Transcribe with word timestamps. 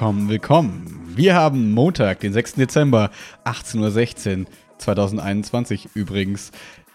Willkommen, 0.00 0.30
willkommen. 0.30 1.12
Wir 1.14 1.34
haben 1.34 1.72
Montag, 1.72 2.20
den 2.20 2.32
6. 2.32 2.54
Dezember, 2.54 3.10
18.16 3.44 4.40
Uhr, 4.40 4.46
2021 4.78 5.90
übrigens. 5.92 6.52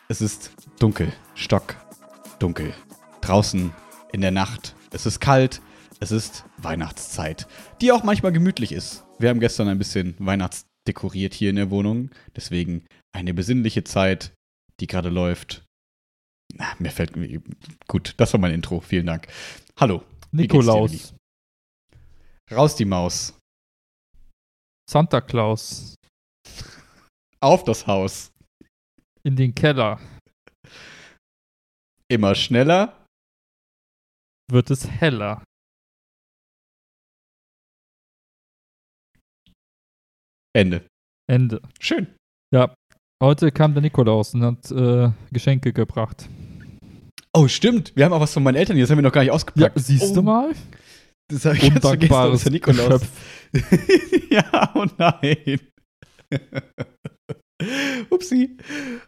Es 0.07 0.21
ist 0.21 0.49
dunkel, 0.79 1.13
stock, 1.35 1.75
dunkel. 2.39 2.73
Draußen 3.21 3.71
in 4.11 4.21
der 4.21 4.31
Nacht. 4.31 4.75
Es 4.91 5.05
ist 5.05 5.19
kalt. 5.19 5.61
Es 5.99 6.09
ist 6.09 6.45
Weihnachtszeit, 6.57 7.45
die 7.79 7.91
auch 7.91 8.03
manchmal 8.03 8.31
gemütlich 8.31 8.71
ist. 8.71 9.03
Wir 9.19 9.29
haben 9.29 9.39
gestern 9.39 9.67
ein 9.67 9.77
bisschen 9.77 10.15
Weihnachtsdekoriert 10.17 11.35
hier 11.35 11.51
in 11.51 11.57
der 11.57 11.69
Wohnung. 11.69 12.09
Deswegen 12.35 12.85
eine 13.13 13.35
besinnliche 13.35 13.83
Zeit, 13.83 14.33
die 14.79 14.87
gerade 14.87 15.09
läuft. 15.09 15.63
Na, 16.55 16.65
mir 16.79 16.89
fällt. 16.89 17.13
Gut, 17.87 18.15
das 18.17 18.33
war 18.33 18.39
mein 18.39 18.55
Intro. 18.55 18.79
Vielen 18.79 19.05
Dank. 19.05 19.27
Hallo. 19.79 20.01
Nikolaus? 20.31 21.13
Raus 22.51 22.75
die 22.75 22.85
Maus. 22.85 23.33
Santa 24.89 25.19
Claus, 25.21 25.95
Auf 27.41 27.63
das 27.63 27.87
Haus. 27.87 28.31
in 29.23 29.35
den 29.35 29.53
Keller 29.55 29.99
Immer 32.07 32.35
schneller. 32.35 33.03
wird 34.51 34.69
es 34.69 34.87
heller. 34.87 35.43
Ende. 40.55 40.87
Ende. 41.27 41.61
Schön. 41.79 42.15
Heute 43.23 43.51
kam 43.51 43.73
der 43.73 43.81
Nikolaus 43.81 44.33
und 44.35 44.43
hat 44.43 44.71
äh, 44.71 45.11
Geschenke 45.31 45.73
gebracht. 45.73 46.29
Oh, 47.33 47.47
stimmt. 47.47 47.95
Wir 47.95 48.05
haben 48.05 48.13
auch 48.13 48.19
was 48.21 48.33
von 48.33 48.43
meinen 48.43 48.55
Eltern 48.55 48.75
hier. 48.75 48.83
Das 48.83 48.91
haben 48.91 48.99
wir 48.99 49.03
noch 49.03 49.11
gar 49.11 49.21
nicht 49.21 49.29
Ja, 49.29 49.33
ausgepackt. 49.33 49.79
siehst 49.79 50.11
oh, 50.11 50.15
du 50.15 50.21
mal? 50.21 50.53
Das 51.27 51.45
habe 51.45 51.55
ich 51.55 51.61
vergessen. 51.63 51.85
Undankbares 51.91 52.35
ist 52.37 52.45
der 52.45 52.51
Nikolaus. 52.51 53.01
Ja, 54.29 54.71
oh 54.75 54.85
nein. 54.97 55.59
Upsi. 58.09 58.57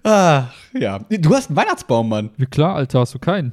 Ach, 0.03 0.53
ja. 0.73 0.99
Du 0.99 1.35
hast 1.35 1.49
einen 1.49 1.57
Weihnachtsbaum, 1.57 2.07
Mann. 2.07 2.29
Wie 2.37 2.45
klar, 2.45 2.75
Alter, 2.75 3.01
hast 3.01 3.13
du 3.13 3.19
keinen? 3.19 3.51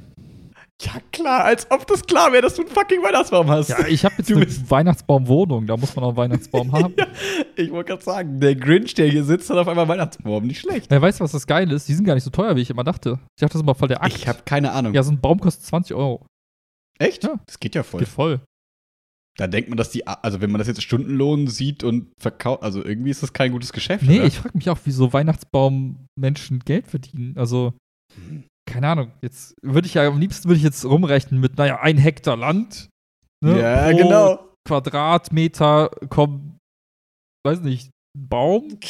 Ja, 0.81 0.93
klar. 1.11 1.43
Als 1.45 1.69
ob 1.69 1.85
das 1.87 2.05
klar 2.05 2.31
wäre, 2.31 2.43
dass 2.43 2.55
du 2.55 2.61
einen 2.61 2.71
fucking 2.71 3.03
Weihnachtsbaum 3.03 3.49
hast. 3.49 3.69
Ja, 3.69 3.85
ich 3.87 4.05
habe 4.05 4.15
jetzt 4.17 4.29
Du 4.29 4.35
eine 4.35 4.47
Weihnachtsbaumwohnung, 4.69 5.67
da 5.67 5.75
muss 5.75 5.95
man 5.95 6.05
auch 6.05 6.09
einen 6.09 6.17
Weihnachtsbaum 6.17 6.71
haben. 6.73 6.93
Ja, 6.97 7.07
ich 7.55 7.71
wollte 7.71 7.89
gerade 7.89 8.03
sagen, 8.03 8.39
der 8.39 8.55
Grinch, 8.55 8.93
der 8.93 9.07
hier 9.09 9.23
sitzt, 9.25 9.49
hat 9.49 9.57
auf 9.57 9.67
einmal 9.67 9.83
einen 9.83 9.89
Weihnachtsbaum. 9.99 10.45
Nicht 10.45 10.61
schlecht. 10.61 10.89
Ja, 10.91 11.01
weißt 11.01 11.19
du, 11.19 11.23
was 11.25 11.31
das 11.33 11.45
Geile 11.47 11.75
ist? 11.75 11.89
Die 11.89 11.93
sind 11.93 12.05
gar 12.05 12.13
nicht 12.15 12.23
so 12.23 12.29
teuer, 12.29 12.55
wie 12.55 12.61
ich 12.61 12.69
immer 12.69 12.83
dachte. 12.85 13.19
Ich 13.35 13.41
dachte, 13.41 13.53
das 13.53 13.61
ist 13.61 13.65
mal 13.65 13.73
voll 13.73 13.89
der 13.89 14.01
Akt. 14.01 14.15
Ich 14.15 14.27
habe 14.29 14.39
keine 14.45 14.71
Ahnung. 14.71 14.93
ja, 14.93 15.03
so 15.03 15.11
ein 15.11 15.19
Baum 15.19 15.39
kostet 15.39 15.65
20 15.65 15.95
Euro. 15.95 16.25
Echt? 16.99 17.23
Ja. 17.25 17.35
Das 17.45 17.59
geht 17.59 17.75
ja 17.75 17.83
voll. 17.83 17.99
Geht 17.99 18.09
voll. 18.09 18.39
Da 19.37 19.47
denkt 19.47 19.69
man, 19.69 19.75
dass 19.77 19.89
die, 19.89 20.07
also 20.07 20.39
wenn 20.39 20.49
man 20.51 20.59
das 20.59 20.67
jetzt 20.67 20.81
Stundenlohn 20.81 21.47
sieht 21.47 21.83
und 21.83 22.07
verkauft, 22.21 22.63
also 22.63 22.83
irgendwie 22.83 23.09
ist 23.09 23.21
das 23.21 23.33
kein 23.33 23.51
gutes 23.51 23.73
Geschäft. 23.73 24.05
Nee, 24.05 24.19
oder? 24.19 24.27
ich 24.27 24.37
frage 24.39 24.57
mich 24.57 24.69
auch, 24.69 24.79
wieso 24.85 25.11
Weihnachtsbaum-Menschen 25.11 26.59
Geld 26.59 26.87
verdienen. 26.87 27.37
Also, 27.37 27.73
keine 28.65 28.87
Ahnung. 28.87 29.11
Jetzt 29.21 29.55
würde 29.61 29.87
ich 29.87 29.93
ja 29.95 30.07
am 30.07 30.19
liebsten 30.19 30.47
würde 30.47 30.57
ich 30.57 30.63
jetzt 30.63 30.85
rumrechnen 30.85 31.39
mit, 31.41 31.57
naja, 31.57 31.79
ein 31.81 31.97
Hektar 31.97 32.37
Land. 32.37 32.89
ne, 33.43 33.59
Ja, 33.59 33.89
pro 33.91 33.97
genau. 33.97 34.49
Quadratmeter 34.67 35.89
kommt, 36.09 36.57
weiß 37.45 37.61
nicht, 37.61 37.89
ein 38.17 38.27
Baum. 38.29 38.79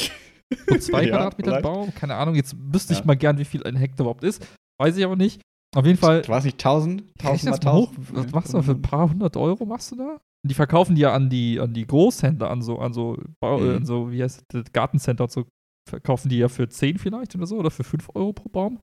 So 0.70 0.78
zwei 0.78 1.04
Ja, 1.06 1.10
Quadratmeter 1.10 1.50
vielleicht. 1.52 1.64
Baum. 1.64 1.94
Keine 1.96 2.16
Ahnung. 2.16 2.36
Jetzt 2.36 2.56
wüsste 2.72 2.94
ich 2.94 3.00
Ja. 3.00 3.06
mal 3.06 3.16
gern, 3.18 3.40
wie 3.40 3.46
viel 3.46 3.64
ein 3.64 3.76
Hektar 3.76 4.04
überhaupt 4.06 4.24
ist. 4.24 4.46
Weiß 4.80 4.96
ich 4.96 5.04
aber 5.04 5.16
nicht. 5.16 5.42
Auf 5.76 5.86
jeden 5.88 5.98
Fall. 5.98 6.26
War 6.28 6.38
es 6.38 6.44
nicht 6.46 6.64
1000? 6.64 7.02
Rechne 7.02 7.52
1000 7.52 7.52
das 7.52 7.64
mal 7.66 7.74
hoch. 7.74 7.88
tausend? 7.96 8.16
Was 8.16 8.32
machst 8.32 8.54
du 8.54 8.58
da 8.58 8.64
für 8.64 8.72
ein 8.72 8.82
paar 8.84 9.10
hundert 9.10 9.36
Euro? 9.38 9.66
Machst 9.66 9.92
du 9.92 9.96
da? 9.96 10.22
Die 10.48 10.54
verkaufen 10.54 10.96
die 10.96 11.02
ja 11.02 11.14
an 11.14 11.30
die, 11.30 11.60
an 11.60 11.74
die 11.74 11.88
Großhändler, 11.88 12.50
an 12.52 12.62
so, 12.62 12.78
an 12.80 12.94
so, 12.94 13.18
Bau, 13.42 13.60
Mhm. 13.60 13.70
äh, 13.70 13.76
an 13.78 13.86
so 13.86 14.12
wie 14.12 14.22
heißt 14.24 14.44
das, 14.50 14.72
Gartencenter 14.72 15.24
und 15.26 15.32
so. 15.32 15.46
Verkaufen 15.90 16.30
die 16.30 16.38
ja 16.40 16.50
für 16.50 16.68
10 16.70 16.98
vielleicht 16.98 17.36
oder 17.36 17.46
so 17.48 17.58
oder 17.58 17.70
für 17.72 17.84
5 17.84 18.10
Euro 18.16 18.34
pro 18.34 18.50
Baum. 18.50 18.80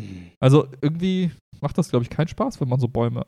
Hm. 0.00 0.30
Also 0.40 0.68
irgendwie 0.80 1.30
macht 1.60 1.78
das, 1.78 1.88
glaube 1.90 2.02
ich, 2.04 2.10
keinen 2.10 2.28
Spaß, 2.28 2.60
wenn 2.60 2.68
man 2.68 2.80
so 2.80 2.88
Bäume 2.88 3.24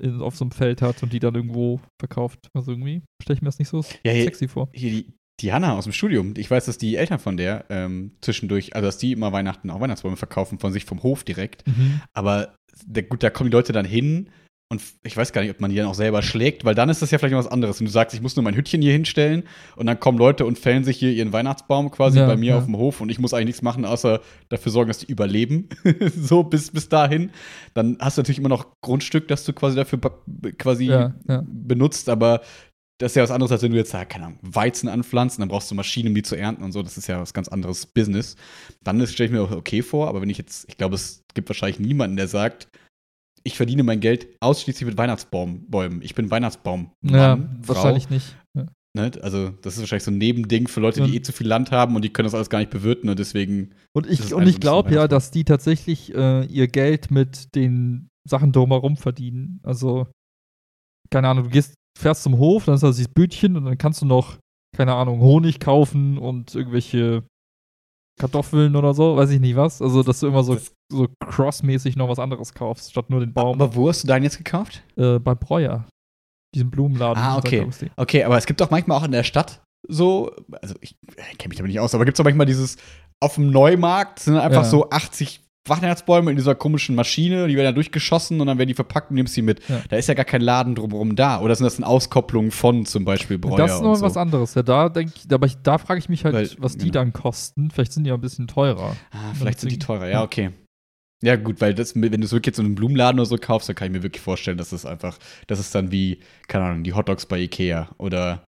in, 0.00 0.20
auf 0.20 0.36
so 0.36 0.44
einem 0.44 0.52
Feld 0.52 0.80
hat 0.82 1.02
und 1.02 1.12
die 1.12 1.18
dann 1.18 1.34
irgendwo 1.34 1.80
verkauft. 2.00 2.48
Also 2.54 2.72
irgendwie 2.72 3.02
stelle 3.22 3.36
ich 3.36 3.42
mir 3.42 3.48
das 3.48 3.58
nicht 3.58 3.68
so 3.68 3.84
Ja, 4.04 4.12
hier- 4.12 4.24
sexy 4.24 4.48
vor. 4.48 4.68
Hier 4.72 4.90
die, 4.90 5.12
die 5.40 5.52
Hanna 5.52 5.76
aus 5.76 5.84
dem 5.84 5.92
Studium, 5.92 6.34
ich 6.36 6.50
weiß, 6.50 6.66
dass 6.66 6.78
die 6.78 6.96
Eltern 6.96 7.18
von 7.18 7.36
der 7.36 7.66
ähm, 7.68 8.12
zwischendurch, 8.22 8.74
also 8.74 8.86
dass 8.88 8.98
die 8.98 9.12
immer 9.12 9.32
Weihnachten 9.32 9.70
auch 9.70 9.80
Weihnachtsbäume 9.80 10.16
verkaufen 10.16 10.58
von 10.58 10.72
sich 10.72 10.84
vom 10.84 11.02
Hof 11.02 11.22
direkt. 11.24 11.66
Mhm. 11.66 12.00
Aber 12.12 12.56
der, 12.84 13.02
gut, 13.04 13.22
da 13.22 13.30
kommen 13.30 13.50
die 13.50 13.56
Leute 13.56 13.72
dann 13.72 13.84
hin 13.86 14.30
und 14.70 14.82
ich 15.02 15.16
weiß 15.16 15.32
gar 15.32 15.40
nicht, 15.40 15.50
ob 15.50 15.60
man 15.60 15.70
die 15.70 15.76
dann 15.76 15.86
auch 15.86 15.94
selber 15.94 16.20
schlägt, 16.20 16.64
weil 16.66 16.74
dann 16.74 16.90
ist 16.90 17.00
das 17.00 17.10
ja 17.10 17.16
vielleicht 17.16 17.32
noch 17.32 17.38
was 17.38 17.50
anderes. 17.50 17.80
Wenn 17.80 17.86
du 17.86 17.90
sagst, 17.90 18.14
ich 18.14 18.20
muss 18.20 18.36
nur 18.36 18.42
mein 18.42 18.54
Hütchen 18.54 18.82
hier 18.82 18.92
hinstellen 18.92 19.44
und 19.76 19.86
dann 19.86 19.98
kommen 19.98 20.18
Leute 20.18 20.44
und 20.44 20.58
fällen 20.58 20.84
sich 20.84 20.98
hier 20.98 21.10
ihren 21.10 21.32
Weihnachtsbaum 21.32 21.90
quasi 21.90 22.18
Ja, 22.18 22.26
bei 22.26 22.36
mir 22.36 22.50
ja. 22.50 22.58
auf 22.58 22.66
dem 22.66 22.76
Hof 22.76 23.00
und 23.00 23.08
ich 23.08 23.18
muss 23.18 23.32
eigentlich 23.32 23.46
nichts 23.46 23.62
machen, 23.62 23.86
außer 23.86 24.20
dafür 24.50 24.70
sorgen, 24.70 24.88
dass 24.88 24.98
die 24.98 25.06
überleben. 25.10 25.70
so 26.14 26.42
bis, 26.42 26.70
bis 26.70 26.90
dahin. 26.90 27.30
Dann 27.72 27.96
hast 27.98 28.18
du 28.18 28.20
natürlich 28.20 28.38
immer 28.40 28.50
noch 28.50 28.66
Grundstück, 28.82 29.26
das 29.28 29.44
du 29.44 29.54
quasi 29.54 29.74
dafür 29.74 30.00
quasi 30.58 30.84
Ja, 30.84 31.14
benutzt, 31.46 32.10
aber 32.10 32.42
das 32.98 33.12
ist 33.12 33.16
ja 33.16 33.22
was 33.22 33.30
anderes, 33.30 33.52
als 33.52 33.62
wenn 33.62 33.70
du 33.70 33.78
jetzt, 33.78 33.92
keine 33.92 34.26
Ahnung, 34.26 34.38
Weizen 34.42 34.88
anpflanzt, 34.88 35.38
dann 35.38 35.48
brauchst 35.48 35.70
du 35.70 35.76
Maschinen, 35.76 36.08
um 36.08 36.14
die 36.14 36.22
zu 36.22 36.34
ernten 36.34 36.64
und 36.64 36.72
so. 36.72 36.82
Das 36.82 36.98
ist 36.98 37.06
ja 37.06 37.20
was 37.20 37.32
ganz 37.32 37.48
anderes 37.48 37.86
Business. 37.86 38.34
Dann 38.82 39.06
stelle 39.06 39.28
ich 39.28 39.32
mir 39.32 39.40
auch 39.40 39.52
okay 39.52 39.82
vor, 39.82 40.08
aber 40.08 40.20
wenn 40.20 40.28
ich 40.28 40.36
jetzt, 40.36 40.68
ich 40.68 40.76
glaube, 40.76 40.96
es 40.96 41.22
gibt 41.32 41.48
wahrscheinlich 41.48 41.78
niemanden, 41.78 42.16
der 42.16 42.26
sagt, 42.28 42.68
ich 43.48 43.56
verdiene 43.56 43.82
mein 43.82 44.00
Geld 44.00 44.28
ausschließlich 44.40 44.86
mit 44.86 44.96
Weihnachtsbäumen. 44.96 46.00
Ich 46.02 46.14
bin 46.14 46.30
Weihnachtsbaum. 46.30 46.92
Ja, 47.02 47.36
Mann, 47.36 47.60
wahrscheinlich 47.66 48.08
nicht. 48.10 48.36
Ja. 48.54 48.66
Ne? 48.96 49.10
Also, 49.22 49.50
das 49.62 49.74
ist 49.74 49.80
wahrscheinlich 49.80 50.04
so 50.04 50.10
ein 50.10 50.18
Nebending 50.18 50.68
für 50.68 50.80
Leute, 50.80 51.00
die 51.02 51.10
Und- 51.10 51.14
eh 51.14 51.22
zu 51.22 51.32
viel 51.32 51.46
Land 51.46 51.70
haben 51.72 51.96
und 51.96 52.02
die 52.04 52.10
können 52.10 52.26
das 52.26 52.34
alles 52.34 52.50
gar 52.50 52.58
nicht 52.60 52.70
bewirten 52.70 53.10
und 53.10 53.18
deswegen. 53.18 53.74
Und 53.92 54.06
ich, 54.06 54.32
und 54.32 54.46
ich 54.46 54.60
glaube 54.60 54.94
ja, 54.94 55.08
dass 55.08 55.30
die 55.30 55.44
tatsächlich 55.44 56.14
äh, 56.14 56.44
ihr 56.46 56.68
Geld 56.68 57.10
mit 57.10 57.54
den 57.54 58.08
Sachen 58.28 58.52
drumherum 58.52 58.96
verdienen. 58.96 59.60
Also, 59.62 60.06
keine 61.10 61.28
Ahnung, 61.28 61.44
du 61.44 61.50
gehst, 61.50 61.74
fährst 61.98 62.22
zum 62.22 62.38
Hof, 62.38 62.66
dann 62.66 62.74
ist 62.74 62.82
da 62.82 62.88
dieses 62.88 63.08
Bütchen 63.08 63.56
und 63.56 63.64
dann 63.64 63.78
kannst 63.78 64.02
du 64.02 64.06
noch, 64.06 64.38
keine 64.76 64.94
Ahnung, 64.94 65.20
Honig 65.20 65.60
kaufen 65.60 66.18
und 66.18 66.54
irgendwelche 66.54 67.24
Kartoffeln 68.18 68.76
oder 68.76 68.92
so, 68.94 69.16
weiß 69.16 69.30
ich 69.30 69.40
nicht 69.40 69.56
was. 69.56 69.80
Also, 69.80 70.02
dass 70.02 70.20
du 70.20 70.26
immer 70.26 70.42
so, 70.42 70.58
so 70.92 71.06
crossmäßig 71.26 71.96
noch 71.96 72.08
was 72.08 72.18
anderes 72.18 72.52
kaufst, 72.54 72.90
statt 72.90 73.08
nur 73.10 73.20
den 73.20 73.32
Baum 73.32 73.60
Aber 73.60 73.74
wo 73.74 73.88
hast 73.88 74.02
du 74.02 74.08
deinen 74.08 74.24
jetzt 74.24 74.38
gekauft? 74.38 74.82
äh, 74.96 75.18
bei 75.18 75.34
Breuer. 75.34 75.86
Diesen 76.54 76.70
Blumenladen. 76.70 77.22
Ah, 77.22 77.36
okay. 77.38 77.66
Okay, 77.96 78.24
aber 78.24 78.38
es 78.38 78.46
gibt 78.46 78.60
doch 78.60 78.70
manchmal 78.70 78.98
auch 78.98 79.04
in 79.04 79.12
der 79.12 79.24
Stadt 79.24 79.60
so, 79.86 80.32
also 80.60 80.74
ich 80.80 80.96
äh, 81.16 81.34
kenne 81.36 81.50
mich 81.50 81.58
damit 81.58 81.70
nicht 81.70 81.80
aus, 81.80 81.94
aber 81.94 82.04
gibt 82.04 82.16
es 82.16 82.20
auch 82.20 82.24
manchmal 82.24 82.46
dieses, 82.46 82.76
auf 83.20 83.36
dem 83.36 83.50
Neumarkt 83.50 84.18
sind 84.18 84.36
einfach 84.36 84.64
Ja. 84.64 84.68
so 84.68 84.90
80 84.90 85.40
Weihnachtsbäume 85.68 86.30
in 86.30 86.36
dieser 86.36 86.54
komischen 86.54 86.94
Maschine, 86.94 87.46
die 87.48 87.54
werden 87.56 87.66
dann 87.66 87.74
durchgeschossen 87.74 88.40
und 88.40 88.46
dann 88.46 88.58
werden 88.58 88.68
die 88.68 88.74
verpackt 88.74 89.10
und 89.10 89.16
nimmst 89.16 89.34
sie 89.34 89.42
mit. 89.42 89.60
Ja. 89.68 89.82
Da 89.88 89.96
ist 89.96 90.08
ja 90.08 90.14
gar 90.14 90.24
kein 90.24 90.40
Laden 90.40 90.74
drumherum 90.74 91.16
da. 91.16 91.40
Oder 91.40 91.54
sind 91.54 91.64
das 91.64 91.76
dann 91.76 91.84
Auskopplungen 91.84 92.50
von 92.50 92.86
zum 92.86 93.04
Beispiel 93.04 93.38
Breuer 93.38 93.56
Das 93.58 93.74
ist 93.76 93.82
noch 93.82 93.94
so? 93.96 94.02
was 94.06 94.16
anderes. 94.16 94.54
Ja, 94.54 94.62
da 94.62 94.88
denke 94.88 95.12
ich, 95.16 95.32
aber 95.32 95.46
ich, 95.46 95.56
da 95.62 95.78
frage 95.78 95.98
ich 95.98 96.08
mich 96.08 96.24
halt, 96.24 96.34
Weil- 96.34 96.50
was 96.58 96.72
die 96.76 96.86
genau. 96.86 96.92
dann 96.94 97.12
kosten. 97.12 97.70
Vielleicht 97.70 97.92
sind 97.92 98.04
die 98.04 98.08
ja 98.08 98.14
ein 98.14 98.20
bisschen 98.20 98.46
teurer. 98.48 98.96
Ah, 99.10 99.34
vielleicht 99.34 99.60
sind 99.60 99.70
die 99.72 99.78
teurer, 99.78 100.08
ja, 100.08 100.22
okay. 100.22 100.50
Ja, 101.22 101.34
gut, 101.34 101.60
weil 101.60 101.74
das, 101.74 101.94
wenn 101.96 102.12
du 102.12 102.24
es 102.24 102.30
wirklich 102.32 102.52
jetzt 102.52 102.58
in 102.60 102.66
einem 102.66 102.74
Blumenladen 102.76 103.18
oder 103.18 103.26
so 103.26 103.36
kaufst, 103.38 103.68
dann 103.68 103.74
kann 103.74 103.86
ich 103.88 103.92
mir 103.92 104.04
wirklich 104.04 104.22
vorstellen, 104.22 104.56
dass 104.56 104.70
es 104.70 104.86
einfach, 104.86 105.18
das 105.48 105.58
ist 105.58 105.74
dann 105.74 105.90
wie, 105.90 106.20
keine 106.46 106.64
Ahnung, 106.66 106.84
die 106.84 106.92
Hotdogs 106.92 107.26
bei 107.26 107.40
Ikea 107.40 107.88
oder 107.98 108.44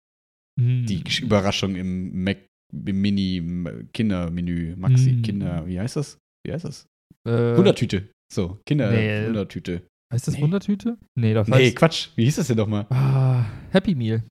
Hm. 0.59 0.85
die 0.85 1.03
Überraschung 1.21 1.75
im 1.75 2.23
Mac 2.23 2.37
im 2.71 3.01
Mini-Kindermenü, 3.01 4.75
Maxi, 4.77 5.13
Mm. 5.13 5.21
Kinder, 5.23 5.63
wie 5.67 5.79
heißt 5.79 5.95
das? 5.95 6.17
Wie 6.45 6.53
heißt 6.53 6.65
das? 6.65 6.85
Äh, 7.27 7.57
Wundertüte. 7.57 8.09
So, 8.31 8.59
Kinder, 8.65 8.91
nee. 8.91 9.81
Heißt 10.11 10.27
das 10.27 10.35
Nee. 10.35 10.41
Wundertüte? 10.41 10.97
Nee, 11.15 11.33
das 11.33 11.47
Nee, 11.47 11.71
Quatsch. 11.71 12.09
Wie 12.15 12.25
hieß 12.25 12.37
das 12.37 12.47
denn 12.47 12.57
nochmal? 12.57 12.85
ah, 12.89 13.45
Happy 13.71 13.93
Meal. 13.95 14.23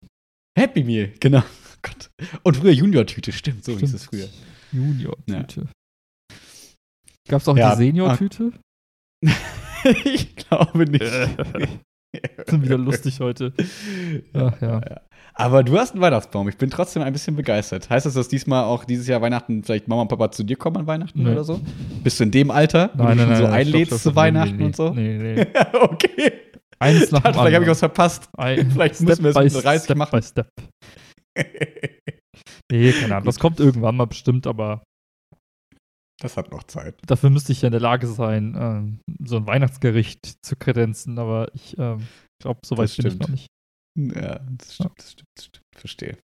Happy 0.58 0.82
Meal, 0.82 1.12
genau. 1.20 1.42
Gott. 1.82 2.10
Und 2.42 2.56
früher 2.56 2.72
Junior-Tüte, 2.72 3.30
stimmt, 3.32 3.64
so 3.64 3.78
hieß 3.78 3.94
es 3.94 4.04
früher. 4.06 4.28
Junior-Tüte. 4.72 5.68
Gab 7.28 7.40
es 7.42 7.48
auch 7.48 7.56
Ja, 7.56 7.76
die 7.76 7.84
Senior-Tüte? 7.84 8.52
ich 10.04 10.34
glaube 10.36 10.84
nicht. 10.90 11.04
Sind 12.46 12.62
wieder 12.64 12.78
lustig 12.78 13.20
heute. 13.20 13.52
Ach, 14.32 14.60
ja. 14.60 14.80
Aber 15.40 15.62
du 15.62 15.78
hast 15.78 15.92
einen 15.92 16.00
Weihnachtsbaum. 16.00 16.48
Ich 16.48 16.56
bin 16.58 16.68
trotzdem 16.68 17.02
ein 17.02 17.12
bisschen 17.12 17.36
begeistert. 17.36 17.88
Heißt 17.88 18.06
das, 18.06 18.14
dass 18.14 18.26
diesmal 18.26 18.64
auch 18.64 18.84
dieses 18.84 19.06
Jahr 19.06 19.22
Weihnachten 19.22 19.62
vielleicht 19.62 19.86
Mama 19.86 20.02
und 20.02 20.08
Papa 20.08 20.32
zu 20.32 20.42
dir 20.42 20.56
kommen 20.56 20.78
an 20.78 20.86
Weihnachten 20.88 21.22
Nee. 21.22 21.30
oder 21.30 21.44
so? 21.44 21.60
Bist 22.02 22.18
du 22.18 22.24
in 22.24 22.32
dem 22.32 22.50
Alter, 22.50 22.90
wo 22.94 23.04
Nein, 23.04 23.18
du 23.18 23.22
nein, 23.24 23.32
nein. 23.32 23.38
so 23.42 23.46
einlädst 23.46 23.92
stopp, 24.00 24.00
zu. 24.00 24.16
Weihnachten 24.16 24.52
nee, 24.56 24.58
nee, 24.58 24.64
und 24.66 24.76
so? 24.76 24.90
Nee, 24.90 25.16
nee. 25.18 25.46
okay. 25.80 26.32
Eins 26.80 27.10
nach 27.12 27.22
dem 27.22 27.34
Vielleicht 27.34 27.54
habe 27.54 27.64
ich 27.64 27.70
was 27.70 27.78
verpasst. 27.78 28.28
Ein- 28.36 28.68
vielleicht 28.72 29.00
müssen 29.00 29.22
wir 29.22 29.30
es 29.36 29.54
mit 29.54 29.64
30 29.64 29.84
step 29.84 29.96
machen. 29.96 30.18
By 30.18 30.22
step. 30.26 30.48
Nee, 32.70 32.92
keine 32.92 33.14
Ahnung. 33.14 33.26
Das 33.26 33.38
kommt 33.38 33.60
irgendwann 33.60 33.96
mal 33.96 34.06
bestimmt, 34.06 34.46
aber 34.48 34.82
Das 36.20 36.36
hat 36.36 36.50
noch 36.50 36.64
Zeit. 36.64 36.96
dafür 37.06 37.30
müsste 37.30 37.52
ich 37.52 37.62
ja 37.62 37.68
in 37.68 37.72
der 37.72 37.80
Lage 37.80 38.08
sein, 38.08 38.56
ähm, 38.58 38.98
so 39.24 39.36
ein 39.36 39.46
Weihnachtsgericht 39.46 40.44
zu 40.44 40.56
kredenzen, 40.56 41.18
aber 41.18 41.48
ich 41.54 41.76
ähm, 41.78 42.08
glaube, 42.42 42.60
so 42.64 42.76
weit 42.76 42.94
bin 42.96 43.06
ich 43.06 43.18
noch 43.20 43.28
nicht. 43.28 43.46
Ja, 43.98 44.38
das 44.58 44.74
stimmt, 44.74 44.98
das 44.98 45.12
stimmt, 45.12 45.28
das 45.36 45.44
stimmt. 45.46 45.64
Verstehe. 45.76 46.18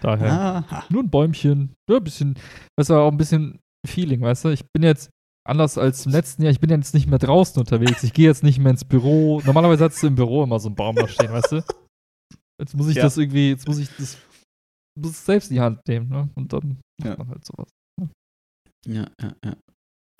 Daher 0.00 0.32
Aha. 0.32 0.84
nur 0.90 1.02
ein 1.02 1.10
Bäumchen, 1.10 1.74
ja, 1.88 1.96
ein 1.98 2.04
bisschen, 2.04 2.38
weißt 2.78 2.90
du, 2.90 2.94
auch 2.94 3.10
ein 3.10 3.16
bisschen 3.16 3.60
Feeling, 3.86 4.20
weißt 4.20 4.44
du? 4.44 4.48
Ich 4.50 4.64
bin 4.74 4.82
jetzt 4.82 5.10
anders 5.48 5.76
als 5.78 6.06
im 6.06 6.12
letzten 6.12 6.42
Jahr, 6.42 6.52
ich 6.52 6.60
bin 6.60 6.70
jetzt 6.70 6.94
nicht 6.94 7.06
mehr 7.08 7.18
draußen 7.18 7.58
unterwegs. 7.60 8.02
Ich 8.02 8.12
gehe 8.12 8.26
jetzt 8.26 8.42
nicht 8.42 8.58
mehr 8.58 8.70
ins 8.70 8.84
Büro. 8.84 9.40
Normalerweise 9.44 9.84
hast 9.84 10.02
du 10.02 10.06
im 10.06 10.14
Büro 10.14 10.44
immer 10.44 10.58
so 10.60 10.68
einen 10.68 10.76
Baum 10.76 10.96
da 10.96 11.06
stehen, 11.08 11.32
weißt 11.32 11.52
du? 11.52 11.64
Jetzt 12.60 12.74
muss 12.76 12.88
ich 12.88 12.96
Ja. 12.96 13.02
das 13.04 13.16
irgendwie, 13.16 13.50
jetzt 13.50 13.66
muss 13.66 13.78
ich 13.78 13.88
das, 13.96 14.16
muss 14.98 15.24
selbst 15.24 15.50
in 15.50 15.56
die 15.56 15.60
Hand 15.60 15.80
nehmen, 15.88 16.08
ne? 16.08 16.28
Und 16.34 16.52
dann 16.52 16.80
macht 17.00 17.08
Ja. 17.10 17.16
man 17.16 17.28
halt 17.28 17.44
sowas. 17.44 17.68
Ja, 18.86 19.06
ja, 19.20 19.32
ja. 19.44 19.56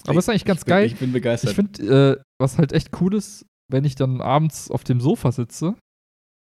Aber 0.06 0.18
ist 0.18 0.28
eigentlich 0.28 0.44
ganz 0.44 0.60
ich 0.60 0.64
bin, 0.66 0.70
geil. 0.70 0.86
Ich 0.86 0.96
bin 0.98 1.12
begeistert. 1.12 1.50
Ich 1.50 1.56
finde, 1.56 2.16
äh, 2.18 2.22
was 2.40 2.58
halt 2.58 2.72
echt 2.72 2.90
cool 3.00 3.14
ist, 3.14 3.44
wenn 3.70 3.84
ich 3.84 3.94
dann 3.94 4.20
abends 4.20 4.70
auf 4.70 4.82
dem 4.84 5.00
Sofa 5.00 5.30
sitze 5.32 5.76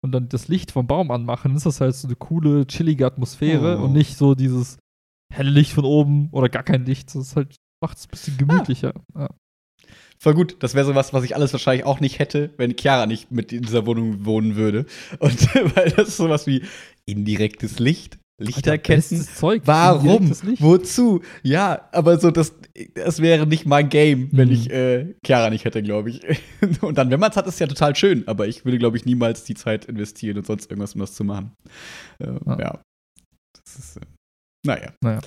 und 0.04 0.12
dann 0.12 0.30
das 0.30 0.48
Licht 0.48 0.72
vom 0.72 0.86
Baum 0.86 1.10
anmache, 1.12 1.48
dann 1.48 1.58
ist 1.58 1.66
das 1.66 1.82
halt 1.82 1.96
so 1.96 2.08
eine 2.08 2.16
coole, 2.16 2.68
chillige 2.68 3.06
Atmosphäre 3.06 3.80
Oh. 3.80 3.86
und 3.86 3.94
nicht 3.94 4.18
so 4.18 4.36
dieses 4.36 4.78
helle 5.34 5.50
Licht 5.50 5.72
von 5.72 5.86
oben 5.86 6.30
oder 6.32 6.50
gar 6.50 6.64
kein 6.64 6.86
Licht. 6.86 7.16
Das 7.16 7.36
halt, 7.36 7.56
macht 7.82 7.98
es 7.98 8.06
ein 8.06 8.12
bisschen 8.12 8.38
gemütlicher. 8.38 8.94
Ja. 9.16 9.30
Voll 10.20 10.36
gut. 10.36 10.58
Das 10.60 10.74
wäre 10.76 10.86
sowas, 10.86 11.12
was 11.14 11.24
ich 11.24 11.36
alles 11.36 11.52
wahrscheinlich 11.54 11.86
auch 11.86 12.00
nicht 12.00 12.20
hätte, 12.20 12.54
wenn 12.58 12.76
Chiara 12.78 13.08
nicht 13.08 13.32
mit 13.32 13.52
in 13.52 13.64
dieser 13.64 13.86
Wohnung 13.86 14.26
wohnen 14.26 14.56
würde. 14.56 14.86
Und 15.20 15.56
weil 15.76 15.90
das 15.92 16.10
ist 16.10 16.18
sowas 16.18 16.48
wie 16.48 16.64
indirektes 17.06 17.80
Licht, 17.80 18.20
Lichterketten. 18.46 19.22
Zeug. 19.22 19.62
Warum? 19.66 20.30
Wozu? 20.60 21.22
Ja, 21.44 21.88
aber 21.92 22.20
so, 22.20 22.32
das, 22.32 22.54
das 22.96 23.22
wäre 23.22 23.46
nicht 23.48 23.66
mein 23.66 23.90
Game, 23.90 24.30
wenn 24.32 24.50
Mhm. 24.50 24.54
ich 24.54 24.70
äh, 24.72 25.16
Chiara 25.26 25.50
nicht 25.50 25.66
hätte, 25.66 25.82
glaube 25.84 26.10
ich. 26.12 26.22
Und 26.82 26.98
dann, 26.98 27.10
wenn 27.12 27.20
man 27.20 27.32
es 27.32 27.38
hat, 27.38 27.48
ist 27.48 27.56
es 27.56 27.60
ja 27.60 27.68
total 27.68 27.96
schön. 27.96 28.28
Aber 28.28 28.48
ich 28.48 28.66
würde, 28.66 28.78
glaube 28.78 28.98
ich, 28.98 29.06
niemals 29.06 29.44
die 29.44 29.54
Zeit 29.56 29.86
investieren 29.86 30.38
und 30.38 30.46
sonst 30.46 30.70
irgendwas, 30.72 30.94
um 30.96 31.02
das 31.02 31.14
zu 31.14 31.24
machen. 31.24 31.52
Äh, 32.20 32.28
Ja. 32.46 32.60
ja. 32.60 32.82
Das 33.66 33.76
ist, 33.78 33.98
äh, 33.98 34.02
naja. 34.66 34.92
Naja. 35.02 35.20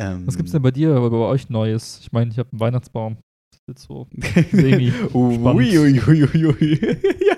Ähm, 0.00 0.26
Was 0.26 0.36
gibt's 0.36 0.52
denn 0.52 0.62
bei 0.62 0.70
dir 0.70 0.90
oder 0.92 1.10
bei 1.10 1.16
euch 1.16 1.48
Neues? 1.48 1.98
Ich 2.02 2.12
meine, 2.12 2.30
ich 2.30 2.38
habe 2.38 2.50
einen 2.52 2.60
Weihnachtsbaum. 2.60 3.16
Das 3.50 3.60
ist 3.60 3.68
jetzt 3.68 3.82
so 3.88 4.06
semi. 4.52 4.92
Ui, 5.14 5.78
ui, 5.78 6.00
ui, 6.06 6.24
ui, 6.24 6.46
ui. 6.46 6.80
ja. 7.26 7.36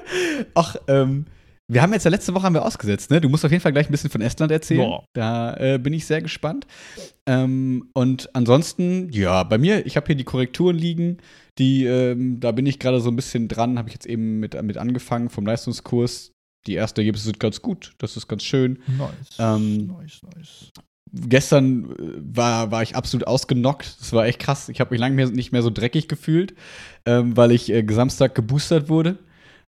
Ach, 0.55 0.77
ähm, 0.89 1.27
wir 1.69 1.81
haben 1.81 1.93
jetzt 1.95 2.05
ja 2.05 2.11
letzte 2.11 2.35
Woche 2.35 2.43
haben 2.43 2.55
wir 2.55 2.65
ausgesetzt, 2.65 3.11
ne? 3.11 3.21
Du 3.21 3.29
musst 3.29 3.45
auf 3.45 3.51
jeden 3.51 3.63
Fall 3.63 3.73
gleich 3.73 3.89
ein 3.89 3.93
bisschen 3.93 4.11
von 4.11 4.21
Estland 4.21 4.53
erzählen. 4.53 4.91
Ja. 4.91 5.03
Da 5.15 5.57
äh, 5.57 5.79
bin 5.79 5.95
ich 5.95 6.05
sehr 6.05 6.21
gespannt. 6.21 6.67
Ähm, 7.27 7.89
und 7.95 8.35
ansonsten, 8.35 9.11
ja, 9.11 9.43
bei 9.45 9.57
mir, 9.57 9.87
ich 9.87 9.97
habe 9.97 10.07
hier 10.07 10.15
die 10.17 10.25
Korrekturen 10.25 10.77
liegen. 10.77 11.19
Die, 11.59 11.85
ähm, 11.87 12.41
da 12.41 12.53
bin 12.53 12.67
ich 12.67 12.79
gerade 12.79 13.01
so 13.01 13.11
ein 13.11 13.17
bisschen 13.17 13.49
dran, 13.49 13.79
habe 13.79 13.89
ich 13.89 13.95
jetzt 13.95 14.07
eben 14.07 14.41
mit, 14.41 14.61
mit 14.63 14.77
angefangen 14.77 15.31
vom 15.31 15.47
Leistungskurs. 15.47 16.33
Die 16.67 16.77
ersten 16.77 17.01
Ergebnisse 17.01 17.27
sind 17.27 17.41
ganz 17.41 17.63
gut, 17.63 17.95
das 17.99 18.17
ist 18.17 18.27
ganz 18.29 18.43
schön. 18.43 18.83
Nice. 18.87 19.37
Ähm, 19.39 19.87
nice, 19.87 20.21
nice. 20.35 20.73
gestern 21.13 21.91
äh, 21.93 22.37
war, 22.37 22.71
war 22.71 22.83
ich 22.83 22.97
absolut 22.97 23.27
ausgenockt. 23.27 24.01
Das 24.01 24.13
war 24.13 24.27
echt 24.27 24.39
krass. 24.39 24.69
Ich 24.69 24.81
habe 24.81 24.91
mich 24.91 25.01
lange 25.01 25.15
mehr, 25.15 25.31
nicht 25.31 25.53
mehr 25.53 25.63
so 25.63 25.71
dreckig 25.71 26.09
gefühlt, 26.09 26.55
ähm, 27.07 27.37
weil 27.37 27.53
ich 27.53 27.71
äh, 27.71 27.87
Samstag 27.89 28.35
geboostert 28.35 28.89
wurde. 28.89 29.19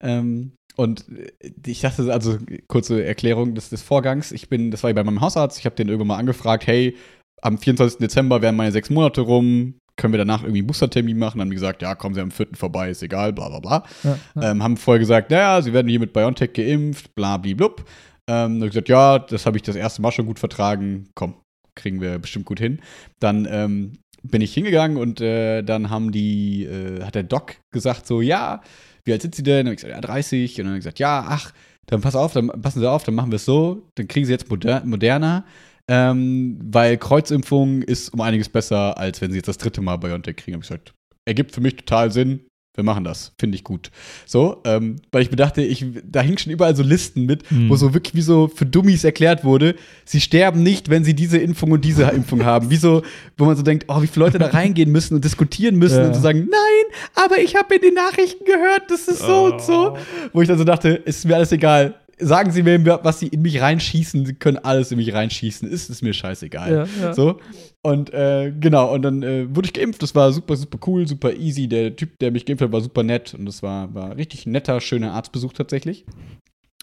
Ähm, 0.02 0.54
und 0.82 1.06
äh, 1.10 1.52
ich 1.68 1.82
dachte, 1.82 2.12
also 2.12 2.38
kurze 2.68 3.04
Erklärung 3.04 3.54
des, 3.54 3.70
des 3.70 3.84
Vorgangs. 3.84 4.32
Ich 4.32 4.50
bin, 4.50 4.72
das 4.72 4.84
war 4.84 4.92
bei 4.94 5.04
meinem 5.04 5.22
Hausarzt. 5.22 5.60
Ich 5.60 5.66
habe 5.66 5.76
den 5.76 5.88
irgendwann 5.88 6.08
mal 6.08 6.18
angefragt, 6.18 6.66
hey, 6.66 6.98
am 7.42 7.60
24. 7.60 8.00
Dezember 8.00 8.42
wären 8.42 8.56
meine 8.56 8.72
sechs 8.72 8.90
Monate 8.90 9.22
rum. 9.22 9.76
Können 9.96 10.14
wir 10.14 10.18
danach 10.18 10.42
irgendwie 10.42 10.60
einen 10.60 10.68
Boostertermin 10.68 11.20
machen? 11.20 11.38
Dann 11.38 11.46
haben 11.46 11.52
die 11.52 11.56
gesagt, 11.56 11.84
ja, 11.84 11.94
kommen 11.94 12.16
Sie 12.16 12.22
am 12.22 12.32
4. 12.32 12.48
vorbei, 12.54 12.90
ist 12.90 13.04
egal, 13.04 13.32
bla 13.34 13.50
bla 13.50 13.60
bla. 13.60 13.84
Ja, 14.04 14.18
ja. 14.36 14.52
Ähm, 14.52 14.64
haben 14.64 14.78
vorher 14.78 15.00
gesagt, 15.00 15.30
naja, 15.30 15.62
sie 15.62 15.74
werden 15.74 15.88
hier 15.88 16.00
mit 16.00 16.14
BioNTech 16.14 16.54
geimpft, 16.54 17.14
bla 17.14 17.38
blub. 17.38 17.86
Ähm, 18.28 18.60
dann 18.60 18.70
gesagt, 18.70 18.90
ja, 18.90 19.20
das 19.20 19.46
habe 19.46 19.58
ich 19.58 19.64
das 19.64 19.76
erste 19.76 20.02
Mal 20.02 20.12
schon 20.12 20.26
gut 20.26 20.40
vertragen. 20.40 21.10
Komm, 21.14 21.36
kriegen 21.76 22.02
wir 22.02 22.18
bestimmt 22.18 22.46
gut 22.46 22.60
hin. 22.60 22.80
Dann 23.20 23.48
ähm, 23.52 23.94
bin 24.24 24.42
ich 24.42 24.54
hingegangen 24.54 24.98
und 24.98 25.22
äh, 25.22 25.62
dann 25.62 25.92
haben 25.92 26.12
die, 26.12 26.64
äh, 26.64 27.04
hat 27.04 27.14
der 27.14 27.24
Doc 27.24 27.58
gesagt, 27.72 28.08
so, 28.08 28.22
ja, 28.22 28.62
wie 29.04 29.14
alt 29.14 29.22
sind 29.22 29.36
Sie 29.36 29.44
denn? 29.44 29.66
Dann 29.66 29.68
hab 29.68 29.74
ich 29.74 29.82
gesagt, 29.82 29.96
ja, 29.96 30.02
30. 30.02 30.52
Und 30.52 30.66
dann 30.66 30.68
hat 30.68 30.76
er 30.76 30.80
gesagt, 30.80 31.00
ja, 31.00 31.26
ach, 31.28 31.54
dann 31.88 32.02
pass 32.02 32.16
auf, 32.16 32.34
dann 32.34 32.48
passen 32.48 32.80
Sie 32.80 32.90
auf, 32.90 33.04
dann 33.04 33.16
machen 33.16 33.32
wir 33.32 33.38
es 33.38 33.46
so, 33.46 33.90
dann 33.96 34.08
kriegen 34.08 34.26
Sie 34.26 34.32
jetzt 34.32 34.50
moder 34.50 34.84
moderner. 34.86 35.46
Ähm, 35.88 36.58
weil 36.64 36.98
Kreuzimpfung 36.98 37.82
ist 37.82 38.14
um 38.14 38.22
einiges 38.22 38.50
besser, 38.50 38.98
als 38.98 39.20
wenn 39.20 39.32
sie 39.32 39.38
jetzt 39.38 39.48
das 39.48 39.58
dritte 39.58 39.82
Mal 39.82 39.98
BioNTech 39.98 40.38
kriegen. 40.38 40.56
Hab 40.56 40.64
ich 40.64 40.70
gesagt, 40.70 40.94
ergibt 41.26 41.54
für 41.54 41.62
mich 41.62 41.76
total 41.76 42.12
Sinn. 42.12 42.46
Wir 42.74 42.86
machen 42.86 43.04
das. 43.04 43.34
Finde 43.38 43.56
ich 43.56 43.66
gut. 43.66 43.92
So, 44.26 44.62
ähm, 44.64 44.96
weil 45.12 45.24
ich 45.24 45.30
mir 45.30 45.36
dachte, 45.36 45.62
ich, 45.62 45.86
da 46.10 46.22
hingen 46.22 46.38
schon 46.38 46.54
überall 46.54 46.74
so 46.74 46.84
Listen 46.84 47.26
mit, 47.26 47.50
Hm. 47.50 47.70
wo 47.70 47.76
so 47.76 47.94
wirklich 47.94 48.16
wie 48.16 48.22
so 48.22 48.48
für 48.48 48.66
Dummies 48.66 49.04
erklärt 49.04 49.44
wurde, 49.44 49.76
sie 50.06 50.22
sterben 50.22 50.64
nicht, 50.64 50.90
wenn 50.90 51.04
sie 51.04 51.14
diese 51.14 51.38
Impfung 51.38 51.72
und 51.72 51.84
diese 51.84 52.04
Impfung 52.04 52.46
haben. 52.46 52.70
Wie 52.70 52.78
so, 52.78 53.02
wo 53.38 53.44
man 53.44 53.58
so 53.58 53.62
denkt, 53.62 53.86
oh, 53.90 54.02
wie 54.02 54.08
viele 54.08 54.26
Leute 54.26 54.40
da 54.40 54.48
reingehen 54.48 54.90
müssen 54.90 55.16
und 55.16 55.26
diskutieren 55.26 55.76
müssen 55.76 56.00
Ja. 56.00 56.08
und 56.08 56.14
so 56.14 56.22
sagen, 56.22 56.48
nein, 56.50 57.26
aber 57.26 57.40
ich 57.40 57.56
habe 57.56 57.76
in 57.76 57.82
den 57.82 57.94
Nachrichten 57.94 58.46
gehört, 58.46 58.84
das 58.90 59.08
ist 59.10 59.20
so 59.20 59.46
und 59.52 59.62
so. 59.62 59.98
Wo 60.32 60.42
ich 60.42 60.48
dann 60.48 60.58
so 60.58 60.64
dachte, 60.64 60.90
ist 60.90 61.26
mir 61.26 61.36
alles 61.36 61.52
egal. 61.52 61.96
Sagen 62.22 62.52
Sie 62.52 62.64
mir, 62.64 63.00
was 63.04 63.20
Sie 63.20 63.28
in 63.28 63.42
mich 63.42 63.62
reinschießen, 63.62 64.26
Sie 64.26 64.34
können 64.34 64.58
alles 64.58 64.92
in 64.92 64.98
mich 64.98 65.14
reinschießen. 65.14 65.68
Ist 65.70 65.90
es 65.90 66.02
mir 66.02 66.14
scheißegal. 66.14 66.72
Ja, 66.72 66.86
ja. 67.02 67.14
So. 67.14 67.40
Und 67.82 68.14
äh, 68.14 68.54
genau, 68.58 68.94
und 68.94 69.02
dann 69.02 69.24
äh, 69.24 69.54
wurde 69.54 69.68
ich 69.68 69.74
geimpft. 69.74 70.04
Das 70.04 70.14
war 70.16 70.32
super, 70.32 70.56
super 70.56 70.78
cool, 70.88 71.08
super 71.08 71.34
easy. 71.34 71.68
Der 71.68 71.96
Typ, 71.96 72.20
der 72.20 72.32
mich 72.32 72.46
geimpft 72.46 72.64
hat, 72.64 72.72
war 72.72 72.82
super 72.82 73.04
nett. 73.04 73.34
Und 73.34 73.46
das 73.46 73.64
war, 73.64 73.94
war 73.94 74.16
richtig 74.16 74.46
netter, 74.46 74.80
schöner 74.82 75.14
Arztbesuch 75.14 75.54
tatsächlich. 75.54 76.06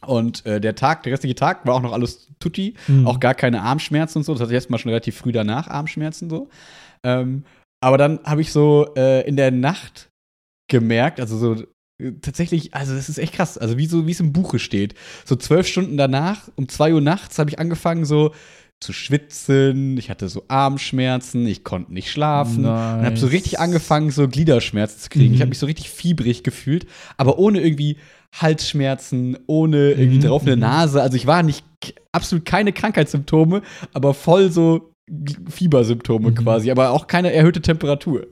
Und 0.07 0.47
äh, 0.47 0.61
der 0.61 0.75
Tag, 0.75 1.03
der 1.03 1.13
restliche 1.13 1.35
Tag 1.35 1.67
war 1.67 1.75
auch 1.75 1.83
noch 1.83 1.93
alles 1.93 2.29
tutti. 2.39 2.75
Mhm. 2.87 3.07
Auch 3.07 3.21
gar 3.21 3.35
keine 3.35 3.63
Armschmerzen 3.63 4.19
und 4.19 4.25
so. 4.25 4.33
Das 4.33 4.41
hatte 4.41 4.53
ich 4.53 4.57
jetzt 4.57 4.71
mal 4.71 4.79
schon 4.79 4.91
relativ 4.91 5.17
früh 5.17 5.33
danach 5.33 5.69
Armschmerzen 5.69 6.31
so. 6.31 6.49
Ähm, 7.05 7.45
aber 7.81 7.99
dann 7.99 8.21
habe 8.25 8.41
ich 8.41 8.53
so 8.53 8.93
äh, 8.97 9.27
in 9.27 9.37
der 9.37 9.51
Nacht 9.51 10.11
gemerkt, 10.69 11.21
also 11.21 11.37
so 11.39 11.65
tatsächlich, 12.23 12.75
also 12.75 12.95
das 12.95 13.09
ist 13.09 13.19
echt 13.19 13.35
krass, 13.35 13.59
also 13.59 13.77
wie 13.77 13.87
so, 13.87 14.07
wie 14.07 14.13
es 14.13 14.21
im 14.21 14.33
Buche 14.33 14.59
steht. 14.59 14.95
So 15.25 15.37
zwölf 15.37 15.67
Stunden 15.67 15.97
danach, 15.97 16.49
um 16.57 16.69
zwei 16.69 16.95
Uhr 16.95 17.01
nachts, 17.01 17.39
habe 17.39 17.51
ich 17.51 17.59
angefangen 17.59 18.05
so 18.05 18.33
zu 18.81 18.93
schwitzen, 18.93 19.97
ich 19.99 20.09
hatte 20.09 20.29
so 20.29 20.45
Armschmerzen, 20.47 21.45
ich 21.49 21.65
konnte 21.65 21.93
nicht 21.93 22.11
schlafen 22.13 22.63
Nice. 22.63 22.99
und 23.01 23.07
habe 23.07 23.17
so 23.17 23.27
richtig 23.27 23.59
angefangen, 23.59 24.11
so 24.13 24.29
Gliederschmerzen 24.29 25.01
zu 25.01 25.09
kriegen. 25.09 25.33
Ich 25.33 25.39
Mhm. 25.39 25.43
habe 25.43 25.49
mich 25.49 25.59
so 25.59 25.67
richtig 25.67 25.91
fiebrig 25.91 26.45
gefühlt, 26.45 26.87
aber 27.17 27.41
ohne 27.41 27.61
irgendwie 27.61 27.97
Halsschmerzen, 28.33 29.37
ohne 29.47 29.91
irgendwie 29.93 30.19
Mhm, 30.19 30.23
drauf 30.23 30.43
eine 30.47 30.55
mhm. 30.55 30.61
Nase. 30.63 31.03
Also 31.03 31.17
ich 31.17 31.27
war 31.27 31.43
nicht 31.43 31.65
absolut 32.13 32.45
keine 32.45 32.73
Krankheitssymptome, 32.73 33.63
aber 33.93 34.15
voll 34.15 34.53
so 34.53 34.93
Fiebersymptome 35.49 36.31
Mhm. 36.31 36.35
quasi, 36.37 36.71
aber 36.71 36.91
auch 36.91 37.07
keine 37.07 37.33
erhöhte 37.33 37.63
Temperatur. 37.63 38.27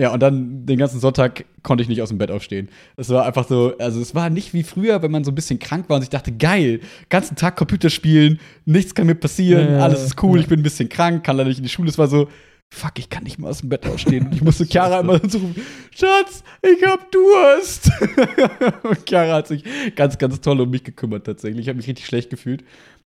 Ja, 0.00 0.10
und 0.14 0.20
dann 0.20 0.64
den 0.64 0.78
ganzen 0.78 1.00
Sonntag 1.00 1.44
konnte 1.62 1.82
ich 1.82 1.88
nicht 1.88 2.00
aus 2.00 2.08
dem 2.08 2.16
Bett 2.16 2.30
aufstehen. 2.30 2.70
Es 2.96 3.10
war 3.10 3.26
einfach 3.26 3.46
so, 3.46 3.76
also 3.78 4.00
es 4.00 4.14
war 4.14 4.30
nicht 4.30 4.54
wie 4.54 4.62
früher, 4.62 5.02
wenn 5.02 5.10
man 5.10 5.22
so 5.22 5.30
ein 5.30 5.34
bisschen 5.34 5.58
krank 5.58 5.88
war 5.90 5.96
und 5.96 6.02
sich 6.02 6.08
dachte, 6.08 6.32
geil, 6.32 6.80
ganzen 7.10 7.36
Tag 7.36 7.56
Computer 7.56 7.90
spielen, 7.90 8.40
nichts 8.64 8.94
kann 8.94 9.06
mir 9.06 9.14
passieren, 9.14 9.72
Ja, 9.74 9.80
alles 9.80 10.02
ist 10.02 10.22
cool, 10.22 10.38
ja. 10.38 10.42
ich 10.42 10.48
bin 10.48 10.60
ein 10.60 10.62
bisschen 10.62 10.88
krank, 10.88 11.24
kann 11.24 11.36
leider 11.36 11.50
nicht 11.50 11.58
in 11.58 11.64
die 11.64 11.68
Schule. 11.68 11.90
Es 11.90 11.98
war 11.98 12.08
so, 12.08 12.28
fuck, 12.74 12.92
ich 12.98 13.10
kann 13.10 13.24
nicht 13.24 13.38
mal 13.38 13.50
aus 13.50 13.58
dem 13.60 13.68
Bett 13.68 13.86
aufstehen. 13.86 14.26
Und 14.28 14.34
ich 14.34 14.40
musste 14.42 14.64
Chiara 14.70 15.00
immer 15.00 15.20
so 15.28 15.36
rufen, 15.38 15.60
Schatz, 15.94 16.42
ich 16.62 16.82
hab 16.86 17.12
Durst. 17.12 17.90
und 18.84 19.06
Chiara 19.06 19.34
hat 19.34 19.48
sich 19.48 19.62
ganz, 19.94 20.16
ganz 20.16 20.40
toll 20.40 20.58
um 20.62 20.70
mich 20.70 20.84
gekümmert 20.84 21.26
tatsächlich. 21.26 21.60
Ich 21.60 21.68
habe 21.68 21.76
mich 21.76 21.86
richtig 21.86 22.06
schlecht 22.06 22.30
gefühlt. 22.30 22.64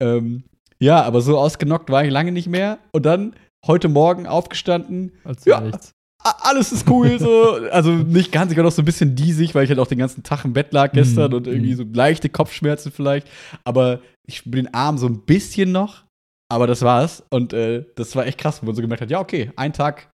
Ähm, 0.01 0.43
ja, 0.79 1.03
aber 1.03 1.21
so 1.21 1.37
ausgenockt 1.37 1.91
war 1.91 2.03
ich 2.03 2.09
lange 2.09 2.31
nicht 2.31 2.47
mehr. 2.47 2.79
Und 2.93 3.05
dann 3.05 3.35
heute 3.63 3.89
Morgen 3.89 4.25
aufgestanden, 4.25 5.11
Als 5.23 5.45
Ja. 5.45 5.61
nichts. 5.61 5.93
Alles 6.23 6.71
ist 6.71 6.89
cool, 6.89 7.19
so. 7.19 7.53
Also 7.71 7.91
nicht 7.91 8.31
ganz, 8.31 8.51
ich 8.51 8.57
war 8.57 8.63
noch 8.63 8.71
so 8.71 8.81
ein 8.81 8.85
bisschen 8.85 9.15
diesig, 9.15 9.53
weil 9.55 9.63
ich 9.63 9.69
halt 9.69 9.79
auch 9.79 9.87
den 9.87 9.97
ganzen 9.97 10.23
Tag 10.23 10.45
im 10.45 10.53
Bett 10.53 10.71
lag 10.73 10.91
gestern 10.93 11.31
Mhm, 11.31 11.37
und 11.37 11.47
irgendwie 11.47 11.71
mhm. 11.73 11.77
so 11.77 11.85
leichte 11.93 12.29
Kopfschmerzen 12.29 12.91
vielleicht. 12.91 13.27
Aber 13.63 13.99
ich 14.27 14.37
spüre 14.37 14.63
den 14.63 14.73
Arm 14.73 14.97
so 14.97 15.07
ein 15.07 15.21
bisschen 15.21 15.71
noch. 15.71 16.03
Aber 16.49 16.67
das 16.67 16.81
war's. 16.81 17.23
Und 17.29 17.53
äh, 17.53 17.85
das 17.95 18.15
war 18.15 18.25
echt 18.25 18.37
krass, 18.37 18.61
wo 18.61 18.65
man 18.67 18.75
so 18.75 18.81
gemerkt 18.81 19.01
hat, 19.01 19.09
ja, 19.09 19.19
okay, 19.19 19.51
ein 19.55 19.73
Tag 19.73 20.09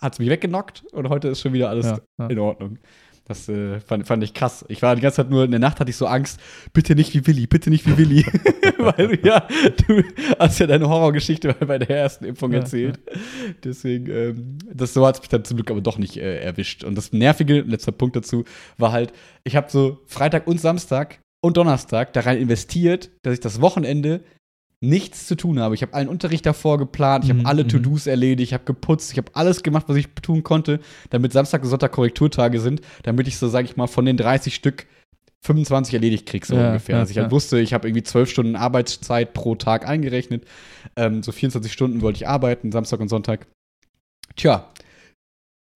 hat's 0.00 0.18
mich 0.18 0.28
weggenockt 0.28 0.84
und 0.92 1.08
heute 1.08 1.28
ist 1.28 1.40
schon 1.40 1.52
wieder 1.52 1.70
alles 1.70 1.86
Ja, 1.86 1.98
ja. 2.18 2.26
in 2.26 2.38
Ordnung. 2.38 2.78
Das 3.26 3.48
äh, 3.48 3.80
fand, 3.80 4.06
fand 4.06 4.22
ich 4.22 4.34
krass. 4.34 4.66
Ich 4.68 4.82
war 4.82 4.94
die 4.94 5.00
ganze 5.00 5.16
Zeit 5.16 5.30
nur, 5.30 5.44
in 5.44 5.50
der 5.50 5.60
Nacht 5.60 5.80
hatte 5.80 5.88
ich 5.88 5.96
so 5.96 6.06
Angst, 6.06 6.38
bitte 6.74 6.94
nicht 6.94 7.14
wie 7.14 7.26
Willi, 7.26 7.46
bitte 7.46 7.70
nicht 7.70 7.86
wie 7.86 7.96
Willi. 7.96 8.22
Weil 8.78 9.16
du 9.16 9.26
ja, 9.26 9.48
du 9.86 10.02
hast 10.38 10.58
ja 10.58 10.66
deine 10.66 10.88
Horrorgeschichte 10.88 11.54
bei 11.54 11.78
der 11.78 11.90
ersten 11.90 12.26
Impfung 12.26 12.52
Ja, 12.52 12.58
erzählt. 12.58 13.00
Deswegen, 13.62 14.10
ähm, 14.10 14.58
das 14.70 14.92
so 14.92 15.06
hat 15.06 15.16
es 15.16 15.20
mich 15.22 15.30
dann 15.30 15.44
zum 15.44 15.56
Glück 15.56 15.70
aber 15.70 15.80
doch 15.80 15.96
nicht 15.96 16.18
äh, 16.18 16.40
erwischt. 16.40 16.84
Und 16.84 16.96
das 16.96 17.12
Nervige, 17.12 17.62
letzter 17.62 17.92
Punkt 17.92 18.14
dazu, 18.14 18.44
war 18.76 18.92
halt, 18.92 19.12
ich 19.42 19.56
habe 19.56 19.70
so 19.70 20.00
Freitag 20.06 20.46
und 20.46 20.60
Samstag 20.60 21.20
und 21.42 21.56
Donnerstag 21.56 22.12
da 22.12 22.20
rein 22.20 22.38
investiert, 22.38 23.10
dass 23.22 23.34
ich 23.34 23.40
das 23.40 23.62
Wochenende 23.62 24.20
nichts 24.88 25.26
zu 25.26 25.36
tun 25.36 25.58
habe. 25.58 25.74
Ich 25.74 25.82
habe 25.82 25.94
allen 25.94 26.08
Unterricht 26.08 26.46
davor 26.46 26.78
geplant, 26.78 27.24
ich 27.24 27.30
habe 27.30 27.40
Mhm, 27.40 27.46
alle 27.46 27.64
mhm. 27.64 27.68
To-Dos 27.68 28.06
erledigt, 28.06 28.50
ich 28.50 28.54
habe 28.54 28.64
geputzt, 28.64 29.12
ich 29.12 29.18
habe 29.18 29.30
alles 29.34 29.62
gemacht, 29.62 29.84
was 29.88 29.96
ich 29.96 30.08
tun 30.22 30.42
konnte, 30.42 30.80
damit 31.10 31.32
Samstag 31.32 31.62
und 31.62 31.68
Sonntag 31.68 31.92
Korrekturtage 31.92 32.60
sind, 32.60 32.80
damit 33.02 33.28
ich 33.28 33.38
so, 33.38 33.48
sage 33.48 33.66
ich 33.66 33.76
mal, 33.76 33.86
von 33.86 34.04
den 34.04 34.16
30 34.16 34.54
Stück 34.54 34.86
25 35.42 35.92
erledigt 35.94 36.26
krieg, 36.26 36.46
so 36.46 36.56
Ja, 36.56 36.68
ungefähr. 36.68 36.96
ja, 36.96 37.00
Dass 37.02 37.10
ich 37.10 37.18
halt 37.18 37.26
ja. 37.26 37.30
wusste, 37.30 37.60
ich 37.60 37.74
habe 37.74 37.86
irgendwie 37.88 38.02
12 38.02 38.30
Stunden 38.30 38.56
Arbeitszeit 38.56 39.34
pro 39.34 39.54
Tag 39.56 39.86
eingerechnet. 39.86 40.44
Ähm, 40.96 41.22
so 41.22 41.32
24 41.32 41.70
Stunden 41.72 42.00
wollte 42.00 42.16
ich 42.16 42.28
arbeiten, 42.28 42.72
Samstag 42.72 43.00
und 43.00 43.08
Sonntag. 43.08 43.46
Tja, 44.36 44.68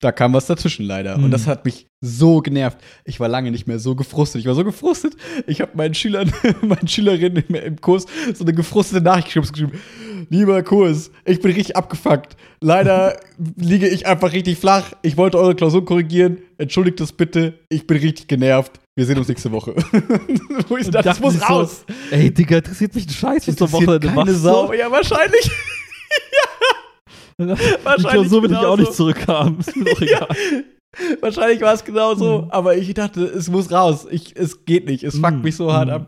da 0.01 0.13
kam 0.13 0.33
was 0.33 0.47
dazwischen 0.47 0.85
leider. 0.87 1.17
Und 1.17 1.25
Mhm. 1.27 1.31
das 1.33 1.47
hat 1.47 1.65
mich 1.65 1.87
so 2.01 2.41
genervt. 2.41 2.79
Ich 3.05 3.19
war 3.19 3.29
lange 3.29 3.51
nicht 3.51 3.67
mehr 3.67 3.79
so 3.81 3.95
gefrustet. 3.97 4.41
Ich 4.41 4.47
war 4.47 4.55
so 4.55 4.63
gefrustet. 4.65 5.15
Ich 5.49 5.61
habe 5.61 5.73
meinen 5.75 5.95
Schülern, 5.95 6.33
meinen 6.63 6.87
Schülerinnen 6.87 7.43
im, 7.49 7.55
im 7.57 7.81
Kurs 7.81 8.07
so 8.35 8.45
eine 8.45 8.53
gefrustete 8.55 9.03
Nachricht 9.03 9.33
geschrieben. 9.35 9.73
Lieber 10.31 10.63
Kurs, 10.63 11.11
ich 11.25 11.41
bin 11.41 11.53
richtig 11.53 11.77
abgefuckt. 11.77 12.37
Leider 12.61 13.19
liege 13.57 13.89
ich 13.89 14.07
einfach 14.07 14.33
richtig 14.33 14.59
flach. 14.59 14.93
Ich 15.03 15.17
wollte 15.17 15.39
eure 15.39 15.55
Klausur 15.57 15.85
korrigieren. 15.85 16.39
Entschuldigt 16.59 17.01
das 17.01 17.13
bitte. 17.13 17.55
Ich 17.69 17.87
bin 17.87 17.99
richtig 17.99 18.29
genervt. 18.29 18.79
Wir 18.97 19.07
sehen 19.07 19.19
uns 19.19 19.29
nächste 19.29 19.51
Woche. 19.53 19.75
Wo 20.69 20.77
ich 20.77 20.87
Und 20.87 20.95
dachte, 20.95 21.09
das 21.09 21.21
muss 21.21 21.35
so, 21.35 21.45
raus. 21.45 21.85
Ey, 22.11 22.33
Digga, 22.33 22.59
interessiert 22.59 22.95
mich 22.95 23.07
ein 23.07 23.11
Scheiß, 23.13 23.47
was 23.49 23.57
du 23.57 23.65
am 23.65 23.73
Wochenende 23.73 24.09
keine 24.09 24.15
machst. 24.25 24.43
Sau. 24.43 24.73
Ja, 24.73 24.91
wahrscheinlich. 24.91 25.43
Die 25.43 26.78
wahrscheinlich 27.85 28.07
Klausur 28.09 28.43
will 28.43 28.51
ich 28.51 28.57
auch 28.57 28.63
genauso. 28.63 28.83
nicht 28.83 28.93
zurückhaben. 28.95 29.61
Ist 29.61 29.77
mir 29.77 29.85
doch 29.85 30.01
Ja. 30.03 30.27
Wahrscheinlich 31.21 31.61
war 31.61 31.75
es 31.75 31.85
genau 31.85 32.15
so, 32.15 32.43
Mhm. 32.43 32.51
aber 32.51 32.77
ich 32.77 32.93
dachte, 32.95 33.23
es 33.25 33.49
muss 33.51 33.71
raus. 33.71 34.07
Ich, 34.11 34.35
es 34.37 34.65
geht 34.65 34.87
nicht. 34.87 35.05
Es 35.05 35.19
fuckt 35.19 35.37
Mhm. 35.37 35.43
mich 35.43 35.57
so 35.57 35.73
hart 35.73 35.89
Mhm. 35.89 35.95
ab. 35.95 36.07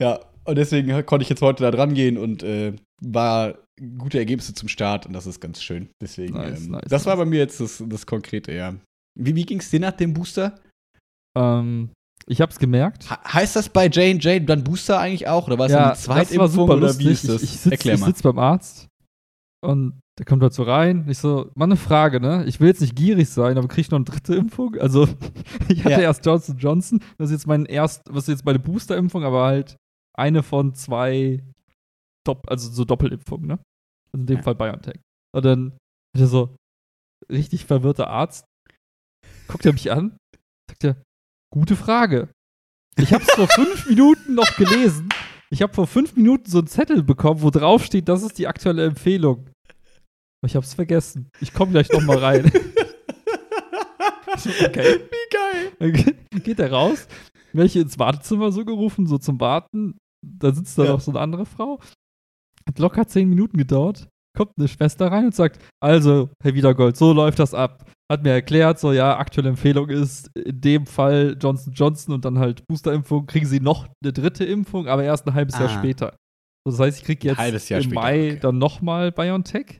Ja, 0.00 0.20
und 0.44 0.56
deswegen 0.56 1.04
konnte 1.06 1.22
ich 1.24 1.28
jetzt 1.28 1.42
heute 1.42 1.64
da 1.64 1.70
dran 1.70 1.92
gehen 1.94 2.16
und 2.16 2.42
äh, 2.42 2.72
war 3.02 3.54
gute 3.98 4.18
Ergebnisse 4.18 4.54
zum 4.54 4.68
Start 4.68 5.04
und 5.06 5.12
das 5.12 5.26
ist 5.26 5.40
ganz 5.40 5.62
schön. 5.62 5.88
Deswegen, 6.00 6.34
Nice, 6.34 6.64
ähm, 6.66 6.70
nice, 6.72 6.84
das 6.88 7.04
war 7.04 7.16
nice. 7.16 7.24
bei 7.24 7.30
mir 7.30 7.38
jetzt 7.40 7.60
das, 7.60 7.82
das 7.86 8.06
Konkrete, 8.06 8.52
ja. 8.52 8.74
Wie, 9.18 9.34
wie 9.34 9.44
ging 9.44 9.58
es 9.60 9.68
dir 9.70 9.80
nach 9.80 9.92
dem 9.92 10.14
Booster? 10.14 10.58
Ähm, 11.36 11.90
ich 12.26 12.40
hab's 12.40 12.58
gemerkt. 12.58 13.10
Ha 13.10 13.20
heißt 13.34 13.56
das 13.56 13.68
bei 13.68 13.86
J&J 13.88 14.48
dann 14.48 14.64
Booster 14.64 14.98
eigentlich 14.98 15.28
auch? 15.28 15.46
Oder 15.46 15.58
war 15.58 15.66
es 15.66 15.72
ja, 15.72 15.78
eine 15.78 15.88
das 15.90 16.08
war 16.08 16.16
Zweitimpfung 16.16 16.48
super 16.50 16.76
oder 16.76 16.98
wie 16.98 17.10
ist 17.10 17.28
das? 17.28 17.42
Ich, 17.42 17.54
ich 17.54 17.60
sitze 17.60 17.96
sitz 17.98 18.22
beim 18.22 18.38
Arzt 18.38 18.86
und 19.64 20.00
der 20.18 20.24
kommt 20.26 20.42
halt 20.42 20.54
so 20.54 20.62
rein. 20.62 21.06
Ich 21.08 21.18
so, 21.18 21.50
mal 21.54 21.66
eine 21.66 21.76
Frage, 21.76 22.20
ne? 22.20 22.44
Ich 22.46 22.58
will 22.60 22.68
jetzt 22.68 22.80
nicht 22.80 22.96
gierig 22.96 23.28
sein, 23.28 23.58
aber 23.58 23.68
krieg 23.68 23.80
ich 23.84 23.90
noch 23.90 23.96
eine 23.98 24.04
dritte 24.06 24.34
Impfung? 24.34 24.76
Also, 24.76 25.06
ich 25.68 25.80
hatte 25.84 25.90
Ja. 25.92 26.00
erst 26.00 26.24
Johnson 26.24 26.56
Johnson. 26.58 27.00
Das 27.18 27.28
ist 27.30 27.32
jetzt 27.32 27.46
mein 27.46 27.66
erst, 27.66 28.02
was 28.08 28.24
ist 28.24 28.28
jetzt 28.34 28.44
meine 28.46 28.58
Booster-Impfung, 28.58 29.24
aber 29.24 29.44
halt 29.44 29.76
eine 30.16 30.42
von 30.42 30.74
zwei, 30.74 31.42
Dopp 32.26 32.50
also 32.50 32.70
so 32.70 32.84
Doppelimpfungen, 32.84 33.46
ne? 33.46 33.58
Also 34.06 34.20
in 34.22 34.26
dem 34.26 34.36
Ja. 34.38 34.42
Fall 34.42 34.54
BioNTech. 34.54 35.00
Und 35.34 35.44
dann 35.44 35.72
hat 35.72 36.20
er 36.22 36.26
so, 36.26 36.56
richtig 37.30 37.64
verwirrter 37.66 38.08
Arzt, 38.08 38.44
guckt 39.48 39.66
er 39.66 39.72
mich 39.72 39.92
an, 39.92 40.16
sagt 40.70 40.84
er, 40.84 40.96
gute 41.52 41.76
Frage. 41.76 42.28
Ich 42.98 43.12
habe 43.12 43.22
es 43.24 43.30
vor 43.34 43.48
fünf 43.54 43.86
Minuten 43.86 44.34
noch 44.34 44.56
gelesen. 44.56 45.08
Ich 45.50 45.60
habe 45.62 45.74
vor 45.74 45.86
fünf 45.86 46.16
Minuten 46.16 46.50
so 46.50 46.58
einen 46.58 46.66
Zettel 46.66 47.02
bekommen, 47.02 47.42
wo 47.42 47.50
drauf 47.50 47.84
steht, 47.84 48.08
das 48.08 48.22
ist 48.22 48.38
die 48.38 48.46
aktuelle 48.48 48.84
Empfehlung. 48.86 49.50
Ich 50.44 50.54
habe 50.56 50.64
es 50.66 50.74
vergessen. 50.74 51.28
Ich 51.40 51.52
komme 51.52 51.72
gleich 51.72 51.90
noch 51.90 52.02
mal 52.02 52.18
rein. 52.18 52.50
Okay. 54.36 55.00
Wie 55.10 55.90
geil. 55.90 56.14
Geht 56.42 56.58
er 56.58 56.70
raus, 56.70 57.06
ich 57.66 57.76
ins 57.76 57.98
Wartezimmer 57.98 58.52
so 58.52 58.64
gerufen, 58.64 59.06
so 59.06 59.18
zum 59.18 59.40
Warten. 59.40 59.96
Da 60.22 60.52
sitzt 60.52 60.76
da 60.78 60.84
Ja. 60.84 60.90
noch 60.92 61.00
so 61.00 61.10
eine 61.10 61.20
andere 61.20 61.46
Frau. 61.46 61.80
Hat 62.68 62.78
locker 62.78 63.06
zehn 63.06 63.28
Minuten 63.28 63.56
gedauert. 63.56 64.08
Kommt 64.36 64.52
eine 64.58 64.68
Schwester 64.68 65.10
rein 65.10 65.26
und 65.26 65.34
sagt: 65.34 65.60
Also, 65.80 66.28
Herr 66.42 66.54
Wiedergold, 66.54 66.96
so 66.96 67.12
läuft 67.12 67.38
das 67.38 67.54
ab. 67.54 67.90
Hat 68.12 68.22
mir 68.22 68.32
erklärt, 68.32 68.78
so 68.78 68.92
ja, 68.92 69.16
aktuelle 69.16 69.48
Empfehlung 69.48 69.88
ist 69.88 70.30
in 70.36 70.60
dem 70.60 70.86
Fall 70.86 71.36
Johnson 71.40 71.72
Johnson 71.72 72.14
und 72.14 72.24
dann 72.24 72.38
halt 72.38 72.62
Boosterimpfung. 72.68 73.26
Kriegen 73.26 73.46
Sie 73.46 73.60
noch 73.60 73.88
eine 74.04 74.12
dritte 74.12 74.44
Impfung, 74.44 74.86
aber 74.86 75.02
erst 75.04 75.26
ein 75.26 75.34
halbes 75.34 75.58
Jahr 75.58 75.70
Ah. 75.70 75.78
später. 75.78 76.14
So, 76.66 76.72
das 76.72 76.80
heißt, 76.80 76.98
ich 76.98 77.04
kriege 77.04 77.28
jetzt 77.28 77.38
Jahr 77.70 77.80
im 77.80 77.84
später, 77.84 78.00
Mai 78.00 78.30
okay. 78.32 78.38
dann 78.40 78.58
nochmal 78.58 79.12
BioNTech. 79.12 79.78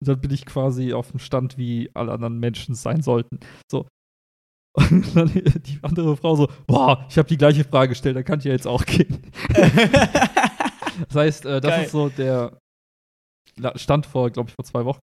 Und 0.00 0.08
dann 0.08 0.20
bin 0.20 0.30
ich 0.30 0.46
quasi 0.46 0.92
auf 0.92 1.10
dem 1.10 1.20
Stand, 1.20 1.58
wie 1.58 1.90
alle 1.94 2.12
anderen 2.12 2.38
Menschen 2.38 2.74
sein 2.74 3.02
sollten. 3.02 3.40
So. 3.70 3.86
Und 4.76 5.16
dann 5.16 5.28
die 5.32 5.78
andere 5.82 6.16
Frau 6.16 6.36
so, 6.36 6.48
boah, 6.66 7.04
ich 7.08 7.18
habe 7.18 7.28
die 7.28 7.36
gleiche 7.36 7.64
Frage 7.64 7.90
gestellt, 7.90 8.16
da 8.16 8.22
kann 8.22 8.38
ich 8.38 8.44
ja 8.44 8.52
jetzt 8.52 8.66
auch 8.66 8.84
gehen. 8.84 9.30
Das 11.08 11.16
heißt, 11.16 11.46
äh, 11.46 11.62
das 11.62 11.70
Geil. 11.70 11.84
ist 11.84 11.92
so 11.92 12.08
der 12.10 12.58
Stand 13.76 14.04
vor, 14.04 14.28
glaube 14.28 14.50
ich, 14.50 14.54
vor 14.54 14.66
zwei 14.66 14.84
Wochen 14.84 15.00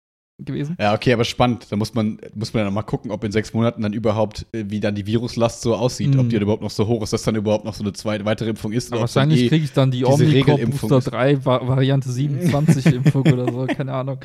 gewesen. 0.45 0.77
Ja, 0.81 0.95
okay, 0.95 1.13
aber 1.13 1.25
spannend. 1.25 1.67
Da 1.71 1.77
muss 1.77 1.95
man, 1.95 2.19
muss 2.35 2.53
man 2.55 2.65
dann 2.65 2.75
mal 2.75 2.83
gucken, 2.83 3.11
ob 3.11 3.23
in 3.25 3.33
sechs 3.33 3.53
Monaten 3.55 3.83
dann 3.83 3.93
überhaupt, 3.93 4.47
äh, 4.53 4.65
wie 4.69 4.81
dann 4.81 4.95
die 4.95 5.07
Viruslast 5.07 5.63
so 5.63 5.75
aussieht, 5.75 6.17
ob 6.17 6.25
Mhm. 6.25 6.29
die 6.29 6.35
dann 6.37 6.43
überhaupt 6.43 6.63
noch 6.63 6.71
so 6.71 6.87
hoch 6.87 7.03
ist, 7.03 7.13
dass 7.13 7.23
dann 7.23 7.37
überhaupt 7.37 7.65
noch 7.65 7.75
so 7.75 7.83
eine 7.83 7.93
zweite, 7.93 8.25
weitere 8.25 8.51
Impfung 8.51 8.73
ist. 8.73 8.93
Aber 8.93 9.03
wahrscheinlich 9.03 9.49
kriege 9.49 9.65
ich 9.65 9.73
dann 9.73 9.91
die 9.91 9.99
diese 9.99 10.09
Omicron 10.13 10.33
Regelimpfung 10.55 10.89
Booster 10.91 10.99
ist. 10.99 11.13
3 11.13 11.45
Va 11.45 11.67
Variante 11.69 12.11
27 12.11 12.87
Impfung 12.95 13.23
oder 13.23 13.51
so, 13.53 13.67
keine 13.67 13.93
Ahnung. 13.93 14.19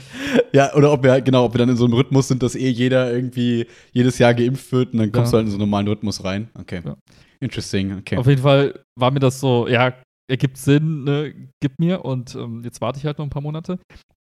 Ja, 0.53 0.73
oder 0.75 0.91
ob 0.91 1.03
wir 1.03 1.11
halt, 1.11 1.25
genau, 1.25 1.45
ob 1.45 1.53
wir 1.53 1.59
dann 1.59 1.69
in 1.69 1.77
so 1.77 1.85
einem 1.85 1.93
Rhythmus 1.95 2.27
sind, 2.27 2.41
dass 2.43 2.55
eh 2.55 2.69
jeder 2.69 3.11
irgendwie 3.13 3.65
jedes 3.91 4.17
Jahr 4.19 4.33
geimpft 4.33 4.71
wird 4.71 4.93
und 4.93 4.99
dann 4.99 5.11
kommst 5.11 5.31
Ja. 5.33 5.37
du 5.37 5.37
halt 5.37 5.45
in 5.47 5.51
so 5.51 5.55
einen 5.57 5.69
normalen 5.69 5.87
Rhythmus 5.87 6.23
rein. 6.23 6.49
Okay. 6.59 6.81
Ja. 6.85 6.95
Interesting, 7.39 7.97
okay. 7.99 8.17
Auf 8.17 8.27
jeden 8.27 8.41
Fall 8.41 8.79
war 8.97 9.11
mir 9.11 9.19
das 9.19 9.39
so, 9.39 9.67
ja, 9.67 9.93
ergibt 10.27 10.57
Sinn, 10.57 11.03
ne, 11.03 11.33
gib 11.61 11.77
mir 11.79 12.03
und 12.03 12.33
ähm, 12.33 12.61
jetzt 12.63 12.81
warte 12.81 12.97
ich 12.97 13.05
halt 13.05 13.19
noch 13.19 13.25
ein 13.25 13.29
paar 13.29 13.41
Monate. 13.43 13.77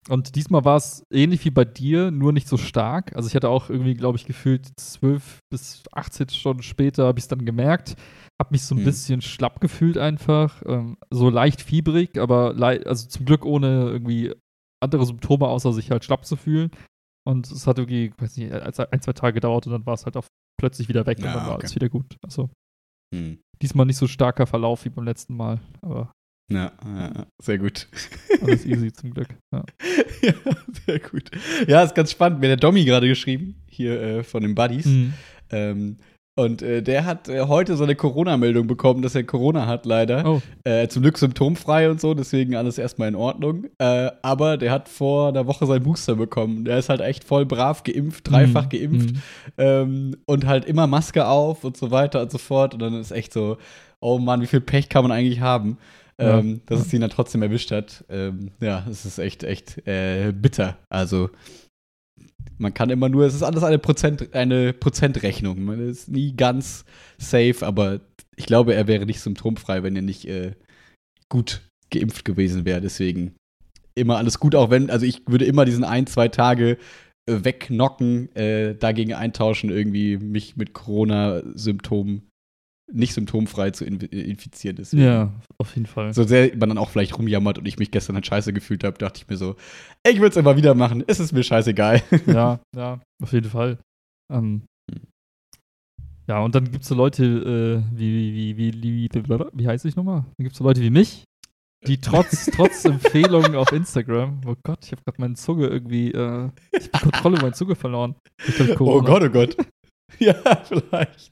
Und 0.08 0.34
diesmal 0.34 0.64
war 0.64 0.76
es 0.76 1.04
ähnlich 1.12 1.44
wie 1.44 1.50
bei 1.50 1.64
dir, 1.64 2.10
nur 2.10 2.32
nicht 2.32 2.48
so 2.48 2.56
stark. 2.56 3.14
Also 3.14 3.28
ich 3.28 3.36
hatte 3.36 3.48
auch 3.48 3.70
irgendwie, 3.70 3.94
glaube 3.94 4.18
ich, 4.18 4.24
gefühlt 4.24 4.68
12 4.78 5.38
bis 5.50 5.84
18 5.92 6.28
Stunden 6.30 6.62
später 6.64 7.06
habe 7.06 7.18
ich 7.20 7.24
es 7.24 7.28
dann 7.28 7.44
gemerkt. 7.44 7.94
Habe 8.40 8.50
mich 8.52 8.62
so 8.62 8.74
ein 8.74 8.78
Hm. 8.78 8.84
bisschen 8.84 9.20
schlapp 9.22 9.60
gefühlt 9.60 9.98
einfach. 9.98 10.60
Ähm, 10.66 10.96
so 11.10 11.30
leicht 11.30 11.62
fiebrig, 11.62 12.18
aber 12.18 12.52
lei 12.52 12.84
also 12.84 13.06
zum 13.06 13.26
Glück 13.26 13.44
ohne 13.44 13.90
irgendwie 13.90 14.34
andere 14.82 15.06
Symptome, 15.06 15.46
außer 15.46 15.72
sich 15.72 15.92
halt 15.92 16.04
schlapp 16.04 16.24
zu 16.26 16.34
fühlen. 16.34 16.72
Und 17.24 17.48
es 17.48 17.68
hat 17.68 17.78
irgendwie, 17.78 18.12
weiß 18.18 18.36
nicht, 18.38 18.52
ein, 18.52 19.00
zwei 19.00 19.12
Tage 19.12 19.34
gedauert 19.34 19.66
und 19.68 19.72
dann 19.72 19.86
war 19.86 19.94
es 19.94 20.04
halt 20.04 20.16
auch 20.16 20.26
plötzlich 20.60 20.88
wieder 20.88 21.06
weg 21.06 21.20
Ja, 21.20 21.26
und 21.26 21.34
dann 21.34 21.46
war 21.46 21.54
okay. 21.54 21.60
alles 21.66 21.74
wieder 21.76 21.88
gut. 21.88 22.16
Also 22.24 22.50
Hm. 23.14 23.38
diesmal 23.62 23.86
nicht 23.86 23.98
so 23.98 24.08
starker 24.08 24.46
Verlauf 24.48 24.84
wie 24.84 24.90
beim 24.90 25.04
letzten 25.04 25.36
Mal, 25.36 25.60
aber 25.82 26.10
Ja, 26.50 26.72
ja, 26.84 27.26
sehr 27.40 27.58
gut. 27.58 27.88
alles 28.42 28.66
easy 28.66 28.92
zum 28.92 29.12
Glück. 29.14 29.28
Ja. 29.52 29.64
ja, 30.22 30.32
sehr 30.86 30.98
gut. 30.98 31.30
Ja, 31.66 31.82
ist 31.82 31.94
ganz 31.94 32.10
spannend. 32.10 32.40
Mir 32.40 32.50
hat 32.50 32.62
der 32.62 32.68
Domi 32.68 32.84
gerade 32.84 33.08
geschrieben, 33.08 33.62
hier 33.66 34.00
äh, 34.00 34.22
von 34.22 34.42
den 34.42 34.54
Buddies. 34.54 34.86
Mhm. 34.86 35.12
Ähm, 35.50 35.96
und 36.34 36.62
äh, 36.62 36.82
der 36.82 37.04
hat 37.04 37.28
äh, 37.28 37.42
heute 37.42 37.76
so 37.76 37.84
eine 37.84 37.94
Corona-Meldung 37.94 38.66
bekommen, 38.66 39.02
dass 39.02 39.14
er 39.14 39.22
Corona 39.24 39.66
hat, 39.66 39.84
leider. 39.84 40.24
Oh, 40.26 40.42
Äh, 40.64 40.88
zum 40.88 41.02
Glück 41.02 41.18
symptomfrei 41.18 41.90
und 41.90 42.00
so, 42.00 42.14
deswegen 42.14 42.54
alles 42.56 42.78
erstmal 42.78 43.08
in 43.08 43.14
Ordnung. 43.14 43.66
Äh, 43.78 44.10
aber 44.22 44.56
der 44.56 44.72
hat 44.72 44.88
vor 44.88 45.28
einer 45.28 45.46
Woche 45.46 45.66
seinen 45.66 45.82
Booster 45.82 46.16
bekommen. 46.16 46.64
Der 46.64 46.78
ist 46.78 46.88
halt 46.88 47.02
echt 47.02 47.24
voll 47.24 47.44
brav 47.44 47.82
geimpft, 47.82 48.30
dreifach 48.30 48.64
Mhm. 48.64 48.68
geimpft 48.70 49.10
Mhm. 49.14 49.20
ähm, 49.58 50.16
und 50.26 50.46
halt 50.46 50.64
immer 50.64 50.86
Maske 50.86 51.26
auf 51.26 51.64
und 51.64 51.76
so 51.76 51.90
weiter 51.90 52.22
und 52.22 52.30
so 52.30 52.38
fort. 52.38 52.72
Und 52.74 52.80
dann 52.80 52.94
ist 52.98 53.10
echt 53.10 53.32
so, 53.34 53.58
oh 54.00 54.18
Mann, 54.18 54.40
wie 54.40 54.46
viel 54.46 54.62
Pech 54.62 54.88
kann 54.88 55.02
man 55.04 55.12
eigentlich 55.12 55.40
haben, 55.40 55.76
Ja. 56.20 56.38
ähm, 56.38 56.60
dass 56.66 56.80
es 56.80 56.92
ihn 56.92 57.00
dann 57.00 57.10
trotzdem 57.10 57.42
erwischt 57.42 57.70
hat. 57.70 58.04
Ähm, 58.08 58.50
ja, 58.60 58.86
es 58.88 59.04
ist 59.04 59.18
echt, 59.18 59.44
echt 59.44 59.86
äh, 59.86 60.32
bitter. 60.32 60.78
Also 60.88 61.30
man 62.58 62.74
kann 62.74 62.90
immer 62.90 63.08
nur, 63.08 63.24
es 63.24 63.34
ist 63.34 63.42
alles 63.42 63.62
eine, 63.62 63.78
Prozent, 63.78 64.34
eine 64.34 64.72
Prozentrechnung. 64.72 65.64
Man 65.64 65.80
ist 65.80 66.08
nie 66.08 66.34
ganz 66.36 66.84
safe, 67.18 67.56
aber 67.62 68.00
ich 68.36 68.46
glaube, 68.46 68.74
er 68.74 68.86
wäre 68.86 69.06
nicht 69.06 69.20
symptomfrei, 69.20 69.82
wenn 69.82 69.96
er 69.96 70.02
nicht 70.02 70.26
äh, 70.26 70.52
gut 71.28 71.62
geimpft 71.90 72.24
gewesen 72.24 72.64
wäre. 72.64 72.80
Deswegen 72.80 73.34
immer 73.94 74.16
alles 74.16 74.38
gut, 74.38 74.54
auch 74.54 74.70
wenn, 74.70 74.90
also 74.90 75.04
ich 75.04 75.22
würde 75.26 75.44
immer 75.44 75.64
diesen 75.64 75.84
ein, 75.84 76.06
zwei 76.06 76.28
Tage 76.28 76.78
äh, 77.28 77.44
wegknocken, 77.44 78.34
äh, 78.34 78.74
dagegen 78.74 79.14
eintauschen, 79.14 79.70
irgendwie 79.70 80.16
mich 80.16 80.56
mit 80.56 80.72
Corona-Symptomen 80.72 82.28
nicht 82.92 83.14
symptomfrei 83.14 83.70
zu 83.70 83.84
inf 83.84 84.02
infizieren. 84.10 84.76
Deswegen. 84.76 85.02
Ja, 85.02 85.32
auf 85.58 85.74
jeden 85.74 85.86
Fall. 85.86 86.12
So 86.12 86.24
sehr 86.24 86.56
man 86.56 86.68
dann 86.68 86.78
auch 86.78 86.90
vielleicht 86.90 87.18
rumjammert 87.18 87.58
und 87.58 87.66
ich 87.66 87.78
mich 87.78 87.90
gestern 87.90 88.16
halt 88.16 88.26
scheiße 88.26 88.52
gefühlt 88.52 88.84
habe, 88.84 88.98
dachte 88.98 89.20
ich 89.22 89.28
mir 89.28 89.36
so, 89.36 89.56
ich 90.06 90.16
würde 90.16 90.30
es 90.30 90.36
immer 90.36 90.56
wieder 90.56 90.74
machen, 90.74 91.02
es 91.06 91.20
ist 91.20 91.32
mir 91.32 91.42
scheißegal. 91.42 92.02
ja, 92.26 92.60
ja, 92.76 93.00
auf 93.22 93.32
jeden 93.32 93.50
Fall. 93.50 93.78
Ähm, 94.32 94.62
ja, 96.28 96.40
und 96.40 96.54
dann 96.54 96.70
gibt 96.70 96.82
es 96.82 96.88
so 96.88 96.94
Leute, 96.94 97.24
äh, 97.24 97.96
wie, 97.96 98.34
wie, 98.34 98.56
wie, 98.56 98.82
wie, 98.82 99.08
wie, 99.12 99.44
wie 99.52 99.68
heiße 99.68 99.88
ich 99.88 99.96
nochmal? 99.96 100.20
Dann 100.20 100.44
gibt 100.44 100.52
es 100.52 100.58
so 100.58 100.64
Leute 100.64 100.80
wie 100.80 100.90
mich, 100.90 101.24
die 101.86 101.98
trotz, 101.98 102.46
trotz 102.56 102.84
Empfehlungen 102.84 103.56
auf 103.56 103.72
Instagram, 103.72 104.40
oh 104.46 104.54
Gott, 104.62 104.84
ich 104.84 104.92
habe 104.92 105.02
gerade 105.04 105.20
meine 105.20 105.34
Zunge 105.34 105.66
irgendwie, 105.66 106.12
äh, 106.12 106.50
ich 106.72 106.90
habe 106.92 107.10
Kontrolle 107.10 107.36
über 107.36 107.42
meine 107.42 107.54
Zunge 107.54 107.74
verloren. 107.74 108.14
Oh. 108.78 109.02
Gott, 109.02 109.22
oh 109.24 109.28
Gott. 109.30 109.56
ja, 110.18 110.34
vielleicht. 110.64 111.30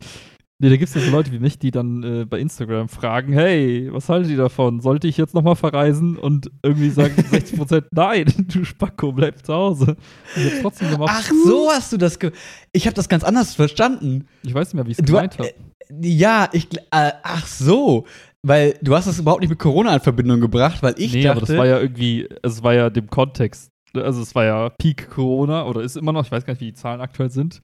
Nee, 0.63 0.69
da 0.69 0.77
gibt 0.77 0.91
es 0.91 0.95
ja 0.95 1.01
so 1.01 1.11
Leute 1.11 1.33
wie 1.33 1.39
mich, 1.39 1.59
die 1.59 1.71
dann 1.71 2.03
äh, 2.03 2.25
bei 2.27 2.39
Instagram 2.39 2.91
fragen, 2.91 3.33
hey, 3.33 3.89
was 3.93 4.11
haltet 4.11 4.31
ihr 4.31 4.37
davon? 4.37 4.81
Sollte 4.81 5.09
ich 5.09 5.17
jetzt 5.17 5.33
nochmal 5.33 5.57
verreisen? 5.57 6.19
Und 6.19 6.51
irgendwie 6.63 6.91
sagen 6.91 7.15
60% 7.15 7.85
nein, 7.93 8.27
du 8.53 8.67
Spacko, 8.67 9.11
bleib 9.11 9.45
zu 9.45 9.55
Hause. 9.55 9.97
Und 10.37 10.47
ich 10.47 10.61
trotzdem 10.61 10.91
gemacht. 10.91 11.11
Ach, 11.11 11.31
so 11.47 11.71
hast 11.71 11.95
du 11.95 11.97
das 11.97 12.19
ge 12.19 12.33
Ich 12.73 12.85
habe 12.85 12.95
das 12.95 13.09
ganz 13.09 13.25
anders 13.25 13.55
verstanden. 13.55 14.27
Ich 14.43 14.53
weiß 14.53 14.69
nicht 14.69 14.75
mehr, 14.75 14.87
wie 14.87 14.91
ich 14.91 14.99
es 14.99 15.05
gemeint 15.07 15.39
habe. 15.39 15.49
äh, 15.49 15.55
ja, 16.03 16.51
ich 16.53 16.69
äh, 16.91 17.13
ach 17.23 17.47
so, 17.47 18.05
weil 18.43 18.75
du 18.83 18.95
hast 18.95 19.09
das 19.09 19.19
überhaupt 19.19 19.41
nicht 19.41 19.51
mit 19.51 19.59
Corona 19.59 19.95
in 19.95 20.01
Verbindung 20.01 20.43
gebracht, 20.43 20.83
weil 20.83 20.95
ich 20.99 21.15
nee, 21.15 21.23
dachte, 21.23 21.39
aber 21.39 21.47
das 21.47 21.57
war 21.57 21.67
ja 21.67 21.81
irgendwie, 21.81 22.29
es 22.43 22.63
war 22.63 22.75
ja 22.75 22.91
dem 22.91 23.09
Kontext. 23.09 23.71
Also 23.95 24.21
es 24.21 24.35
war 24.35 24.45
ja 24.45 24.69
Peak 24.69 25.09
Corona 25.09 25.65
oder 25.65 25.81
ist 25.81 25.97
immer 25.97 26.13
noch, 26.13 26.27
ich 26.27 26.31
weiß 26.31 26.45
gar 26.45 26.53
nicht, 26.53 26.61
wie 26.61 26.67
die 26.67 26.75
Zahlen 26.75 27.01
aktuell 27.01 27.31
sind. 27.31 27.63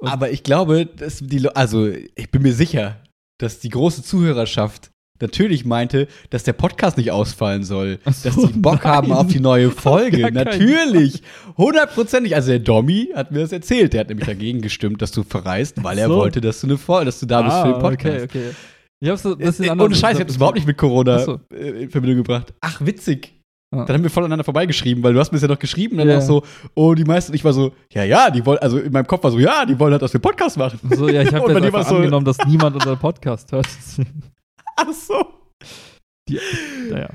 Und- 0.00 0.08
aber 0.08 0.30
ich 0.30 0.42
glaube, 0.42 0.86
dass 0.86 1.18
die 1.20 1.48
also 1.54 1.88
ich 1.88 2.30
bin 2.30 2.42
mir 2.42 2.52
sicher, 2.52 2.96
dass 3.38 3.58
die 3.60 3.68
große 3.70 4.02
Zuhörerschaft 4.02 4.90
natürlich 5.22 5.64
meinte, 5.66 6.08
dass 6.30 6.44
der 6.44 6.54
Podcast 6.54 6.96
nicht 6.96 7.10
ausfallen 7.12 7.62
soll, 7.62 7.98
so, 8.10 8.28
dass 8.30 8.36
die 8.52 8.58
Bock 8.58 8.84
nein. 8.84 8.92
haben 8.92 9.12
auf 9.12 9.26
die 9.26 9.40
neue 9.40 9.70
Folge. 9.86 10.30
Natürlich, 10.32 11.22
hundertprozentig. 11.58 12.34
Also 12.34 12.48
der 12.50 12.58
Domi 12.60 13.10
hat 13.14 13.30
mir 13.30 13.40
das 13.40 13.52
erzählt. 13.52 13.92
Der 13.92 14.00
hat 14.00 14.08
nämlich 14.08 14.26
dagegen 14.26 14.62
gestimmt, 14.62 15.02
dass 15.02 15.12
du 15.12 15.22
verreist, 15.22 15.82
weil 15.84 15.98
er 15.98 16.08
So. 16.08 16.16
wollte, 16.16 16.40
dass 16.40 16.60
du 16.62 16.68
eine 16.68 16.78
Folge, 16.78 17.06
dass 17.06 17.20
du 17.20 17.26
da 17.26 17.42
bist 17.42 17.56
für 17.58 17.72
den 17.72 17.80
Podcast. 17.80 18.20
Ah, 18.20 18.24
Okay, 18.24 18.38
okay. 18.48 18.54
Ich 19.02 19.08
hab's 19.08 19.22
so 19.22 19.34
ein 19.34 19.40
Äh, 19.40 19.44
bisschen 19.46 19.64
äh, 19.66 19.68
anders. 19.70 19.86
Ohne 19.86 19.94
Scheiß, 19.94 20.14
ich 20.16 20.20
hab 20.20 20.26
das 20.26 20.36
überhaupt 20.36 20.56
nicht 20.56 20.66
mit 20.66 20.76
Corona 20.78 21.18
so. 21.20 21.40
äh, 21.54 21.82
in 21.84 21.90
Verbindung 21.90 22.18
gebracht. 22.18 22.52
Ach, 22.60 22.80
witzig. 22.84 23.39
Ah. 23.72 23.84
Dann 23.84 23.94
haben 23.96 24.02
wir 24.02 24.10
voneinander 24.10 24.42
vorbeigeschrieben, 24.44 25.02
weil 25.04 25.12
du 25.14 25.20
hast 25.20 25.30
mir 25.30 25.36
das 25.36 25.42
ja 25.42 25.48
noch 25.48 25.58
geschrieben 25.58 25.92
und 25.94 25.98
dann 25.98 26.08
Ja. 26.08 26.18
auch 26.18 26.22
so, 26.22 26.42
oh, 26.74 26.94
die 26.94 27.04
meisten, 27.04 27.32
ich 27.34 27.44
war 27.44 27.52
so, 27.52 27.72
ja, 27.92 28.02
ja, 28.02 28.28
die 28.30 28.44
wollen, 28.44 28.58
also 28.58 28.78
in 28.78 28.90
meinem 28.92 29.06
Kopf 29.06 29.22
war 29.22 29.30
so, 29.30 29.38
ja, 29.38 29.64
die 29.64 29.78
wollen 29.78 29.92
halt, 29.92 30.02
dass 30.02 30.12
wir 30.12 30.20
Podcast 30.20 30.56
machen. 30.56 30.80
So, 30.96 31.08
ja, 31.08 31.22
ich 31.22 31.32
habe 31.32 31.54
einfach 31.54 31.86
so- 31.88 31.96
angenommen, 31.96 32.24
dass 32.26 32.38
niemand 32.46 32.74
unseren 32.74 32.98
Podcast 32.98 33.52
hört. 33.52 33.68
Ach 34.76 34.92
so. 34.92 35.24
Die, 36.28 36.38
naja. 36.90 37.10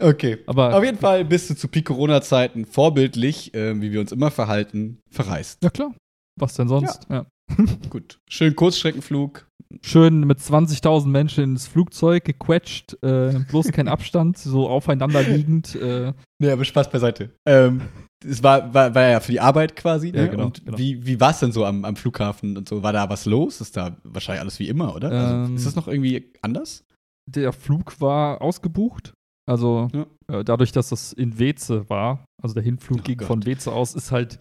Okay. 0.00 0.38
Aber 0.46 0.76
Auf 0.76 0.84
jeden 0.84 0.98
Fall 0.98 1.24
bist 1.24 1.50
du 1.50 1.54
zu 1.54 1.66
Peak-Corona-Zeiten 1.68 2.64
vorbildlich, 2.66 3.52
äh, 3.54 3.80
wie 3.80 3.92
wir 3.92 4.00
uns 4.00 4.12
immer 4.12 4.30
verhalten, 4.30 5.00
verreist. 5.10 5.62
ja 5.64 5.70
klar. 5.70 5.92
Was 6.38 6.54
denn 6.54 6.68
sonst? 6.68 7.06
Ja. 7.10 7.26
Gut. 7.90 8.18
Schön 8.28 8.54
Kurzstreckenflug. 8.56 9.46
Schön 9.82 10.20
mit 10.26 10.38
20.000 10.38 11.06
Menschen 11.08 11.44
ins 11.44 11.66
Flugzeug 11.66 12.24
gequetscht, 12.26 12.94
äh, 13.02 13.38
bloß 13.50 13.72
kein 13.72 13.88
Abstand, 13.88 14.36
so 14.36 14.68
aufeinander 14.68 15.22
liegend. 15.22 15.74
Äh, 15.74 16.12
Nee, 16.38 16.50
aber 16.50 16.64
Spaß 16.64 16.90
beiseite. 16.90 17.30
Ähm, 17.46 17.80
es 18.24 18.42
war, 18.42 18.74
war, 18.74 18.94
war 18.94 19.08
ja 19.08 19.20
für 19.20 19.32
die 19.32 19.40
Arbeit 19.40 19.74
quasi. 19.76 20.08
Ja, 20.08 20.22
Ne? 20.24 20.28
genau, 20.30 20.44
und 20.46 20.64
genau. 20.64 20.76
wie, 20.76 21.06
wie 21.06 21.18
war 21.20 21.30
es 21.30 21.40
denn 21.40 21.52
so 21.52 21.64
am, 21.64 21.84
am 21.86 21.96
Flughafen 21.96 22.56
und 22.58 22.68
so? 22.68 22.82
War 22.82 22.92
da 22.92 23.08
was 23.08 23.24
los? 23.24 23.60
Ist 23.62 23.76
da 23.76 23.96
wahrscheinlich 24.04 24.42
alles 24.42 24.58
wie 24.58 24.68
immer, 24.68 24.94
oder? 24.94 25.10
Ähm, 25.10 25.40
also, 25.42 25.54
ist 25.54 25.66
das 25.66 25.76
noch 25.76 25.88
irgendwie 25.88 26.32
anders? 26.42 26.84
der 27.26 27.52
Flug 27.52 28.00
war 28.00 28.42
ausgebucht. 28.42 29.14
Also 29.48 29.88
Ja. 29.94 30.06
äh, 30.40 30.44
dadurch, 30.44 30.72
dass 30.72 30.88
das 30.90 31.12
in 31.12 31.38
Weze 31.38 31.88
war, 31.88 32.24
also 32.42 32.52
der 32.54 32.62
Hinflug 32.64 32.98
Oh 33.00 33.02
ging 33.04 33.18
Gott. 33.18 33.26
von 33.28 33.46
Weze 33.46 33.70
aus, 33.72 33.94
ist 33.94 34.10
halt 34.12 34.40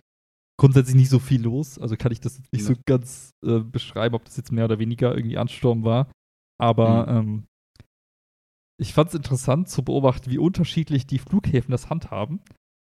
grundsätzlich 0.61 0.95
nicht 0.95 1.09
so 1.09 1.17
viel 1.19 1.41
los. 1.41 1.79
Also 1.79 1.97
kann 1.97 2.11
ich 2.11 2.19
das 2.21 2.37
jetzt 2.37 2.53
nicht 2.53 2.61
Ja. 2.61 2.75
so 2.75 2.81
ganz 2.85 3.31
äh, 3.43 3.59
beschreiben, 3.59 4.13
ob 4.15 4.25
das 4.25 4.37
jetzt 4.37 4.51
mehr 4.51 4.65
oder 4.65 4.77
weniger 4.79 5.15
irgendwie 5.15 5.37
Ansturm 5.39 5.83
war. 5.83 6.11
Aber 6.61 7.07
Mhm. 7.07 7.17
ähm, 7.17 7.43
ich 8.79 8.93
fand 8.93 9.09
es 9.09 9.15
interessant 9.15 9.69
zu 9.69 9.83
beobachten, 9.83 10.29
wie 10.31 10.37
unterschiedlich 10.37 11.05
die 11.07 11.19
Flughäfen 11.19 11.71
das 11.71 11.89
handhaben. 11.89 12.41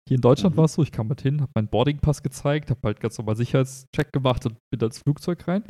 Hier 0.08 0.15
in 0.15 0.21
Deutschland 0.21 0.56
Mhm. 0.56 0.58
war 0.58 0.65
es 0.65 0.74
so, 0.74 0.84
ich 0.84 0.91
kam 0.91 1.08
mit 1.08 1.21
hin, 1.21 1.41
habe 1.41 1.52
meinen 1.56 1.67
Boardingpass 1.69 2.21
gezeigt, 2.24 2.69
habe 2.69 2.80
halt 2.84 3.00
ganz 3.00 3.17
normal 3.17 3.36
Sicherheitscheck 3.36 4.12
gemacht 4.12 4.45
und 4.45 4.58
bin 4.71 4.80
ins 4.80 5.00
Flugzeug 5.00 5.47
rein. 5.47 5.63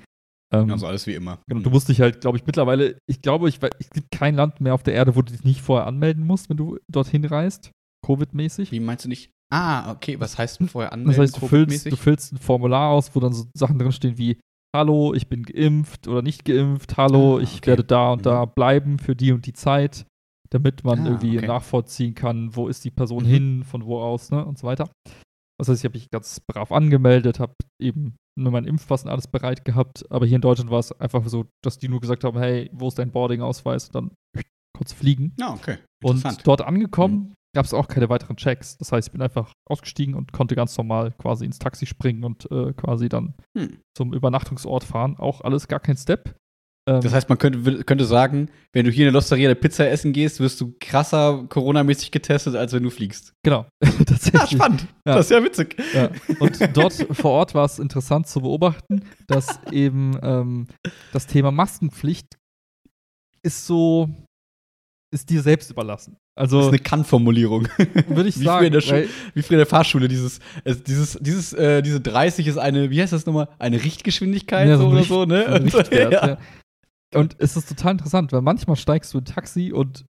Ähm, 0.53 0.71
Also 0.71 0.87
alles 0.87 1.07
wie 1.07 1.13
immer. 1.13 1.39
Genau, 1.47 1.61
du 1.61 1.69
musst 1.69 1.87
dich 1.89 2.01
halt, 2.01 2.21
glaube 2.21 2.37
ich, 2.37 2.45
mittlerweile, 2.45 2.97
ich 3.07 3.21
glaube, 3.21 3.47
ich, 3.49 3.59
es 3.79 3.89
gibt 3.89 4.11
kein 4.11 4.35
Land 4.35 4.59
mehr 4.61 4.73
auf 4.73 4.83
der 4.83 4.93
Erde, 4.93 5.15
wo 5.15 5.21
du 5.21 5.31
dich 5.31 5.43
nicht 5.43 5.61
vorher 5.61 5.87
anmelden 5.87 6.25
musst, 6.25 6.49
wenn 6.49 6.57
du 6.57 6.77
dorthin 6.91 7.23
reist, 7.25 7.71
Covid-mäßig. 8.05 8.71
Wie 8.71 8.79
meinst 8.79 9.05
du 9.05 9.09
nicht? 9.09 9.31
Ah, 9.53 9.91
okay. 9.91 10.19
Was 10.19 10.37
heißt 10.37 10.59
vorher 10.67 10.91
anmelden? 10.93 11.21
Das 11.21 11.33
heißt, 11.33 11.41
du 11.43 11.47
füllst, 11.47 11.91
du 11.91 11.95
füllst 11.95 12.33
ein 12.33 12.37
Formular 12.37 12.89
aus, 12.89 13.15
wo 13.15 13.19
dann 13.19 13.33
so 13.33 13.45
Sachen 13.55 13.77
drinstehen 13.77 14.17
wie, 14.17 14.39
hallo, 14.75 15.13
ich 15.13 15.27
bin 15.27 15.43
geimpft 15.43 16.07
oder 16.07 16.23
nicht 16.23 16.43
geimpft, 16.43 16.97
hallo, 16.97 17.37
Ah, 17.37 17.41
ich 17.41 17.57
okay. 17.57 17.67
werde 17.67 17.83
da 17.83 18.13
und 18.13 18.19
Mhm. 18.19 18.23
da 18.23 18.45
bleiben 18.45 18.97
für 18.97 19.15
die 19.15 19.31
und 19.31 19.45
die 19.45 19.53
Zeit, 19.53 20.07
damit 20.49 20.83
man 20.83 21.01
Ah, 21.01 21.05
irgendwie 21.11 21.37
okay. 21.37 21.45
nachvollziehen 21.47 22.15
kann, 22.15 22.55
wo 22.55 22.67
ist 22.67 22.83
die 22.83 22.89
Person 22.91 23.23
Mhm. 23.25 23.27
hin, 23.27 23.63
von 23.63 23.85
wo 23.85 23.99
aus, 24.01 24.31
ne, 24.31 24.43
und 24.43 24.57
so 24.57 24.65
weiter. 24.65 24.89
Das 25.59 25.69
heißt, 25.69 25.81
ich 25.81 25.85
habe 25.85 25.97
mich 25.99 26.09
ganz 26.09 26.39
brav 26.39 26.71
angemeldet, 26.71 27.39
habe 27.39 27.53
eben 27.79 28.15
nur 28.35 28.51
meinen 28.51 28.65
Impfpass 28.65 29.03
und 29.03 29.11
alles 29.11 29.27
bereit 29.27 29.63
gehabt, 29.65 30.03
aber 30.09 30.25
hier 30.25 30.37
in 30.37 30.41
Deutschland 30.41 30.71
war 30.71 30.79
es 30.79 30.91
einfach 30.99 31.27
so, 31.27 31.45
dass 31.63 31.77
die 31.77 31.87
nur 31.89 32.01
gesagt 32.01 32.23
haben, 32.23 32.39
hey, 32.39 32.71
wo 32.73 32.87
ist 32.87 32.97
dein 32.97 33.11
Boarding-Ausweis? 33.11 33.89
Und 33.89 33.95
dann 33.95 34.11
kurz 34.75 34.93
fliegen. 34.93 35.35
Ja, 35.39 35.53
okay. 35.53 35.77
Und. 36.03 36.23
Mhm. 36.23 36.37
dort 36.43 36.61
angekommen 36.61 37.35
gab 37.55 37.65
es 37.65 37.73
auch 37.73 37.87
keine 37.87 38.09
weiteren 38.09 38.35
Checks. 38.37 38.77
Das 38.77 38.91
heißt, 38.91 39.07
ich 39.07 39.11
bin 39.11 39.21
einfach 39.21 39.53
ausgestiegen 39.69 40.15
und 40.15 40.31
konnte 40.33 40.55
ganz 40.55 40.77
normal 40.77 41.11
quasi 41.19 41.45
ins 41.45 41.59
Taxi 41.59 41.85
springen 41.85 42.23
und 42.23 42.49
äh, 42.51 42.73
quasi 42.73 43.09
dann 43.09 43.35
Hm. 43.57 43.77
zum 43.95 44.13
Übernachtungsort 44.13 44.83
fahren. 44.83 45.15
Auch 45.17 45.41
alles 45.41 45.67
gar 45.67 45.79
kein 45.79 45.95
Step. 45.97 46.35
Ähm, 46.89 46.99
Das 47.01 47.13
heißt, 47.13 47.29
man 47.29 47.37
könnte, 47.37 47.83
könnte 47.85 48.05
sagen, 48.05 48.49
wenn 48.73 48.85
du 48.85 48.91
hier 48.91 49.03
in 49.07 49.13
der 49.13 49.13
Losteria 49.13 49.47
eine 49.49 49.55
Pizza 49.55 49.87
essen 49.89 50.11
gehst, 50.13 50.39
wirst 50.39 50.59
du 50.59 50.73
krasser 50.81 51.45
Corona-mäßig 51.47 52.11
getestet, 52.11 52.55
als 52.55 52.73
wenn 52.73 52.83
du 52.83 52.89
fliegst. 52.89 53.33
genau. 53.43 53.67
Ja, 53.83 53.89
Tatsächlich. 54.05 54.49
spannend. 54.51 54.81
Ja. 55.07 55.15
Das 55.15 55.27
ist 55.27 55.31
ja 55.31 55.43
witzig. 55.43 55.81
Ja. 55.93 56.09
Und 56.39 56.59
dort 56.75 56.93
vor 57.11 57.31
Ort 57.31 57.53
war 57.55 57.65
es 57.65 57.77
interessant 57.79 58.27
zu 58.27 58.41
beobachten, 58.41 59.05
dass 59.27 59.59
eben 59.71 60.17
ähm, 60.23 60.67
das 61.13 61.27
Thema 61.27 61.51
Maskenpflicht 61.51 62.35
ist 63.43 63.65
so, 63.67 64.09
ist 65.13 65.29
dir 65.29 65.41
selbst 65.41 65.69
überlassen. 65.69 66.17
Das 66.35 66.47
ist 66.49 66.53
Also 66.55 66.69
eine 66.69 66.79
Kann-Formulierung. 66.79 67.67
würde 68.07 68.29
ich 68.29 68.35
wie 68.39 68.43
früher 68.43 68.45
sagen, 68.45 68.71
der 68.71 68.81
Schule. 68.81 69.07
Wie 69.35 69.41
früher 69.43 69.55
in 69.55 69.59
der 69.59 69.65
Fahrschule, 69.67 70.07
dieses, 70.07 70.39
äh, 70.63 70.75
dieses, 70.75 71.17
dieses, 71.21 71.53
äh, 71.53 71.81
diese 71.83 72.01
30 72.01 72.47
ist 72.47 72.57
eine, 72.57 72.89
wie 72.89 73.01
heißt 73.01 73.13
das 73.13 73.25
nochmal? 73.27 73.49
Eine 73.59 73.83
Richtgeschwindigkeit 73.83 74.67
Ja, 74.67 74.77
so 74.77 74.87
oder 74.87 74.97
Richt- 74.99 75.09
so, 75.09 75.25
ne? 75.25 75.45
so 75.47 75.53
Und- 75.55 75.63
Richtwert, 75.75 76.11
ja. 76.13 76.27
ja. 76.27 76.37
Und 77.19 77.35
es 77.37 77.55
ist 77.55 77.69
total 77.69 77.91
interessant, 77.91 78.31
weil 78.31 78.41
manchmal 78.41 78.75
steigst 78.75 79.13
du 79.13 79.19
in 79.19 79.23
ein 79.23 79.25
Taxi 79.25 79.71
und 79.71 80.05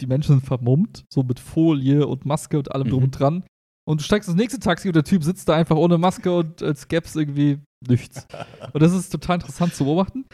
die 0.00 0.06
Menschen 0.08 0.36
sind 0.40 0.44
vermummt, 0.46 1.04
so 1.08 1.22
mit 1.22 1.38
Folie 1.38 2.04
und 2.04 2.26
Maske 2.26 2.58
und 2.58 2.72
allem 2.72 2.88
drum 2.88 2.98
Mhm. 3.00 3.04
und 3.04 3.10
dran. 3.12 3.44
Und 3.88 4.00
du 4.00 4.04
steigst 4.04 4.28
ins 4.28 4.36
nächste 4.38 4.58
Taxi 4.58 4.88
und 4.88 4.96
der 4.96 5.04
Typ 5.04 5.22
sitzt 5.22 5.48
da 5.48 5.54
einfach 5.54 5.76
ohne 5.76 5.96
Maske 5.98 6.32
und 6.32 6.60
als 6.64 6.88
gäb's 6.88 7.14
irgendwie 7.14 7.60
nichts. 7.88 8.26
Und 8.72 8.82
das 8.82 8.92
ist 8.92 9.10
total 9.10 9.36
interessant 9.36 9.74
zu 9.74 9.84
beobachten. 9.84 10.24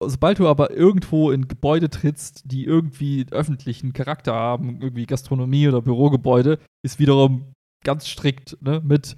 Sobald 0.00 0.38
du 0.38 0.46
aber 0.48 0.70
irgendwo 0.70 1.30
in 1.30 1.48
Gebäude 1.48 1.90
trittst, 1.90 2.42
die 2.44 2.64
irgendwie 2.64 3.26
öffentlichen 3.30 3.92
Charakter 3.92 4.32
haben, 4.34 4.80
irgendwie 4.80 5.06
Gastronomie 5.06 5.66
oder 5.68 5.82
Bürogebäude, 5.82 6.58
ist 6.84 6.98
wiederum 6.98 7.52
ganz 7.84 8.06
strikt 8.06 8.56
ne, 8.60 8.80
mit 8.84 9.16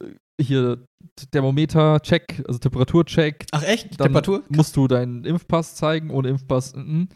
äh, 0.00 0.12
hier 0.40 0.84
Thermometer-Check, 1.32 2.44
also 2.46 2.58
Temperatur-Check, 2.58 3.46
Ach 3.52 3.62
echt? 3.62 3.98
dann 4.00 4.06
Temperatur? 4.06 4.44
musst 4.48 4.76
du 4.76 4.88
deinen 4.88 5.24
Impfpass 5.24 5.74
zeigen, 5.74 6.10
ohne 6.10 6.28
Impfpass. 6.28 6.74
mhm. 6.74 7.08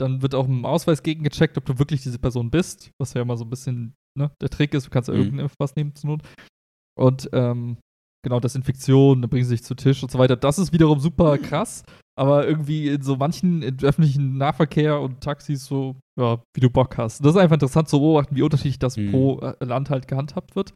Dann 0.00 0.22
wird 0.22 0.34
auch 0.34 0.46
im 0.46 0.64
Ausweis 0.64 1.02
gegengecheckt, 1.02 1.58
ob 1.58 1.64
du 1.64 1.78
wirklich 1.78 2.02
diese 2.02 2.18
Person 2.20 2.50
bist, 2.50 2.90
was 3.00 3.14
ja 3.14 3.22
immer 3.22 3.36
so 3.36 3.44
ein 3.44 3.50
bisschen 3.50 3.94
ne, 4.16 4.30
der 4.40 4.48
Trick 4.48 4.74
ist. 4.74 4.86
Du 4.86 4.90
kannst 4.90 5.08
ja 5.08 5.14
Mhm. 5.14 5.20
irgendeinen 5.20 5.44
Impfpass 5.46 5.74
nehmen 5.76 5.94
zur 5.94 6.10
Not. 6.10 6.22
Und 6.96 7.28
ähm, 7.32 7.78
genau, 8.24 8.38
Desinfektion, 8.40 9.22
dann 9.22 9.30
bringen 9.30 9.44
sie 9.44 9.54
dich 9.56 9.64
zu 9.64 9.74
Tisch 9.74 10.02
und 10.02 10.10
so 10.10 10.18
weiter. 10.18 10.36
Das 10.36 10.58
ist 10.58 10.72
wiederum 10.72 11.00
super 11.00 11.36
krass, 11.38 11.82
aber 12.18 12.46
irgendwie 12.46 12.88
in 12.88 13.02
so 13.02 13.16
manchen 13.16 13.62
in 13.62 13.78
öffentlichen 13.82 14.36
Nahverkehr 14.38 15.00
und 15.00 15.20
Taxis 15.20 15.64
so, 15.64 15.96
ja, 16.18 16.42
wie 16.54 16.60
du 16.60 16.68
Bock 16.70 16.98
hast. 16.98 17.24
Das 17.24 17.32
ist 17.34 17.40
einfach 17.40 17.54
interessant 17.54 17.88
zu 17.88 18.00
beobachten, 18.00 18.34
wie 18.36 18.42
unterschiedlich 18.42 18.78
das 18.78 18.96
Mhm. 18.96 19.10
pro 19.10 19.38
äh, 19.40 19.64
Land 19.64 19.90
halt 19.90 20.08
gehandhabt 20.08 20.56
wird. 20.56 20.74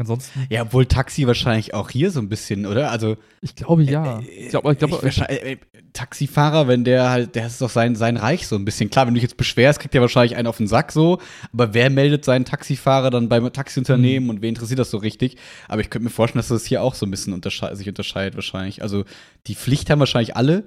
Ansonsten, 0.00 0.46
Ja, 0.48 0.62
obwohl 0.62 0.86
Taxi 0.86 1.26
wahrscheinlich 1.26 1.74
auch 1.74 1.90
hier 1.90 2.12
so 2.12 2.20
ein 2.20 2.28
bisschen, 2.28 2.66
oder? 2.66 2.92
Also, 2.92 3.16
ich 3.40 3.56
glaube 3.56 3.82
ja. 3.82 4.20
äh, 4.20 4.22
Ich 4.44 4.48
glaube, 4.50 4.72
ich 4.72 4.78
glaube, 4.78 5.02
wahrscheinlich- 5.02 5.42
äh, 5.42 5.56
Taxifahrer, 5.92 6.68
wenn 6.68 6.84
der 6.84 7.10
halt, 7.10 7.34
der 7.34 7.46
ist 7.48 7.60
doch 7.60 7.70
sein, 7.70 7.96
sein 7.96 8.16
Reich 8.16 8.46
so 8.46 8.54
ein 8.54 8.64
bisschen. 8.64 8.90
Klar, 8.90 9.06
wenn 9.06 9.14
du 9.14 9.18
dich 9.18 9.28
jetzt 9.28 9.36
beschwerst, 9.36 9.80
kriegt 9.80 9.94
der 9.94 10.00
wahrscheinlich 10.00 10.36
einen 10.36 10.46
auf 10.46 10.58
den 10.58 10.68
Sack 10.68 10.92
so. 10.92 11.18
Aber 11.52 11.74
wer 11.74 11.90
meldet 11.90 12.24
seinen 12.24 12.44
Taxifahrer 12.44 13.10
dann 13.10 13.28
beim 13.28 13.52
Taxiunternehmen 13.52 14.24
Mhm. 14.24 14.30
und 14.30 14.42
wen 14.42 14.50
interessiert 14.50 14.78
das 14.78 14.90
so 14.90 14.98
richtig? 14.98 15.36
Aber 15.66 15.80
ich 15.80 15.90
könnte 15.90 16.04
mir 16.04 16.10
vorstellen, 16.10 16.38
dass 16.40 16.48
das 16.48 16.64
hier 16.66 16.82
auch 16.82 16.94
so 16.94 17.04
ein 17.04 17.10
bisschen 17.10 17.32
untersche 17.32 17.74
sich 17.74 17.88
unterscheidet 17.88 18.36
wahrscheinlich. 18.36 18.82
Also, 18.82 19.04
die 19.48 19.56
Pflicht 19.56 19.90
haben 19.90 19.98
wahrscheinlich 19.98 20.36
alle, 20.36 20.62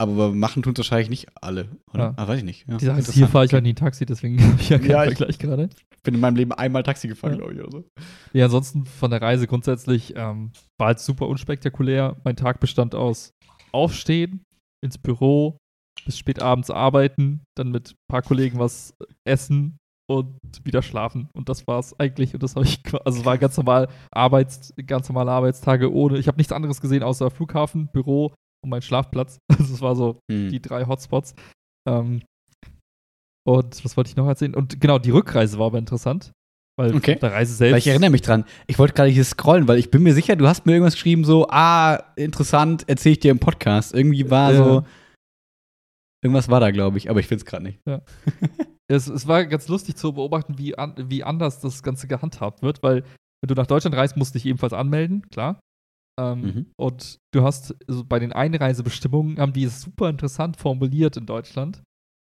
aber 0.00 0.32
machen 0.32 0.62
tun 0.62 0.76
wahrscheinlich 0.76 1.08
nicht 1.08 1.28
alle, 1.40 1.68
oder? 1.92 2.04
Ja. 2.04 2.14
Ah, 2.16 2.28
weiß 2.28 2.38
ich 2.38 2.44
nicht. 2.44 2.68
Ja, 2.68 2.76
Die 2.78 2.86
ist, 3.00 3.12
hier 3.12 3.28
fahre 3.28 3.44
ich 3.44 3.52
halt 3.52 3.62
nie 3.62 3.74
Taxi, 3.74 4.04
deswegen 4.06 4.38
habe 4.42 4.60
ich 4.60 4.68
ja 4.68 4.78
keinen 4.78 4.90
Ja, 4.90 5.04
ich- 5.04 5.16
Vergleich 5.16 5.38
gerade. 5.38 5.68
Ich 5.96 6.02
bin 6.02 6.14
in 6.14 6.20
meinem 6.20 6.36
Leben 6.36 6.52
einmal 6.52 6.82
Taxi 6.82 7.08
gefahren, 7.08 7.32
Ja. 7.32 7.38
glaube 7.38 7.54
ich, 7.54 7.60
oder 7.60 7.70
so. 7.70 7.84
Ja, 8.32 8.44
ansonsten 8.46 8.84
von 8.84 9.10
der 9.10 9.22
Reise 9.22 9.46
grundsätzlich 9.46 10.14
ähm, 10.16 10.52
war 10.78 10.88
halt 10.88 11.00
super 11.00 11.28
unspektakulär. 11.28 12.16
Mein 12.24 12.36
Tag 12.36 12.60
bestand 12.60 12.94
aus 12.94 13.30
Aufstehen, 13.72 14.42
ins 14.84 14.98
Büro, 14.98 15.56
bis 16.04 16.18
spät 16.18 16.42
abends 16.42 16.70
arbeiten, 16.70 17.42
dann 17.56 17.70
mit 17.70 17.90
ein 17.92 17.96
paar 18.10 18.22
Kollegen 18.22 18.58
was 18.58 18.94
essen 19.26 19.78
und 20.10 20.36
wieder 20.64 20.82
schlafen. 20.82 21.28
Und 21.34 21.48
das 21.48 21.66
war's 21.66 21.98
eigentlich. 21.98 22.34
Und 22.34 22.42
das 22.42 22.56
habe 22.56 22.66
ich, 22.66 22.80
also 23.04 23.20
es 23.20 23.24
war 23.24 23.38
ganz 23.38 23.56
normal 23.56 23.88
Arbeits, 24.12 24.74
ganz 24.86 25.08
normale 25.08 25.30
Arbeitstage 25.30 25.90
ohne. 25.90 26.18
Ich 26.18 26.28
habe 26.28 26.36
nichts 26.36 26.52
anderes 26.52 26.80
gesehen 26.82 27.02
außer 27.02 27.30
Flughafen, 27.30 27.88
Büro 27.92 28.34
um 28.64 28.70
meinen 28.70 28.82
Schlafplatz. 28.82 29.38
Also 29.58 29.74
es 29.74 29.80
war 29.80 29.94
so 29.94 30.18
Hm. 30.30 30.48
die 30.50 30.60
drei 30.60 30.84
Hotspots. 30.86 31.34
Ähm, 31.88 32.22
und 33.46 33.84
was 33.84 33.96
wollte 33.96 34.08
ich 34.10 34.16
noch 34.16 34.26
erzählen? 34.26 34.54
Und 34.54 34.80
genau, 34.80 34.98
die 34.98 35.10
Rückreise 35.10 35.58
war 35.58 35.66
aber 35.66 35.78
interessant. 35.78 36.32
Weil 36.76 36.94
Okay. 36.96 37.16
der 37.16 37.30
Reise 37.30 37.52
Weil 37.52 37.56
selbst. 37.70 37.78
ich 37.86 37.86
erinnere 37.88 38.10
mich 38.10 38.22
dran. 38.22 38.44
Ich 38.66 38.78
wollte 38.80 38.94
gerade 38.94 39.10
hier 39.10 39.22
scrollen, 39.24 39.68
weil 39.68 39.78
ich 39.78 39.90
bin 39.90 40.02
mir 40.02 40.12
sicher, 40.14 40.34
du 40.34 40.48
hast 40.48 40.66
mir 40.66 40.72
irgendwas 40.72 40.94
geschrieben, 40.94 41.24
so, 41.24 41.46
ah, 41.50 42.02
interessant, 42.16 42.88
erzähle 42.88 43.12
ich 43.12 43.20
dir 43.20 43.30
im 43.30 43.38
Podcast. 43.38 43.94
Irgendwie 43.94 44.28
war 44.30 44.52
Ja. 44.52 44.64
so. 44.64 44.84
Irgendwas 46.24 46.48
war 46.48 46.58
da, 46.58 46.70
glaube 46.70 46.96
ich, 46.98 47.10
aber 47.10 47.20
ich 47.20 47.26
finde 47.28 47.42
es 47.42 47.44
gerade 47.46 47.64
nicht. 47.64 47.80
es, 48.88 49.06
es 49.08 49.28
war 49.28 49.44
ganz 49.44 49.68
lustig 49.68 49.94
zu 49.96 50.14
beobachten, 50.14 50.58
wie, 50.58 50.76
an, 50.76 50.94
wie 50.96 51.22
anders 51.22 51.60
das 51.60 51.82
Ganze 51.82 52.08
gehandhabt 52.08 52.62
wird, 52.62 52.82
weil 52.82 53.02
wenn 53.42 53.48
du 53.48 53.54
nach 53.54 53.66
Deutschland 53.66 53.94
reist, 53.94 54.16
musst 54.16 54.34
du 54.34 54.38
dich 54.38 54.46
ebenfalls 54.46 54.72
anmelden, 54.72 55.28
klar. 55.28 55.60
Ähm, 56.20 56.40
Mhm. 56.42 56.70
Und 56.78 57.18
du 57.34 57.42
hast 57.42 57.74
also 57.88 58.04
bei 58.04 58.18
den 58.18 58.32
Einreisebestimmungen 58.32 59.38
haben 59.38 59.52
die 59.52 59.64
es 59.64 59.80
super 59.80 60.08
interessant 60.08 60.56
formuliert 60.56 61.16
in 61.16 61.26
Deutschland. 61.26 61.82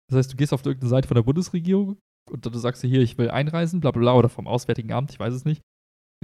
Das 0.09 0.17
heißt, 0.17 0.33
du 0.33 0.37
gehst 0.37 0.53
auf 0.53 0.65
irgendeine 0.65 0.89
Seite 0.89 1.07
von 1.07 1.15
der 1.15 1.23
Bundesregierung 1.23 1.97
und 2.31 2.45
dann 2.45 2.53
sagst 2.53 2.83
du 2.83 2.87
hier, 2.87 3.01
ich 3.01 3.17
will 3.17 3.29
einreisen, 3.31 3.79
bla 3.79 3.91
bla 3.91 4.01
bla, 4.01 4.13
oder 4.15 4.29
vom 4.29 4.47
Auswärtigen 4.47 4.91
Amt, 4.91 5.11
ich 5.11 5.19
weiß 5.19 5.33
es 5.33 5.45
nicht. 5.45 5.61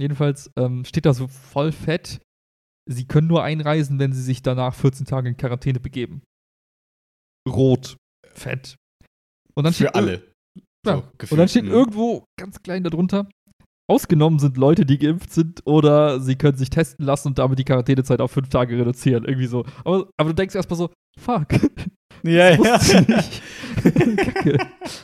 Jedenfalls 0.00 0.50
ähm, 0.58 0.84
steht 0.84 1.06
da 1.06 1.14
so 1.14 1.26
voll 1.26 1.72
fett, 1.72 2.20
sie 2.88 3.06
können 3.06 3.26
nur 3.28 3.42
einreisen, 3.42 3.98
wenn 3.98 4.12
sie 4.12 4.22
sich 4.22 4.42
danach 4.42 4.74
14 4.74 5.06
Tage 5.06 5.28
in 5.28 5.36
Quarantäne 5.36 5.80
begeben. 5.80 6.22
Rot, 7.48 7.96
fett. 8.28 8.76
Und 9.54 9.64
dann 9.64 9.72
Für 9.72 9.84
steht 9.84 9.94
alle. 9.94 10.32
ja. 10.86 10.96
So, 10.96 11.32
und 11.32 11.38
dann 11.38 11.48
steht 11.48 11.64
Mhm. 11.64 11.70
irgendwo 11.70 12.24
ganz 12.38 12.62
klein 12.62 12.84
darunter, 12.84 13.28
ausgenommen 13.88 14.38
sind 14.38 14.56
Leute, 14.56 14.84
die 14.84 14.98
geimpft 14.98 15.32
sind 15.32 15.62
oder 15.64 16.20
sie 16.20 16.36
können 16.36 16.58
sich 16.58 16.70
testen 16.70 17.04
lassen 17.04 17.28
und 17.28 17.38
damit 17.38 17.58
die 17.58 17.64
Quarantänezeit 17.64 18.20
auf 18.20 18.32
fünf 18.32 18.48
Tage 18.48 18.76
reduzieren. 18.78 19.24
Irgendwie 19.24 19.46
so. 19.46 19.64
Aber, 19.84 20.08
aber 20.16 20.30
du 20.30 20.34
denkst 20.34 20.54
erstmal 20.54 20.78
so, 20.78 20.90
fuck, 21.18 21.48
Ja, 22.24 22.56
nicht. 22.56 23.42
Kacke. 24.16 24.58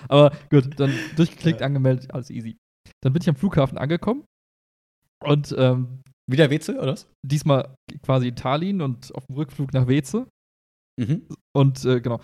Aber 0.09 0.33
gut, 0.51 0.79
dann 0.81 0.93
durchgeklickt, 1.17 1.63
angemeldet, 1.63 2.13
alles 2.13 2.31
easy. 2.31 2.57
Dann 3.03 3.13
bin 3.13 3.23
ich 3.23 3.29
am 3.29 3.37
Flughafen 3.37 3.79
angekommen 3.79 4.25
und 5.25 5.55
ähm, 5.59 6.03
Wieder 6.31 6.51
Weze, 6.51 6.79
oder 6.79 6.93
was? 6.93 7.09
diesmal 7.25 7.75
quasi 8.03 8.29
in 8.29 8.37
Tallinn 8.37 8.81
und 8.81 9.15
auf 9.15 9.27
dem 9.27 9.37
Rückflug 9.37 9.73
nach 9.73 9.87
Weze. 9.87 10.27
Mhm. 10.99 11.27
Und 11.55 11.85
äh, 11.85 12.01
genau. 12.01 12.21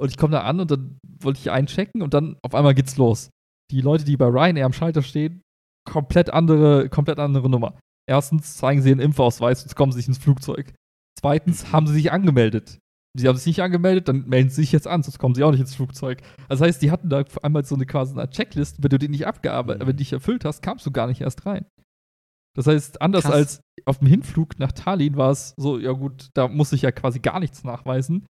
Und 0.00 0.10
ich 0.10 0.16
komme 0.16 0.32
da 0.32 0.42
an 0.42 0.60
und 0.60 0.70
dann 0.70 0.98
wollte 1.20 1.40
ich 1.40 1.50
einchecken 1.50 2.02
und 2.02 2.14
dann 2.14 2.38
auf 2.42 2.54
einmal 2.54 2.74
geht's 2.74 2.96
los. 2.96 3.30
Die 3.70 3.80
Leute, 3.80 4.04
die 4.04 4.16
bei 4.16 4.26
Ryanair 4.26 4.66
am 4.66 4.72
Schalter 4.72 5.02
stehen, 5.02 5.42
komplett 5.88 6.30
andere, 6.30 6.88
komplett 6.88 7.18
andere 7.18 7.48
Nummer. 7.48 7.78
Erstens 8.08 8.56
zeigen 8.56 8.80
sie 8.82 8.90
ihren 8.90 9.00
Impfausweis 9.00 9.62
und 9.64 9.74
kommen 9.74 9.92
sie 9.92 9.98
nicht 9.98 10.08
ins 10.08 10.18
Flugzeug. 10.18 10.72
Zweitens 11.18 11.72
haben 11.72 11.86
sie 11.86 11.94
sich 11.94 12.12
angemeldet. 12.12 12.78
Sie 13.18 13.26
haben 13.26 13.36
sich 13.36 13.46
nicht 13.46 13.62
angemeldet, 13.62 14.06
dann 14.08 14.28
melden 14.28 14.50
sie 14.50 14.62
sich 14.62 14.70
jetzt 14.72 14.86
an, 14.86 15.02
sonst 15.02 15.18
kommen 15.18 15.34
sie 15.34 15.42
auch 15.42 15.50
nicht 15.50 15.60
ins 15.60 15.74
Flugzeug. 15.74 16.22
Das 16.48 16.60
heißt, 16.60 16.80
die 16.80 16.90
hatten 16.90 17.08
da 17.08 17.24
einmal 17.42 17.64
so 17.64 17.74
eine 17.74 17.86
quasi 17.86 18.12
eine 18.12 18.30
Checklist, 18.30 18.82
wenn 18.82 18.90
du 18.90 18.98
die 18.98 19.08
nicht 19.08 19.26
abgearbeitet, 19.26 19.82
Mhm. 19.82 19.86
wenn 19.86 19.92
du 19.94 19.96
die 19.96 20.02
nicht 20.02 20.12
erfüllt 20.12 20.44
hast, 20.44 20.62
kamst 20.62 20.86
du 20.86 20.90
gar 20.92 21.06
nicht 21.08 21.20
erst 21.20 21.44
rein. 21.44 21.66
Das 22.56 22.66
heißt, 22.66 23.02
anders 23.02 23.24
Krass. 23.24 23.32
als 23.34 23.60
auf 23.86 23.98
dem 23.98 24.08
Hinflug 24.08 24.58
nach 24.58 24.72
Tallinn 24.72 25.16
war 25.16 25.30
es 25.30 25.54
so, 25.56 25.78
ja 25.78 25.92
gut, 25.92 26.28
da 26.34 26.48
muss 26.48 26.72
ich 26.72 26.82
ja 26.82 26.92
quasi 26.92 27.18
gar 27.20 27.40
nichts 27.40 27.64
nachweisen. 27.64 28.26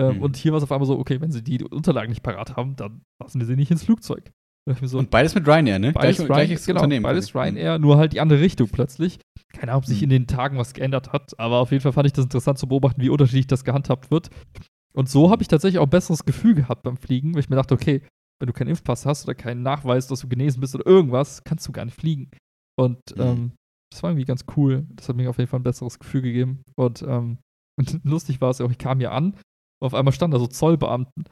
Ähm, 0.00 0.16
Mhm. 0.16 0.22
Und 0.22 0.36
hier 0.36 0.52
war 0.52 0.58
es 0.58 0.64
auf 0.64 0.72
einmal 0.72 0.86
so, 0.86 0.98
okay, 0.98 1.20
wenn 1.20 1.30
sie 1.32 1.42
die 1.42 1.62
Unterlagen 1.62 2.10
nicht 2.10 2.22
parat 2.22 2.56
haben, 2.56 2.76
dann 2.76 3.02
lassen 3.22 3.40
wir 3.40 3.46
sie 3.46 3.56
nicht 3.56 3.70
ins 3.70 3.84
Flugzeug. 3.84 4.30
So, 4.82 4.98
Und 4.98 5.10
beides 5.10 5.34
mit 5.34 5.46
Ryanair, 5.46 5.78
ne? 5.78 5.92
beides, 5.92 6.16
Gleich- 6.16 6.28
Ryan, 6.30 6.46
gleiches 6.46 6.66
genau, 6.66 6.80
Unternehmen 6.80 7.02
beides. 7.02 7.34
Ryanair, 7.34 7.78
nur 7.78 7.98
halt 7.98 8.12
die 8.14 8.20
andere 8.20 8.40
Richtung 8.40 8.68
plötzlich. 8.68 9.18
Keine 9.52 9.72
Ahnung, 9.72 9.82
ob 9.82 9.86
sich 9.86 9.98
Mhm. 9.98 10.04
in 10.04 10.10
den 10.10 10.26
Tagen 10.26 10.56
was 10.58 10.72
geändert 10.74 11.12
hat, 11.12 11.38
aber 11.38 11.58
auf 11.58 11.70
jeden 11.70 11.82
Fall 11.82 11.92
fand 11.92 12.06
ich 12.06 12.12
das 12.12 12.24
interessant 12.24 12.58
zu 12.58 12.66
beobachten, 12.66 13.00
wie 13.02 13.10
unterschiedlich 13.10 13.46
das 13.46 13.64
gehandhabt 13.64 14.10
wird. 14.10 14.30
Und 14.94 15.08
so 15.08 15.30
habe 15.30 15.42
ich 15.42 15.48
tatsächlich 15.48 15.78
auch 15.78 15.84
ein 15.86 15.90
besseres 15.90 16.24
Gefühl 16.24 16.54
gehabt 16.54 16.82
beim 16.82 16.96
Fliegen, 16.96 17.34
weil 17.34 17.40
ich 17.40 17.48
mir 17.50 17.56
dachte, 17.56 17.74
okay, 17.74 18.02
wenn 18.40 18.46
du 18.46 18.52
keinen 18.52 18.68
Impfpass 18.68 19.06
hast 19.06 19.24
oder 19.24 19.34
keinen 19.34 19.62
Nachweis, 19.62 20.06
dass 20.06 20.20
du 20.20 20.28
genesen 20.28 20.60
bist 20.60 20.74
oder 20.74 20.86
irgendwas, 20.86 21.44
kannst 21.44 21.66
du 21.68 21.72
gar 21.72 21.84
nicht 21.84 21.98
fliegen. 22.00 22.30
Und 22.78 22.98
Mhm. 23.16 23.22
ähm, 23.22 23.52
das 23.92 24.02
war 24.02 24.10
irgendwie 24.10 24.24
ganz 24.24 24.44
cool. 24.56 24.86
Das 24.90 25.08
hat 25.08 25.16
mir 25.16 25.28
auf 25.30 25.38
jeden 25.38 25.48
Fall 25.50 25.60
ein 25.60 25.64
besseres 25.64 25.98
Gefühl 25.98 26.22
gegeben. 26.22 26.62
Und, 26.76 27.02
ähm, 27.02 27.38
und 27.78 28.00
lustig 28.04 28.40
war 28.40 28.50
es 28.50 28.60
auch, 28.60 28.70
ich 28.70 28.78
kam 28.78 28.98
hier 28.98 29.12
an 29.12 29.34
und 29.34 29.86
auf 29.86 29.94
einmal 29.94 30.12
standen 30.12 30.32
da 30.32 30.38
so 30.40 30.46
Zollbeamten 30.46 31.24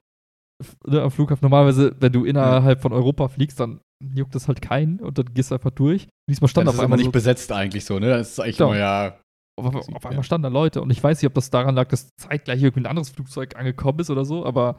ne, 0.87 1.03
am 1.03 1.11
Flughafen. 1.11 1.45
Normalerweise, 1.45 1.95
wenn 2.01 2.13
du 2.13 2.25
innerhalb 2.25 2.81
von 2.81 2.93
Europa 2.93 3.29
fliegst, 3.29 3.61
dann 3.61 3.81
juckt 4.15 4.35
das 4.35 4.49
halt 4.49 4.61
keinen 4.61 5.01
und 5.01 5.19
dann 5.19 5.33
gehst 5.33 5.51
du 5.51 5.55
einfach 5.55 5.71
durch. 5.71 6.09
Diesmal 6.29 6.49
stand 6.49 6.67
Dann 6.67 6.69
auf 6.71 6.75
ist 6.75 6.79
es 6.79 6.85
einmal 6.85 6.97
immer 6.99 7.03
nicht 7.03 7.07
so, 7.07 7.13
besetzt 7.13 7.53
eigentlich 7.53 7.85
so, 7.85 7.99
ne? 7.99 8.09
Das 8.09 8.31
ist 8.33 8.41
eigentlich 8.41 8.57
Genau. 8.59 8.71
immer 8.71 8.81
ja. 8.81 9.19
auf, 9.59 9.67
auf, 9.67 9.89
auf 9.95 10.05
ja. 10.05 10.11
einmal 10.11 10.25
standen 10.25 10.45
da 10.45 10.49
Leute 10.49 10.83
und 10.83 10.91
ich 10.91 11.03
weiß 11.03 11.21
nicht, 11.21 11.27
ob 11.27 11.35
das 11.35 11.51
daran 11.51 11.75
lag, 11.75 11.89
dass 11.89 12.09
zeitgleich 12.17 12.63
irgendwie 12.63 12.81
ein 12.81 12.87
anderes 12.87 13.11
Flugzeug 13.11 13.57
angekommen 13.57 14.01
ist 14.01 14.11
oder 14.11 14.25
so, 14.25 14.45
aber 14.45 14.79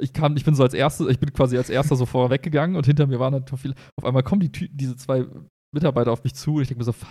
ich 0.00 0.12
kam, 0.12 0.36
ich 0.36 0.44
bin 0.44 0.54
so 0.54 0.62
als 0.62 0.74
erster, 0.74 1.08
ich 1.08 1.18
bin 1.18 1.32
quasi 1.32 1.56
als 1.56 1.70
erster 1.70 1.96
so 1.96 2.06
vorher 2.06 2.30
weggegangen 2.30 2.76
und 2.76 2.86
hinter 2.86 3.06
mir 3.06 3.20
waren 3.20 3.34
halt 3.34 3.50
viele. 3.56 3.74
Auf 3.96 4.04
einmal 4.04 4.22
kommen 4.22 4.40
die 4.40 4.52
Tü 4.52 4.68
diese 4.70 4.96
zwei 4.96 5.26
Mitarbeiter 5.72 6.12
auf 6.12 6.24
mich 6.24 6.34
zu 6.34 6.54
und 6.54 6.62
ich 6.62 6.68
denke 6.68 6.80
mir 6.80 6.84
so, 6.84 6.92
fuck. 6.92 7.08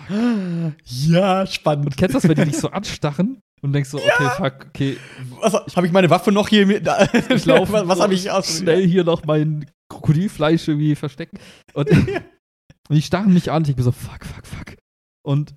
Ja, 0.83 1.45
spannend. 1.45 1.85
Und 1.85 1.97
kennst 1.97 2.15
du 2.15 2.19
das, 2.19 2.27
wenn 2.29 2.35
die 2.35 2.51
dich 2.51 2.59
so 2.59 2.69
anstarren 2.71 3.39
und 3.65 3.73
denkst 3.73 3.89
so, 3.89 3.97
okay, 3.97 4.29
fuck, 4.37 4.67
okay, 4.67 4.97
Was, 5.41 5.75
habe 5.75 5.87
ich 5.87 5.91
meine 5.91 6.07
Waffe 6.11 6.31
noch 6.31 6.47
hier 6.47 6.69
ich 6.69 6.83
laufe 7.45 7.73
was 7.73 7.87
was 7.87 7.99
habe 7.99 8.13
ich 8.13 8.29
aus? 8.29 8.59
schnell 8.59 8.87
hier 8.87 9.03
noch 9.03 9.25
mein 9.25 9.65
Krokodilfleisch 9.89 10.67
irgendwie 10.67 10.93
verstecken. 10.93 11.39
Und, 11.73 11.89
und 11.89 12.07
die 12.91 13.01
starren 13.01 13.33
mich 13.33 13.49
an. 13.51 13.63
Ich 13.63 13.69
denke 13.69 13.81
mir 13.81 13.85
so, 13.85 13.91
fuck, 13.91 14.23
fuck, 14.23 14.45
fuck. 14.45 14.77
Und 15.25 15.55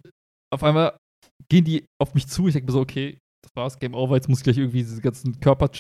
auf 0.51 0.64
einmal 0.64 0.97
gehen 1.51 1.64
die 1.64 1.85
auf 2.01 2.14
mich 2.14 2.29
zu. 2.29 2.49
Ich 2.49 2.55
denke 2.55 2.68
mir 2.68 2.73
so, 2.73 2.81
okay, 2.81 3.18
das 3.42 3.55
war's, 3.55 3.79
Game 3.79 3.94
Over. 3.94 4.16
Jetzt 4.16 4.31
muss 4.31 4.38
ich 4.38 4.44
gleich 4.44 4.57
irgendwie 4.57 4.79
diese 4.79 5.03
ganzen 5.03 5.38
Körper, 5.40 5.71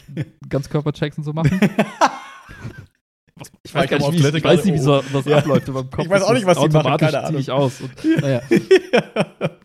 Ganzkörperchecks 0.46 1.16
und 1.16 1.24
so 1.24 1.32
machen. 1.32 1.58
Ich 3.62 3.74
weiß 3.74 3.84
ich 3.84 3.98
nicht, 3.98 4.14
ich 4.14 4.20
Toilette 4.22 4.44
weiß 4.44 4.64
nicht, 4.64 4.74
wie 4.74 4.78
so, 4.78 5.02
was 5.12 5.24
Ja. 5.26 5.38
abläuft 5.38 5.68
in 5.68 5.74
meinem 5.74 5.90
Kopf. 5.90 6.04
Ich 6.04 6.10
weiß 6.10 6.22
auch 6.22 6.32
nicht, 6.32 6.46
was 6.46 6.58
die 6.58 6.68
machen, 6.68 6.96
keine 6.98 7.24
zieh 7.28 7.36
ich 7.36 7.50
Ahnung. 7.52 7.64
aus. 7.64 7.80
Und, 7.80 7.90
naja. 8.22 8.40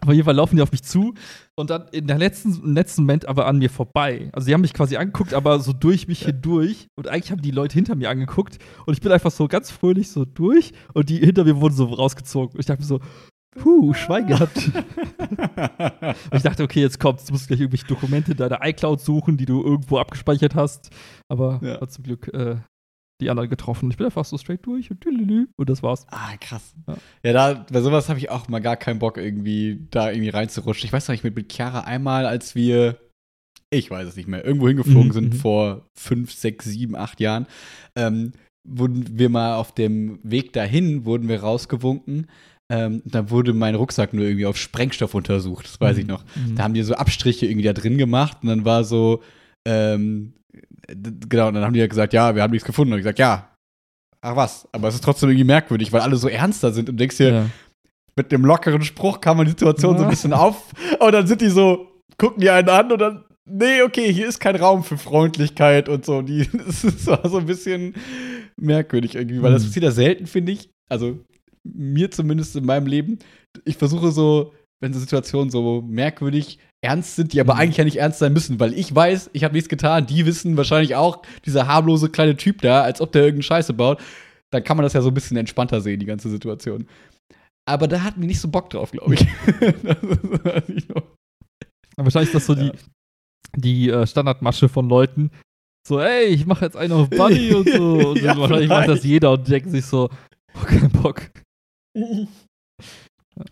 Auf 0.02 0.12
jeden 0.14 0.26
Fall 0.26 0.36
laufen 0.36 0.56
die 0.58 0.62
auf 0.62 0.72
mich 0.72 0.84
zu 0.84 1.14
und 1.56 1.70
dann 1.70 1.88
in 1.92 2.08
der 2.08 2.18
letzten, 2.18 2.54
im 2.64 2.74
letzten 2.74 3.02
Moment 3.04 3.26
aber 3.28 3.46
an 3.48 3.58
mir 3.58 3.70
vorbei. 3.70 4.30
Also 4.34 4.48
die 4.48 4.54
haben 4.54 4.62
mich 4.62 4.74
quasi 4.74 4.98
angeguckt, 4.98 5.34
aber 5.34 5.60
so 5.60 5.72
durch 5.74 6.08
mich 6.08 6.26
hindurch. 6.26 6.88
Und 6.96 7.08
eigentlich 7.08 7.32
haben 7.32 7.42
die 7.42 7.52
Leute 7.52 7.74
hinter 7.76 7.96
mir 7.96 8.10
angeguckt 8.10 8.58
und 8.86 8.94
ich 8.94 9.02
bin 9.02 9.12
einfach 9.12 9.32
so 9.32 9.48
ganz 9.48 9.72
fröhlich 9.72 10.10
so 10.12 10.26
durch 10.26 10.74
und 10.94 11.10
die 11.10 11.18
hinter 11.18 11.44
mir 11.46 11.60
wurden 11.62 11.74
so 11.76 11.86
rausgezogen. 11.86 12.54
Und 12.54 12.60
ich 12.60 12.66
dachte 12.66 12.82
mir 12.82 12.88
so, 12.88 13.00
puh, 13.56 13.94
Schwein 13.94 14.28
gehabt. 14.28 14.58
und 15.38 16.38
ich 16.38 16.42
dachte, 16.44 16.64
okay, 16.64 16.82
jetzt 16.82 17.00
kommt's, 17.00 17.26
du 17.26 17.34
musst 17.34 17.48
gleich 17.48 17.60
irgendwelche 17.60 17.86
Dokumente 17.88 18.32
in 18.32 18.38
deiner 18.38 18.60
iCloud 18.66 19.00
suchen, 19.00 19.38
die 19.38 19.46
du 19.46 19.64
irgendwo 19.64 19.98
abgespeichert 20.00 20.56
hast. 20.56 20.90
Aber 21.30 21.60
Ja. 21.64 21.88
zum 21.88 22.04
Glück 22.04 22.28
äh, 22.34 22.58
die 23.24 23.30
anderen 23.30 23.50
getroffen. 23.50 23.90
Ich 23.90 23.98
bin 23.98 24.06
einfach 24.06 24.26
so 24.26 24.38
straight 24.38 24.66
durch 24.66 24.92
und, 24.92 25.06
und 25.06 25.70
das 25.70 25.82
war's. 25.84 26.06
Ah, 26.10 26.36
krass. 26.40 26.74
Ja. 26.88 26.96
Ja, 27.24 27.34
da, 27.34 27.66
bei 27.72 27.82
sowas 27.82 28.10
habe 28.10 28.20
ich 28.20 28.30
auch 28.30 28.48
mal 28.48 28.60
gar 28.60 28.78
keinen 28.78 29.00
Bock, 29.00 29.18
irgendwie 29.18 29.88
da 29.92 30.12
irgendwie 30.12 30.30
reinzurutschen. 30.30 30.86
Ich 30.86 30.94
weiß 30.94 31.08
noch 31.08 31.14
nicht, 31.14 31.24
mit, 31.24 31.36
mit 31.36 31.52
Chiara 31.52 31.82
einmal, 31.82 32.26
als 32.26 32.56
wir, 32.56 33.00
ich 33.70 33.90
weiß 33.90 34.08
es 34.08 34.16
nicht 34.16 34.28
mehr, 34.28 34.46
irgendwo 34.46 34.68
hingeflogen 34.68 35.08
Mhm, 35.08 35.14
sind 35.14 35.34
mhm. 35.34 35.38
vor 35.38 35.90
fünf, 35.98 36.32
sechs, 36.34 36.66
sieben, 36.66 36.96
acht 36.96 37.20
Jahren, 37.20 37.48
ähm, 37.96 38.34
wurden 38.68 39.18
wir 39.18 39.30
mal 39.30 39.56
auf 39.56 39.74
dem 39.74 40.20
Weg 40.24 40.54
dahin, 40.54 41.06
wurden 41.06 41.28
wir 41.28 41.42
rausgewunken. 41.42 42.28
Ähm, 42.72 43.02
da 43.06 43.30
wurde 43.30 43.54
mein 43.54 43.76
Rucksack 43.76 44.14
nur 44.14 44.26
irgendwie 44.26 44.46
auf 44.46 44.58
Sprengstoff 44.58 45.16
untersucht, 45.16 45.66
das 45.66 45.82
weiß 45.82 45.98
ich 45.98 46.08
noch. 46.08 46.24
Mhm. 46.36 46.56
Da 46.56 46.64
haben 46.64 46.74
die 46.74 46.82
so 46.84 46.96
Abstriche 46.96 47.46
irgendwie 47.46 47.66
da 47.66 47.74
drin 47.74 47.98
gemacht 47.98 48.38
und 48.42 48.50
dann 48.50 48.66
war 48.66 48.84
so, 48.84 49.22
ähm, 49.68 50.34
genau, 50.88 51.48
und 51.48 51.54
dann 51.56 51.64
haben 51.64 51.74
die 51.74 51.80
ja 51.80 51.88
gesagt, 51.88 52.14
ja, 52.14 52.36
wir 52.36 52.42
haben 52.42 52.52
nichts 52.52 52.66
gefunden. 52.66 52.94
Und 52.94 53.00
ich 53.00 53.04
gesagt, 53.04 53.20
ja, 53.20 53.56
ach 54.22 54.36
was, 54.36 54.68
aber 54.72 54.88
es 54.88 54.96
ist 54.96 55.04
trotzdem 55.04 55.30
irgendwie 55.30 55.46
merkwürdig, 55.46 55.92
weil 55.92 56.02
alle 56.02 56.16
so 56.18 56.28
ernster 56.28 56.72
sind 56.72 56.90
und 56.90 56.98
denkst 57.00 57.18
dir, 57.18 57.34
ja. 57.34 57.46
mit 58.16 58.32
dem 58.32 58.46
lockeren 58.46 58.82
Spruch 58.84 59.22
kann 59.22 59.38
man 59.38 59.46
die 59.46 59.52
Situation 59.52 59.94
so 59.98 60.04
ein 60.04 60.08
Ja. 60.08 60.10
bisschen 60.10 60.34
auf 60.34 60.72
und 61.00 61.12
dann 61.12 61.28
sind 61.28 61.42
die 61.42 61.50
so, 61.50 61.92
gucken 62.18 62.42
die 62.42 62.50
einen 62.50 62.70
an 62.70 62.92
und 62.92 63.00
dann, 63.00 63.26
nee, 63.50 63.82
okay, 63.82 64.12
hier 64.14 64.28
ist 64.28 64.40
kein 64.40 64.56
Raum 64.56 64.84
für 64.84 64.98
Freundlichkeit 64.98 65.90
und 65.90 66.06
so. 66.06 66.22
Die, 66.22 66.48
das 66.66 66.84
ist 66.84 67.06
so 67.06 67.18
so 67.24 67.38
ein 67.40 67.46
bisschen 67.46 67.96
merkwürdig 68.60 69.16
irgendwie, 69.16 69.42
weil 69.42 69.52
das 69.52 69.64
Mhm. 69.64 69.68
passiert 69.68 69.84
ja 69.86 69.92
selten, 69.92 70.28
finde 70.28 70.52
ich. 70.54 70.70
Also 70.90 71.20
mir 71.66 72.12
zumindest 72.12 72.56
in 72.56 72.66
meinem 72.66 72.88
Leben. 72.88 73.20
Ich 73.66 73.78
versuche 73.78 74.12
so, 74.12 74.54
wenn 74.82 74.94
so 74.94 75.00
Situationen 75.00 75.50
so 75.50 75.82
merkwürdig 75.82 76.60
ernst 76.84 77.16
sind, 77.16 77.34
die 77.34 77.40
aber 77.40 77.54
Mhm. 77.56 77.60
eigentlich 77.62 77.78
ja 77.78 77.84
nicht 77.86 77.98
ernst 77.98 78.20
sein 78.20 78.34
müssen, 78.34 78.60
weil 78.60 78.74
ich 78.74 78.94
weiß, 78.94 79.30
ich 79.34 79.44
habe 79.44 79.54
nichts 79.54 79.70
getan, 79.70 80.06
die 80.06 80.26
wissen 80.26 80.58
wahrscheinlich 80.58 80.96
auch, 80.96 81.22
dieser 81.46 81.68
harmlose 81.68 82.10
kleine 82.10 82.36
Typ 82.36 82.62
da, 82.62 82.82
als 82.82 83.02
ob 83.02 83.12
der 83.12 83.22
irgendeine 83.24 83.44
Scheiße 83.44 83.74
baut, 83.74 84.02
dann 84.52 84.64
kann 84.64 84.78
man 84.78 84.84
das 84.84 84.94
ja 84.94 85.02
so 85.02 85.10
ein 85.10 85.14
bisschen 85.14 85.38
entspannter 85.38 85.82
sehen, 85.82 86.00
die 86.00 86.06
ganze 86.06 86.30
Situation. 86.30 86.88
Aber 87.66 87.88
da 87.88 88.04
hatten 88.04 88.20
wir 88.22 88.28
nicht 88.28 88.42
so 88.42 88.50
Bock 88.50 88.70
drauf, 88.70 88.92
glaube 88.92 89.14
ich. 89.16 89.22
weiß 89.56 90.70
ich 90.70 90.88
wahrscheinlich 91.96 92.30
ist 92.30 92.36
das 92.36 92.46
so 92.46 92.56
die, 92.56 92.72
die 93.56 93.90
äh, 93.90 94.06
Standardmasche 94.06 94.68
von 94.68 94.90
Leuten. 94.90 95.32
So, 95.88 96.00
ey, 96.00 96.26
ich 96.28 96.46
mache 96.46 96.66
jetzt 96.66 96.76
einen 96.78 96.94
auf 96.94 97.10
Buddy 97.10 97.54
und 97.56 97.70
so. 97.70 98.10
Und 98.10 98.22
Ja, 98.22 98.38
wahrscheinlich 98.38 98.70
macht 98.70 98.88
das 98.88 99.00
vielleicht. 99.00 99.04
jeder 99.06 99.32
und 99.32 99.48
denkt 99.48 99.70
sich 99.72 99.86
so, 99.86 100.10
oh, 100.56 100.66
kein 100.66 100.90
Bock. 100.92 101.22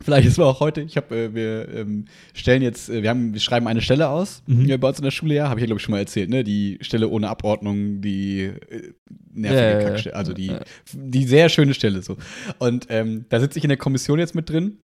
Vielleicht 0.01 0.27
ist 0.27 0.33
es 0.33 0.39
auch 0.39 0.59
heute. 0.59 0.81
Ich 0.81 0.95
habe, 0.95 1.15
äh, 1.15 1.33
wir 1.33 1.67
ähm, 1.73 2.05
stellen 2.33 2.61
jetzt, 2.61 2.89
äh, 2.89 3.01
wir 3.01 3.09
haben, 3.09 3.33
wir 3.33 3.39
schreiben 3.39 3.67
eine 3.67 3.81
Stelle 3.81 4.09
aus 4.09 4.43
Mhm. 4.47 4.69
äh, 4.69 4.77
bei 4.77 4.87
uns 4.89 4.99
in 4.99 5.03
der 5.03 5.11
Schule, 5.11 5.33
ja, 5.33 5.49
habe 5.49 5.59
ich 5.59 5.63
ja 5.63 5.65
glaube 5.65 5.79
ich 5.79 5.83
schon 5.83 5.91
mal 5.93 5.99
erzählt, 5.99 6.29
ne? 6.29 6.43
Die 6.43 6.77
Stelle 6.81 7.09
ohne 7.09 7.29
Abordnung, 7.29 7.99
die 8.01 8.41
äh, 8.41 8.93
nervige 9.33 9.81
Ja. 9.83 9.89
Kackstelle, 9.89 10.15
also 10.15 10.33
die, 10.33 10.55
die 10.93 11.25
sehr 11.25 11.49
schöne 11.49 11.73
Stelle 11.73 12.01
so. 12.03 12.17
Und 12.59 12.87
ähm, 12.89 13.25
da 13.29 13.39
sitze 13.39 13.57
ich 13.57 13.65
in 13.65 13.69
der 13.69 13.77
Kommission 13.77 14.19
jetzt 14.19 14.35
mit 14.35 14.49
drin 14.49 14.77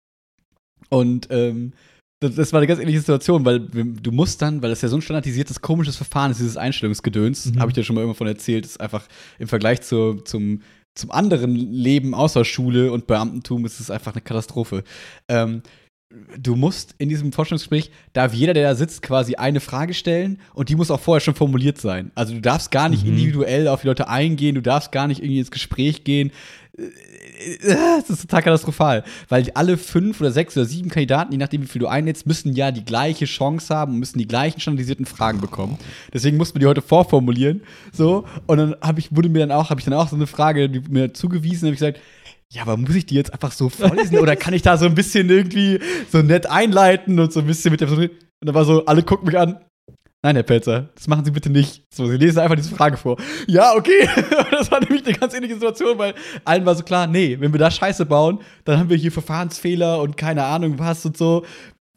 und 0.88 1.28
ähm, 1.30 1.72
das, 2.20 2.34
das 2.34 2.52
war 2.54 2.60
eine 2.60 2.66
ganz 2.66 2.80
ähnliche 2.80 3.00
Situation, 3.00 3.44
weil 3.44 3.60
du 3.60 4.10
musst 4.12 4.40
dann, 4.40 4.62
weil 4.62 4.70
das 4.70 4.80
ja 4.80 4.88
so 4.88 4.96
ein 4.96 5.02
standardisiertes, 5.02 5.60
komisches 5.60 5.96
Verfahren 5.96 6.30
ist, 6.30 6.38
dieses 6.40 6.56
Einstellungsgedöns, 6.56 7.46
Mhm. 7.52 7.60
habe 7.60 7.70
ich 7.70 7.74
dir 7.74 7.84
schon 7.84 7.94
mal 7.94 8.00
irgendwann 8.00 8.16
von 8.16 8.26
erzählt, 8.26 8.64
ist 8.64 8.80
einfach 8.80 9.06
im 9.38 9.48
Vergleich 9.48 9.82
zu, 9.82 10.14
zum, 10.24 10.62
zum 10.96 11.10
anderen 11.12 11.54
Leben 11.54 12.14
außer 12.14 12.44
Schule 12.44 12.90
und 12.90 13.06
Beamtentum 13.06 13.64
ist 13.64 13.78
es 13.80 13.90
einfach 13.90 14.12
eine 14.12 14.22
Katastrophe. 14.22 14.82
Ähm, 15.28 15.62
du 16.38 16.56
musst 16.56 16.94
in 16.98 17.08
diesem 17.08 17.32
Vorstellungsgespräch, 17.32 17.90
darf 18.12 18.32
jeder, 18.32 18.54
der 18.54 18.68
da 18.70 18.74
sitzt, 18.74 19.02
quasi 19.02 19.34
eine 19.34 19.60
Frage 19.60 19.92
stellen 19.94 20.38
und 20.54 20.68
die 20.68 20.76
muss 20.76 20.90
auch 20.90 21.00
vorher 21.00 21.20
schon 21.20 21.34
formuliert 21.34 21.78
sein. 21.78 22.10
Also 22.14 22.34
du 22.34 22.40
darfst 22.40 22.70
gar 22.70 22.88
nicht 22.88 23.04
Mhm. 23.04 23.10
individuell 23.12 23.68
auf 23.68 23.82
die 23.82 23.88
Leute 23.88 24.08
eingehen, 24.08 24.54
du 24.54 24.62
darfst 24.62 24.92
gar 24.92 25.06
nicht 25.06 25.20
irgendwie 25.20 25.40
ins 25.40 25.50
Gespräch 25.50 26.04
gehen. 26.04 26.30
Das 27.66 28.10
ist 28.10 28.22
total 28.22 28.42
katastrophal, 28.42 29.04
weil 29.28 29.50
alle 29.54 29.76
fünf 29.76 30.20
oder 30.20 30.30
sechs 30.30 30.56
oder 30.56 30.66
sieben 30.66 30.88
Kandidaten, 30.88 31.32
je 31.32 31.38
nachdem 31.38 31.62
wie 31.62 31.66
viel 31.66 31.80
du 31.80 31.86
einlädst, 31.86 32.26
müssen 32.26 32.54
ja 32.54 32.70
die 32.70 32.84
gleiche 32.84 33.24
Chance 33.24 33.74
haben 33.74 33.94
und 33.94 33.98
müssen 33.98 34.18
die 34.18 34.28
gleichen 34.28 34.60
standardisierten 34.60 35.06
Fragen 35.06 35.40
bekommen. 35.40 35.78
Deswegen 36.12 36.36
mussten 36.36 36.56
wir 36.56 36.60
die 36.60 36.66
heute 36.66 36.82
vorformulieren, 36.82 37.62
so 37.92 38.24
und 38.46 38.58
dann 38.58 38.76
habe 38.80 39.00
ich 39.00 39.14
wurde 39.14 39.28
mir 39.28 39.40
dann 39.40 39.52
auch 39.52 39.70
habe 39.70 39.80
ich 39.80 39.84
dann 39.84 39.94
auch 39.94 40.08
so 40.08 40.16
eine 40.16 40.26
Frage 40.26 40.68
die 40.68 40.80
mir 40.80 41.12
zugewiesen, 41.14 41.66
habe 41.66 41.74
ich 41.74 41.80
gesagt, 41.80 42.00
ja, 42.50 42.62
aber 42.62 42.76
muss 42.76 42.94
ich 42.94 43.06
die 43.06 43.16
jetzt 43.16 43.32
einfach 43.32 43.52
so 43.52 43.68
vorlesen 43.68 44.18
oder 44.18 44.36
kann 44.36 44.54
ich 44.54 44.62
da 44.62 44.76
so 44.76 44.86
ein 44.86 44.94
bisschen 44.94 45.28
irgendwie 45.30 45.80
so 46.10 46.18
nett 46.18 46.48
einleiten 46.48 47.18
und 47.18 47.32
so 47.32 47.40
ein 47.40 47.46
bisschen 47.46 47.72
mit 47.72 47.80
der 47.80 47.90
und 48.40 48.48
dann 48.48 48.54
war 48.54 48.64
so 48.64 48.84
alle 48.84 49.02
gucken 49.02 49.26
mich 49.26 49.38
an. 49.38 49.58
Nein, 50.26 50.34
Herr 50.34 50.42
Pelzer, 50.42 50.88
das 50.96 51.06
machen 51.06 51.24
Sie 51.24 51.30
bitte 51.30 51.50
nicht. 51.50 51.84
So, 51.88 52.08
Sie 52.08 52.16
lesen 52.16 52.40
einfach 52.40 52.56
diese 52.56 52.74
Frage 52.74 52.96
vor. 52.96 53.16
Ja, 53.46 53.76
okay. 53.76 54.08
das 54.50 54.72
war 54.72 54.80
nämlich 54.80 55.06
eine 55.06 55.16
ganz 55.16 55.32
ähnliche 55.34 55.54
Situation, 55.54 55.96
weil 55.98 56.14
allen 56.44 56.66
war 56.66 56.74
so 56.74 56.82
klar, 56.82 57.06
nee, 57.06 57.36
wenn 57.38 57.52
wir 57.52 57.60
da 57.60 57.70
Scheiße 57.70 58.04
bauen, 58.06 58.40
dann 58.64 58.80
haben 58.80 58.90
wir 58.90 58.96
hier 58.96 59.12
Verfahrensfehler 59.12 60.00
und 60.00 60.16
keine 60.16 60.42
Ahnung 60.42 60.80
was 60.80 61.06
und 61.06 61.16
so. 61.16 61.44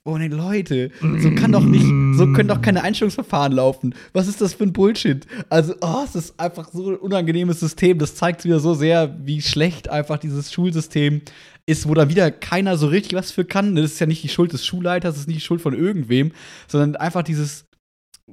Oh 0.04 0.16
nee, 0.20 0.28
Leute, 0.28 0.92
so 1.02 1.32
kann 1.34 1.52
doch 1.52 1.64
nicht, 1.64 1.88
so 2.18 2.32
können 2.32 2.50
doch 2.50 2.62
keine 2.62 2.84
Einstellungsverfahren 2.84 3.52
laufen. 3.52 3.96
Was 4.14 4.28
ist 4.28 4.42
das 4.42 4.54
für 4.54 4.64
ein 4.64 4.74
Bullshit? 4.74 5.26
Also, 5.50 5.74
oh, 5.82 6.04
es 6.06 6.14
ist 6.14 6.40
einfach 6.40 6.70
so 6.72 6.92
ein 6.92 6.98
unangenehmes 6.98 7.60
System. 7.60 7.98
Das 7.98 8.14
zeigt 8.14 8.46
wieder 8.46 8.60
so 8.60 8.76
sehr, 8.76 9.18
wie 9.24 9.42
schlecht 9.42 9.90
einfach 9.90 10.20
dieses 10.20 10.54
Schulsystem 10.54 11.22
ist, 11.66 11.90
wo 11.90 11.96
da 11.96 12.10
wieder 12.10 12.30
keiner 12.30 12.78
so 12.78 12.88
richtig 12.88 13.14
was 13.14 13.32
für 13.32 13.46
kann. 13.46 13.76
Das 13.76 13.86
ist 13.86 14.00
ja 14.00 14.06
nicht 14.06 14.24
die 14.24 14.30
Schuld 14.30 14.54
des 14.54 14.68
Schulleiters, 14.68 15.16
das 15.16 15.22
ist 15.22 15.28
nicht 15.28 15.40
die 15.40 15.46
Schuld 15.46 15.62
von 15.62 15.74
irgendwem, 15.74 16.32
sondern 16.68 16.96
einfach 16.96 17.24
dieses 17.24 17.66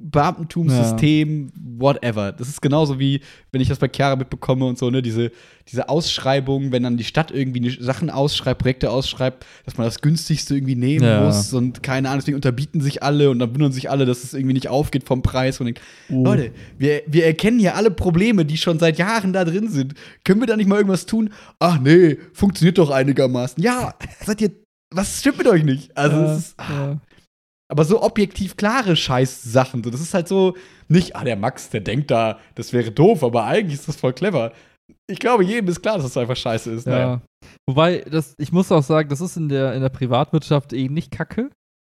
Beamtentumssystem, 0.01 1.51
whatever. 1.77 2.31
Das 2.31 2.47
ist 2.47 2.61
genauso 2.61 2.99
wie, 2.99 3.21
wenn 3.51 3.61
ich 3.61 3.67
das 3.69 3.79
bei 3.79 3.89
Chiara 3.93 4.15
mitbekomme 4.15 4.65
und 4.65 4.77
so, 4.77 4.89
ne, 4.89 5.01
diese, 5.01 5.31
diese 5.69 5.89
Ausschreibung, 5.89 6.71
wenn 6.71 6.83
dann 6.83 6.97
die 6.97 7.03
Stadt 7.03 7.31
irgendwie 7.31 7.69
Sachen 7.81 8.09
ausschreibt, 8.09 8.61
Projekte 8.61 8.89
ausschreibt, 8.89 9.45
dass 9.65 9.77
man 9.77 9.85
das 9.85 10.01
günstigste 10.01 10.55
irgendwie 10.55 10.75
nehmen 10.75 11.05
Ja. 11.05 11.23
muss 11.25 11.53
und 11.53 11.83
keine 11.83 12.09
Ahnung, 12.09 12.19
deswegen 12.21 12.35
unterbieten 12.35 12.81
sich 12.81 13.03
alle 13.03 13.29
und 13.29 13.39
dann 13.39 13.53
wundern 13.53 13.71
sich 13.71 13.89
alle, 13.89 14.05
dass 14.05 14.23
es 14.23 14.33
irgendwie 14.33 14.53
nicht 14.53 14.67
aufgeht 14.69 15.03
vom 15.03 15.21
Preis. 15.21 15.59
Und 15.59 15.65
denkt, 15.67 15.81
Oh. 16.09 16.23
Leute, 16.23 16.51
wir, 16.77 17.01
wir 17.07 17.25
erkennen 17.25 17.59
hier 17.59 17.75
alle 17.75 17.91
Probleme, 17.91 18.45
die 18.45 18.57
schon 18.57 18.79
seit 18.79 18.97
Jahren 18.97 19.33
da 19.33 19.43
drin 19.45 19.69
sind. 19.69 19.93
Können 20.23 20.39
wir 20.39 20.47
da 20.47 20.55
nicht 20.55 20.67
mal 20.67 20.77
irgendwas 20.77 21.05
tun? 21.05 21.29
Ach 21.59 21.79
nee, 21.79 22.17
funktioniert 22.33 22.77
doch 22.77 22.89
einigermaßen. 22.89 23.61
Ja, 23.61 23.93
seid 24.25 24.41
ihr, 24.41 24.51
was 24.91 25.19
stimmt 25.19 25.39
mit 25.39 25.47
euch 25.47 25.63
nicht? 25.63 25.95
Also, 25.97 26.17
Ja, 26.17 26.33
es 26.33 26.39
ist, 26.39 26.53
ah, 26.59 26.63
ja. 26.69 27.01
Aber 27.69 27.83
so 27.85 28.01
objektiv 28.01 28.55
klare 28.57 28.95
Scheiß-Sachen. 28.95 29.83
So, 29.83 29.89
das 29.89 30.01
ist 30.01 30.13
halt 30.13 30.27
so 30.27 30.55
nicht, 30.87 31.15
ah, 31.15 31.23
der 31.23 31.35
Max, 31.35 31.69
der 31.69 31.81
denkt 31.81 32.11
da, 32.11 32.39
das 32.55 32.73
wäre 32.73 32.91
doof, 32.91 33.23
aber 33.23 33.43
eigentlich 33.45 33.79
ist 33.79 33.87
das 33.87 33.97
voll 33.97 34.13
clever. 34.13 34.53
Ich 35.09 35.19
glaube, 35.19 35.43
jedem 35.43 35.67
ist 35.69 35.81
klar, 35.81 35.95
dass 35.97 36.05
das 36.05 36.17
einfach 36.17 36.35
scheiße 36.37 36.71
ist. 36.71 36.87
Ja. 36.87 36.91
Naja. 36.93 37.21
Wobei, 37.67 37.99
das, 38.09 38.35
ich 38.37 38.51
muss 38.51 38.71
auch 38.71 38.83
sagen, 38.83 39.09
das 39.09 39.19
ist 39.21 39.35
in 39.35 39.49
der, 39.49 39.73
in 39.73 39.81
der 39.81 39.89
Privatwirtschaft 39.89 40.71
eh 40.73 40.87
nicht 40.87 41.11
kacke. 41.11 41.49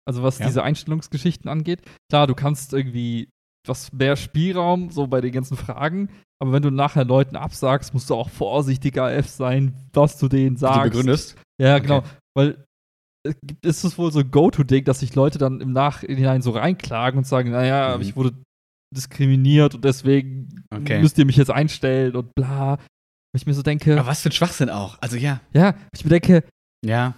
Also 0.08 0.22
was 0.22 0.38
Ja. 0.38 0.46
diese 0.46 0.62
Einstellungsgeschichten 0.62 1.50
angeht. 1.50 1.82
Klar, 2.10 2.26
du 2.26 2.34
kannst 2.34 2.72
irgendwie 2.72 3.28
was 3.66 3.92
mehr 3.92 4.16
Spielraum, 4.16 4.90
so 4.90 5.08
bei 5.08 5.20
den 5.20 5.32
ganzen 5.32 5.56
Fragen. 5.56 6.08
Aber 6.40 6.52
wenn 6.52 6.62
du 6.62 6.70
nachher 6.70 7.04
Leuten 7.04 7.36
absagst, 7.36 7.92
musst 7.92 8.08
du 8.10 8.14
auch 8.14 8.30
vorsichtig 8.30 8.98
AF 8.98 9.28
sein, 9.28 9.74
was 9.92 10.18
du 10.18 10.28
denen 10.28 10.56
sagst. 10.56 10.78
du 10.78 10.82
begründest. 10.84 11.36
Ja, 11.60 11.78
genau. 11.80 11.98
Okay. 11.98 12.06
Weil 12.36 12.65
ist 13.62 13.84
es 13.84 13.98
wohl 13.98 14.12
so 14.12 14.20
ein 14.20 14.30
Go-To-Ding, 14.30 14.84
dass 14.84 15.00
sich 15.00 15.14
Leute 15.14 15.38
dann 15.38 15.60
im 15.60 15.72
Nachhinein 15.72 16.42
so 16.42 16.50
reinklagen 16.52 17.18
und 17.18 17.24
sagen, 17.26 17.50
naja, 17.50 17.96
Mhm. 17.96 18.02
ich 18.02 18.16
wurde 18.16 18.32
diskriminiert 18.94 19.74
und 19.74 19.84
deswegen 19.84 20.64
Okay. 20.72 21.00
müsst 21.00 21.18
ihr 21.18 21.26
mich 21.26 21.36
jetzt 21.36 21.50
einstellen 21.50 22.14
und 22.16 22.34
bla. 22.34 22.74
Und 22.74 22.80
ich 23.34 23.46
mir 23.46 23.54
so 23.54 23.62
denke, 23.62 23.98
Aber 23.98 24.06
was 24.08 24.22
für 24.22 24.28
ein 24.28 24.32
Schwachsinn 24.32 24.70
auch. 24.70 24.96
Also 25.00 25.16
ja. 25.16 25.40
ja, 25.52 25.74
ich 25.92 26.04
mir 26.04 26.10
denke, 26.10 26.44
Ja. 26.84 27.14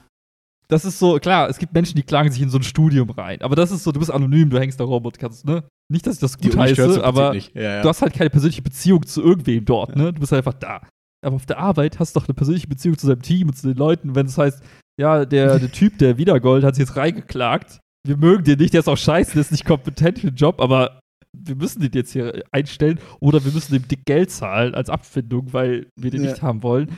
das 0.69 0.85
ist 0.85 0.99
so, 0.99 1.19
klar, 1.19 1.49
es 1.49 1.59
gibt 1.59 1.75
Menschen, 1.75 1.97
die 1.97 2.03
klagen 2.03 2.31
sich 2.33 2.43
in 2.43 2.51
so 2.51 2.59
ein 2.59 2.63
Studium 2.63 3.11
rein. 3.11 3.43
Aber 3.43 3.55
das 3.57 3.71
ist 3.71 3.85
so, 3.85 3.93
du 3.93 4.01
bist 4.01 4.11
anonym, 4.11 4.51
du 4.51 4.59
hängst 4.59 4.81
da 4.81 4.85
rum 4.85 5.05
und 5.05 5.19
kannst, 5.19 5.45
ne? 5.45 5.65
Nicht, 5.91 6.07
dass 6.07 6.15
ich 6.17 6.21
das 6.21 6.37
gut 6.39 6.57
heiße, 6.57 7.03
aber. 7.05 7.35
Ja, 7.35 7.43
ja. 7.55 7.83
du 7.83 7.89
hast 7.89 8.03
halt 8.03 8.13
keine 8.13 8.31
persönliche 8.31 8.63
Beziehung 8.63 9.07
zu 9.07 9.23
irgendwem 9.23 9.65
dort, 9.65 9.97
ne? 9.97 10.13
Du 10.13 10.21
bist 10.21 10.33
halt 10.33 10.47
einfach 10.47 10.59
da. 10.59 10.87
Aber 11.25 11.37
auf 11.37 11.47
der 11.47 11.59
Arbeit 11.59 11.99
hast 11.99 12.15
du 12.15 12.21
doch 12.21 12.29
eine 12.29 12.35
persönliche 12.35 12.69
Beziehung 12.69 12.97
zu 12.99 13.07
deinem 13.07 13.23
Team 13.23 13.49
und 13.49 13.55
zu 13.55 13.67
den 13.69 13.77
Leuten. 13.77 14.15
Wenn 14.15 14.27
es 14.27 14.37
heißt, 14.39 14.63
ja, 14.99 15.25
der, 15.25 15.59
der 15.59 15.73
Typ, 15.73 15.99
der 15.99 16.19
Wiedergold, 16.19 16.65
hat 16.65 16.75
sich 16.75 16.87
jetzt 16.87 16.97
reingeklagt. 16.97 17.81
Wir 18.07 18.17
mögen 18.17 18.45
den 18.45 18.59
nicht, 18.59 18.73
der 18.75 18.81
ist 18.81 18.89
auch 18.89 18.97
scheiße, 18.97 19.33
der 19.33 19.41
ist 19.43 19.53
nicht 19.53 19.65
kompetent 19.65 20.19
für 20.19 20.29
den 20.31 20.37
Job, 20.37 20.61
aber 20.61 21.01
wir 21.37 21.57
müssen 21.57 21.81
den 21.81 21.93
jetzt 21.93 22.13
hier 22.13 22.43
einstellen 22.53 22.99
oder 23.21 23.45
wir 23.45 23.53
müssen 23.53 23.73
dem 23.75 23.87
dick 23.87 24.05
Geld 24.07 24.31
zahlen 24.31 24.75
als 24.75 24.89
Abfindung, 24.91 25.53
weil 25.53 25.89
wir 25.97 26.11
den 26.11 26.25
Ja. 26.25 26.31
nicht 26.31 26.43
haben 26.43 26.63
wollen. 26.63 26.97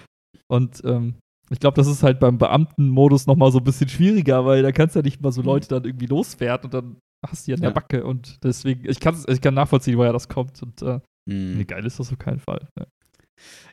Und 0.48 0.82
ähm, 0.84 1.16
ich 1.50 1.58
glaube, 1.58 1.74
das 1.76 1.88
ist 1.88 2.02
halt 2.04 2.20
beim 2.20 2.38
Beamtenmodus 2.38 3.26
noch 3.26 3.34
mal 3.36 3.50
so 3.50 3.58
ein 3.58 3.64
bisschen 3.64 3.88
schwieriger, 3.88 4.44
weil 4.46 4.62
da 4.62 4.70
kannst 4.72 4.94
du 4.94 5.00
ja 5.00 5.02
nicht 5.04 5.20
mal 5.20 5.32
so 5.32 5.42
Leute 5.42 5.68
dann 5.68 5.84
irgendwie 5.84 6.06
loswerden 6.06 6.66
und 6.66 6.74
dann 6.74 6.96
hast 7.26 7.46
du 7.46 7.50
die 7.50 7.54
an 7.54 7.60
der 7.60 7.70
Ja. 7.70 7.74
Backe. 7.74 8.04
Und 8.04 8.36
deswegen, 8.44 8.88
ich, 8.88 8.98
ich 9.04 9.40
kann 9.40 9.54
nachvollziehen, 9.54 9.96
woher 9.98 10.12
das 10.12 10.28
kommt. 10.28 10.62
Und 10.62 10.80
äh, 10.82 11.00
Mhm. 11.28 11.58
nee, 11.58 11.64
geil 11.64 11.84
ist 11.84 11.98
das 12.00 12.10
auf 12.10 12.18
keinen 12.18 12.38
Fall. 12.40 12.66
Ja. 12.78 12.86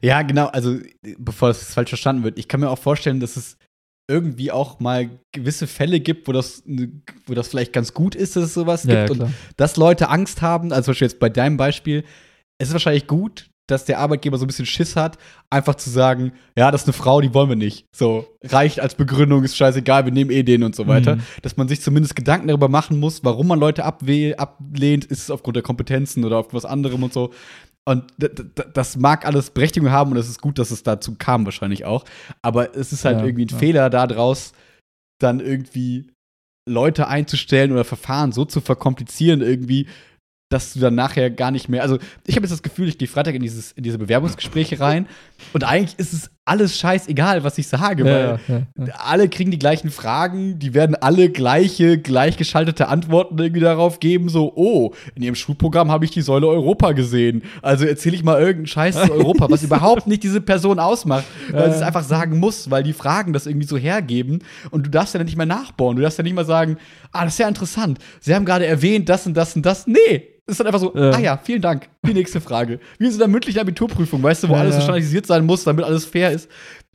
Ja, 0.01 0.21
genau. 0.21 0.47
Also, 0.47 0.77
bevor 1.17 1.49
es 1.49 1.73
falsch 1.73 1.89
verstanden 1.89 2.23
wird, 2.23 2.37
ich 2.37 2.47
kann 2.47 2.59
mir 2.59 2.69
auch 2.69 2.77
vorstellen, 2.79 3.19
dass 3.19 3.37
es 3.37 3.57
irgendwie 4.07 4.51
auch 4.51 4.79
mal 4.79 5.09
gewisse 5.31 5.67
Fälle 5.67 5.99
gibt, 5.99 6.27
wo 6.27 6.31
das, 6.31 6.63
wo 7.25 7.33
das 7.33 7.49
vielleicht 7.49 7.73
ganz 7.73 7.93
gut 7.93 8.15
ist, 8.15 8.35
dass 8.35 8.45
es 8.45 8.53
sowas 8.53 8.83
gibt 8.83 9.11
und 9.11 9.33
dass 9.57 9.75
Leute 9.75 10.09
Angst 10.09 10.41
haben, 10.41 10.71
also 10.71 10.85
zum 10.85 10.91
Beispiel 10.91 11.07
jetzt 11.07 11.19
bei 11.19 11.29
deinem 11.29 11.57
Beispiel, 11.57 12.03
es 12.57 12.69
ist 12.69 12.73
wahrscheinlich 12.73 13.07
gut, 13.07 13.49
dass 13.67 13.83
der 13.83 13.99
Arbeitgeber 13.99 14.37
so 14.37 14.45
ein 14.45 14.47
bisschen 14.47 14.65
Schiss 14.65 14.95
hat, 14.95 15.17
einfach 15.49 15.75
zu 15.75 15.89
sagen, 15.89 16.31
ja, 16.57 16.71
das 16.71 16.83
ist 16.83 16.87
eine 16.87 16.93
Frau, 16.93 17.19
die 17.19 17.33
wollen 17.33 17.49
wir 17.49 17.55
nicht. 17.57 17.85
So, 17.93 18.25
reicht 18.41 18.79
als 18.79 18.95
Begründung, 18.95 19.43
ist 19.43 19.57
scheißegal, 19.57 20.05
wir 20.05 20.13
nehmen 20.13 20.31
eh 20.31 20.43
den 20.43 20.63
und 20.63 20.73
so 20.73 20.87
weiter. 20.87 21.17
Mhm. 21.17 21.21
Dass 21.41 21.57
man 21.57 21.67
sich 21.67 21.81
zumindest 21.81 22.15
Gedanken 22.15 22.47
darüber 22.47 22.69
machen 22.69 22.97
muss, 22.97 23.25
warum 23.25 23.47
man 23.47 23.59
Leute 23.59 23.83
ablehnt, 23.83 25.05
ist 25.05 25.23
es 25.23 25.29
aufgrund 25.29 25.57
der 25.57 25.63
Kompetenzen 25.63 26.23
oder 26.23 26.37
auf 26.37 26.53
was 26.53 26.63
anderem 26.63 27.03
und 27.03 27.11
so. 27.11 27.31
Und 27.87 28.11
das 28.73 28.97
mag 28.97 29.25
alles 29.25 29.49
Berechtigung 29.49 29.91
haben 29.91 30.11
und 30.11 30.17
es 30.17 30.27
ist 30.27 30.41
gut, 30.41 30.59
dass 30.59 30.71
es 30.71 30.83
dazu 30.83 31.15
kam, 31.17 31.45
wahrscheinlich 31.45 31.85
auch. 31.85 32.03
Aber 32.41 32.75
es 32.75 32.91
ist 32.91 33.05
halt 33.05 33.19
Ja, 33.19 33.23
irgendwie 33.25 33.45
ein 33.45 33.49
ja. 33.49 33.57
Fehler 33.57 33.89
daraus, 33.89 34.51
dann 35.21 35.39
irgendwie 35.39 36.11
Leute 36.69 37.07
einzustellen 37.07 37.71
oder 37.71 37.85
Verfahren 37.85 38.33
so 38.33 38.43
zu 38.43 38.59
verkomplizieren, 38.59 39.41
irgendwie, 39.41 39.87
dass 40.49 40.73
du 40.73 40.79
dann 40.79 40.95
nachher 40.95 41.29
gar 41.29 41.51
nicht 41.51 41.67
mehr. 41.69 41.81
Also, 41.81 41.97
ich 42.25 42.35
habe 42.35 42.45
jetzt 42.45 42.53
das 42.53 42.63
Gefühl, 42.63 42.87
ich 42.87 42.97
gehe 42.97 43.07
Freitag 43.07 43.35
in, 43.35 43.41
dieses, 43.41 43.71
in 43.73 43.83
diese 43.83 43.97
Bewerbungsgespräche 43.97 44.79
rein 44.79 45.07
und 45.53 45.63
eigentlich 45.63 45.99
ist 45.99 46.13
es 46.13 46.29
alles 46.47 46.79
scheißegal, 46.79 47.43
was 47.43 47.57
ich 47.57 47.67
sage, 47.67 48.05
weil 48.05 48.39
Ja, 48.47 48.55
ja, 48.55 48.61
ja. 48.77 48.93
alle 48.99 49.27
kriegen 49.27 49.51
die 49.51 49.59
gleichen 49.59 49.89
Fragen, 49.89 50.59
die 50.59 50.73
werden 50.73 50.95
alle 50.95 51.29
gleiche, 51.29 51.97
gleichgeschaltete 51.97 52.87
Antworten 52.87 53.37
irgendwie 53.37 53.59
darauf 53.59 53.99
geben, 53.99 54.29
so, 54.29 54.53
oh, 54.55 54.93
in 55.15 55.23
ihrem 55.23 55.35
Schulprogramm 55.35 55.91
habe 55.91 56.05
ich 56.05 56.11
die 56.11 56.21
Säule 56.21 56.47
Europa 56.47 56.93
gesehen. 56.93 57.43
Also 57.61 57.85
erzähle 57.85 58.15
ich 58.15 58.23
mal 58.23 58.39
irgendeinen 58.39 58.67
Scheiß 58.67 58.95
zu 58.95 59.11
Europa, 59.11 59.49
was 59.49 59.63
überhaupt 59.63 60.07
nicht 60.07 60.23
diese 60.23 60.39
Person 60.39 60.79
ausmacht, 60.79 61.25
weil 61.51 61.69
sie 61.71 61.77
es 61.77 61.83
einfach 61.83 62.03
sagen 62.03 62.39
muss, 62.39 62.71
weil 62.71 62.83
die 62.83 62.93
Fragen 62.93 63.33
das 63.33 63.45
irgendwie 63.45 63.67
so 63.67 63.77
hergeben 63.77 64.39
und 64.71 64.85
du 64.85 64.89
darfst 64.89 65.13
ja 65.13 65.23
nicht 65.23 65.37
mehr 65.37 65.45
nachbauen. 65.45 65.97
Du 65.97 66.01
darfst 66.01 66.17
ja 66.17 66.23
nicht 66.23 66.35
mal 66.35 66.45
sagen, 66.45 66.77
ah, 67.11 67.25
das 67.25 67.33
ist 67.33 67.39
ja 67.39 67.47
interessant. 67.49 67.99
Sie 68.21 68.33
haben 68.33 68.45
gerade 68.45 68.65
erwähnt, 68.65 69.09
das 69.09 69.27
und 69.27 69.35
das 69.35 69.53
und 69.55 69.65
das. 69.65 69.85
Nee. 69.85 70.36
Ist 70.49 70.59
dann 70.59 70.67
einfach 70.67 70.79
so, 70.79 70.95
Ja. 70.95 71.11
ah 71.11 71.19
ja, 71.19 71.37
vielen 71.37 71.61
Dank. 71.61 71.89
Die 72.05 72.13
nächste 72.13 72.39
Frage. 72.41 72.79
Wie 72.97 73.05
in 73.05 73.11
so 73.11 73.21
einer 73.21 73.31
mündlichen 73.31 73.59
Abiturprüfung, 73.59 74.23
weißt 74.23 74.43
du, 74.43 74.49
wo 74.49 74.53
Ja, 74.53 74.59
alles 74.61 74.75
so 74.75 74.79
ja. 74.79 74.83
standardisiert 74.83 75.25
sein 75.25 75.45
muss, 75.45 75.63
damit 75.65 75.83
alles 75.85 76.05
fair 76.05 76.31
ist. 76.31 76.49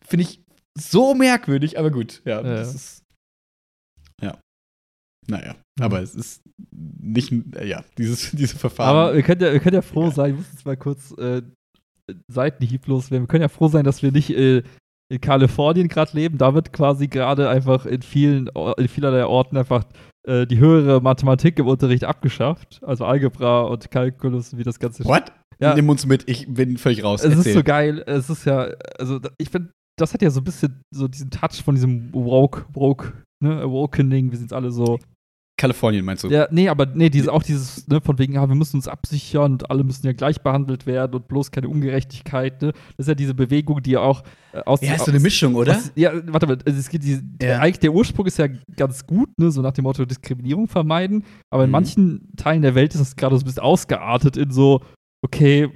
Finde 0.06 0.22
ich 0.24 0.40
so 0.78 1.14
merkwürdig, 1.14 1.78
aber 1.78 1.90
gut. 1.90 2.22
Ja, 2.24 2.36
Ja. 2.40 2.42
das 2.42 2.74
ist. 2.74 3.02
Ja. 4.22 4.38
Naja, 5.28 5.54
aber 5.80 6.00
es 6.00 6.14
ist 6.14 6.42
nicht, 6.70 7.32
äh, 7.56 7.66
ja, 7.66 7.84
dieses, 7.98 8.30
diese 8.32 8.56
Verfahren. 8.56 8.88
Aber 8.96 9.14
wir 9.14 9.22
können 9.22 9.40
ja, 9.42 9.52
wir 9.52 9.60
können 9.60 9.74
ja 9.74 9.82
froh 9.82 10.10
sein, 10.10 10.30
ich 10.30 10.36
muss 10.38 10.52
jetzt 10.52 10.64
mal 10.66 10.76
kurz 10.76 11.12
äh, 11.18 11.42
Seitenhieb 12.28 12.86
loswerden. 12.86 13.24
Wir 13.24 13.28
können 13.28 13.42
ja 13.42 13.48
froh 13.48 13.68
sein, 13.68 13.84
dass 13.84 14.02
wir 14.02 14.12
nicht 14.12 14.30
äh, 14.30 14.62
in 15.10 15.20
Kalifornien 15.20 15.88
gerade 15.88 16.12
leben, 16.16 16.38
da 16.38 16.54
wird 16.54 16.72
quasi 16.72 17.06
gerade 17.06 17.48
einfach 17.50 17.84
in 17.84 18.00
vielen, 18.00 18.48
in 18.78 18.88
vielerlei 18.88 19.26
Orten 19.26 19.58
einfach 19.58 19.84
äh, 20.26 20.46
die 20.46 20.58
höhere 20.58 21.00
Mathematik 21.00 21.58
im 21.58 21.66
Unterricht 21.66 22.04
abgeschafft. 22.04 22.80
Also 22.84 23.04
Algebra 23.04 23.62
und 23.62 23.90
Kalkulus, 23.90 24.56
wie 24.56 24.62
das 24.62 24.78
Ganze 24.78 25.04
What? 25.04 25.32
Ja. 25.60 25.74
Nimm 25.74 25.88
uns 25.88 26.06
mit, 26.06 26.28
ich 26.28 26.52
bin 26.52 26.76
völlig 26.76 27.04
raus. 27.04 27.22
Es 27.22 27.36
Erzähl. 27.36 27.50
ist 27.50 27.56
so 27.56 27.62
geil. 27.62 28.02
Es 28.06 28.28
ist 28.30 28.44
ja, 28.44 28.68
also 28.98 29.20
ich 29.38 29.48
finde, 29.48 29.70
das 29.96 30.12
hat 30.12 30.22
ja 30.22 30.30
so 30.30 30.40
ein 30.40 30.44
bisschen 30.44 30.82
so 30.90 31.06
diesen 31.06 31.30
Touch 31.30 31.62
von 31.62 31.74
diesem 31.74 32.12
Woke, 32.12 32.66
Woke, 32.72 33.12
ne, 33.40 33.60
Awakening. 33.60 34.30
Wir 34.32 34.38
sind 34.38 34.52
alle 34.52 34.72
so. 34.72 34.98
Kalifornien 35.62 36.04
meinst 36.04 36.24
du? 36.24 36.28
Ja, 36.28 36.48
nee, 36.50 36.68
aber 36.68 36.86
nee, 36.86 37.08
dieses, 37.08 37.28
auch 37.28 37.42
dieses, 37.44 37.86
ne, 37.86 38.00
von 38.00 38.18
wegen, 38.18 38.34
ja, 38.34 38.48
wir 38.48 38.56
müssen 38.56 38.76
uns 38.76 38.88
absichern 38.88 39.52
und 39.52 39.70
alle 39.70 39.84
müssen 39.84 40.04
ja 40.04 40.12
gleich 40.12 40.40
behandelt 40.42 40.86
werden 40.86 41.14
und 41.14 41.28
bloß 41.28 41.52
keine 41.52 41.68
Ungerechtigkeit, 41.68 42.60
ne? 42.62 42.72
Das 42.96 43.04
ist 43.04 43.08
ja 43.08 43.14
diese 43.14 43.32
Bewegung, 43.34 43.80
die 43.82 43.92
ja 43.92 44.00
auch 44.00 44.24
äh, 44.52 44.58
aus 44.66 44.80
Ja, 44.80 44.94
ist 44.94 45.04
so 45.04 45.12
eine 45.12 45.20
Mischung, 45.20 45.54
oder? 45.54 45.76
aus, 45.76 45.92
ja, 45.94 46.10
warte 46.26 46.46
mal, 46.48 46.58
also 46.66 46.78
es 46.78 46.88
geht 46.88 47.04
die, 47.04 47.20
Ja. 47.40 47.60
eigentlich 47.60 47.78
der 47.78 47.92
Ursprung 47.92 48.26
ist 48.26 48.38
ja 48.38 48.48
ganz 48.76 49.06
gut, 49.06 49.28
ne, 49.38 49.50
so 49.52 49.62
nach 49.62 49.72
dem 49.72 49.84
Motto 49.84 50.04
Diskriminierung 50.04 50.66
vermeiden, 50.68 51.24
aber 51.50 51.62
in 51.64 51.70
Mhm. 51.70 51.72
manchen 51.72 52.28
Teilen 52.36 52.62
der 52.62 52.74
Welt 52.74 52.92
ist 52.94 53.00
das 53.00 53.14
gerade 53.16 53.36
so 53.36 53.42
ein 53.42 53.46
bisschen 53.46 53.62
ausgeartet 53.62 54.36
in 54.36 54.50
so, 54.50 54.80
okay, 55.24 55.70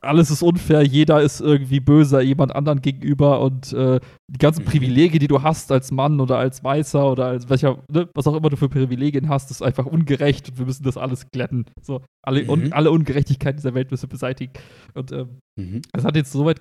alles 0.00 0.30
ist 0.30 0.42
unfair, 0.42 0.82
jeder 0.82 1.20
ist 1.20 1.40
irgendwie 1.40 1.80
böser 1.80 2.20
jemand 2.22 2.54
anderen 2.54 2.80
gegenüber 2.80 3.40
und 3.40 3.72
äh, 3.72 4.00
die 4.28 4.38
ganzen 4.38 4.62
Mhm. 4.62 4.68
Privilegien, 4.68 5.20
die 5.20 5.28
du 5.28 5.42
hast 5.42 5.70
als 5.70 5.90
Mann 5.90 6.20
oder 6.20 6.38
als 6.38 6.64
Weißer 6.64 7.10
oder 7.12 7.26
als 7.26 7.48
welcher, 7.50 7.78
ne, 7.90 8.08
was 8.14 8.26
auch 8.26 8.34
immer 8.34 8.48
du 8.50 8.56
für 8.56 8.68
Privilegien 8.68 9.28
hast, 9.28 9.50
ist 9.50 9.62
einfach 9.62 9.86
ungerecht 9.86 10.48
und 10.48 10.58
wir 10.58 10.66
müssen 10.66 10.84
das 10.84 10.96
alles 10.96 11.30
glätten. 11.30 11.66
So, 11.82 12.00
alle, 12.24 12.42
Mhm. 12.44 12.48
un, 12.50 12.72
alle 12.72 12.90
Ungerechtigkeiten 12.90 13.58
dieser 13.58 13.74
Welt 13.74 13.90
müssen 13.90 14.04
wir 14.04 14.08
beseitigen. 14.10 14.52
Und 14.94 15.12
ähm, 15.12 15.38
Mhm. 15.58 15.82
es 15.92 16.04
hat 16.04 16.16
jetzt 16.16 16.32
so 16.32 16.44
weit, 16.46 16.60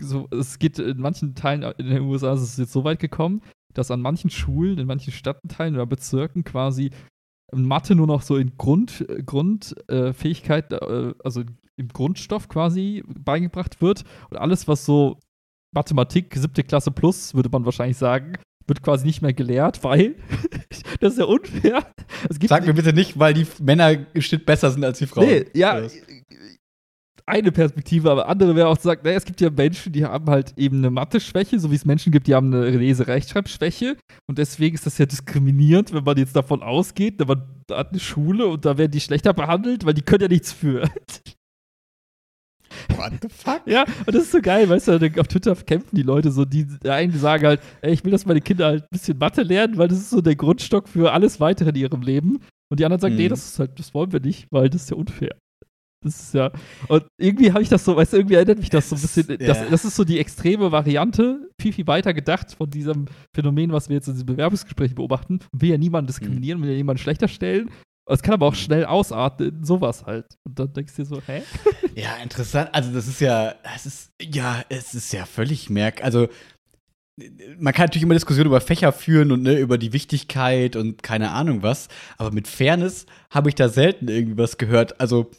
so, 0.00 0.26
es 0.30 0.58
geht 0.58 0.78
in 0.78 0.98
manchen 0.98 1.34
Teilen 1.34 1.62
in 1.78 1.86
den 1.90 2.02
USA 2.02 2.32
ist 2.32 2.40
es 2.42 2.56
jetzt 2.56 2.72
so 2.72 2.84
weit 2.84 2.98
gekommen, 3.00 3.42
dass 3.74 3.90
an 3.90 4.00
manchen 4.00 4.30
Schulen, 4.30 4.78
in 4.78 4.86
manchen 4.86 5.12
Stadtteilen 5.12 5.74
oder 5.74 5.86
Bezirken 5.86 6.42
quasi 6.44 6.90
Mathe 7.52 7.94
nur 7.94 8.06
noch 8.06 8.22
so 8.22 8.36
in 8.36 8.56
Grund, 8.56 9.04
Grundfähigkeit, 9.26 10.72
äh, 10.72 10.76
äh, 10.76 11.14
also 11.24 11.42
im 11.76 11.88
Grundstoff 11.88 12.48
quasi 12.48 13.02
beigebracht 13.06 13.80
wird 13.80 14.04
und 14.30 14.36
alles, 14.36 14.68
was 14.68 14.84
so 14.84 15.18
Mathematik, 15.72 16.34
siebte 16.36 16.64
Klasse 16.64 16.90
plus, 16.90 17.34
würde 17.34 17.48
man 17.50 17.64
wahrscheinlich 17.64 17.96
sagen, 17.96 18.34
wird 18.66 18.82
quasi 18.82 19.06
nicht 19.06 19.22
mehr 19.22 19.32
gelehrt, 19.32 19.82
weil 19.84 20.16
das 21.00 21.12
ist 21.14 21.18
ja 21.18 21.24
unfair. 21.24 21.86
Sag 22.46 22.66
mir 22.66 22.74
bitte 22.74 22.92
nicht, 22.92 23.18
weil 23.18 23.34
die 23.34 23.46
Männer 23.60 23.96
im 24.12 24.22
Schnitt 24.22 24.46
besser 24.46 24.70
sind 24.70 24.84
als 24.84 24.98
die 24.98 25.06
Frauen. 25.06 25.26
Nee, 25.26 25.46
ja? 25.54 25.82
Eine 27.30 27.52
Perspektive, 27.52 28.10
aber 28.10 28.28
andere 28.28 28.54
wäre 28.56 28.68
auch 28.68 28.76
zu 28.76 28.84
sagen, 28.84 29.00
naja, 29.04 29.16
es 29.16 29.24
gibt 29.24 29.40
ja 29.40 29.48
Menschen, 29.50 29.92
die 29.92 30.04
haben 30.04 30.28
halt 30.28 30.52
eben 30.58 30.78
eine 30.78 30.90
Mathe-Schwäche, 30.90 31.58
so 31.58 31.70
wie 31.70 31.76
es 31.76 31.84
Menschen 31.84 32.12
gibt, 32.12 32.26
die 32.26 32.34
haben 32.34 32.52
eine 32.52 32.68
Lese-Rechtschreibschwäche 32.70 33.96
und 34.28 34.38
deswegen 34.38 34.74
ist 34.74 34.84
das 34.86 34.98
ja 34.98 35.06
diskriminierend, 35.06 35.92
wenn 35.92 36.04
man 36.04 36.16
jetzt 36.18 36.36
davon 36.36 36.62
ausgeht, 36.62 37.18
man 37.26 37.42
hat 37.70 37.90
eine 37.90 38.00
Schule 38.00 38.46
und 38.46 38.64
da 38.64 38.76
werden 38.76 38.92
die 38.92 39.00
schlechter 39.00 39.32
behandelt, 39.32 39.86
weil 39.86 39.94
die 39.94 40.02
können 40.02 40.22
ja 40.22 40.28
nichts 40.28 40.52
für. 40.52 40.82
What 42.96 43.12
the 43.22 43.28
fuck? 43.28 43.62
ja, 43.66 43.84
und 44.06 44.14
das 44.14 44.24
ist 44.24 44.32
so 44.32 44.40
geil, 44.40 44.68
weißt 44.68 44.88
du, 44.88 45.20
auf 45.20 45.26
Twitter 45.28 45.54
kämpfen 45.56 45.96
die 45.96 46.02
Leute 46.02 46.30
so, 46.30 46.44
die 46.44 46.66
einen 46.88 47.12
sagen 47.12 47.46
halt, 47.46 47.60
ey, 47.82 47.92
ich 47.92 48.04
will, 48.04 48.12
dass 48.12 48.26
meine 48.26 48.40
Kinder 48.40 48.66
halt 48.66 48.82
ein 48.84 48.88
bisschen 48.92 49.18
Mathe 49.18 49.42
lernen, 49.42 49.76
weil 49.76 49.88
das 49.88 49.98
ist 49.98 50.10
so 50.10 50.20
der 50.20 50.36
Grundstock 50.36 50.88
für 50.88 51.12
alles 51.12 51.40
weitere 51.40 51.70
in 51.70 51.76
ihrem 51.76 52.02
Leben. 52.02 52.40
Und 52.70 52.78
die 52.78 52.84
anderen 52.84 53.00
sagen, 53.00 53.14
Mhm. 53.14 53.20
nee, 53.20 53.28
das 53.28 53.44
ist 53.44 53.58
halt, 53.58 53.78
das 53.78 53.92
wollen 53.92 54.12
wir 54.12 54.20
nicht, 54.20 54.46
weil 54.52 54.70
das 54.70 54.82
ist 54.82 54.90
ja 54.90 54.96
unfair. 54.96 55.36
Das 56.02 56.18
ist 56.18 56.34
ja. 56.34 56.50
Und 56.88 57.04
irgendwie 57.18 57.52
habe 57.52 57.62
ich 57.62 57.68
das 57.68 57.84
so, 57.84 57.94
weißt 57.94 58.14
du, 58.14 58.16
irgendwie 58.18 58.36
erinnert 58.36 58.58
mich 58.58 58.70
das 58.70 58.88
so 58.88 58.96
ein 58.96 59.02
bisschen. 59.02 59.28
Ja. 59.28 59.46
Das, 59.46 59.68
das 59.68 59.84
ist 59.84 59.96
so 59.96 60.04
die 60.04 60.18
extreme 60.18 60.72
Variante, 60.72 61.50
viel, 61.60 61.72
viel 61.72 61.86
weiter 61.86 62.14
gedacht 62.14 62.54
von 62.54 62.70
diesem 62.70 63.06
Phänomen, 63.34 63.72
was 63.72 63.88
wir 63.88 63.96
jetzt 63.96 64.08
in 64.08 64.14
diesem 64.14 64.26
Bewerbungsgespräch 64.26 64.94
beobachten. 64.94 65.40
Will 65.52 65.70
ja 65.70 65.78
niemanden 65.78 66.06
diskriminieren, 66.06 66.62
will 66.62 66.70
ja 66.70 66.76
niemanden 66.76 67.02
schlechter 67.02 67.28
stellen. 67.28 67.70
Es 68.10 68.22
kann 68.22 68.34
aber 68.34 68.46
auch 68.46 68.54
schnell 68.54 68.84
ausarten 68.86 69.48
in 69.48 69.64
sowas 69.64 70.04
halt. 70.04 70.26
Und 70.44 70.58
dann 70.58 70.72
denkst 70.72 70.96
du 70.96 71.02
dir 71.02 71.06
so, 71.06 71.22
hä? 71.26 71.42
Ja, 71.94 72.16
interessant. 72.22 72.70
Also, 72.72 72.92
das 72.92 73.06
ist 73.06 73.20
ja, 73.20 73.54
das 73.62 73.86
ist, 73.86 74.10
ja, 74.20 74.64
es 74.68 74.94
ist 74.94 75.12
ja 75.12 75.26
völlig 75.26 75.70
merk. 75.70 76.02
Also, 76.02 76.28
man 77.58 77.72
kann 77.72 77.84
natürlich 77.84 78.02
immer 78.02 78.14
Diskussionen 78.14 78.48
über 78.48 78.60
Fächer 78.60 78.92
führen 78.92 79.30
und 79.30 79.42
ne, 79.42 79.58
über 79.58 79.78
die 79.78 79.92
Wichtigkeit 79.92 80.74
und 80.74 81.02
keine 81.02 81.30
Ahnung 81.30 81.62
was. 81.62 81.88
Aber 82.16 82.32
mit 82.32 82.48
Fairness 82.48 83.06
habe 83.30 83.48
ich 83.48 83.54
da 83.54 83.68
selten 83.68 84.08
irgendwie 84.08 84.38
was 84.38 84.58
gehört. 84.58 85.00
Also, 85.00 85.30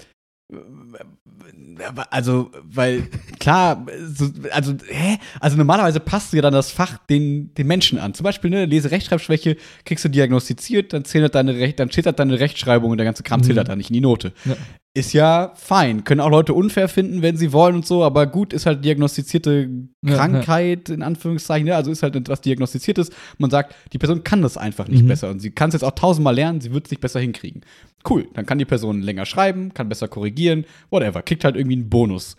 also, 2.10 2.52
weil, 2.64 3.08
klar, 3.40 3.86
so, 4.14 4.30
also, 4.52 4.74
hä? 4.88 5.18
Also, 5.40 5.58
normalerweise 5.58 6.00
passt 6.00 6.34
ja 6.34 6.42
dann 6.42 6.54
das 6.54 6.72
Fach 6.72 6.98
den, 7.10 7.54
den 7.56 7.68
Menschen 7.68 8.00
an. 8.00 8.14
Zum 8.14 8.24
Beispiel, 8.24 8.50
ne, 8.50 8.66
Lese-Rechtschreibschwäche 8.66 9.58
kriegst 9.86 10.06
du 10.06 10.10
diagnostiziert, 10.10 10.94
dann 10.94 11.06
zählt 11.06 11.34
deine, 11.36 11.56
Recht, 11.56 11.80
dann 11.80 11.92
steht 11.92 12.06
halt 12.06 12.20
deine 12.20 12.40
Rechtschreibung 12.40 12.92
und 12.92 12.98
der 12.98 13.06
ganze 13.06 13.24
Kram 13.24 13.40
Mhm. 13.40 13.44
zählt 13.46 13.58
halt 13.58 13.70
dann 13.70 13.78
nicht 13.78 13.90
in 13.90 13.96
die 13.96 14.02
Note. 14.02 14.34
Ja. 14.46 14.56
Ist 14.93 15.13
ja 15.13 15.54
fein. 15.56 16.04
Können 16.04 16.19
auch 16.19 16.30
Leute 16.30 16.54
unfair 16.54 16.89
finden, 16.89 17.21
wenn 17.21 17.38
sie 17.38 17.54
wollen 17.54 17.75
und 17.75 17.86
so, 17.86 18.04
aber 18.04 18.27
gut, 18.27 18.51
ist 18.51 18.65
halt 18.65 18.84
diagnostizierte 18.84 19.69
Ja, 20.06 20.15
Krankheit, 20.15 20.89
in 20.89 21.01
Anführungszeichen, 21.01 21.65
ja, 21.65 21.77
also 21.77 21.91
ist 21.91 22.04
halt 22.04 22.17
etwas 22.17 22.41
diagnostiziert 22.41 22.97
ist. 22.97 23.13
Man 23.38 23.49
sagt, 23.49 23.73
die 23.93 23.97
Person 23.97 24.25
kann 24.25 24.41
das 24.41 24.58
einfach 24.58 24.89
nicht 24.89 25.04
Mhm. 25.04 25.08
besser 25.08 25.30
und 25.30 25.39
sie 25.39 25.51
kann 25.51 25.69
es 25.69 25.75
jetzt 25.75 25.84
auch 25.84 25.95
tausendmal 25.95 26.36
lernen, 26.36 26.60
sie 26.60 26.73
wird 26.73 26.88
es 26.88 26.91
nicht 26.91 26.99
besser 26.99 27.21
hinkriegen. 27.21 27.62
Cool, 28.10 28.27
dann 28.34 28.45
kann 28.45 28.58
die 28.58 28.65
Person 28.65 29.01
länger 29.01 29.25
schreiben, 29.25 29.73
kann 29.73 29.88
besser 29.88 30.10
korrigieren, 30.10 30.65
whatever, 30.89 31.21
kriegt 31.21 31.45
halt 31.45 31.56
irgendwie 31.56 31.77
einen 31.77 31.89
Bonus. 31.89 32.36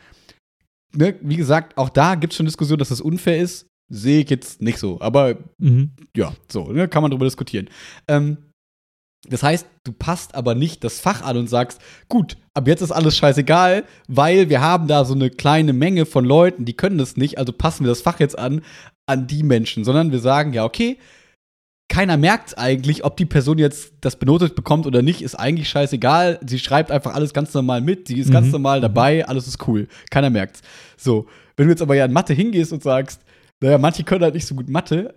Ne? 0.95 1.15
Wie 1.23 1.37
gesagt, 1.37 1.79
auch 1.79 1.89
da 1.89 2.17
gibt 2.17 2.35
es 2.35 2.37
schon 2.37 2.45
Diskussionen, 2.45 2.81
dass 2.81 2.91
das 2.91 3.01
unfair 3.01 3.39
ist. 3.41 3.67
Sehe 3.91 4.23
ich 4.25 4.29
jetzt 4.31 4.61
nicht 4.61 4.77
so, 4.79 5.01
aber 5.01 5.37
Mhm. 5.59 5.93
ja, 6.15 6.35
so, 6.51 6.71
ne, 6.71 6.87
kann 6.89 7.01
man 7.03 7.11
drüber 7.11 7.25
diskutieren. 7.25 7.69
Ähm, 8.09 8.37
das 9.29 9.43
heißt, 9.43 9.67
du 9.85 9.93
passt 9.93 10.35
aber 10.35 10.55
nicht 10.55 10.83
das 10.83 10.99
Fach 11.01 11.23
an 11.23 11.37
und 11.37 11.49
sagst, 11.49 11.81
gut, 12.09 12.37
ab 12.55 12.67
jetzt 12.67 12.81
ist 12.81 12.91
alles 12.91 13.17
scheißegal, 13.17 13.85
weil 14.09 14.49
wir 14.49 14.61
haben 14.61 14.89
da 14.89 15.05
so 15.05 15.15
eine 15.15 15.31
kleine 15.31 15.73
Menge 15.73 16.07
von 16.07 16.25
Leuten, 16.25 16.65
die 16.65 16.75
können 16.75 16.99
das 16.99 17.17
nicht, 17.17 17.39
also 17.39 17.53
passen 17.53 17.85
wir 17.85 17.89
das 17.91 18.01
Fach 18.03 18.19
jetzt 18.21 18.39
an, 18.39 18.63
an 19.07 19.27
die 19.29 19.43
Menschen, 19.45 19.85
sondern 19.85 20.11
wir 20.11 20.19
sagen, 20.19 20.53
ja, 20.53 20.65
okay, 20.65 20.99
keiner 21.89 22.17
merkt 22.17 22.57
eigentlich, 22.57 23.05
ob 23.05 23.17
die 23.19 23.27
Person 23.27 23.59
jetzt 23.59 23.93
das 24.01 24.17
benotet 24.17 24.55
bekommt 24.55 24.87
oder 24.87 25.03
nicht, 25.03 25.21
ist 25.21 25.35
eigentlich 25.35 25.69
scheißegal. 25.69 26.41
Sie 26.47 26.59
schreibt 26.59 26.91
einfach 26.91 27.15
alles 27.15 27.35
ganz 27.35 27.53
normal 27.53 27.83
mit, 27.83 28.09
sie 28.09 28.19
ist 28.19 28.29
Mhm. 28.29 28.33
ganz 28.33 28.51
normal 28.51 28.81
dabei, 28.81 29.27
alles 29.27 29.47
ist 29.47 29.69
cool. 29.69 29.89
Keiner 30.11 30.31
merkt's. 30.31 30.63
So, 30.97 31.27
wenn 31.57 31.67
du 31.67 31.73
jetzt 31.73 31.83
aber 31.83 31.95
ja 31.95 32.07
in 32.07 32.13
Mathe 32.13 32.33
hingehst 32.33 32.73
und 32.73 32.83
sagst, 32.83 33.21
naja, 33.63 33.77
manche 33.77 34.05
können 34.05 34.25
halt 34.25 34.35
nicht 34.35 34.47
so 34.47 34.55
gut 34.55 34.71
Mathe, 34.71 35.15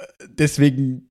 äh, 0.00 0.04
deswegen 0.28 1.10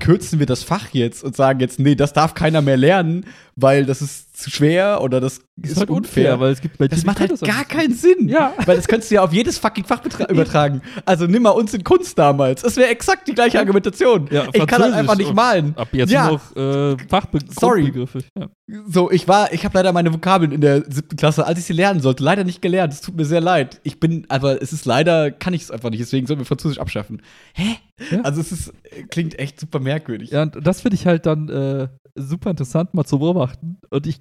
kürzen 0.00 0.40
wir 0.40 0.46
das 0.46 0.64
Fach 0.64 0.88
jetzt 0.92 1.22
und 1.22 1.36
sagen 1.36 1.60
jetzt, 1.60 1.78
nee, 1.78 1.94
das 1.94 2.12
darf 2.12 2.34
keiner 2.34 2.62
mehr 2.62 2.76
lernen, 2.76 3.26
weil 3.62 3.84
das 3.86 4.02
ist 4.02 4.36
zu 4.36 4.50
schwer 4.50 5.00
oder 5.02 5.20
das 5.20 5.40
Das 5.56 5.72
ist, 5.72 5.78
halt 5.80 5.90
unfair. 5.90 6.32
unfair, 6.34 6.40
weil 6.40 6.52
es 6.52 6.60
gibt 6.62 6.80
Menschen, 6.80 6.96
Das 6.96 7.04
macht 7.04 7.20
halt 7.20 7.30
das 7.30 7.40
gar 7.40 7.64
keinen 7.64 7.94
Sinn. 7.94 8.28
Ja. 8.28 8.54
Weil 8.66 8.76
das 8.76 8.88
könntest 8.88 9.10
du 9.10 9.16
ja 9.16 9.22
auf 9.22 9.32
jedes 9.34 9.58
fucking 9.58 9.84
Fach 9.84 10.02
übertragen. 10.30 10.80
Also 11.04 11.26
nimm 11.26 11.42
mal 11.42 11.50
uns 11.50 11.74
in 11.74 11.84
Kunst 11.84 12.18
damals. 12.18 12.62
Das 12.62 12.76
wäre 12.76 12.88
exakt 12.88 13.28
die 13.28 13.34
gleiche 13.34 13.58
Argumentation. 13.58 14.28
Ja, 14.30 14.44
ich 14.52 14.52
kann 14.52 14.60
halt 14.60 14.70
Französisch 14.70 14.96
einfach 14.98 15.16
nicht 15.18 15.34
malen. 15.34 15.74
Ab 15.76 15.88
jetzt 15.92 16.10
Ja. 16.10 16.28
nur 16.30 16.40
noch 16.54 16.56
äh, 16.56 16.96
Fachbe 17.08 17.38
Sorry. 17.50 17.82
Grundbegriffe. 17.90 18.20
Ja. 18.38 18.48
So, 18.88 19.10
ich 19.10 19.26
war, 19.28 19.52
ich 19.52 19.64
habe 19.64 19.76
leider 19.76 19.92
meine 19.92 20.14
Vokabeln 20.14 20.52
in 20.52 20.60
der 20.60 20.84
siebten 20.90 21.16
Klasse, 21.16 21.44
als 21.46 21.58
ich 21.58 21.64
sie 21.66 21.72
lernen 21.74 22.00
sollte, 22.00 22.22
leider 22.22 22.44
nicht 22.44 22.62
gelernt. 22.62 22.92
Es 22.94 23.00
tut 23.02 23.16
mir 23.16 23.24
sehr 23.26 23.40
leid. 23.40 23.80
Ich 23.82 24.00
bin, 24.00 24.24
aber 24.30 24.62
es 24.62 24.72
ist 24.72 24.86
leider, 24.86 25.30
kann 25.32 25.52
ich 25.52 25.62
es 25.62 25.70
einfach 25.70 25.90
nicht. 25.90 26.00
Deswegen 26.00 26.26
sollten 26.26 26.40
wir 26.40 26.46
Französisch 26.46 26.78
abschaffen. 26.78 27.20
Hä? 27.52 27.76
Ja. 28.10 28.20
Also 28.22 28.40
es 28.40 28.52
ist, 28.52 28.72
klingt 29.10 29.38
echt 29.38 29.60
super 29.60 29.80
merkwürdig. 29.80 30.30
Ja, 30.30 30.42
und 30.42 30.56
das 30.66 30.80
finde 30.80 30.94
ich 30.94 31.04
halt 31.06 31.26
dann 31.26 31.48
äh, 31.50 31.88
super 32.16 32.50
interessant 32.50 32.94
mal 32.94 33.04
zu 33.04 33.18
beobachten. 33.18 33.78
Und 33.90 34.06
ich, 34.06 34.20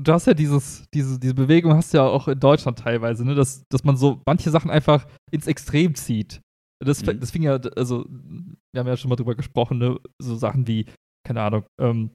du 0.00 0.12
hast 0.12 0.26
ja 0.26 0.34
dieses, 0.34 0.84
diese, 0.94 1.18
diese 1.18 1.34
Bewegung 1.34 1.74
hast 1.74 1.92
du 1.92 1.98
ja 1.98 2.06
auch 2.06 2.28
in 2.28 2.38
Deutschland 2.40 2.78
teilweise, 2.78 3.24
ne? 3.24 3.34
dass, 3.34 3.64
dass 3.68 3.84
man 3.84 3.96
so 3.96 4.22
manche 4.26 4.50
Sachen 4.50 4.70
einfach 4.70 5.06
ins 5.30 5.46
Extrem 5.46 5.94
zieht. 5.94 6.40
Das, 6.84 7.04
Mhm. 7.04 7.18
das 7.20 7.30
fing 7.32 7.42
ja, 7.42 7.54
also, 7.76 8.04
wir 8.08 8.78
haben 8.80 8.86
ja 8.86 8.96
schon 8.96 9.08
mal 9.08 9.16
drüber 9.16 9.34
gesprochen, 9.34 9.78
ne? 9.78 9.98
so 10.20 10.36
Sachen 10.36 10.66
wie, 10.68 10.86
keine 11.26 11.42
Ahnung, 11.42 11.64
ähm, 11.80 12.10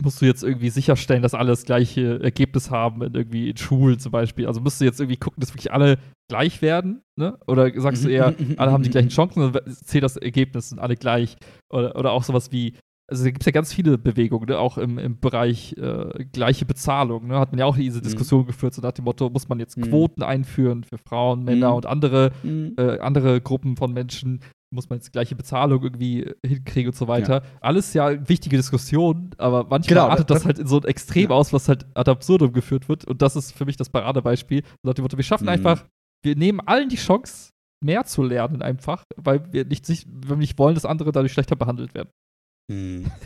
musst 0.00 0.22
du 0.22 0.24
jetzt 0.24 0.42
irgendwie 0.42 0.70
sicherstellen, 0.70 1.20
dass 1.22 1.34
alle 1.34 1.50
das 1.50 1.64
gleiche 1.66 2.18
Ergebnis 2.22 2.70
haben, 2.70 3.02
in 3.02 3.14
irgendwie 3.14 3.50
in 3.50 3.56
Schulen 3.58 3.98
zum 3.98 4.10
Beispiel. 4.10 4.46
Also 4.46 4.62
musst 4.62 4.80
du 4.80 4.86
jetzt 4.86 4.98
irgendwie 5.00 5.18
gucken, 5.18 5.42
dass 5.42 5.50
wirklich 5.52 5.70
alle 5.70 5.98
gleich 6.30 6.62
werden, 6.62 7.02
ne? 7.18 7.38
Oder 7.46 7.78
sagst 7.78 8.02
du 8.04 8.08
Mhm, 8.08 8.14
eher, 8.14 8.30
mhm, 8.30 8.48
mhm, 8.48 8.54
alle 8.56 8.72
haben 8.72 8.82
die 8.84 8.88
gleichen. 8.88 9.10
Chancen, 9.10 9.52
dann 9.52 9.74
zählt 9.74 10.02
das 10.02 10.16
Ergebnis, 10.16 10.70
sind 10.70 10.78
alle 10.78 10.96
gleich. 10.96 11.36
Oder, 11.70 11.94
oder 11.96 12.12
auch 12.12 12.22
sowas 12.24 12.50
wie, 12.52 12.72
also 13.10 13.24
da 13.24 13.30
gibt 13.30 13.42
es 13.42 13.46
ja 13.46 13.52
ganz 13.52 13.72
viele 13.74 13.98
Bewegungen, 13.98 14.46
ne? 14.48 14.58
auch 14.58 14.78
im, 14.78 14.98
im 14.98 15.18
Bereich 15.20 15.74
äh, 15.76 16.24
gleiche 16.32 16.64
Bezahlung. 16.64 17.26
Ne? 17.26 17.38
Hat 17.38 17.52
man 17.52 17.58
ja 17.58 17.66
auch 17.66 17.76
diese 17.76 17.98
Mhm. 17.98 18.02
Diskussion 18.04 18.46
geführt, 18.46 18.74
so 18.74 18.82
nach 18.82 18.92
dem 18.92 19.04
Motto, 19.04 19.28
muss 19.30 19.48
man 19.48 19.58
jetzt 19.60 19.76
Mhm. 19.76 19.82
Quoten 19.82 20.22
einführen 20.22 20.84
für 20.84 20.98
Frauen, 20.98 21.44
Männer 21.44 21.70
Mhm. 21.70 21.76
und 21.76 21.86
andere, 21.86 22.30
Mhm. 22.42 22.74
äh, 22.78 22.98
andere 23.00 23.40
Gruppen 23.40 23.76
von 23.76 23.92
Menschen, 23.92 24.40
muss 24.74 24.88
man 24.88 24.98
jetzt 25.00 25.12
gleiche 25.12 25.36
Bezahlung 25.36 25.82
irgendwie 25.82 26.30
hinkriegen 26.46 26.90
und 26.90 26.96
so 26.96 27.06
weiter. 27.06 27.42
Alles 27.60 27.92
ja 27.92 28.26
wichtige 28.26 28.56
Diskussionen, 28.56 29.30
aber 29.36 29.64
manchmal 29.68 29.96
Genau, 29.98 30.08
artet 30.08 30.30
das- 30.30 30.38
das 30.38 30.46
halt 30.46 30.58
in 30.58 30.66
so 30.66 30.78
ein 30.78 30.84
Extrem 30.84 31.24
Ja. 31.28 31.36
aus, 31.36 31.52
was 31.52 31.68
halt 31.68 31.84
ad 31.94 32.10
absurdum 32.10 32.54
geführt 32.54 32.88
wird. 32.88 33.04
Und 33.04 33.20
das 33.20 33.36
ist 33.36 33.52
für 33.52 33.66
mich 33.66 33.76
das 33.76 33.90
Paradebeispiel. 33.90 34.62
So 34.64 34.88
Nach 34.88 34.94
dem 34.94 35.02
Motto, 35.02 35.18
wir 35.18 35.24
schaffen 35.24 35.44
Mhm. 35.44 35.50
einfach, 35.50 35.84
wir 36.24 36.36
nehmen 36.36 36.60
allen 36.60 36.88
die 36.88 36.96
Chance, 36.96 37.50
mehr 37.84 38.04
zu 38.04 38.22
lernen 38.22 38.62
einfach, 38.62 39.02
weil 39.16 39.52
wir 39.52 39.66
nicht, 39.66 39.86
weil 40.06 40.30
wir 40.30 40.36
nicht 40.36 40.56
wollen, 40.58 40.74
dass 40.74 40.86
andere 40.86 41.12
dadurch 41.12 41.32
schlechter 41.32 41.56
behandelt 41.56 41.94
werden. 41.94 42.08
Hm. 42.70 43.10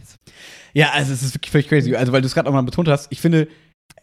Ja, 0.75 0.91
also 0.91 1.15
es 1.15 1.23
ist 1.23 1.35
wirklich 1.35 1.51
völlig 1.51 1.69
crazy. 1.69 1.95
Also, 1.95 2.13
weil 2.13 2.21
du 2.21 2.27
es 2.27 2.35
gerade 2.35 2.51
auch 2.51 2.53
mal 2.53 2.61
betont 2.61 2.87
hast, 2.87 3.11
ich 3.11 3.23
finde, 3.23 3.49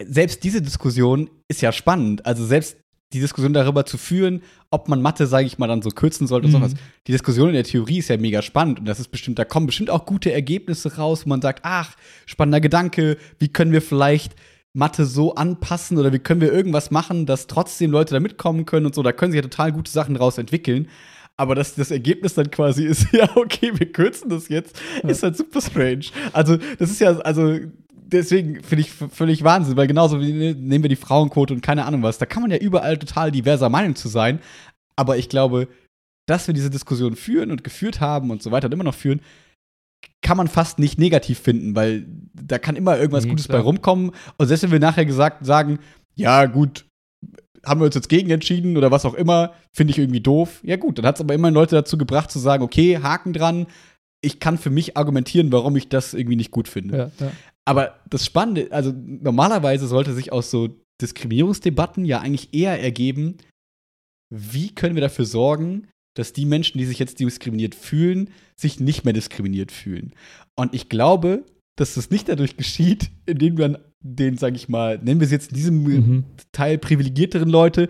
selbst 0.04 0.44
diese 0.44 0.60
Diskussion 0.60 1.30
ist 1.48 1.62
ja 1.62 1.72
spannend. 1.72 2.26
Also, 2.26 2.44
selbst 2.48 2.78
die 3.14 3.20
Diskussion 3.20 3.54
darüber 3.54 3.86
zu 3.86 3.98
führen, 3.98 4.42
ob 4.72 4.88
man 4.88 5.02
Mathe, 5.02 5.28
sage 5.28 5.46
ich 5.46 5.60
mal, 5.60 5.68
dann 5.68 5.82
so 5.82 5.92
kürzen 5.92 6.28
sollte 6.28 6.48
mhm. 6.48 6.56
und 6.56 6.62
sowas. 6.62 6.74
Die 7.08 7.12
Diskussion 7.12 7.50
in 7.50 7.54
der 7.54 7.64
Theorie 7.64 8.00
ist 8.00 8.10
ja 8.10 8.18
mega 8.18 8.42
spannend 8.42 8.80
und 8.80 8.86
das 8.86 9.00
ist 9.00 9.10
bestimmt, 9.10 9.38
da 9.40 9.46
kommen 9.46 9.68
bestimmt 9.68 9.90
auch 9.90 10.06
gute 10.06 10.34
Ergebnisse 10.34 10.96
raus, 10.96 11.26
wo 11.26 11.30
man 11.30 11.42
sagt, 11.42 11.60
ach, 11.64 11.96
spannender 12.26 12.60
Gedanke, 12.60 13.18
wie 13.40 13.50
können 13.50 13.72
wir 13.72 13.82
vielleicht 13.82 14.36
Mathe 14.74 15.06
so 15.06 15.36
anpassen 15.36 16.00
oder 16.00 16.12
wie 16.12 16.20
können 16.20 16.42
wir 16.42 16.52
irgendwas 16.52 16.90
machen, 16.90 17.28
dass 17.28 17.46
trotzdem 17.46 17.92
Leute 17.92 18.16
da 18.16 18.20
mitkommen 18.20 18.66
können 18.66 18.88
und 18.88 18.96
so. 18.96 19.04
Da 19.04 19.12
können 19.12 19.32
sich 19.32 19.38
ja 19.38 19.48
total 19.48 19.72
gute 19.72 19.92
Sachen 19.92 20.16
raus 20.16 20.40
entwickeln. 20.40 20.88
Aber 21.38 21.56
dass 21.56 21.76
das 21.76 21.92
Ergebnis 21.92 22.36
dann 22.36 22.52
quasi 22.52 22.86
ist, 22.88 23.12
ja, 23.12 23.30
okay, 23.36 23.72
wir 23.76 23.92
kürzen 23.92 24.30
das 24.30 24.50
jetzt, 24.50 24.80
ja. 25.02 25.10
ist 25.10 25.24
halt 25.24 25.38
super 25.38 25.62
strange. 25.62 26.06
Also, 26.32 26.58
das 26.58 26.92
ist 26.92 27.00
ja, 27.00 27.18
also, 27.20 27.60
deswegen 27.92 28.62
finde 28.64 28.82
ich 28.82 28.92
völlig 28.92 29.44
Wahnsinn, 29.44 29.76
weil 29.76 29.88
genauso 29.88 30.22
wie 30.22 30.34
ne, 30.34 30.54
nehmen 30.54 30.84
wir 30.84 30.90
die 30.90 30.96
Frauenquote 30.96 31.54
und 31.54 31.62
keine 31.62 31.86
Ahnung 31.86 32.04
was, 32.04 32.18
da 32.18 32.26
kann 32.26 32.44
man 32.44 32.52
ja 32.52 32.58
überall 32.58 32.98
total 32.98 33.32
diverser 33.32 33.70
Meinung 33.70 33.96
zu 33.96 34.08
sein. 34.08 34.40
Aber 34.96 35.18
ich 35.18 35.30
glaube, 35.30 35.68
dass 36.28 36.48
wir 36.48 36.54
diese 36.54 36.70
Diskussion 36.70 37.16
führen 37.16 37.52
und 37.52 37.64
geführt 37.64 38.00
haben 38.00 38.32
und 38.32 38.44
so 38.44 38.52
weiter 38.52 38.68
und 38.68 38.74
immer 38.74 38.84
noch 38.84 38.96
führen, 38.96 39.22
kann 40.22 40.38
man 40.38 40.48
fast 40.48 40.80
nicht 40.80 40.98
negativ 41.00 41.40
finden, 41.40 41.76
weil 41.76 42.06
da 42.34 42.60
kann 42.60 42.76
immer 42.76 42.98
irgendwas 42.98 43.26
nee, 43.26 43.32
Gutes 43.32 43.48
klar. 43.48 43.60
bei 43.60 43.64
rumkommen. 43.64 44.12
Und 44.38 44.48
selbst 44.48 44.64
wenn 44.64 44.72
wir 44.72 44.80
nachher 44.80 45.06
gesagt 45.06 45.46
sagen, 45.46 45.80
ja, 46.16 46.46
gut, 46.46 46.86
haben 47.66 47.80
wir 47.80 47.86
uns 47.86 47.96
jetzt 47.96 48.10
gegen 48.10 48.30
entschieden 48.30 48.78
oder 48.78 48.92
was 48.92 49.06
auch 49.06 49.14
immer, 49.14 49.54
finde 49.72 49.92
ich 49.92 50.00
irgendwie 50.00 50.22
doof. 50.22 50.62
Ja, 50.64 50.76
gut, 50.76 50.98
dann 50.98 51.06
hat 51.06 51.16
es 51.16 51.22
aber 51.22 51.34
immer 51.34 51.52
Leute 51.52 51.76
dazu 51.76 51.98
gebracht 51.98 52.32
zu 52.32 52.40
sagen, 52.40 52.64
okay, 52.64 53.00
Haken 53.02 53.34
dran, 53.34 53.68
ich 54.22 54.40
kann 54.40 54.58
für 54.58 54.70
mich 54.70 54.98
argumentieren, 54.98 55.52
warum 55.52 55.76
ich 55.76 55.90
das 55.90 56.14
irgendwie 56.14 56.36
nicht 56.36 56.52
gut 56.52 56.68
finde. 56.68 56.98
Ja, 56.98 57.26
ja. 57.26 57.32
Aber 57.66 58.00
das 58.10 58.26
Spannende, 58.26 58.72
also 58.72 58.94
normalerweise 58.96 59.88
sollte 59.88 60.14
sich 60.14 60.32
aus 60.32 60.52
so 60.52 60.70
Diskriminierungsdebatten 61.02 62.06
ja 62.06 62.20
eigentlich 62.20 62.54
eher 62.54 62.82
ergeben, 62.82 63.38
wie 64.30 64.74
können 64.74 64.96
wir 64.96 65.02
dafür 65.02 65.26
sorgen, 65.26 65.88
dass 66.16 66.34
die 66.34 66.46
Menschen, 66.46 66.78
die 66.78 66.86
sich 66.86 67.00
jetzt 67.00 67.20
diskriminiert 67.20 67.76
fühlen, 67.76 68.30
sich 68.56 68.80
nicht 68.80 69.04
mehr 69.04 69.14
diskriminiert 69.14 69.72
fühlen. 69.72 70.14
Und 70.56 70.74
ich 70.74 70.90
glaube, 70.90 71.46
dass 71.76 71.96
das 71.96 72.10
nicht 72.10 72.30
dadurch 72.30 72.58
geschieht, 72.58 73.10
indem 73.26 73.56
man 73.56 73.78
den, 74.04 74.38
sag 74.38 74.56
ich 74.56 74.70
mal, 74.70 75.00
nennen 75.02 75.20
wir 75.20 75.26
es 75.26 75.32
jetzt 75.32 75.52
in 75.52 75.56
diesem 75.56 75.84
mhm. 75.84 76.24
Teil 76.52 76.78
privilegierteren 76.78 77.50
Leute, 77.50 77.90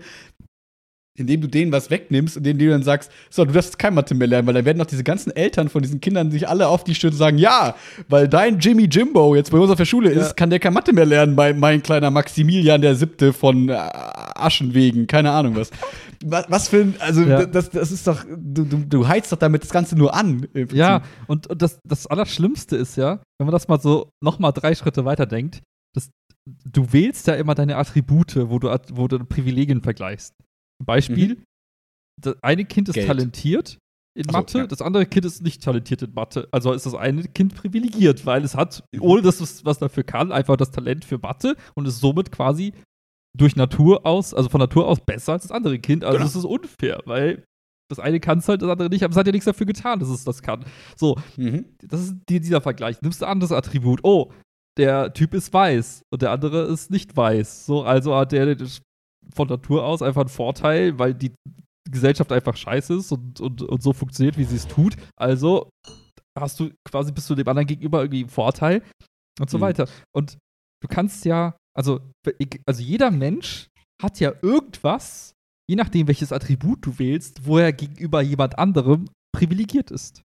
indem 1.16 1.42
du 1.42 1.48
denen 1.48 1.70
was 1.70 1.90
wegnimmst, 1.90 2.36
indem 2.36 2.58
du 2.58 2.68
dann 2.68 2.82
sagst, 2.82 3.10
so, 3.30 3.44
du 3.44 3.52
darfst 3.52 3.78
kein 3.78 3.94
Mathe 3.94 4.14
mehr 4.14 4.26
lernen, 4.26 4.48
weil 4.48 4.54
dann 4.54 4.64
werden 4.64 4.78
doch 4.78 4.86
diese 4.86 5.04
ganzen 5.04 5.30
Eltern 5.34 5.68
von 5.68 5.80
diesen 5.80 6.00
Kindern 6.00 6.32
sich 6.32 6.48
alle 6.48 6.66
auf 6.66 6.82
die 6.82 6.94
Stirn 6.94 7.12
sagen, 7.12 7.38
ja, 7.38 7.76
weil 8.08 8.28
dein 8.28 8.58
Jimmy 8.58 8.84
Jimbo 8.84 9.36
jetzt 9.36 9.52
bei 9.52 9.58
uns 9.58 9.70
auf 9.70 9.76
der 9.76 9.84
Schule 9.84 10.10
ist, 10.10 10.28
ja. 10.28 10.32
kann 10.32 10.50
der 10.50 10.58
kein 10.58 10.72
Mathe 10.72 10.92
mehr 10.92 11.06
lernen 11.06 11.36
bei 11.36 11.52
mein 11.52 11.82
kleiner 11.82 12.10
Maximilian 12.10 12.80
der 12.80 12.96
Siebte 12.96 13.32
von 13.32 13.68
äh, 13.68 13.74
Aschenwegen, 13.74 15.06
keine 15.06 15.30
Ahnung 15.30 15.56
was. 15.56 15.70
Was, 16.26 16.46
was 16.48 16.68
für 16.68 16.78
ein, 16.78 16.94
also 17.00 17.20
ja. 17.20 17.44
das, 17.44 17.68
das 17.68 17.90
ist 17.90 18.06
doch, 18.06 18.24
du, 18.24 18.64
du, 18.64 18.78
du 18.78 19.06
heizt 19.06 19.30
doch 19.30 19.36
damit 19.36 19.62
das 19.62 19.70
Ganze 19.70 19.94
nur 19.94 20.14
an. 20.14 20.46
Ja, 20.72 21.02
und, 21.26 21.48
und 21.48 21.60
das, 21.60 21.80
das 21.84 22.06
Allerschlimmste 22.06 22.76
ist 22.76 22.96
ja, 22.96 23.20
wenn 23.36 23.46
man 23.46 23.52
das 23.52 23.68
mal 23.68 23.78
so 23.78 24.08
nochmal 24.22 24.52
drei 24.54 24.74
Schritte 24.74 25.04
weiter 25.04 25.26
denkt, 25.26 25.56
das, 25.56 25.60
du 26.46 26.92
wählst 26.92 27.26
ja 27.26 27.34
immer 27.34 27.54
deine 27.54 27.76
Attribute, 27.76 28.36
wo 28.48 28.58
du, 28.58 28.68
wo 28.92 29.08
du 29.08 29.24
Privilegien 29.24 29.82
vergleichst. 29.82 30.34
Beispiel: 30.84 31.36
mhm. 31.36 31.44
Das 32.20 32.36
eine 32.42 32.64
Kind 32.64 32.88
ist 32.88 32.94
Geld. 32.94 33.06
talentiert 33.06 33.78
in 34.16 34.26
Mathe, 34.30 34.52
so, 34.52 34.58
ja. 34.58 34.66
das 34.66 34.80
andere 34.80 35.06
Kind 35.06 35.26
ist 35.26 35.42
nicht 35.42 35.62
talentiert 35.62 36.02
in 36.02 36.14
Mathe. 36.14 36.48
Also 36.52 36.72
ist 36.72 36.86
das 36.86 36.94
eine 36.94 37.24
Kind 37.24 37.54
privilegiert, 37.54 38.24
weil 38.26 38.44
es 38.44 38.54
hat, 38.54 38.84
ohne 39.00 39.22
dass 39.22 39.40
es 39.40 39.64
was 39.64 39.78
dafür 39.78 40.04
kann, 40.04 40.30
einfach 40.30 40.56
das 40.56 40.70
Talent 40.70 41.04
für 41.04 41.18
Mathe 41.18 41.56
und 41.74 41.86
ist 41.86 41.98
somit 41.98 42.30
quasi 42.30 42.72
durch 43.36 43.56
Natur 43.56 44.06
aus, 44.06 44.32
also 44.32 44.48
von 44.48 44.60
Natur 44.60 44.86
aus 44.86 45.00
besser 45.00 45.32
als 45.32 45.42
das 45.42 45.50
andere 45.50 45.80
Kind. 45.80 46.04
Also 46.04 46.18
genau. 46.18 46.28
es 46.28 46.36
ist 46.36 46.44
unfair, 46.44 47.00
weil 47.06 47.44
das 47.90 47.98
eine 47.98 48.20
kann 48.20 48.38
es 48.38 48.48
halt, 48.48 48.62
das 48.62 48.70
andere 48.70 48.88
nicht, 48.88 49.02
aber 49.02 49.10
es 49.10 49.16
hat 49.16 49.26
ja 49.26 49.32
nichts 49.32 49.46
dafür 49.46 49.66
getan, 49.66 49.98
dass 49.98 50.08
es 50.08 50.24
das 50.24 50.42
kann. 50.42 50.64
So, 50.96 51.18
mhm. 51.36 51.64
das 51.82 52.00
ist 52.00 52.14
die, 52.28 52.40
dieser 52.40 52.60
Vergleich. 52.60 53.02
Nimmst 53.02 53.20
du 53.20 53.26
ein 53.26 53.32
anderes 53.32 53.50
Attribut, 53.50 54.00
oh, 54.04 54.32
der 54.76 55.12
Typ 55.12 55.34
ist 55.34 55.52
weiß 55.52 56.02
und 56.12 56.22
der 56.22 56.30
andere 56.30 56.64
ist 56.64 56.90
nicht 56.90 57.16
weiß. 57.16 57.66
So, 57.66 57.84
also 57.84 58.14
hat 58.16 58.32
der 58.32 58.56
von 59.32 59.48
Natur 59.48 59.84
aus 59.84 60.02
einfach 60.02 60.22
ein 60.22 60.28
Vorteil, 60.28 60.98
weil 60.98 61.14
die 61.14 61.32
Gesellschaft 61.90 62.32
einfach 62.32 62.56
scheiße 62.56 62.94
ist 62.94 63.12
und, 63.12 63.40
und, 63.40 63.62
und 63.62 63.82
so 63.82 63.92
funktioniert, 63.92 64.36
wie 64.38 64.44
sie 64.44 64.56
es 64.56 64.66
tut. 64.66 64.96
Also 65.16 65.70
hast 66.38 66.58
du 66.58 66.70
quasi 66.84 67.12
bist 67.12 67.30
du 67.30 67.34
dem 67.34 67.48
anderen 67.48 67.66
gegenüber 67.66 68.00
irgendwie 68.02 68.24
ein 68.24 68.28
Vorteil 68.28 68.82
und 69.40 69.50
so 69.50 69.58
mhm. 69.58 69.62
weiter. 69.62 69.88
Und 70.14 70.38
du 70.82 70.88
kannst 70.88 71.24
ja, 71.24 71.56
also, 71.76 72.00
also 72.66 72.82
jeder 72.82 73.10
Mensch 73.10 73.68
hat 74.02 74.20
ja 74.20 74.32
irgendwas, 74.42 75.32
je 75.70 75.76
nachdem, 75.76 76.08
welches 76.08 76.32
Attribut 76.32 76.84
du 76.84 76.98
wählst, 76.98 77.46
wo 77.46 77.58
er 77.58 77.72
gegenüber 77.72 78.22
jemand 78.22 78.58
anderem 78.58 79.08
privilegiert 79.34 79.90
ist. 79.90 80.22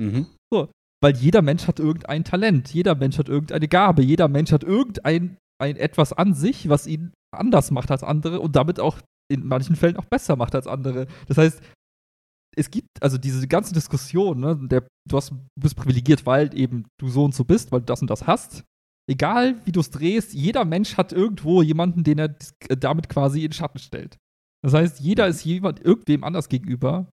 Mhm. 0.00 0.26
So, 0.52 0.70
weil 1.02 1.16
jeder 1.16 1.42
Mensch 1.42 1.66
hat 1.66 1.78
irgendein 1.78 2.24
Talent, 2.24 2.72
jeder 2.72 2.94
Mensch 2.94 3.18
hat 3.18 3.28
irgendeine 3.28 3.68
Gabe, 3.68 4.02
jeder 4.02 4.28
Mensch 4.28 4.52
hat 4.52 4.64
irgendein 4.64 5.38
ein 5.60 5.76
etwas 5.76 6.12
an 6.12 6.34
sich, 6.34 6.68
was 6.68 6.86
ihn 6.86 7.12
anders 7.36 7.70
macht 7.70 7.90
als 7.90 8.02
andere 8.02 8.40
und 8.40 8.56
damit 8.56 8.80
auch 8.80 8.98
in 9.30 9.46
manchen 9.46 9.76
Fällen 9.76 9.96
auch 9.96 10.06
besser 10.06 10.36
macht 10.36 10.54
als 10.54 10.66
andere. 10.66 11.06
Das 11.28 11.36
heißt, 11.36 11.62
es 12.56 12.70
gibt 12.70 12.88
also 13.00 13.18
diese 13.18 13.46
ganze 13.46 13.72
Diskussion, 13.72 14.40
ne, 14.40 14.58
der, 14.68 14.86
du, 15.08 15.16
hast, 15.16 15.30
du 15.30 15.38
bist 15.60 15.76
privilegiert, 15.76 16.26
weil 16.26 16.56
eben 16.58 16.86
du 16.98 17.08
so 17.08 17.24
und 17.24 17.34
so 17.34 17.44
bist, 17.44 17.70
weil 17.70 17.80
du 17.80 17.86
das 17.86 18.00
und 18.00 18.10
das 18.10 18.26
hast. 18.26 18.64
Egal 19.08 19.64
wie 19.66 19.72
du 19.72 19.80
es 19.80 19.90
drehst, 19.90 20.34
jeder 20.34 20.64
Mensch 20.64 20.96
hat 20.96 21.12
irgendwo 21.12 21.62
jemanden, 21.62 22.04
den 22.04 22.18
er 22.18 22.36
damit 22.68 23.08
quasi 23.08 23.44
in 23.44 23.52
Schatten 23.52 23.78
stellt. 23.78 24.18
Das 24.64 24.74
heißt, 24.74 25.00
jeder 25.00 25.26
ist 25.26 25.44
jemand 25.44 25.80
irgendwem 25.80 26.24
anders 26.24 26.48
gegenüber 26.48 27.08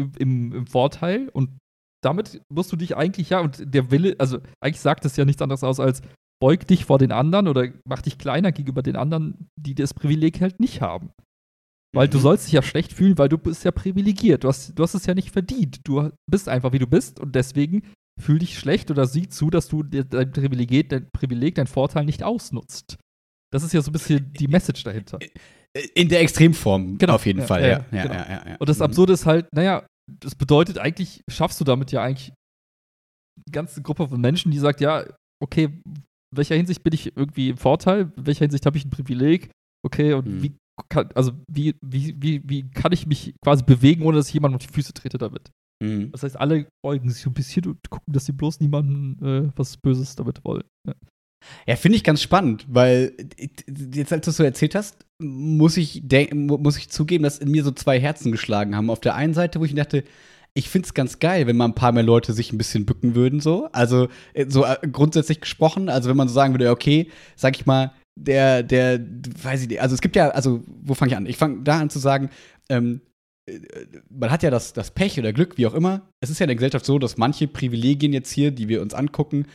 im, 0.00 0.52
im 0.52 0.66
Vorteil 0.66 1.28
und 1.28 1.58
damit 2.02 2.42
musst 2.48 2.72
du 2.72 2.76
dich 2.76 2.96
eigentlich, 2.96 3.30
ja, 3.30 3.40
und 3.40 3.74
der 3.74 3.90
Wille, 3.90 4.16
also 4.18 4.38
eigentlich 4.60 4.80
sagt 4.80 5.04
es 5.04 5.16
ja 5.16 5.24
nichts 5.24 5.42
anderes 5.42 5.64
aus 5.64 5.80
als, 5.80 6.02
beug 6.40 6.66
dich 6.66 6.84
vor 6.84 6.98
den 6.98 7.12
anderen 7.12 7.48
oder 7.48 7.68
mach 7.84 8.02
dich 8.02 8.18
kleiner 8.18 8.52
gegenüber 8.52 8.82
den 8.82 8.96
anderen, 8.96 9.50
die 9.56 9.74
das 9.74 9.94
Privileg 9.94 10.40
halt 10.40 10.60
nicht 10.60 10.80
haben. 10.80 11.10
Weil 11.94 12.06
mhm. 12.06 12.12
du 12.12 12.18
sollst 12.18 12.46
dich 12.46 12.52
ja 12.52 12.62
schlecht 12.62 12.92
fühlen, 12.92 13.18
weil 13.18 13.28
du 13.28 13.38
bist 13.38 13.64
ja 13.64 13.70
privilegiert. 13.70 14.44
Du 14.44 14.48
hast, 14.48 14.78
du 14.78 14.82
hast 14.82 14.94
es 14.94 15.06
ja 15.06 15.14
nicht 15.14 15.30
verdient. 15.30 15.80
Du 15.84 16.10
bist 16.30 16.48
einfach, 16.48 16.72
wie 16.72 16.78
du 16.78 16.86
bist 16.86 17.18
und 17.18 17.34
deswegen 17.34 17.82
fühl 18.20 18.38
dich 18.38 18.58
schlecht 18.58 18.90
oder 18.90 19.06
sieh 19.06 19.28
zu, 19.28 19.50
dass 19.50 19.68
du 19.68 19.82
dein 19.82 20.32
Privileg, 20.32 20.88
dein 20.90 21.08
Privileg, 21.10 21.54
dein 21.54 21.66
Vorteil 21.66 22.04
nicht 22.04 22.22
ausnutzt. 22.22 22.98
Das 23.52 23.62
ist 23.62 23.72
ja 23.72 23.80
so 23.80 23.90
ein 23.90 23.92
bisschen 23.92 24.32
die 24.32 24.48
Message 24.48 24.84
dahinter. 24.84 25.18
In 25.94 26.08
der 26.08 26.20
Extremform, 26.20 26.98
genau. 26.98 27.14
auf 27.14 27.26
jeden 27.26 27.40
ja, 27.40 27.46
Fall, 27.46 27.62
ja. 27.62 27.86
ja, 27.90 28.02
genau. 28.02 28.56
und 28.58 28.68
das 28.68 28.78
mhm. 28.78 28.84
Absurde 28.84 29.12
ist 29.12 29.26
halt, 29.26 29.46
naja, 29.52 29.86
das 30.20 30.34
bedeutet 30.34 30.78
eigentlich, 30.78 31.22
schaffst 31.28 31.60
du 31.60 31.64
damit 31.64 31.92
ja 31.92 32.02
eigentlich 32.02 32.32
eine 33.36 33.52
ganze 33.52 33.82
Gruppe 33.82 34.08
von 34.08 34.20
Menschen, 34.20 34.50
die 34.50 34.58
sagt, 34.58 34.80
ja, 34.80 35.04
okay, 35.42 35.64
in 35.64 36.04
welcher 36.34 36.56
Hinsicht 36.56 36.82
bin 36.82 36.92
ich 36.92 37.16
irgendwie 37.16 37.50
im 37.50 37.56
Vorteil, 37.56 38.12
in 38.16 38.26
welcher 38.26 38.44
Hinsicht 38.44 38.66
habe 38.66 38.76
ich 38.76 38.84
ein 38.84 38.90
Privileg, 38.90 39.50
okay, 39.84 40.14
und 40.14 40.26
mhm. 40.26 40.42
wie 40.42 40.56
kann, 40.88 41.10
also 41.14 41.32
wie, 41.50 41.74
wie, 41.84 42.14
wie, 42.22 42.42
wie 42.48 42.70
kann 42.70 42.92
ich 42.92 43.06
mich 43.06 43.34
quasi 43.42 43.64
bewegen, 43.64 44.02
ohne 44.04 44.16
dass 44.16 44.28
ich 44.28 44.34
jemandem 44.34 44.56
auf 44.56 44.66
die 44.66 44.72
Füße 44.72 44.92
trete 44.92 45.18
damit? 45.18 45.50
Mhm. 45.82 46.10
Das 46.12 46.22
heißt, 46.22 46.38
alle 46.38 46.68
beugen 46.84 47.10
sich 47.10 47.26
ein 47.26 47.34
bisschen 47.34 47.66
und 47.66 47.78
gucken, 47.90 48.12
dass 48.12 48.26
sie 48.26 48.32
bloß 48.32 48.60
niemanden 48.60 49.24
äh, 49.24 49.52
was 49.56 49.76
Böses 49.76 50.14
damit 50.16 50.44
wollen. 50.44 50.64
Ja. 50.86 50.94
Ja, 51.66 51.76
finde 51.76 51.96
ich 51.96 52.04
ganz 52.04 52.22
spannend, 52.22 52.66
weil 52.68 53.14
jetzt, 53.94 54.12
als 54.12 54.24
du 54.24 54.30
es 54.30 54.36
so 54.36 54.42
erzählt 54.42 54.74
hast, 54.74 55.04
muss 55.20 55.76
ich, 55.76 56.02
muss 56.32 56.78
ich 56.78 56.90
zugeben, 56.90 57.24
dass 57.24 57.38
in 57.38 57.50
mir 57.50 57.64
so 57.64 57.70
zwei 57.70 58.00
Herzen 58.00 58.32
geschlagen 58.32 58.76
haben. 58.76 58.90
Auf 58.90 59.00
der 59.00 59.14
einen 59.14 59.34
Seite, 59.34 59.60
wo 59.60 59.64
ich 59.64 59.74
dachte, 59.74 60.04
ich 60.54 60.68
finde 60.68 60.86
es 60.86 60.94
ganz 60.94 61.18
geil, 61.18 61.46
wenn 61.46 61.56
mal 61.56 61.66
ein 61.66 61.74
paar 61.74 61.92
mehr 61.92 62.02
Leute 62.02 62.32
sich 62.32 62.52
ein 62.52 62.58
bisschen 62.58 62.86
bücken 62.86 63.14
würden, 63.14 63.40
so. 63.40 63.68
Also, 63.72 64.08
äh, 64.34 64.46
so 64.48 64.64
äh, 64.64 64.76
grundsätzlich 64.90 65.40
gesprochen, 65.40 65.88
also 65.88 66.08
wenn 66.08 66.16
man 66.16 66.28
so 66.28 66.34
sagen 66.34 66.54
würde, 66.54 66.70
okay, 66.70 67.10
sag 67.36 67.56
ich 67.56 67.66
mal, 67.66 67.92
der, 68.18 68.62
der, 68.62 69.00
weiß 69.42 69.62
ich 69.62 69.68
nicht, 69.68 69.80
also 69.80 69.94
es 69.94 70.00
gibt 70.00 70.16
ja, 70.16 70.30
also, 70.30 70.62
wo 70.66 70.94
fange 70.94 71.12
ich 71.12 71.16
an? 71.16 71.26
Ich 71.26 71.36
fange 71.36 71.62
da 71.62 71.78
an 71.78 71.90
zu 71.90 71.98
sagen, 71.98 72.30
ähm, 72.68 73.00
äh, 73.48 73.60
man 74.10 74.30
hat 74.30 74.42
ja 74.42 74.50
das, 74.50 74.72
das 74.72 74.90
Pech 74.90 75.18
oder 75.18 75.32
Glück, 75.32 75.58
wie 75.58 75.66
auch 75.66 75.74
immer. 75.74 76.08
Es 76.20 76.30
ist 76.30 76.40
ja 76.40 76.44
in 76.44 76.48
der 76.48 76.56
Gesellschaft 76.56 76.84
so, 76.84 76.98
dass 76.98 77.16
manche 77.16 77.46
Privilegien 77.46 78.12
jetzt 78.12 78.32
hier, 78.32 78.50
die 78.50 78.68
wir 78.68 78.82
uns 78.82 78.94
angucken, 78.94 79.46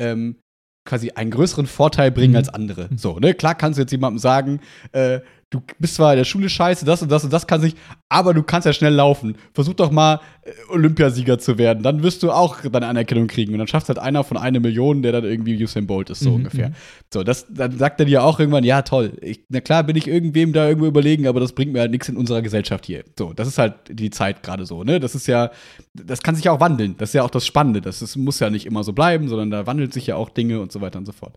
ähm, 0.00 0.36
quasi 0.84 1.10
einen 1.10 1.30
größeren 1.30 1.66
Vorteil 1.66 2.10
bringen 2.10 2.32
mhm. 2.32 2.38
als 2.38 2.48
andere. 2.48 2.88
So, 2.96 3.18
ne? 3.18 3.34
Klar 3.34 3.54
kannst 3.54 3.78
du 3.78 3.82
jetzt 3.82 3.92
jemandem 3.92 4.18
sagen, 4.18 4.60
äh, 4.92 5.20
du 5.52 5.62
bist 5.78 5.94
zwar 5.96 6.12
in 6.14 6.16
der 6.18 6.24
Schule 6.24 6.48
scheiße, 6.48 6.84
das 6.84 7.02
und 7.02 7.10
das 7.12 7.22
und 7.22 7.32
das 7.32 7.46
kannst 7.46 7.64
nicht, 7.64 7.76
aber 8.08 8.34
du 8.34 8.42
kannst 8.42 8.66
ja 8.66 8.72
schnell 8.72 8.94
laufen. 8.94 9.36
Versuch 9.54 9.74
doch 9.74 9.90
mal 9.90 10.20
äh, 10.42 10.50
Olympiasieger 10.70 11.38
zu 11.38 11.58
werden. 11.58 11.82
Dann 11.82 12.02
wirst 12.02 12.22
du 12.22 12.32
auch 12.32 12.60
deine 12.62 12.86
Anerkennung 12.86 13.26
kriegen. 13.28 13.52
Und 13.52 13.58
dann 13.58 13.68
schafft 13.68 13.88
halt 13.88 13.98
einer 13.98 14.24
von 14.24 14.36
einer 14.36 14.58
Million, 14.60 15.02
der 15.02 15.12
dann 15.12 15.24
irgendwie 15.24 15.62
Usain 15.62 15.86
Bolt 15.86 16.10
ist, 16.10 16.20
so 16.20 16.30
Mhm, 16.30 16.36
ungefähr. 16.36 16.70
mhm. 16.70 16.74
So, 17.12 17.22
das, 17.22 17.46
dann 17.50 17.78
sagt 17.78 18.00
er 18.00 18.06
dir 18.06 18.24
auch 18.24 18.40
irgendwann, 18.40 18.64
ja, 18.64 18.82
toll. 18.82 19.12
Ich, 19.20 19.44
na 19.50 19.60
klar 19.60 19.84
bin 19.84 19.94
ich 19.96 20.08
irgendwem 20.08 20.52
da 20.52 20.66
irgendwo 20.66 20.86
überlegen, 20.86 21.26
aber 21.28 21.38
das 21.38 21.52
bringt 21.52 21.72
mir 21.72 21.80
halt 21.80 21.90
nichts 21.90 22.08
in 22.08 22.16
unserer 22.16 22.40
Gesellschaft 22.42 22.86
hier. 22.86 23.04
So, 23.18 23.32
das 23.34 23.46
ist 23.46 23.58
halt 23.58 23.74
die 23.90 24.10
Zeit 24.10 24.42
gerade 24.42 24.64
so, 24.66 24.82
ne? 24.84 24.98
Das 25.00 25.14
ist 25.14 25.26
ja, 25.26 25.50
das 25.94 26.22
kann 26.22 26.34
sich 26.34 26.46
ja 26.46 26.52
auch 26.52 26.60
wandeln. 26.60 26.96
Das 26.98 27.10
ist 27.10 27.14
ja 27.14 27.22
auch 27.22 27.30
das 27.30 27.46
Spannende. 27.46 27.80
Das 27.82 28.00
ist, 28.02 28.16
muss 28.16 28.40
ja 28.40 28.48
nicht 28.50 28.64
immer 28.66 28.82
so 28.84 28.92
bleiben, 28.94 29.28
sondern 29.28 29.50
da 29.50 29.66
wandelt 29.66 29.92
sich 29.92 30.06
ja 30.06 30.16
auch 30.16 30.30
Dinge 30.30 30.60
und 30.60 30.72
so 30.72 30.80
weiter 30.80 30.98
und 30.98 31.04
so 31.06 31.12
fort. 31.12 31.36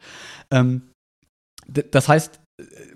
Ähm, 0.51 0.83
das 1.67 2.07
heißt, 2.07 2.39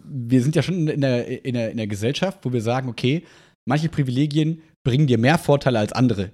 wir 0.09 0.41
sind 0.41 0.55
ja 0.55 0.61
schon 0.61 0.87
in 0.87 1.01
der, 1.01 1.45
in, 1.45 1.53
der, 1.53 1.71
in 1.71 1.77
der 1.77 1.87
Gesellschaft, 1.87 2.39
wo 2.43 2.51
wir 2.51 2.61
sagen, 2.61 2.89
okay, 2.89 3.23
manche 3.65 3.89
Privilegien 3.89 4.61
bringen 4.83 5.07
dir 5.07 5.17
mehr 5.17 5.37
Vorteile 5.37 5.79
als 5.79 5.93
andere. 5.93 6.31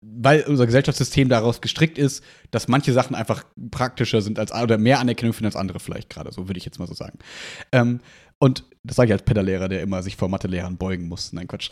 Weil 0.00 0.42
unser 0.42 0.66
Gesellschaftssystem 0.66 1.28
daraus 1.28 1.60
gestrickt 1.60 1.98
ist, 1.98 2.24
dass 2.50 2.68
manche 2.68 2.92
Sachen 2.92 3.14
einfach 3.14 3.44
praktischer 3.70 4.20
sind 4.20 4.38
als 4.38 4.52
oder 4.52 4.78
mehr 4.78 5.00
Anerkennung 5.00 5.32
finden 5.32 5.46
als 5.46 5.56
andere 5.56 5.80
vielleicht 5.80 6.10
gerade, 6.10 6.32
so 6.32 6.48
würde 6.48 6.58
ich 6.58 6.64
jetzt 6.64 6.78
mal 6.78 6.88
so 6.88 6.94
sagen. 6.94 7.18
Ähm, 7.72 8.00
und 8.40 8.64
das 8.84 8.96
sage 8.96 9.08
ich 9.08 9.12
als 9.12 9.24
Pedalehrer, 9.24 9.68
der 9.68 9.82
immer 9.82 10.02
sich 10.02 10.16
vor 10.16 10.28
Mathelehrern 10.28 10.76
beugen 10.76 11.08
muss. 11.08 11.32
Nein, 11.32 11.48
Quatsch. 11.48 11.70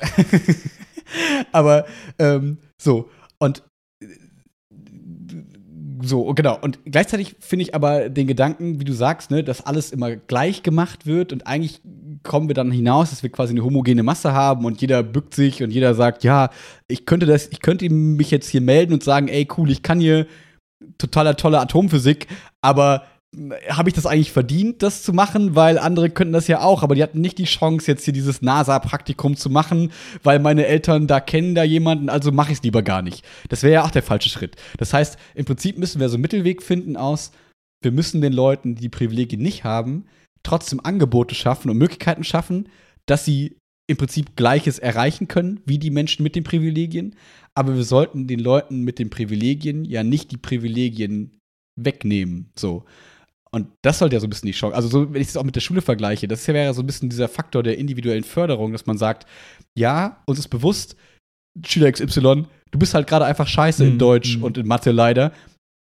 Aber 1.53 1.87
ähm, 2.19 2.59
so, 2.81 3.11
und 3.39 3.63
so, 6.03 6.33
genau. 6.35 6.59
Und 6.61 6.79
gleichzeitig 6.85 7.37
finde 7.41 7.65
ich 7.65 7.75
aber 7.75 8.09
den 8.09 8.27
Gedanken, 8.27 8.81
wie 8.81 8.85
du 8.85 8.93
sagst, 8.93 9.31
ne, 9.31 9.45
dass 9.45 9.65
alles 9.65 9.93
immer 9.93 10.17
gleich 10.17 10.63
gemacht 10.63 11.07
wird 11.07 11.33
und 11.33 11.47
eigentlich 11.47 11.81
kommen 12.23 12.49
wir 12.49 12.55
dann 12.55 12.71
hinaus, 12.71 13.11
dass 13.11 13.23
wir 13.23 13.31
quasi 13.31 13.53
eine 13.53 13.65
homogene 13.65 14.03
Masse 14.03 14.33
haben 14.33 14.65
und 14.65 14.81
jeder 14.81 15.03
bückt 15.03 15.35
sich 15.35 15.63
und 15.63 15.71
jeder 15.71 15.95
sagt, 15.95 16.25
ja, 16.25 16.51
ich 16.89 17.07
könnte 17.07 17.27
das, 17.27 17.49
ich 17.49 17.61
könnte 17.61 17.89
mich 17.91 18.31
jetzt 18.31 18.49
hier 18.49 18.61
melden 18.61 18.93
und 18.93 19.05
sagen, 19.05 19.29
ey, 19.29 19.47
cool, 19.57 19.71
ich 19.71 19.83
kann 19.83 20.01
hier 20.01 20.27
totaler 20.99 21.37
tolle 21.37 21.61
Atomphysik, 21.61 22.27
aber 22.61 23.05
habe 23.69 23.89
ich 23.89 23.95
das 23.95 24.07
eigentlich 24.07 24.33
verdient, 24.33 24.83
das 24.83 25.03
zu 25.03 25.13
machen? 25.13 25.55
Weil 25.55 25.79
andere 25.79 26.11
könnten 26.11 26.33
das 26.33 26.49
ja 26.49 26.61
auch, 26.61 26.83
aber 26.83 26.95
die 26.95 27.03
hatten 27.03 27.21
nicht 27.21 27.39
die 27.39 27.45
Chance, 27.45 27.91
jetzt 27.91 28.05
hier 28.05 28.15
dieses 28.15 28.43
NASA-Praktikum 28.43 29.37
zu 29.37 29.51
machen, 29.51 29.93
weil 30.23 30.39
meine 30.39 30.67
Eltern 30.67 31.07
da 31.07 31.21
kennen 31.21 31.55
da 31.55 31.63
jemanden, 31.63 32.09
also 32.09 32.33
mache 32.33 32.53
ich 32.53 32.59
es 32.59 32.65
lieber 32.65 32.83
gar 32.83 33.03
nicht. 33.03 33.25
Das 33.49 33.63
wäre 33.63 33.75
ja 33.75 33.85
auch 33.85 33.91
der 33.91 34.03
falsche 34.03 34.29
Schritt. 34.29 34.57
Das 34.79 34.93
heißt, 34.93 35.19
im 35.35 35.45
Prinzip 35.45 35.79
müssen 35.79 36.01
wir 36.01 36.09
so 36.09 36.15
einen 36.15 36.23
Mittelweg 36.23 36.63
finden 36.63 36.97
aus, 36.97 37.33
wir 37.83 37.93
müssen 37.93 38.21
den 38.21 38.33
Leuten, 38.33 38.75
die 38.75 38.83
die 38.83 38.89
Privilegien 38.89 39.43
nicht 39.43 39.65
haben, 39.65 40.07
trotzdem 40.43 40.81
Angebote 40.83 41.35
schaffen 41.35 41.71
und 41.71 41.79
Möglichkeiten 41.79 42.25
schaffen, 42.25 42.69
dass 43.07 43.25
sie 43.25 43.59
im 43.87 43.97
Prinzip 43.97 44.37
Gleiches 44.37 44.79
erreichen 44.79 45.29
können 45.29 45.61
wie 45.65 45.79
die 45.79 45.91
Menschen 45.91 46.23
mit 46.23 46.35
den 46.35 46.45
Privilegien. 46.45 47.15
Aber 47.55 47.77
wir 47.77 47.85
sollten 47.85 48.27
den 48.27 48.41
Leuten 48.41 48.83
mit 48.83 48.99
den 48.99 49.11
Privilegien 49.11 49.85
ja 49.85 50.03
nicht 50.03 50.31
die 50.33 50.37
Privilegien 50.37 51.39
wegnehmen. 51.77 52.51
So. 52.57 52.85
Und 53.51 53.69
das 53.83 53.99
sollte 53.99 54.17
ja 54.17 54.21
so 54.21 54.27
ein 54.27 54.31
bisschen 54.31 54.49
die 54.49 54.53
Chance. 54.53 54.75
Also, 54.77 54.89
so, 54.89 55.13
wenn 55.13 55.23
ich 55.23 55.29
es 55.29 55.37
auch 55.37 55.45
mit 55.45 55.57
der 55.57 55.61
Schule 55.61 55.83
vergleiche, 55.83 56.29
das 56.29 56.47
wäre 56.49 56.65
ja 56.65 56.73
so 56.75 56.83
ein 56.83 56.87
bisschen 56.87 57.09
dieser 57.09 57.29
Faktor 57.29 57.63
der 57.63 57.79
individuellen 57.79 58.25
Förderung, 58.25 58.73
dass 58.73 58.87
man 58.87 58.99
sagt, 58.99 59.27
ja, 59.75 60.23
uns 60.27 60.39
ist 60.39 60.49
bewusst, 60.49 60.97
Schüler 61.65 61.91
XY, 61.91 62.45
du 62.71 62.79
bist 62.79 62.95
halt 62.95 63.07
gerade 63.07 63.25
einfach 63.25 63.47
scheiße 63.47 63.85
in 63.85 63.95
Mhm, 63.95 63.99
Deutsch 63.99 64.37
mhm. 64.37 64.45
und 64.45 64.59
in 64.59 64.67
Mathe 64.67 64.91
leider. 64.91 65.33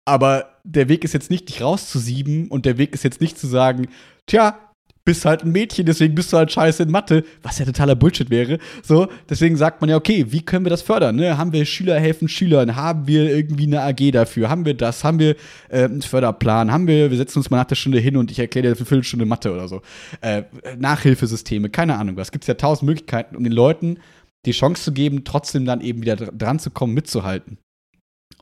Aber 0.05 0.61
der 0.63 0.89
Weg 0.89 1.03
ist 1.03 1.15
jetzt 1.15 1.31
nicht, 1.31 1.49
dich 1.49 1.63
rauszusieben 1.63 2.49
und 2.49 2.65
der 2.67 2.79
Weg 2.79 2.95
ist 2.95 3.03
jetzt 3.03 3.21
nicht 3.21 3.39
zu 3.39 3.49
sagen, 3.49 3.89
tja, 4.27 4.59
bist 5.07 5.25
halt 5.25 5.45
ein 5.45 5.53
Mädchen, 5.53 5.87
deswegen 5.87 6.15
bist 6.15 6.33
du 6.33 6.37
halt 6.37 6.53
scheiße 6.53 6.83
in 6.83 6.91
Mathe, 6.91 7.25
was 7.43 7.59
ja 7.59 7.65
totaler 7.65 7.95
Bullshit 7.95 8.29
wäre. 8.29 8.59
So, 8.83 9.09
deswegen 9.31 9.57
sagt 9.57 9.81
man 9.81 9.89
ja, 9.89 9.97
okay, 9.97 10.27
wie 10.31 10.43
können 10.43 10.67
wir 10.67 10.71
das 10.71 10.83
fördern? 10.83 11.17
Ne? 11.17 11.39
Haben 11.39 11.53
wir 11.53 11.65
Schüler 11.65 11.99
helfen 11.99 12.29
Schülern? 12.29 12.77
Haben 12.77 13.07
wir 13.07 13.35
irgendwie 13.35 13.67
eine 13.67 13.81
AG 13.83 14.11
dafür? 14.13 14.51
Haben 14.51 14.67
wir 14.67 14.75
das? 14.75 15.05
Haben 15.05 15.19
wir 15.19 15.37
äh, 15.71 15.85
einen 15.85 16.03
Förderplan? 16.03 16.71
Haben 16.71 16.87
wir, 16.87 17.11
wir 17.11 17.17
setzen 17.17 17.39
uns 17.39 17.49
mal 17.49 17.57
nach 17.57 17.65
der 17.65 17.77
Stunde 17.77 17.99
hin 18.01 18.17
und 18.17 18.31
ich 18.31 18.39
erkläre 18.39 18.65
dir 18.65 18.69
eine 18.77 18.85
Viertelstunde 18.85 19.25
Mathe 19.25 19.53
oder 19.53 19.69
so. 19.69 19.81
Äh, 20.21 20.43
Nachhilfesysteme, 20.77 21.71
keine 21.71 21.97
Ahnung 21.97 22.17
was. 22.17 22.33
Gibt 22.33 22.45
es 22.45 22.49
ja 22.49 22.55
tausend 22.55 22.87
Möglichkeiten, 22.87 23.37
um 23.37 23.45
den 23.45 23.53
Leuten 23.53 23.99
die 24.45 24.53
Chance 24.53 24.83
zu 24.83 24.93
geben, 24.93 25.25
trotzdem 25.25 25.65
dann 25.65 25.81
eben 25.81 26.03
wieder 26.03 26.17
dr- 26.17 26.33
dran 26.33 26.59
zu 26.59 26.71
kommen, 26.71 26.95
mitzuhalten. 26.95 27.59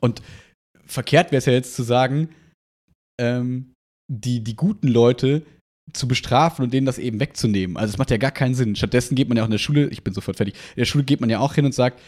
Und 0.01 0.21
verkehrt 0.85 1.31
wäre 1.31 1.37
es 1.37 1.45
ja 1.45 1.53
jetzt 1.53 1.75
zu 1.75 1.83
sagen, 1.83 2.29
ähm, 3.21 3.71
die, 4.11 4.43
die 4.43 4.55
guten 4.55 4.87
Leute 4.87 5.43
zu 5.93 6.07
bestrafen 6.07 6.63
und 6.63 6.73
denen 6.73 6.85
das 6.85 6.97
eben 6.97 7.19
wegzunehmen. 7.19 7.77
Also 7.77 7.93
es 7.93 7.97
macht 7.97 8.11
ja 8.11 8.17
gar 8.17 8.31
keinen 8.31 8.55
Sinn. 8.55 8.75
Stattdessen 8.75 9.15
geht 9.15 9.29
man 9.29 9.37
ja 9.37 9.43
auch 9.43 9.47
in 9.47 9.51
der 9.51 9.59
Schule, 9.59 9.87
ich 9.89 10.03
bin 10.03 10.13
sofort 10.13 10.37
fertig, 10.37 10.55
in 10.75 10.81
der 10.81 10.85
Schule 10.85 11.03
geht 11.03 11.21
man 11.21 11.29
ja 11.29 11.39
auch 11.39 11.53
hin 11.53 11.65
und 11.65 11.73
sagt, 11.73 11.99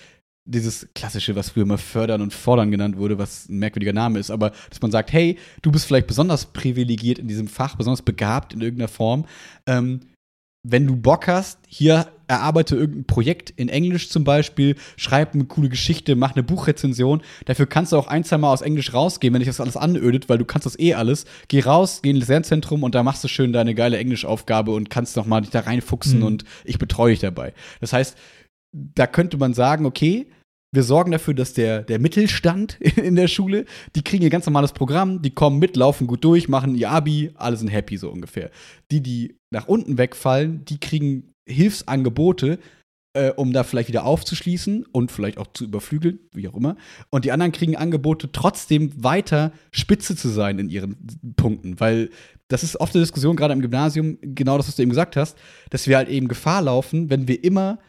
dieses 0.46 0.88
klassische, 0.96 1.36
was 1.36 1.50
früher 1.50 1.66
mal 1.66 1.78
fördern 1.78 2.22
und 2.22 2.34
fordern 2.34 2.72
genannt 2.72 2.98
wurde, 2.98 3.18
was 3.18 3.50
ein 3.50 3.60
merkwürdiger 3.60 3.94
Name 3.94 4.18
ist, 4.18 4.32
aber 4.32 4.52
dass 4.70 4.82
man 4.82 4.92
sagt, 4.92 5.12
hey, 5.12 5.38
du 5.62 5.72
bist 5.72 5.86
vielleicht 5.86 6.08
besonders 6.08 6.46
privilegiert 6.46 7.20
in 7.20 7.28
diesem 7.28 7.48
Fach, 7.48 7.76
besonders 7.76 8.02
begabt 8.02 8.54
in 8.54 8.62
irgendeiner 8.62 8.88
Form. 8.88 9.26
Ähm, 9.66 10.00
wenn 10.70 10.86
du 10.86 10.96
Bock 10.96 11.28
hast, 11.28 11.60
hier 11.68 12.08
erarbeite 12.28 12.76
irgendein 12.76 13.06
Projekt 13.06 13.52
in 13.52 13.70
Englisch 13.70 14.10
zum 14.10 14.26
Beispiel, 14.26 14.76
schreib 14.98 15.34
eine 15.34 15.46
coole 15.46 15.70
Geschichte, 15.70 16.18
mach 16.18 16.36
eine 16.36 16.44
Buchrezension. 16.44 17.22
Dafür 17.46 17.68
kannst 17.68 17.94
du 17.94 17.98
auch 17.98 18.08
ein, 18.08 18.26
zwei 18.26 18.38
Mal 18.38 18.52
aus 18.52 18.62
Englisch 18.62 18.94
rausgehen, 18.94 19.34
wenn 19.34 19.40
dich 19.40 19.48
das 19.48 19.62
alles 19.62 19.78
anödet, 19.78 20.28
weil 20.28 20.38
du 20.38 20.44
kannst 20.44 20.66
das 20.66 20.78
eh 20.78 20.94
alles. 20.94 21.24
Geh 21.48 21.62
raus, 21.62 22.02
geh 22.04 22.10
ins 22.10 22.28
Lernzentrum 22.28 22.84
und 22.84 22.96
da 22.96 23.04
machst 23.04 23.24
du 23.24 23.30
schön 23.30 23.54
deine 23.54 23.76
geile 23.76 23.98
Englischaufgabe 23.98 24.72
und 24.72 24.90
kannst 24.90 25.16
noch 25.16 25.26
mal 25.26 25.40
dich 25.40 25.52
da 25.52 25.62
reinfuchsen 25.62 26.20
Mhm. 26.20 26.26
und 26.26 26.44
ich 26.66 26.78
betreue 26.78 27.12
dich 27.12 27.20
dabei. 27.22 27.54
Das 27.80 27.94
heißt, 27.94 28.18
da 28.74 29.08
könnte 29.08 29.38
man 29.38 29.54
sagen, 29.54 29.86
okay, 29.86 30.28
wir 30.74 30.84
sorgen 30.84 31.12
dafür, 31.12 31.34
dass 31.34 31.54
der, 31.54 31.82
der 31.82 32.00
Mittelstand 32.00 32.80
in 32.98 33.16
der 33.16 33.28
Schule, 33.28 33.66
die 33.96 34.04
kriegen 34.04 34.24
ihr 34.24 34.30
ganz 34.30 34.46
normales 34.46 34.74
Programm, 34.74 35.22
die 35.22 35.32
kommen 35.32 35.60
mit, 35.60 35.76
laufen 35.76 36.08
gut 36.08 36.24
durch, 36.24 36.50
machen 36.50 36.76
ihr 36.76 36.92
Abi, 36.92 37.32
alle 37.36 37.58
sind 37.58 37.70
happy 37.70 37.98
so 37.98 38.10
ungefähr. 38.10 38.52
Die, 38.92 39.02
die 39.02 39.38
nach 39.52 39.68
unten 39.68 39.98
wegfallen, 39.98 40.66
die 40.66 40.80
kriegen 40.80 41.32
Hilfsangebote, 41.48 42.60
äh, 43.14 43.32
um 43.32 43.54
da 43.54 43.64
vielleicht 43.64 43.88
wieder 43.88 44.06
aufzuschließen 44.06 44.86
und 44.92 45.12
vielleicht 45.12 45.38
auch 45.38 45.48
zu 45.54 45.64
überflügeln, 45.64 46.20
wie 46.34 46.48
auch 46.48 46.56
immer. 46.56 46.76
Und 47.10 47.26
die 47.26 47.32
anderen 47.32 47.52
kriegen 47.52 47.76
Angebote, 47.76 48.32
trotzdem 48.32 48.92
weiter 49.02 49.54
spitze 49.72 50.16
zu 50.16 50.30
sein 50.30 50.60
in 50.60 50.70
ihren 50.70 50.98
Punkten, 51.36 51.80
weil 51.80 52.10
das 52.50 52.64
ist 52.64 52.80
oft 52.80 52.94
eine 52.94 53.04
Diskussion, 53.04 53.36
gerade 53.36 53.54
im 53.54 53.62
Gymnasium, 53.62 54.18
genau 54.22 54.58
das, 54.58 54.68
was 54.68 54.76
du 54.76 54.82
eben 54.82 54.92
gesagt 54.92 55.16
hast, 55.16 55.38
dass 55.70 55.88
wir 55.88 55.98
halt 55.98 56.10
eben 56.10 56.28
Gefahr 56.28 56.62
laufen, 56.62 57.10
wenn 57.10 57.28
wir 57.28 57.44
immer 57.44 57.80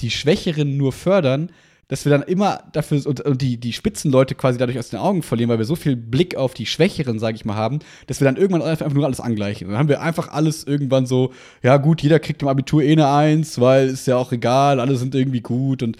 die 0.00 0.10
Schwächeren 0.10 0.76
nur 0.76 0.92
fördern, 0.92 1.50
dass 1.88 2.04
wir 2.04 2.10
dann 2.10 2.22
immer 2.22 2.64
dafür 2.72 3.06
und, 3.06 3.20
und 3.20 3.42
die, 3.42 3.58
die 3.58 3.72
Spitzenleute 3.72 4.34
quasi 4.34 4.58
dadurch 4.58 4.78
aus 4.78 4.90
den 4.90 5.00
Augen 5.00 5.22
verlieren, 5.22 5.50
weil 5.50 5.58
wir 5.58 5.64
so 5.64 5.76
viel 5.76 5.96
Blick 5.96 6.36
auf 6.36 6.54
die 6.54 6.66
Schwächeren, 6.66 7.18
sage 7.18 7.36
ich 7.36 7.44
mal, 7.44 7.56
haben, 7.56 7.80
dass 8.06 8.20
wir 8.20 8.24
dann 8.24 8.36
irgendwann 8.36 8.62
einfach 8.62 8.92
nur 8.92 9.04
alles 9.04 9.20
angleichen. 9.20 9.68
Dann 9.68 9.78
haben 9.78 9.88
wir 9.88 10.00
einfach 10.00 10.28
alles 10.28 10.64
irgendwann 10.64 11.06
so, 11.06 11.32
ja 11.62 11.76
gut, 11.76 12.02
jeder 12.02 12.18
kriegt 12.20 12.42
im 12.42 12.48
Abitur 12.48 12.82
eh 12.82 12.92
eine 12.92 13.08
Eins, 13.08 13.60
weil 13.60 13.88
ist 13.88 14.06
ja 14.06 14.16
auch 14.16 14.32
egal, 14.32 14.80
alle 14.80 14.96
sind 14.96 15.14
irgendwie 15.14 15.40
gut 15.40 15.82
und 15.82 15.96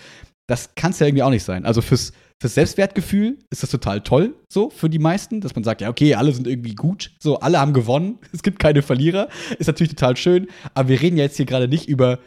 das 0.47 0.75
kann 0.75 0.91
es 0.91 0.99
ja 0.99 1.07
irgendwie 1.07 1.23
auch 1.23 1.31
nicht 1.31 1.45
sein. 1.45 1.65
Also 1.65 1.81
fürs, 1.81 2.13
fürs 2.41 2.55
Selbstwertgefühl 2.55 3.39
ist 3.51 3.63
das 3.63 3.71
total 3.71 4.03
toll, 4.03 4.35
so 4.49 4.71
für 4.71 4.91
die 4.91 4.99
meisten, 4.99 5.41
dass 5.41 5.55
man 5.55 5.65
sagt, 5.65 5.81
ja, 5.81 5.89
okay, 5.89 6.15
alle 6.15 6.33
sind 6.33 6.47
irgendwie 6.47 6.75
gut, 6.75 7.13
so, 7.19 7.41
alle 7.41 7.59
haben 7.59 7.73
gewonnen, 7.73 8.19
es 8.33 8.43
gibt 8.43 8.59
keine 8.59 8.83
Verlierer, 8.83 9.29
ist 9.59 9.67
natürlich 9.67 9.95
total 9.95 10.17
schön, 10.17 10.49
aber 10.75 10.89
wir 10.89 11.01
reden 11.01 11.17
ja 11.17 11.25
jetzt 11.25 11.37
hier 11.37 11.47
gerade 11.47 11.69
nicht 11.69 11.89
über 11.89 12.19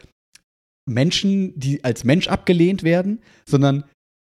Menschen, 0.87 1.57
die 1.59 1.83
als 1.83 2.03
Mensch 2.03 2.27
abgelehnt 2.27 2.83
werden, 2.83 3.19
sondern 3.45 3.83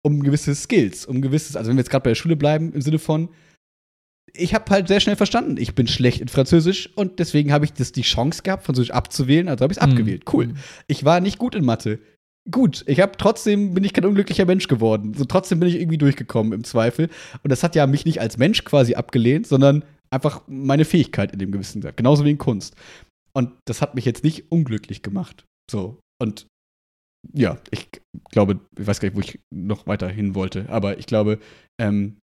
um 0.03 0.23
gewisse 0.23 0.55
Skills, 0.55 1.05
um 1.07 1.21
gewisses, 1.21 1.57
also 1.57 1.69
wenn 1.69 1.77
wir 1.77 1.83
jetzt 1.83 1.91
gerade 1.91 2.05
bei 2.05 2.11
der 2.11 2.15
Schule 2.17 2.37
bleiben, 2.37 2.73
im 2.73 2.81
Sinne 2.81 2.99
von, 2.99 3.29
ich 4.33 4.55
habe 4.55 4.71
halt 4.71 4.89
sehr 4.89 5.01
schnell 5.01 5.17
verstanden, 5.17 5.57
ich 5.59 5.75
bin 5.75 5.87
schlecht 5.87 6.21
in 6.21 6.29
Französisch 6.29 6.91
und 6.95 7.19
deswegen 7.19 7.53
habe 7.53 7.65
ich 7.65 7.73
das 7.73 7.93
die 7.93 8.03
Chance 8.03 8.43
gehabt, 8.43 8.65
Französisch 8.65 8.91
abzuwählen, 8.91 9.49
also 9.49 9.63
habe 9.63 9.73
ich 9.73 9.79
es 9.79 9.85
Mhm. 9.85 9.93
abgewählt. 9.93 10.25
Cool. 10.33 10.55
Ich 10.87 11.05
war 11.05 11.21
nicht 11.21 11.39
gut 11.39 11.55
in 11.55 11.65
Mathe. 11.65 11.99
Gut, 12.51 12.85
ich 12.87 13.01
habe 13.01 13.13
trotzdem 13.19 13.75
bin 13.75 13.83
ich 13.83 13.93
kein 13.93 14.05
unglücklicher 14.05 14.45
Mensch 14.45 14.69
geworden. 14.69 15.15
So 15.15 15.25
trotzdem 15.25 15.59
bin 15.59 15.69
ich 15.69 15.77
irgendwie 15.77 15.99
durchgekommen 15.99 16.53
im 16.53 16.63
Zweifel 16.65 17.09
und 17.43 17.51
das 17.51 17.63
hat 17.63 17.75
ja 17.75 17.87
mich 17.87 18.05
nicht 18.05 18.21
als 18.21 18.39
Mensch 18.39 18.65
quasi 18.65 18.95
abgelehnt, 18.95 19.47
sondern 19.47 19.85
einfach 20.11 20.43
meine 20.47 20.85
Fähigkeit 20.85 21.33
in 21.33 21.41
dem 21.41 21.51
gewissen 21.51 21.85
genauso 21.97 22.25
wie 22.25 22.31
in 22.31 22.39
Kunst. 22.39 22.77
Und 23.33 23.51
das 23.65 23.83
hat 23.83 23.97
mich 23.97 24.05
jetzt 24.05 24.23
nicht 24.23 24.51
unglücklich 24.53 25.03
gemacht. 25.03 25.45
So 25.71 25.99
und 26.21 26.47
ja, 27.35 27.59
ich 27.71 27.89
glaube, 28.31 28.61
ich 28.79 28.87
weiß 28.87 29.01
gar 29.01 29.09
nicht, 29.09 29.17
wo 29.17 29.21
ich 29.21 29.41
noch 29.53 29.87
weiter 29.87 30.09
hin 30.09 30.35
wollte, 30.35 30.69
aber 30.69 30.99
ich 30.99 31.07
glaube, 31.07 31.39
ähm, 31.81 32.19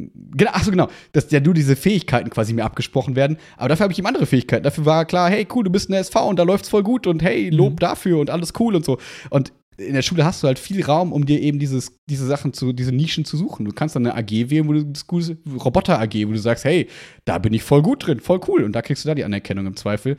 Genau, 0.00 0.52
achso, 0.52 0.70
genau. 0.70 0.88
Dass 1.10 1.28
ja 1.32 1.40
nur 1.40 1.54
diese 1.54 1.74
Fähigkeiten 1.74 2.30
quasi 2.30 2.52
mir 2.52 2.64
abgesprochen 2.64 3.16
werden. 3.16 3.36
Aber 3.56 3.68
dafür 3.68 3.82
habe 3.82 3.92
ich 3.92 3.98
ihm 3.98 4.06
andere 4.06 4.26
Fähigkeiten. 4.26 4.62
Dafür 4.62 4.86
war 4.86 5.04
klar, 5.04 5.28
hey, 5.28 5.44
cool, 5.52 5.64
du 5.64 5.70
bist 5.70 5.88
in 5.88 5.92
der 5.92 6.02
SV 6.02 6.28
und 6.28 6.38
da 6.38 6.44
läuft's 6.44 6.68
voll 6.68 6.84
gut 6.84 7.08
und 7.08 7.20
hey, 7.20 7.50
Lob 7.50 7.72
Mhm. 7.72 7.76
dafür 7.80 8.18
und 8.20 8.30
alles 8.30 8.52
cool 8.60 8.76
und 8.76 8.84
so. 8.84 8.98
Und 9.30 9.52
in 9.76 9.94
der 9.94 10.02
Schule 10.02 10.24
hast 10.24 10.40
du 10.42 10.46
halt 10.46 10.60
viel 10.60 10.84
Raum, 10.84 11.12
um 11.12 11.26
dir 11.26 11.40
eben 11.40 11.58
dieses, 11.58 11.96
diese 12.08 12.26
Sachen 12.26 12.52
zu, 12.52 12.72
diese 12.72 12.92
Nischen 12.92 13.24
zu 13.24 13.36
suchen. 13.36 13.64
Du 13.64 13.72
kannst 13.72 13.96
dann 13.96 14.06
eine 14.06 14.14
AG 14.16 14.50
wählen, 14.50 14.68
wo 14.68 14.72
du 14.72 14.84
das 14.84 15.06
gute 15.08 15.36
Roboter-AG, 15.52 16.28
wo 16.28 16.32
du 16.32 16.38
sagst, 16.38 16.64
hey, 16.64 16.88
da 17.24 17.38
bin 17.38 17.52
ich 17.52 17.64
voll 17.64 17.82
gut 17.82 18.06
drin, 18.06 18.20
voll 18.20 18.40
cool. 18.46 18.62
Und 18.62 18.72
da 18.74 18.82
kriegst 18.82 19.04
du 19.04 19.08
da 19.08 19.16
die 19.16 19.24
Anerkennung 19.24 19.66
im 19.66 19.74
Zweifel. 19.74 20.16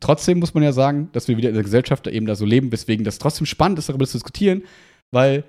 Trotzdem 0.00 0.38
muss 0.38 0.54
man 0.54 0.62
ja 0.62 0.72
sagen, 0.72 1.08
dass 1.12 1.28
wir 1.28 1.36
wieder 1.36 1.48
in 1.48 1.54
der 1.54 1.64
Gesellschaft 1.64 2.06
eben 2.06 2.26
da 2.26 2.34
so 2.34 2.44
leben, 2.44 2.72
weswegen 2.72 3.04
das 3.04 3.18
trotzdem 3.18 3.46
spannend 3.46 3.78
ist, 3.78 3.88
darüber 3.88 4.06
zu 4.06 4.18
diskutieren, 4.18 4.62
weil 5.12 5.44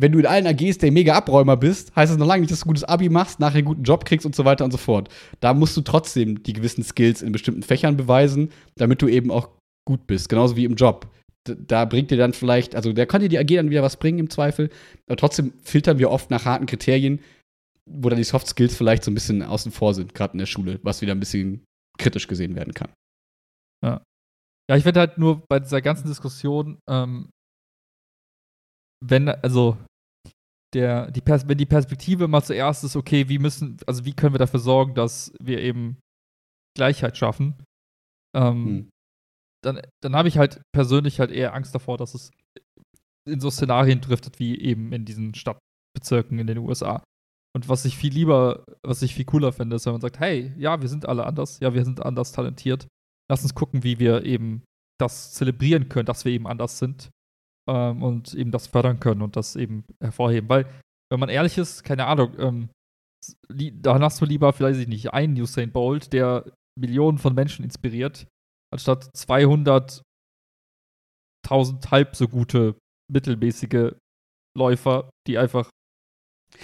wenn 0.00 0.12
du 0.12 0.20
in 0.20 0.26
allen 0.26 0.46
AGs 0.46 0.78
der 0.78 0.92
mega 0.92 1.14
Abräumer 1.14 1.56
bist, 1.56 1.94
heißt 1.96 2.12
das 2.12 2.18
noch 2.18 2.26
lange 2.26 2.42
nicht, 2.42 2.52
dass 2.52 2.60
du 2.60 2.66
gutes 2.66 2.84
Abi 2.84 3.08
machst, 3.08 3.40
nachher 3.40 3.58
einen 3.58 3.66
guten 3.66 3.82
Job 3.82 4.04
kriegst 4.04 4.24
und 4.24 4.34
so 4.34 4.44
weiter 4.44 4.64
und 4.64 4.70
so 4.70 4.78
fort. 4.78 5.08
Da 5.40 5.54
musst 5.54 5.76
du 5.76 5.80
trotzdem 5.80 6.42
die 6.44 6.52
gewissen 6.52 6.84
Skills 6.84 7.20
in 7.20 7.32
bestimmten 7.32 7.64
Fächern 7.64 7.96
beweisen, 7.96 8.50
damit 8.76 9.02
du 9.02 9.08
eben 9.08 9.32
auch 9.32 9.50
gut 9.84 10.06
bist. 10.06 10.28
Genauso 10.28 10.54
wie 10.54 10.64
im 10.64 10.76
Job. 10.76 11.08
Da 11.44 11.84
bringt 11.84 12.12
dir 12.12 12.16
dann 12.16 12.32
vielleicht, 12.32 12.76
also 12.76 12.92
da 12.92 13.06
kann 13.06 13.22
dir 13.22 13.28
die 13.28 13.38
AG 13.38 13.46
dann 13.46 13.70
wieder 13.70 13.82
was 13.82 13.96
bringen 13.96 14.18
im 14.20 14.30
Zweifel, 14.30 14.70
aber 15.06 15.16
trotzdem 15.16 15.52
filtern 15.62 15.98
wir 15.98 16.10
oft 16.10 16.30
nach 16.30 16.44
harten 16.44 16.66
Kriterien, 16.66 17.20
wo 17.90 18.08
dann 18.08 18.18
die 18.18 18.24
Soft 18.24 18.46
Skills 18.46 18.76
vielleicht 18.76 19.02
so 19.02 19.10
ein 19.10 19.14
bisschen 19.14 19.42
außen 19.42 19.72
vor 19.72 19.94
sind, 19.94 20.14
gerade 20.14 20.34
in 20.34 20.38
der 20.38 20.46
Schule, 20.46 20.78
was 20.82 21.00
wieder 21.00 21.12
ein 21.12 21.20
bisschen 21.20 21.64
kritisch 21.98 22.28
gesehen 22.28 22.54
werden 22.54 22.74
kann. 22.74 22.90
Ja. 24.70 24.76
Ich 24.76 24.84
finde 24.84 25.00
halt 25.00 25.18
nur 25.18 25.42
bei 25.48 25.60
dieser 25.60 25.80
ganzen 25.80 26.08
Diskussion, 26.08 26.78
ähm, 26.88 27.30
wenn, 29.04 29.28
also, 29.28 29.78
der, 30.74 31.10
die 31.10 31.20
Pers 31.20 31.48
wenn 31.48 31.56
die 31.56 31.66
Perspektive 31.66 32.28
mal 32.28 32.42
zuerst 32.42 32.84
ist, 32.84 32.96
okay, 32.96 33.28
wie 33.28 33.38
müssen, 33.38 33.78
also 33.86 34.04
wie 34.04 34.12
können 34.12 34.34
wir 34.34 34.38
dafür 34.38 34.60
sorgen, 34.60 34.94
dass 34.94 35.32
wir 35.40 35.60
eben 35.60 35.98
Gleichheit 36.76 37.16
schaffen, 37.16 37.54
ähm, 38.36 38.66
hm. 38.66 38.90
dann, 39.64 39.80
dann 40.02 40.16
habe 40.16 40.28
ich 40.28 40.36
halt 40.36 40.60
persönlich 40.74 41.20
halt 41.20 41.30
eher 41.30 41.54
Angst 41.54 41.74
davor, 41.74 41.96
dass 41.96 42.14
es 42.14 42.30
in 43.26 43.40
so 43.40 43.50
Szenarien 43.50 44.00
driftet, 44.00 44.38
wie 44.38 44.58
eben 44.60 44.92
in 44.92 45.04
diesen 45.04 45.34
Stadtbezirken 45.34 46.38
in 46.38 46.46
den 46.46 46.58
USA. 46.58 47.02
Und 47.54 47.68
was 47.68 47.84
ich 47.84 47.96
viel 47.96 48.12
lieber, 48.12 48.64
was 48.82 49.02
ich 49.02 49.14
viel 49.14 49.24
cooler 49.24 49.52
finde, 49.52 49.76
ist, 49.76 49.86
wenn 49.86 49.94
man 49.94 50.00
sagt, 50.00 50.20
hey, 50.20 50.52
ja, 50.58 50.80
wir 50.80 50.88
sind 50.88 51.06
alle 51.08 51.24
anders, 51.24 51.60
ja, 51.60 51.72
wir 51.72 51.84
sind 51.84 52.04
anders 52.04 52.32
talentiert. 52.32 52.86
Lass 53.30 53.42
uns 53.42 53.54
gucken, 53.54 53.84
wie 53.84 53.98
wir 53.98 54.24
eben 54.24 54.62
das 54.98 55.32
zelebrieren 55.32 55.88
können, 55.88 56.06
dass 56.06 56.24
wir 56.24 56.32
eben 56.32 56.46
anders 56.46 56.78
sind 56.78 57.10
ähm, 57.68 58.02
und 58.02 58.34
eben 58.34 58.50
das 58.50 58.66
fördern 58.66 59.00
können 59.00 59.22
und 59.22 59.36
das 59.36 59.56
eben 59.56 59.84
hervorheben. 60.02 60.48
Weil, 60.48 60.66
wenn 61.10 61.20
man 61.20 61.28
ehrlich 61.28 61.58
ist, 61.58 61.84
keine 61.84 62.06
Ahnung, 62.06 62.34
ähm, 62.38 62.70
dann 63.48 64.02
hast 64.02 64.20
du 64.20 64.24
lieber, 64.24 64.52
vielleicht 64.52 64.80
ich 64.80 64.88
nicht, 64.88 65.12
einen 65.12 65.40
Usain 65.40 65.72
Bolt, 65.72 66.12
der 66.12 66.50
Millionen 66.78 67.18
von 67.18 67.34
Menschen 67.34 67.64
inspiriert, 67.64 68.26
anstatt 68.72 69.04
200.000 69.16 70.02
halb 71.90 72.14
so 72.16 72.28
gute, 72.28 72.76
mittelmäßige 73.10 73.94
Läufer, 74.56 75.10
die 75.26 75.38
einfach 75.38 75.70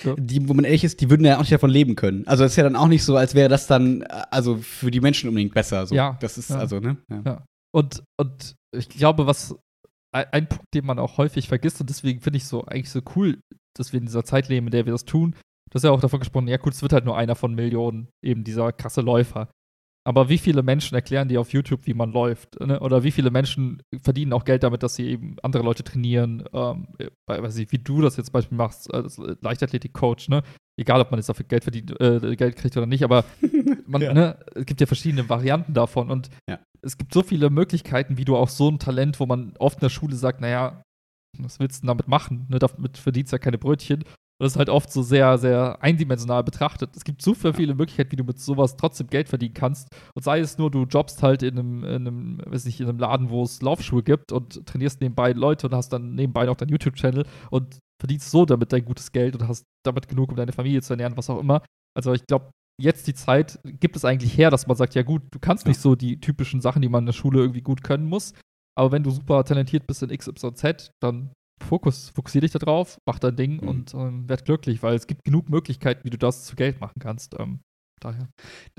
ja. 0.02 0.14
Die, 0.16 0.48
wo 0.48 0.54
man 0.54 0.64
ehrlich 0.64 0.84
ist, 0.84 1.00
die 1.00 1.10
würden 1.10 1.24
ja 1.24 1.36
auch 1.36 1.40
nicht 1.40 1.52
davon 1.52 1.70
leben 1.70 1.94
können. 1.94 2.26
Also, 2.26 2.44
es 2.44 2.52
ist 2.52 2.56
ja 2.56 2.64
dann 2.64 2.76
auch 2.76 2.88
nicht 2.88 3.04
so, 3.04 3.16
als 3.16 3.34
wäre 3.34 3.48
das 3.48 3.66
dann, 3.66 4.02
also 4.02 4.56
für 4.56 4.90
die 4.90 5.00
Menschen 5.00 5.28
unbedingt 5.28 5.54
besser. 5.54 5.86
So. 5.86 5.94
Ja. 5.94 6.16
Das 6.20 6.38
ist 6.38 6.50
ja. 6.50 6.58
also, 6.58 6.80
ne? 6.80 6.96
Ja. 7.24 7.44
Und, 7.72 8.02
und 8.18 8.54
ich 8.76 8.88
glaube, 8.88 9.26
was 9.26 9.56
ein 10.14 10.48
Punkt, 10.48 10.72
den 10.74 10.86
man 10.86 10.98
auch 10.98 11.18
häufig 11.18 11.48
vergisst 11.48 11.80
und 11.80 11.90
deswegen 11.90 12.20
finde 12.20 12.36
ich 12.36 12.46
so 12.46 12.64
eigentlich 12.64 12.90
so 12.90 13.00
cool, 13.16 13.40
dass 13.76 13.92
wir 13.92 13.98
in 13.98 14.06
dieser 14.06 14.24
Zeit 14.24 14.48
leben, 14.48 14.68
in 14.68 14.70
der 14.70 14.86
wir 14.86 14.92
das 14.92 15.04
tun. 15.04 15.34
Du 15.70 15.74
hast 15.74 15.82
ja 15.82 15.90
auch 15.90 16.00
davon 16.00 16.20
gesprochen, 16.20 16.46
ja 16.46 16.56
gut, 16.56 16.72
es 16.72 16.82
wird 16.82 16.92
halt 16.92 17.04
nur 17.04 17.16
einer 17.16 17.34
von 17.34 17.54
Millionen, 17.54 18.08
eben 18.22 18.44
dieser 18.44 18.70
krasse 18.72 19.00
Läufer. 19.00 19.48
Aber 20.06 20.28
wie 20.28 20.36
viele 20.36 20.62
Menschen 20.62 20.94
erklären 20.94 21.28
dir 21.28 21.40
auf 21.40 21.52
YouTube, 21.52 21.86
wie 21.86 21.94
man 21.94 22.12
läuft? 22.12 22.60
Ne? 22.60 22.78
Oder 22.80 23.04
wie 23.04 23.10
viele 23.10 23.30
Menschen 23.30 23.82
verdienen 24.02 24.34
auch 24.34 24.44
Geld 24.44 24.62
damit, 24.62 24.82
dass 24.82 24.96
sie 24.96 25.08
eben 25.08 25.36
andere 25.42 25.62
Leute 25.62 25.82
trainieren? 25.82 26.44
Ähm, 26.52 26.88
weiß 27.26 27.56
ich, 27.56 27.72
wie 27.72 27.78
du 27.78 28.02
das 28.02 28.18
jetzt 28.18 28.26
zum 28.26 28.34
Beispiel 28.34 28.58
machst, 28.58 28.92
als 28.92 29.16
Leichtathletik-Coach, 29.16 30.28
ne? 30.28 30.42
Egal, 30.76 31.00
ob 31.00 31.10
man 31.10 31.18
jetzt 31.18 31.28
dafür 31.28 31.46
Geld 31.46 31.62
verdient, 31.62 31.98
äh, 32.00 32.36
Geld 32.36 32.56
kriegt 32.56 32.76
oder 32.76 32.86
nicht, 32.86 33.04
aber 33.04 33.24
man, 33.86 34.02
ja. 34.02 34.12
ne, 34.12 34.38
es 34.54 34.66
gibt 34.66 34.80
ja 34.80 34.86
verschiedene 34.86 35.28
Varianten 35.28 35.72
davon. 35.72 36.10
Und 36.10 36.28
ja. 36.48 36.58
es 36.82 36.98
gibt 36.98 37.14
so 37.14 37.22
viele 37.22 37.48
Möglichkeiten, 37.48 38.18
wie 38.18 38.24
du 38.26 38.36
auch 38.36 38.48
so 38.48 38.70
ein 38.70 38.78
Talent, 38.78 39.20
wo 39.20 39.26
man 39.26 39.54
oft 39.58 39.76
in 39.76 39.86
der 39.86 39.88
Schule 39.88 40.16
sagt, 40.16 40.40
naja, 40.40 40.82
was 41.38 41.60
willst 41.60 41.82
du 41.82 41.86
damit 41.86 42.08
machen? 42.08 42.46
Ne? 42.50 42.58
Damit 42.58 42.98
verdienst 42.98 43.32
du 43.32 43.36
ja 43.36 43.38
keine 43.38 43.58
Brötchen. 43.58 44.04
Und 44.38 44.44
das 44.46 44.52
ist 44.54 44.58
halt 44.58 44.68
oft 44.68 44.90
so 44.90 45.02
sehr, 45.02 45.38
sehr 45.38 45.80
eindimensional 45.80 46.42
betrachtet. 46.42 46.96
Es 46.96 47.04
gibt 47.04 47.22
so 47.22 47.34
viele 47.34 47.74
Möglichkeiten, 47.74 48.10
wie 48.12 48.16
du 48.16 48.24
mit 48.24 48.40
sowas 48.40 48.76
trotzdem 48.76 49.06
Geld 49.06 49.28
verdienen 49.28 49.54
kannst. 49.54 49.88
Und 50.14 50.24
sei 50.24 50.40
es 50.40 50.58
nur, 50.58 50.72
du 50.72 50.84
jobbst 50.84 51.22
halt 51.22 51.44
in 51.44 51.58
einem, 51.58 51.84
in 51.84 52.06
einem, 52.06 52.40
weiß 52.44 52.64
nicht, 52.64 52.80
in 52.80 52.88
einem 52.88 52.98
Laden, 52.98 53.30
wo 53.30 53.44
es 53.44 53.62
Laufschuhe 53.62 54.02
gibt 54.02 54.32
und 54.32 54.66
trainierst 54.66 55.00
nebenbei 55.00 55.32
Leute 55.32 55.68
und 55.68 55.74
hast 55.74 55.90
dann 55.90 56.16
nebenbei 56.16 56.46
noch 56.46 56.56
deinen 56.56 56.70
YouTube-Channel 56.70 57.24
und 57.50 57.78
verdienst 58.00 58.30
so 58.30 58.44
damit 58.44 58.72
dein 58.72 58.84
gutes 58.84 59.12
Geld 59.12 59.36
und 59.36 59.46
hast 59.46 59.64
damit 59.84 60.08
genug, 60.08 60.30
um 60.30 60.36
deine 60.36 60.52
Familie 60.52 60.82
zu 60.82 60.94
ernähren, 60.94 61.16
was 61.16 61.30
auch 61.30 61.38
immer. 61.38 61.62
Also 61.96 62.12
ich 62.12 62.26
glaube, 62.26 62.50
jetzt 62.80 63.06
die 63.06 63.14
Zeit 63.14 63.60
gibt 63.64 63.94
es 63.94 64.04
eigentlich 64.04 64.36
her, 64.36 64.50
dass 64.50 64.66
man 64.66 64.76
sagt, 64.76 64.96
ja 64.96 65.02
gut, 65.02 65.22
du 65.30 65.38
kannst 65.38 65.66
nicht 65.66 65.80
so 65.80 65.94
die 65.94 66.20
typischen 66.20 66.60
Sachen, 66.60 66.82
die 66.82 66.88
man 66.88 67.02
in 67.02 67.06
der 67.06 67.12
Schule 67.12 67.38
irgendwie 67.38 67.62
gut 67.62 67.84
können 67.84 68.08
muss. 68.08 68.32
Aber 68.76 68.90
wenn 68.90 69.04
du 69.04 69.10
super 69.10 69.44
talentiert 69.44 69.86
bist 69.86 70.02
in 70.02 70.10
XYZ, 70.10 70.90
dann 71.00 71.30
Fokus, 71.62 72.10
fokussier 72.10 72.40
dich 72.40 72.52
da 72.52 72.58
drauf, 72.58 72.98
mach 73.06 73.18
dein 73.18 73.36
Ding 73.36 73.62
mhm. 73.62 73.68
und 73.68 73.94
ähm, 73.94 74.28
werd 74.28 74.44
glücklich, 74.44 74.82
weil 74.82 74.94
es 74.94 75.06
gibt 75.06 75.24
genug 75.24 75.48
Möglichkeiten, 75.48 76.04
wie 76.04 76.10
du 76.10 76.18
das 76.18 76.44
zu 76.44 76.56
Geld 76.56 76.80
machen 76.80 76.98
kannst. 77.00 77.34
Ähm, 77.38 77.60
daher. 78.00 78.28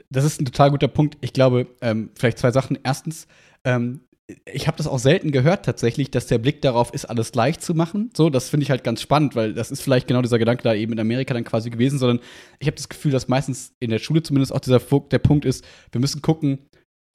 Das 0.09 0.23
ist 0.23 0.39
ein 0.39 0.45
total 0.45 0.71
guter 0.71 0.87
Punkt. 0.87 1.17
Ich 1.21 1.33
glaube, 1.33 1.67
ähm, 1.81 2.11
vielleicht 2.15 2.37
zwei 2.37 2.51
Sachen. 2.51 2.77
Erstens, 2.83 3.27
ähm, 3.63 4.01
ich 4.51 4.67
habe 4.67 4.77
das 4.77 4.87
auch 4.87 4.97
selten 4.97 5.31
gehört 5.31 5.65
tatsächlich, 5.65 6.09
dass 6.09 6.25
der 6.25 6.39
Blick 6.39 6.61
darauf 6.61 6.93
ist, 6.93 7.05
alles 7.05 7.35
leicht 7.35 7.61
zu 7.61 7.75
machen. 7.75 8.09
So, 8.15 8.29
das 8.29 8.49
finde 8.49 8.63
ich 8.63 8.71
halt 8.71 8.83
ganz 8.83 9.01
spannend, 9.01 9.35
weil 9.35 9.53
das 9.53 9.71
ist 9.71 9.81
vielleicht 9.81 10.07
genau 10.07 10.21
dieser 10.21 10.39
Gedanke 10.39 10.63
da 10.63 10.73
eben 10.73 10.93
in 10.93 10.99
Amerika 10.99 11.33
dann 11.33 11.43
quasi 11.43 11.69
gewesen, 11.69 11.99
sondern 11.99 12.19
ich 12.59 12.67
habe 12.67 12.75
das 12.75 12.89
Gefühl, 12.89 13.11
dass 13.11 13.27
meistens 13.27 13.73
in 13.79 13.91
der 13.91 13.99
Schule 13.99 14.23
zumindest 14.23 14.51
auch 14.51 14.59
dieser 14.59 14.79
der 14.79 15.19
Punkt 15.19 15.45
ist, 15.45 15.63
wir 15.91 16.01
müssen 16.01 16.23
gucken, 16.23 16.59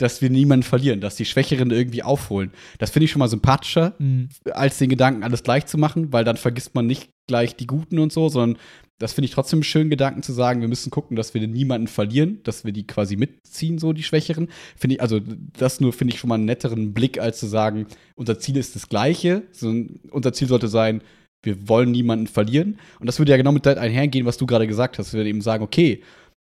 dass 0.00 0.22
wir 0.22 0.30
niemanden 0.30 0.62
verlieren, 0.62 1.00
dass 1.00 1.16
die 1.16 1.24
Schwächeren 1.24 1.70
irgendwie 1.70 2.02
aufholen. 2.02 2.52
Das 2.78 2.90
finde 2.90 3.04
ich 3.04 3.10
schon 3.10 3.20
mal 3.20 3.28
sympathischer, 3.28 3.94
mhm. 3.98 4.28
als 4.52 4.78
den 4.78 4.88
Gedanken, 4.88 5.22
alles 5.22 5.42
gleich 5.42 5.66
zu 5.66 5.78
machen, 5.78 6.12
weil 6.12 6.24
dann 6.24 6.36
vergisst 6.36 6.74
man 6.74 6.86
nicht 6.86 7.10
gleich 7.26 7.54
die 7.54 7.66
Guten 7.66 7.98
und 7.98 8.12
so, 8.12 8.28
sondern 8.28 8.58
das 8.98 9.14
finde 9.14 9.26
ich 9.26 9.34
trotzdem 9.34 9.58
einen 9.58 9.64
schönen 9.64 9.90
Gedanken 9.90 10.22
zu 10.22 10.32
sagen, 10.32 10.60
wir 10.60 10.68
müssen 10.68 10.90
gucken, 10.90 11.16
dass 11.16 11.32
wir 11.32 11.46
niemanden 11.46 11.86
verlieren, 11.86 12.40
dass 12.44 12.64
wir 12.64 12.72
die 12.72 12.86
quasi 12.86 13.16
mitziehen, 13.16 13.78
so 13.78 13.92
die 13.92 14.02
Schwächeren. 14.02 14.48
Finde 14.76 14.96
ich, 14.96 15.02
also 15.02 15.20
das 15.58 15.80
nur 15.80 15.92
finde 15.92 16.14
ich 16.14 16.20
schon 16.20 16.28
mal 16.28 16.34
einen 16.34 16.44
netteren 16.44 16.92
Blick, 16.92 17.18
als 17.18 17.38
zu 17.38 17.46
sagen, 17.46 17.86
unser 18.14 18.38
Ziel 18.38 18.56
ist 18.58 18.74
das 18.76 18.88
gleiche. 18.88 19.44
So, 19.52 19.72
unser 20.10 20.32
Ziel 20.34 20.48
sollte 20.48 20.68
sein, 20.68 21.02
wir 21.42 21.68
wollen 21.68 21.90
niemanden 21.90 22.26
verlieren. 22.26 22.78
Und 22.98 23.06
das 23.06 23.18
würde 23.18 23.30
ja 23.30 23.38
genau 23.38 23.52
mit 23.52 23.66
einhergehen, 23.66 24.26
was 24.26 24.36
du 24.36 24.44
gerade 24.44 24.66
gesagt 24.66 24.98
hast. 24.98 25.12
Wir 25.12 25.20
würden 25.20 25.28
eben 25.28 25.40
sagen, 25.40 25.64
okay, 25.64 26.02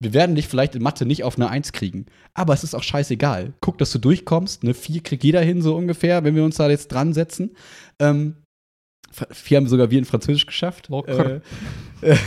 wir 0.02 0.14
werden 0.14 0.36
dich 0.36 0.48
vielleicht 0.48 0.74
in 0.74 0.82
Mathe 0.82 1.06
nicht 1.06 1.24
auf 1.24 1.36
eine 1.36 1.50
Eins 1.50 1.74
kriegen. 1.74 2.08
Aber 2.34 2.56
es 2.56 2.64
ist 2.64 2.74
auch 2.74 2.82
scheißegal. 2.82 3.54
Guck, 3.62 3.78
dass 3.78 3.92
du 3.92 4.00
durchkommst. 4.00 4.64
Eine 4.64 4.74
4 4.74 5.04
kriegt 5.04 5.24
jeder 5.24 5.42
hin, 5.42 5.62
so 5.62 5.76
ungefähr, 5.76 6.24
wenn 6.24 6.36
wir 6.36 6.44
uns 6.44 6.58
da 6.58 6.68
jetzt 6.68 6.88
dran 6.88 7.14
setzen. 7.14 7.52
Ähm, 8.00 8.38
vier 9.30 9.58
haben 9.58 9.68
sogar 9.68 9.92
wir 9.92 10.00
in 10.00 10.06
Französisch 10.06 10.48
geschafft. 10.48 10.90
Okay. 10.90 11.42
Äh, 12.02 12.16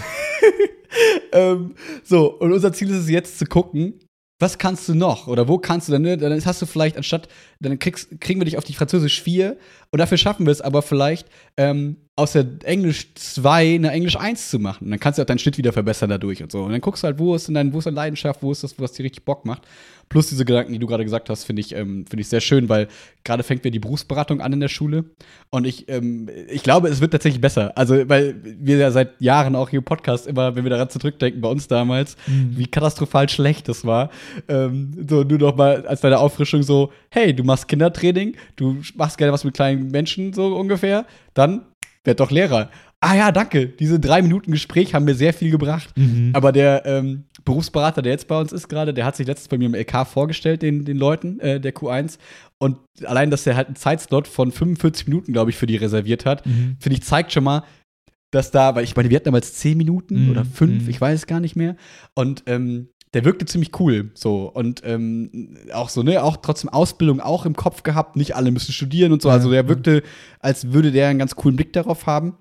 ähm, 1.33 1.75
so, 2.05 2.39
und 2.39 2.53
unser 2.53 2.73
Ziel 2.73 2.91
ist 2.91 2.99
es 2.99 3.11
jetzt 3.11 3.41
zu 3.41 3.47
gucken, 3.47 3.99
was 4.39 4.59
kannst 4.59 4.89
du 4.89 4.95
noch? 4.95 5.27
Oder 5.27 5.49
wo 5.49 5.59
kannst 5.59 5.89
du 5.89 5.93
dann, 5.93 6.03
ne? 6.03 6.17
Dann 6.17 6.45
hast 6.45 6.63
du 6.63 6.67
vielleicht 6.67 6.97
anstatt, 6.97 7.29
dann 7.59 7.81
kriegst, 7.81 8.21
kriegen 8.21 8.39
wir 8.39 8.45
dich 8.45 8.57
auf 8.57 8.65
die 8.65 8.75
Französisch 8.75 9.21
4 9.21 9.57
und 9.91 9.99
dafür 9.99 10.19
schaffen 10.19 10.47
wir 10.47 10.53
es 10.53 10.61
aber 10.61 10.83
vielleicht, 10.83 11.29
ähm, 11.57 12.04
aus 12.17 12.33
der 12.33 12.47
Englisch 12.63 13.13
2 13.15 13.75
eine 13.75 13.91
Englisch 13.91 14.17
1 14.17 14.51
zu 14.51 14.61
machen. 14.61 14.85
Und 14.85 14.91
dann 14.93 15.01
kannst 15.01 15.19
du 15.19 15.23
auch 15.23 15.27
deinen 15.27 15.41
Schnitt 15.41 15.59
wieder 15.59 15.73
verbessern 15.73 16.11
dadurch 16.11 16.43
und 16.43 16.53
so. 16.53 16.63
Und 16.63 16.71
dann 16.71 16.81
guckst 16.81 17.03
du 17.03 17.07
halt, 17.07 17.19
wo 17.19 17.35
ist 17.35 17.49
denn 17.49 17.55
dein, 17.55 17.73
wo 17.73 17.79
ist 17.79 17.87
deine 17.87 17.97
Leidenschaft, 17.97 18.41
wo 18.43 18.53
ist 18.53 18.63
das, 18.63 18.79
was 18.79 18.93
dir 18.93 19.03
richtig 19.03 19.25
Bock 19.25 19.45
macht. 19.45 19.63
Plus 20.09 20.29
diese 20.29 20.45
Gedanken, 20.45 20.73
die 20.73 20.79
du 20.79 20.87
gerade 20.87 21.03
gesagt 21.03 21.29
hast, 21.29 21.45
finde 21.45 21.61
ich, 21.61 21.75
ähm, 21.75 22.07
finde 22.07 22.21
ich 22.21 22.29
sehr 22.29 22.41
schön, 22.41 22.69
weil 22.69 22.89
gerade 23.25 23.43
fängt 23.43 23.65
mir 23.65 23.71
die 23.71 23.81
Berufsberatung 23.81 24.41
an 24.41 24.53
in 24.53 24.61
der 24.61 24.69
Schule. 24.69 25.07
Und 25.51 25.67
ich, 25.67 25.89
ähm, 25.89 26.29
ich 26.49 26.63
glaube, 26.63 26.89
es 26.89 27.01
wird 27.01 27.13
tatsächlich 27.13 27.41
besser. 27.41 27.73
Also, 27.77 28.09
weil 28.09 28.37
wir 28.45 28.77
ja 28.77 28.91
seit 28.93 29.21
Jahren 29.21 29.57
auch 29.57 29.71
hier 29.71 29.79
im 29.79 29.85
Podcast 29.85 30.27
immer, 30.29 30.55
wenn 30.55 30.65
wir 30.65 30.71
daran 30.71 30.91
zurückdenken, 30.91 31.41
bei 31.41 31.49
uns 31.49 31.67
damals, 31.67 32.17
mhm. 32.27 32.57
wie 32.57 32.67
katastrophal 32.67 33.29
schlecht 33.29 33.69
das 33.69 33.85
war. 33.85 34.11
Ähm, 34.47 34.93
so, 35.09 35.25
nur 35.25 35.39
noch 35.39 35.57
mal 35.57 35.85
als 35.87 36.03
deine 36.03 36.19
Auffrischung 36.19 36.63
so, 36.63 36.93
hey, 37.09 37.35
du 37.35 37.43
machst 37.43 37.67
Kindertraining, 37.67 38.37
du 38.57 38.77
machst 38.95 39.19
gerne 39.19 39.33
was 39.33 39.43
mit 39.43 39.55
kleinen 39.55 39.89
Menschen, 39.89 40.33
so 40.33 40.55
ungefähr. 40.55 41.07
Dann 41.33 41.63
werd 42.05 42.21
doch 42.21 42.31
Lehrer. 42.31 42.71
Ah 43.01 43.17
ja, 43.17 43.33
danke. 43.33 43.67
Diese 43.67 44.01
drei 44.01 44.23
Minuten 44.23 44.53
Gespräch 44.53 44.95
haben 44.95 45.05
mir 45.05 45.15
sehr 45.15 45.35
viel 45.35 45.51
gebracht. 45.51 45.91
Mhm. 45.97 46.31
Aber 46.33 46.53
der 46.53 46.87
ähm, 46.87 47.25
Berufsberater, 47.45 48.01
der 48.01 48.13
jetzt 48.13 48.29
bei 48.29 48.39
uns 48.39 48.53
ist 48.53 48.69
gerade, 48.69 48.95
der 48.95 49.05
hat 49.05 49.17
sich 49.17 49.27
letztens 49.27 49.49
bei 49.49 49.59
mir 49.59 49.67
im 49.67 49.75
LK 49.75 50.07
vorgestellt, 50.07 50.63
den, 50.63 50.85
den 50.85 50.97
Leuten 50.97 51.39
äh, 51.41 51.61
der 51.61 51.75
Q1. 51.75 52.19
Und 52.59 52.79
allein, 53.05 53.31
dass 53.31 53.47
er 53.47 53.57
halt 53.57 53.67
einen 53.67 53.77
Zeitslot 53.77 54.27
von 54.27 54.53
45 54.53 55.07
Minuten, 55.09 55.33
glaube 55.33 55.51
ich, 55.51 55.57
für 55.57 55.67
die 55.67 55.77
reserviert 55.77 56.25
hat, 56.25 56.47
mhm. 56.47 56.77
finde 56.81 56.97
ich, 56.97 57.03
zeigt 57.05 57.33
schon 57.33 57.45
mal, 57.45 57.65
dass 58.31 58.51
da, 58.51 58.75
weil 58.75 58.85
ich 58.85 58.97
meine, 58.97 59.11
wir 59.11 59.17
hatten 59.17 59.27
damals 59.27 59.55
10 59.55 59.77
Minuten 59.77 60.25
mhm. 60.25 60.31
oder 60.31 60.45
5, 60.45 60.85
mhm. 60.85 60.91
ich 60.91 61.01
weiß 61.01 61.21
es 61.21 61.27
gar 61.27 61.41
nicht 61.41 61.57
mehr. 61.57 61.77
Und 62.15 62.43
ähm, 62.47 62.89
der 63.15 63.25
wirkte 63.25 63.47
ziemlich 63.47 63.81
cool, 63.81 64.11
so 64.15 64.51
und 64.53 64.83
ähm, 64.85 65.57
auch 65.73 65.89
so 65.89 66.03
ne, 66.03 66.23
auch 66.23 66.37
trotzdem 66.39 66.69
Ausbildung 66.69 67.21
auch 67.21 67.47
im 67.47 67.55
Kopf 67.55 67.85
gehabt. 67.85 68.17
Nicht 68.17 68.35
alle 68.35 68.51
müssen 68.51 68.73
studieren 68.73 69.13
und 69.13 69.23
so. 69.23 69.31
Also 69.31 69.51
der 69.51 69.69
wirkte, 69.69 70.03
als 70.41 70.73
würde 70.73 70.91
der 70.91 71.09
einen 71.09 71.21
ganz 71.21 71.37
coolen 71.37 71.57
Blick 71.57 71.73
darauf 71.73 72.07
haben. 72.07 72.37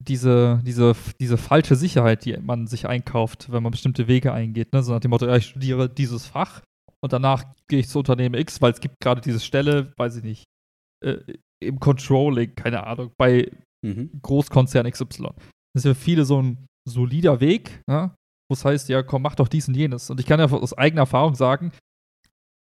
diese, 0.00 0.60
diese, 0.64 0.94
diese 1.20 1.36
falsche 1.36 1.76
Sicherheit, 1.76 2.24
die 2.24 2.36
man 2.36 2.66
sich 2.66 2.86
einkauft, 2.86 3.50
wenn 3.50 3.62
man 3.62 3.72
bestimmte 3.72 4.06
Wege 4.06 4.32
eingeht. 4.32 4.72
Ne? 4.72 4.82
So 4.82 4.92
nach 4.92 5.00
dem 5.00 5.10
Motto, 5.10 5.26
ja, 5.26 5.36
ich 5.36 5.46
studiere 5.46 5.88
dieses 5.88 6.26
Fach 6.26 6.62
und 7.02 7.12
danach 7.12 7.44
gehe 7.68 7.80
ich 7.80 7.88
zu 7.88 7.98
Unternehmen 7.98 8.34
X, 8.34 8.62
weil 8.62 8.72
es 8.72 8.80
gibt 8.80 8.96
gerade 9.00 9.20
diese 9.20 9.40
Stelle, 9.40 9.92
weiß 9.96 10.16
ich 10.16 10.22
nicht, 10.22 10.44
äh, 11.04 11.18
im 11.60 11.80
Controlling, 11.80 12.54
keine 12.54 12.86
Ahnung, 12.86 13.12
bei 13.18 13.50
mhm. 13.84 14.10
Großkonzern 14.22 14.90
XY. 14.90 15.30
Das 15.74 15.84
ist 15.84 15.86
für 15.86 15.94
viele 15.94 16.24
so 16.24 16.40
ein 16.40 16.66
solider 16.88 17.40
Weg, 17.40 17.82
ja? 17.88 18.14
wo 18.48 18.54
es 18.54 18.64
heißt, 18.64 18.88
ja, 18.88 19.02
komm, 19.02 19.22
mach 19.22 19.34
doch 19.34 19.48
dies 19.48 19.68
und 19.68 19.74
jenes. 19.74 20.10
Und 20.10 20.20
ich 20.20 20.26
kann 20.26 20.40
ja 20.40 20.46
aus 20.46 20.76
eigener 20.76 21.02
Erfahrung 21.02 21.34
sagen, 21.34 21.72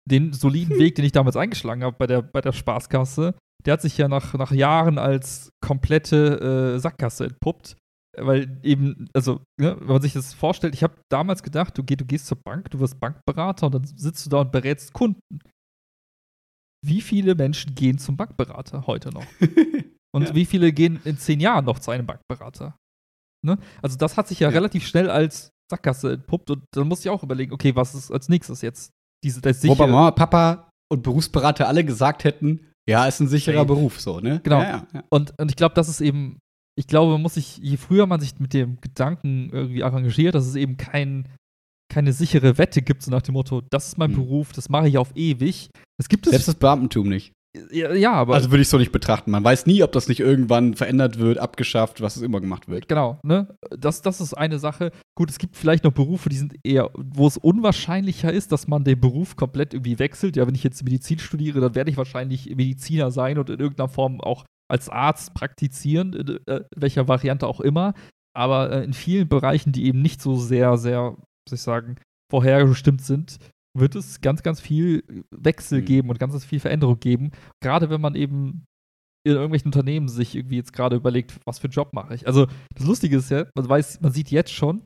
den 0.08 0.32
soliden 0.32 0.78
Weg, 0.78 0.94
den 0.94 1.04
ich 1.04 1.12
damals 1.12 1.36
eingeschlagen 1.36 1.82
habe 1.82 1.96
bei 1.98 2.06
der, 2.06 2.22
bei 2.22 2.40
der 2.40 2.52
Spaßkasse, 2.52 3.34
der 3.64 3.74
hat 3.74 3.82
sich 3.82 3.96
ja 3.96 4.08
nach, 4.08 4.34
nach 4.34 4.52
Jahren 4.52 4.98
als 4.98 5.50
komplette 5.60 6.74
äh, 6.74 6.78
Sackgasse 6.78 7.24
entpuppt. 7.24 7.76
Weil 8.16 8.60
eben, 8.62 9.08
also, 9.12 9.40
ne, 9.60 9.76
wenn 9.80 9.88
man 9.88 10.02
sich 10.02 10.12
das 10.12 10.34
vorstellt, 10.34 10.74
ich 10.74 10.82
habe 10.84 10.94
damals 11.10 11.42
gedacht, 11.42 11.76
du, 11.76 11.82
geh, 11.82 11.96
du 11.96 12.04
gehst 12.04 12.26
zur 12.26 12.38
Bank, 12.40 12.70
du 12.70 12.78
wirst 12.78 13.00
Bankberater 13.00 13.66
und 13.66 13.74
dann 13.74 13.84
sitzt 13.84 14.24
du 14.26 14.30
da 14.30 14.40
und 14.42 14.52
berätst 14.52 14.92
Kunden. 14.92 15.40
Wie 16.86 17.00
viele 17.00 17.34
Menschen 17.34 17.74
gehen 17.74 17.98
zum 17.98 18.16
Bankberater 18.16 18.86
heute 18.86 19.10
noch? 19.10 19.26
Und 20.14 20.28
ja. 20.28 20.34
wie 20.36 20.44
viele 20.44 20.72
gehen 20.72 21.00
in 21.04 21.18
zehn 21.18 21.40
Jahren 21.40 21.64
noch 21.64 21.80
zu 21.80 21.90
einem 21.90 22.06
Bankberater? 22.06 22.76
Ne? 23.44 23.58
Also, 23.82 23.96
das 23.98 24.16
hat 24.16 24.28
sich 24.28 24.38
ja, 24.38 24.48
ja, 24.48 24.54
relativ 24.54 24.86
schnell 24.86 25.10
als 25.10 25.50
Sackgasse 25.68 26.12
entpuppt 26.12 26.50
und 26.50 26.64
dann 26.70 26.86
muss 26.86 27.00
ich 27.00 27.10
auch 27.10 27.24
überlegen, 27.24 27.52
okay, 27.52 27.74
was 27.74 27.96
ist 27.96 28.12
als 28.12 28.28
nächstes 28.28 28.60
jetzt? 28.60 28.92
Diese, 29.24 29.40
das 29.40 29.64
Wo 29.64 29.74
Mama, 29.74 30.12
Papa 30.12 30.70
und 30.92 31.02
Berufsberater 31.02 31.66
alle 31.66 31.84
gesagt 31.84 32.22
hätten, 32.22 32.70
ja, 32.88 33.06
ist 33.06 33.20
ein 33.20 33.28
sicherer 33.28 33.58
hey. 33.58 33.66
Beruf, 33.66 34.00
so, 34.00 34.20
ne? 34.20 34.40
Genau. 34.42 34.60
Ja, 34.60 34.86
ja, 34.92 35.04
Und, 35.08 35.38
und 35.38 35.50
ich 35.50 35.56
glaube, 35.56 35.74
das 35.74 35.88
ist 35.88 36.00
eben, 36.00 36.38
ich 36.76 36.86
glaube, 36.86 37.12
man 37.12 37.22
muss 37.22 37.34
sich, 37.34 37.58
je 37.58 37.76
früher 37.76 38.06
man 38.06 38.20
sich 38.20 38.38
mit 38.38 38.52
dem 38.52 38.80
Gedanken 38.80 39.50
irgendwie 39.50 39.82
arrangiert, 39.82 40.34
dass 40.34 40.46
es 40.46 40.54
eben 40.54 40.76
kein, 40.76 41.28
keine 41.92 42.12
sichere 42.12 42.58
Wette 42.58 42.82
gibt, 42.82 43.02
so 43.02 43.10
nach 43.10 43.22
dem 43.22 43.34
Motto, 43.34 43.62
das 43.70 43.88
ist 43.88 43.98
mein 43.98 44.10
hm. 44.10 44.16
Beruf, 44.16 44.52
das 44.52 44.68
mache 44.68 44.88
ich 44.88 44.98
auf 44.98 45.12
ewig. 45.14 45.70
Das 45.98 46.08
gibt 46.08 46.26
es. 46.26 46.30
Selbst 46.30 46.48
das 46.48 46.56
Beamtentum 46.56 47.08
nicht. 47.08 47.32
Ja, 47.70 48.12
aber. 48.12 48.34
Also 48.34 48.50
würde 48.50 48.62
ich 48.62 48.68
so 48.68 48.78
nicht 48.78 48.90
betrachten. 48.90 49.30
Man 49.30 49.44
weiß 49.44 49.66
nie, 49.66 49.82
ob 49.82 49.92
das 49.92 50.08
nicht 50.08 50.20
irgendwann 50.20 50.74
verändert 50.74 51.18
wird, 51.18 51.38
abgeschafft, 51.38 52.00
was 52.00 52.16
es 52.16 52.22
immer 52.22 52.40
gemacht 52.40 52.68
wird. 52.68 52.88
Genau, 52.88 53.20
ne? 53.22 53.56
Das, 53.70 54.02
das 54.02 54.20
ist 54.20 54.34
eine 54.34 54.58
Sache. 54.58 54.90
Gut, 55.14 55.30
es 55.30 55.38
gibt 55.38 55.56
vielleicht 55.56 55.84
noch 55.84 55.92
Berufe, 55.92 56.28
die 56.28 56.36
sind 56.36 56.54
eher, 56.64 56.90
wo 56.94 57.26
es 57.28 57.36
unwahrscheinlicher 57.36 58.32
ist, 58.32 58.50
dass 58.50 58.66
man 58.66 58.82
den 58.82 59.00
Beruf 59.00 59.36
komplett 59.36 59.72
irgendwie 59.72 60.00
wechselt. 60.00 60.36
Ja, 60.36 60.46
wenn 60.46 60.54
ich 60.56 60.64
jetzt 60.64 60.82
Medizin 60.82 61.20
studiere, 61.20 61.60
dann 61.60 61.76
werde 61.76 61.90
ich 61.90 61.96
wahrscheinlich 61.96 62.54
Mediziner 62.56 63.12
sein 63.12 63.38
und 63.38 63.48
in 63.50 63.60
irgendeiner 63.60 63.88
Form 63.88 64.20
auch 64.20 64.44
als 64.68 64.88
Arzt 64.88 65.34
praktizieren, 65.34 66.12
in 66.12 66.38
äh, 66.46 66.64
welcher 66.74 67.06
Variante 67.06 67.46
auch 67.46 67.60
immer. 67.60 67.94
Aber 68.36 68.72
äh, 68.72 68.84
in 68.84 68.94
vielen 68.94 69.28
Bereichen, 69.28 69.70
die 69.70 69.84
eben 69.84 70.02
nicht 70.02 70.20
so 70.20 70.36
sehr, 70.36 70.76
sehr, 70.76 71.16
soll 71.48 71.54
ich 71.54 71.60
sagen, 71.60 71.96
vorherbestimmt 72.30 73.02
sind, 73.02 73.38
wird 73.76 73.94
es 73.96 74.20
ganz, 74.20 74.42
ganz 74.42 74.60
viel 74.60 75.04
Wechsel 75.30 75.80
mhm. 75.80 75.84
geben 75.84 76.10
und 76.10 76.18
ganz, 76.18 76.32
ganz 76.32 76.44
viel 76.44 76.60
Veränderung 76.60 77.00
geben. 77.00 77.32
Gerade 77.60 77.90
wenn 77.90 78.00
man 78.00 78.14
eben 78.14 78.64
in 79.26 79.32
irgendwelchen 79.32 79.68
Unternehmen 79.68 80.08
sich 80.08 80.34
irgendwie 80.34 80.56
jetzt 80.56 80.72
gerade 80.72 80.96
überlegt, 80.96 81.40
was 81.44 81.58
für 81.58 81.64
einen 81.64 81.72
Job 81.72 81.92
mache 81.92 82.14
ich. 82.14 82.26
Also 82.26 82.46
das 82.74 82.86
Lustige 82.86 83.16
ist 83.16 83.30
ja, 83.30 83.46
man 83.54 83.68
weiß, 83.68 84.00
man 84.00 84.12
sieht 84.12 84.30
jetzt 84.30 84.52
schon, 84.52 84.84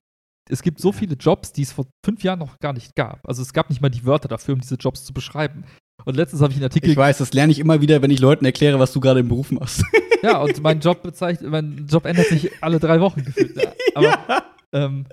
es 0.48 0.62
gibt 0.62 0.80
so 0.80 0.92
viele 0.92 1.14
Jobs, 1.16 1.52
die 1.52 1.62
es 1.62 1.72
vor 1.72 1.86
fünf 2.04 2.22
Jahren 2.22 2.38
noch 2.38 2.58
gar 2.58 2.72
nicht 2.72 2.94
gab. 2.94 3.20
Also 3.28 3.42
es 3.42 3.52
gab 3.52 3.68
nicht 3.68 3.82
mal 3.82 3.90
die 3.90 4.04
Wörter 4.04 4.28
dafür, 4.28 4.54
um 4.54 4.60
diese 4.60 4.76
Jobs 4.76 5.04
zu 5.04 5.12
beschreiben. 5.12 5.64
Und 6.04 6.16
letztens 6.16 6.40
habe 6.40 6.52
ich 6.52 6.56
einen 6.56 6.64
Artikel. 6.64 6.90
Ich 6.90 6.96
weiß, 6.96 7.18
das 7.18 7.32
lerne 7.32 7.52
ich 7.52 7.58
immer 7.58 7.80
wieder, 7.80 8.00
wenn 8.00 8.10
ich 8.10 8.20
Leuten 8.20 8.44
erkläre, 8.44 8.78
was 8.78 8.92
du 8.92 9.00
gerade 9.00 9.20
im 9.20 9.28
Beruf 9.28 9.50
machst. 9.50 9.84
ja, 10.22 10.38
und 10.38 10.62
mein 10.62 10.80
Job 10.80 11.02
bezeichnet, 11.02 11.50
mein 11.50 11.86
Job 11.90 12.06
ändert 12.06 12.28
sich 12.28 12.50
alle 12.62 12.78
drei 12.78 13.00
Wochen 13.00 13.24
gefühlt. 13.24 13.58
Aber 13.94 14.06
ja. 14.06 14.44
Ähm, 14.72 15.06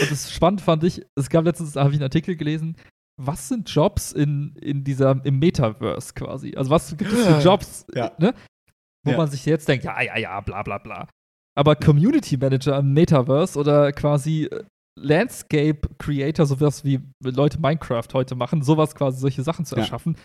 und 0.00 0.10
das 0.10 0.32
spannend 0.32 0.60
fand 0.60 0.84
ich, 0.84 1.02
es 1.14 1.28
gab 1.28 1.44
letztens, 1.44 1.76
habe 1.76 1.90
ich 1.90 1.96
einen 1.96 2.04
Artikel 2.04 2.34
gelesen, 2.36 2.76
was 3.26 3.48
sind 3.48 3.68
Jobs 3.68 4.12
in, 4.12 4.54
in 4.56 4.84
dieser, 4.84 5.24
im 5.24 5.38
Metaverse 5.38 6.14
quasi? 6.14 6.54
Also 6.56 6.70
was 6.70 6.96
gibt 6.96 7.12
es 7.12 7.26
für 7.26 7.40
Jobs, 7.40 7.86
ja. 7.94 8.12
ne? 8.18 8.34
Wo 9.04 9.12
ja. 9.12 9.16
man 9.16 9.28
sich 9.28 9.44
jetzt 9.46 9.68
denkt, 9.68 9.84
ja, 9.84 10.00
ja, 10.00 10.16
ja, 10.16 10.40
bla 10.40 10.62
bla 10.62 10.78
bla. 10.78 11.08
Aber 11.56 11.76
Community 11.76 12.36
Manager 12.36 12.78
im 12.78 12.92
Metaverse 12.92 13.58
oder 13.58 13.92
quasi 13.92 14.44
äh, 14.44 14.64
Landscape 14.98 15.80
Creator, 15.98 16.46
sowas 16.46 16.84
wie 16.84 17.00
Leute 17.22 17.58
Minecraft 17.58 18.08
heute 18.12 18.34
machen, 18.34 18.62
sowas 18.62 18.94
quasi, 18.94 19.18
solche 19.18 19.42
Sachen 19.42 19.64
zu 19.64 19.76
erschaffen, 19.76 20.14
ja. 20.16 20.24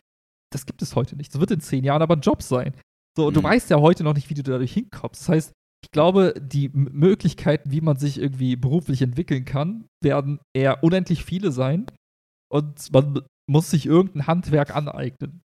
das 0.54 0.66
gibt 0.66 0.82
es 0.82 0.96
heute 0.96 1.16
nicht. 1.16 1.34
Das 1.34 1.40
wird 1.42 1.52
in 1.52 1.60
zehn 1.60 1.84
Jahren 1.84 2.02
aber 2.02 2.16
ein 2.16 2.22
Job 2.22 2.42
sein. 2.42 2.74
So, 3.18 3.28
und 3.28 3.34
mhm. 3.34 3.42
du 3.42 3.44
weißt 3.44 3.70
ja 3.70 3.78
heute 3.78 4.04
noch 4.04 4.14
nicht, 4.14 4.30
wie 4.30 4.36
du 4.36 4.44
dadurch 4.44 4.74
hinkommst. 4.74 5.22
Das 5.22 5.30
heißt, 5.30 5.54
ich 5.84 5.92
glaube, 5.92 6.34
die 6.40 6.70
Möglichkeiten, 6.70 7.72
wie 7.72 7.82
man 7.82 7.98
sich 7.98 8.20
irgendwie 8.20 8.56
beruflich 8.56 9.02
entwickeln 9.02 9.46
kann, 9.46 9.86
werden 10.04 10.40
eher 10.56 10.84
unendlich 10.84 11.24
viele 11.24 11.52
sein 11.52 11.88
und 12.52 12.92
man 12.94 13.22
muss 13.50 13.70
sich 13.70 13.86
irgendein 13.86 14.28
Handwerk 14.28 14.76
aneignen. 14.76 15.42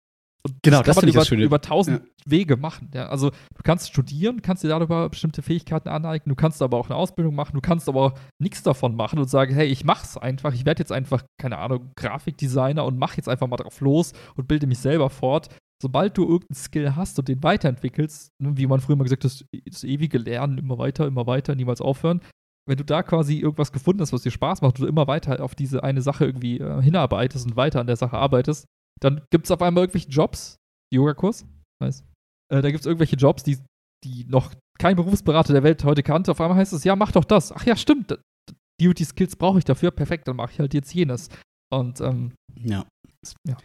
Und 0.44 0.62
genau, 0.62 0.78
das, 0.78 0.96
das 0.96 1.04
kann 1.04 1.14
man 1.14 1.26
über, 1.26 1.44
über 1.44 1.60
tausend 1.60 2.00
ja. 2.00 2.10
Wege 2.24 2.56
machen. 2.56 2.90
Ja. 2.94 3.08
Also 3.08 3.30
du 3.30 3.62
kannst 3.64 3.88
studieren, 3.88 4.40
kannst 4.40 4.62
dir 4.62 4.68
darüber 4.68 5.08
bestimmte 5.08 5.42
Fähigkeiten 5.42 5.88
aneignen, 5.88 6.30
du 6.30 6.36
kannst 6.36 6.62
aber 6.62 6.76
auch 6.76 6.88
eine 6.88 6.96
Ausbildung 6.96 7.34
machen, 7.34 7.54
du 7.54 7.60
kannst 7.60 7.88
aber 7.88 8.14
nichts 8.40 8.62
davon 8.62 8.94
machen 8.94 9.18
und 9.18 9.28
sagen, 9.28 9.54
hey, 9.54 9.66
ich 9.66 9.84
mach's 9.84 10.16
einfach, 10.16 10.54
ich 10.54 10.64
werde 10.64 10.80
jetzt 10.80 10.92
einfach, 10.92 11.24
keine 11.40 11.58
Ahnung, 11.58 11.90
Grafikdesigner 11.96 12.84
und 12.84 12.98
mach 12.98 13.16
jetzt 13.16 13.28
einfach 13.28 13.48
mal 13.48 13.56
drauf 13.56 13.80
los 13.80 14.12
und 14.36 14.48
bilde 14.48 14.66
mich 14.66 14.78
selber 14.78 15.10
fort. 15.10 15.48
Sobald 15.82 16.16
du 16.16 16.22
irgendeinen 16.22 16.56
Skill 16.56 16.96
hast 16.96 17.18
und 17.18 17.28
den 17.28 17.42
weiterentwickelst, 17.42 18.30
ne, 18.42 18.56
wie 18.56 18.66
man 18.66 18.80
früher 18.80 18.96
mal 18.96 19.04
gesagt 19.04 19.24
hat, 19.24 19.44
das 19.64 19.84
ewige 19.84 20.18
Lernen, 20.18 20.58
immer 20.58 20.78
weiter, 20.78 21.06
immer 21.06 21.26
weiter, 21.26 21.54
niemals 21.54 21.80
aufhören, 21.80 22.20
wenn 22.68 22.76
du 22.76 22.84
da 22.84 23.02
quasi 23.02 23.38
irgendwas 23.38 23.72
gefunden 23.72 24.02
hast, 24.02 24.12
was 24.12 24.22
dir 24.22 24.30
Spaß 24.30 24.60
macht, 24.60 24.78
und 24.78 24.84
du 24.84 24.86
immer 24.86 25.06
weiter 25.06 25.42
auf 25.42 25.54
diese 25.54 25.82
eine 25.82 26.02
Sache 26.02 26.26
irgendwie 26.26 26.58
äh, 26.58 26.82
hinarbeitest 26.82 27.46
und 27.46 27.56
weiter 27.56 27.80
an 27.80 27.86
der 27.86 27.96
Sache 27.96 28.16
arbeitest, 28.16 28.66
dann 29.00 29.22
gibt 29.30 29.46
es 29.46 29.50
auf 29.50 29.62
einmal 29.62 29.84
irgendwelche 29.84 30.10
Jobs, 30.10 30.56
Yoga-Kurs, 30.92 31.46
nice. 31.82 32.04
Äh, 32.52 32.62
da 32.62 32.70
gibt 32.70 32.80
es 32.80 32.86
irgendwelche 32.86 33.16
Jobs, 33.16 33.42
die, 33.42 33.58
die 34.04 34.24
noch 34.24 34.52
kein 34.78 34.96
Berufsberater 34.96 35.52
der 35.52 35.62
Welt 35.62 35.82
heute 35.84 36.02
kannte. 36.02 36.30
Auf 36.30 36.40
einmal 36.40 36.58
heißt 36.58 36.72
es, 36.72 36.84
ja, 36.84 36.94
mach 36.94 37.12
doch 37.12 37.24
das. 37.24 37.52
Ach 37.52 37.64
ja, 37.64 37.76
stimmt. 37.76 38.18
Die 38.80 39.04
Skills 39.04 39.34
brauche 39.34 39.58
ich 39.58 39.64
dafür. 39.64 39.90
Perfekt, 39.90 40.28
dann 40.28 40.36
mache 40.36 40.52
ich 40.52 40.60
halt 40.60 40.72
jetzt 40.72 40.94
jenes. 40.94 41.28
Und 41.70 42.00
ähm, 42.00 42.32
ja. 42.54 42.86
ja. 43.46 43.56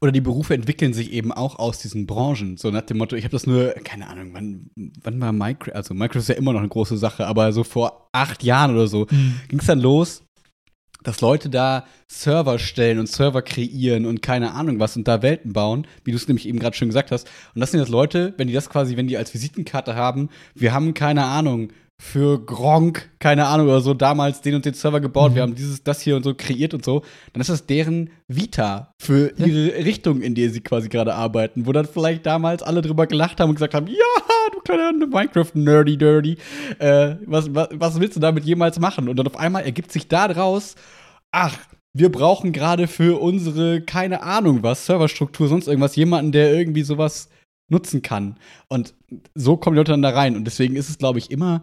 Oder 0.00 0.12
die 0.12 0.20
Berufe 0.20 0.54
entwickeln 0.54 0.92
sich 0.94 1.12
eben 1.12 1.32
auch 1.32 1.58
aus 1.58 1.78
diesen 1.80 2.06
Branchen. 2.06 2.56
So 2.56 2.70
nach 2.70 2.82
dem 2.82 2.98
Motto, 2.98 3.16
ich 3.16 3.24
habe 3.24 3.32
das 3.32 3.46
nur, 3.46 3.70
keine 3.84 4.08
Ahnung, 4.08 4.30
wann, 4.32 4.70
wann 5.02 5.20
war 5.20 5.32
Microsoft, 5.32 5.76
also 5.76 5.94
Microsoft 5.94 6.28
ist 6.30 6.34
ja 6.34 6.34
immer 6.36 6.52
noch 6.52 6.60
eine 6.60 6.68
große 6.68 6.96
Sache, 6.96 7.26
aber 7.26 7.52
so 7.52 7.64
vor 7.64 8.08
acht 8.12 8.42
Jahren 8.44 8.72
oder 8.72 8.86
so 8.86 9.06
Mhm. 9.10 9.40
ging 9.48 9.58
es 9.58 9.66
dann 9.66 9.80
los, 9.80 10.22
dass 11.04 11.20
Leute 11.20 11.48
da 11.48 11.84
Server 12.08 12.58
stellen 12.58 12.98
und 12.98 13.08
Server 13.08 13.42
kreieren 13.42 14.04
und 14.04 14.20
keine 14.20 14.52
Ahnung 14.54 14.80
was 14.80 14.96
und 14.96 15.06
da 15.06 15.22
Welten 15.22 15.52
bauen, 15.52 15.86
wie 16.04 16.10
du 16.10 16.16
es 16.16 16.26
nämlich 16.26 16.46
eben 16.48 16.58
gerade 16.58 16.76
schon 16.76 16.88
gesagt 16.88 17.12
hast. 17.12 17.28
Und 17.54 17.60
das 17.60 17.70
sind 17.70 17.80
jetzt 17.80 17.88
Leute, 17.90 18.34
wenn 18.36 18.48
die 18.48 18.54
das 18.54 18.68
quasi, 18.68 18.96
wenn 18.96 19.06
die 19.06 19.16
als 19.16 19.32
Visitenkarte 19.32 19.94
haben, 19.94 20.28
wir 20.54 20.72
haben 20.72 20.94
keine 20.94 21.24
Ahnung 21.24 21.68
für 22.00 22.44
Gronk, 22.44 23.10
keine 23.18 23.46
Ahnung 23.46 23.66
oder 23.66 23.80
so, 23.80 23.92
damals 23.92 24.40
den 24.40 24.54
und 24.54 24.64
den 24.64 24.74
Server 24.74 25.00
gebaut, 25.00 25.32
Mhm. 25.32 25.34
wir 25.34 25.42
haben 25.42 25.54
dieses, 25.56 25.82
das 25.82 26.00
hier 26.00 26.14
und 26.16 26.22
so 26.22 26.32
kreiert 26.34 26.72
und 26.72 26.84
so, 26.84 27.02
dann 27.32 27.40
ist 27.40 27.50
das 27.50 27.66
deren 27.66 28.10
Vita 28.28 28.92
für 29.00 29.32
Ja. 29.36 29.46
ihre 29.46 29.84
Richtung, 29.84 30.20
in 30.22 30.34
der 30.36 30.50
sie 30.50 30.60
quasi 30.60 30.88
gerade 30.88 31.14
arbeiten, 31.14 31.66
wo 31.66 31.72
dann 31.72 31.86
vielleicht 31.86 32.24
damals 32.24 32.62
alle 32.62 32.82
drüber 32.82 33.06
gelacht 33.08 33.40
haben 33.40 33.48
und 33.50 33.56
gesagt 33.56 33.74
haben, 33.74 33.88
ja, 33.88 33.94
du 34.52 34.60
kleiner 34.60 34.92
Minecraft-Nerdy, 34.92 35.96
Dirty, 35.96 36.38
äh, 36.78 37.16
was, 37.26 37.52
was, 37.54 37.68
was 37.72 37.98
willst 38.00 38.14
du 38.16 38.20
damit 38.20 38.44
jemals 38.44 38.78
machen? 38.78 39.08
Und 39.08 39.16
dann 39.16 39.26
auf 39.26 39.36
einmal 39.36 39.64
ergibt 39.64 39.90
sich 39.90 40.06
da 40.08 40.28
draus, 40.28 40.76
ach, 41.32 41.56
wir 41.96 42.12
brauchen 42.12 42.52
gerade 42.52 42.86
für 42.86 43.20
unsere, 43.20 43.80
keine 43.80 44.22
Ahnung 44.22 44.62
was, 44.62 44.86
Serverstruktur, 44.86 45.48
sonst 45.48 45.66
irgendwas, 45.66 45.96
jemanden, 45.96 46.30
der 46.30 46.54
irgendwie 46.54 46.82
sowas 46.82 47.28
nutzen 47.70 48.02
kann. 48.02 48.36
Und 48.68 48.94
so 49.34 49.56
kommen 49.56 49.74
die 49.74 49.78
Leute 49.78 49.90
dann 49.92 50.02
da 50.02 50.10
rein. 50.10 50.36
Und 50.36 50.44
deswegen 50.44 50.76
ist 50.76 50.88
es, 50.88 50.96
glaube 50.98 51.18
ich, 51.18 51.30
immer, 51.30 51.62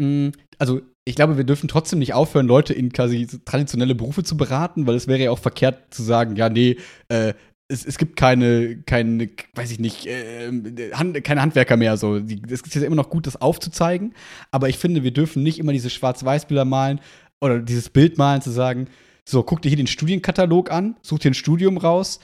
mh, 0.00 0.32
also 0.58 0.80
ich 1.04 1.14
glaube, 1.14 1.36
wir 1.36 1.44
dürfen 1.44 1.68
trotzdem 1.68 1.98
nicht 1.98 2.14
aufhören, 2.14 2.46
Leute 2.46 2.72
in 2.74 2.92
quasi 2.92 3.26
traditionelle 3.44 3.94
Berufe 3.94 4.22
zu 4.22 4.36
beraten, 4.36 4.86
weil 4.86 4.94
es 4.94 5.08
wäre 5.08 5.20
ja 5.20 5.30
auch 5.30 5.38
verkehrt 5.38 5.92
zu 5.92 6.02
sagen, 6.02 6.36
ja, 6.36 6.48
nee, 6.48 6.76
äh, 7.08 7.34
es, 7.68 7.84
es 7.86 7.98
gibt 7.98 8.16
keine, 8.16 8.82
keine, 8.82 9.30
weiß 9.54 9.70
ich 9.70 9.78
nicht, 9.78 10.06
äh, 10.06 10.50
Hand, 10.92 11.22
keine 11.24 11.42
Handwerker 11.42 11.76
mehr. 11.76 11.96
So. 11.96 12.18
Die, 12.18 12.42
es 12.50 12.62
ist 12.62 12.74
ja 12.74 12.82
immer 12.82 12.96
noch 12.96 13.10
gut, 13.10 13.26
das 13.26 13.40
aufzuzeigen. 13.40 14.14
Aber 14.50 14.68
ich 14.68 14.78
finde, 14.78 15.04
wir 15.04 15.12
dürfen 15.12 15.42
nicht 15.42 15.58
immer 15.58 15.72
diese 15.72 15.90
Schwarz-Weiß-Bilder 15.90 16.64
malen 16.64 17.00
oder 17.40 17.60
dieses 17.60 17.88
Bild 17.88 18.18
malen, 18.18 18.42
zu 18.42 18.50
sagen, 18.50 18.88
so, 19.24 19.42
guck 19.42 19.62
dir 19.62 19.68
hier 19.68 19.76
den 19.76 19.86
Studienkatalog 19.86 20.70
an, 20.72 20.96
such 21.02 21.20
dir 21.20 21.30
ein 21.30 21.34
Studium 21.34 21.78
raus 21.78 22.18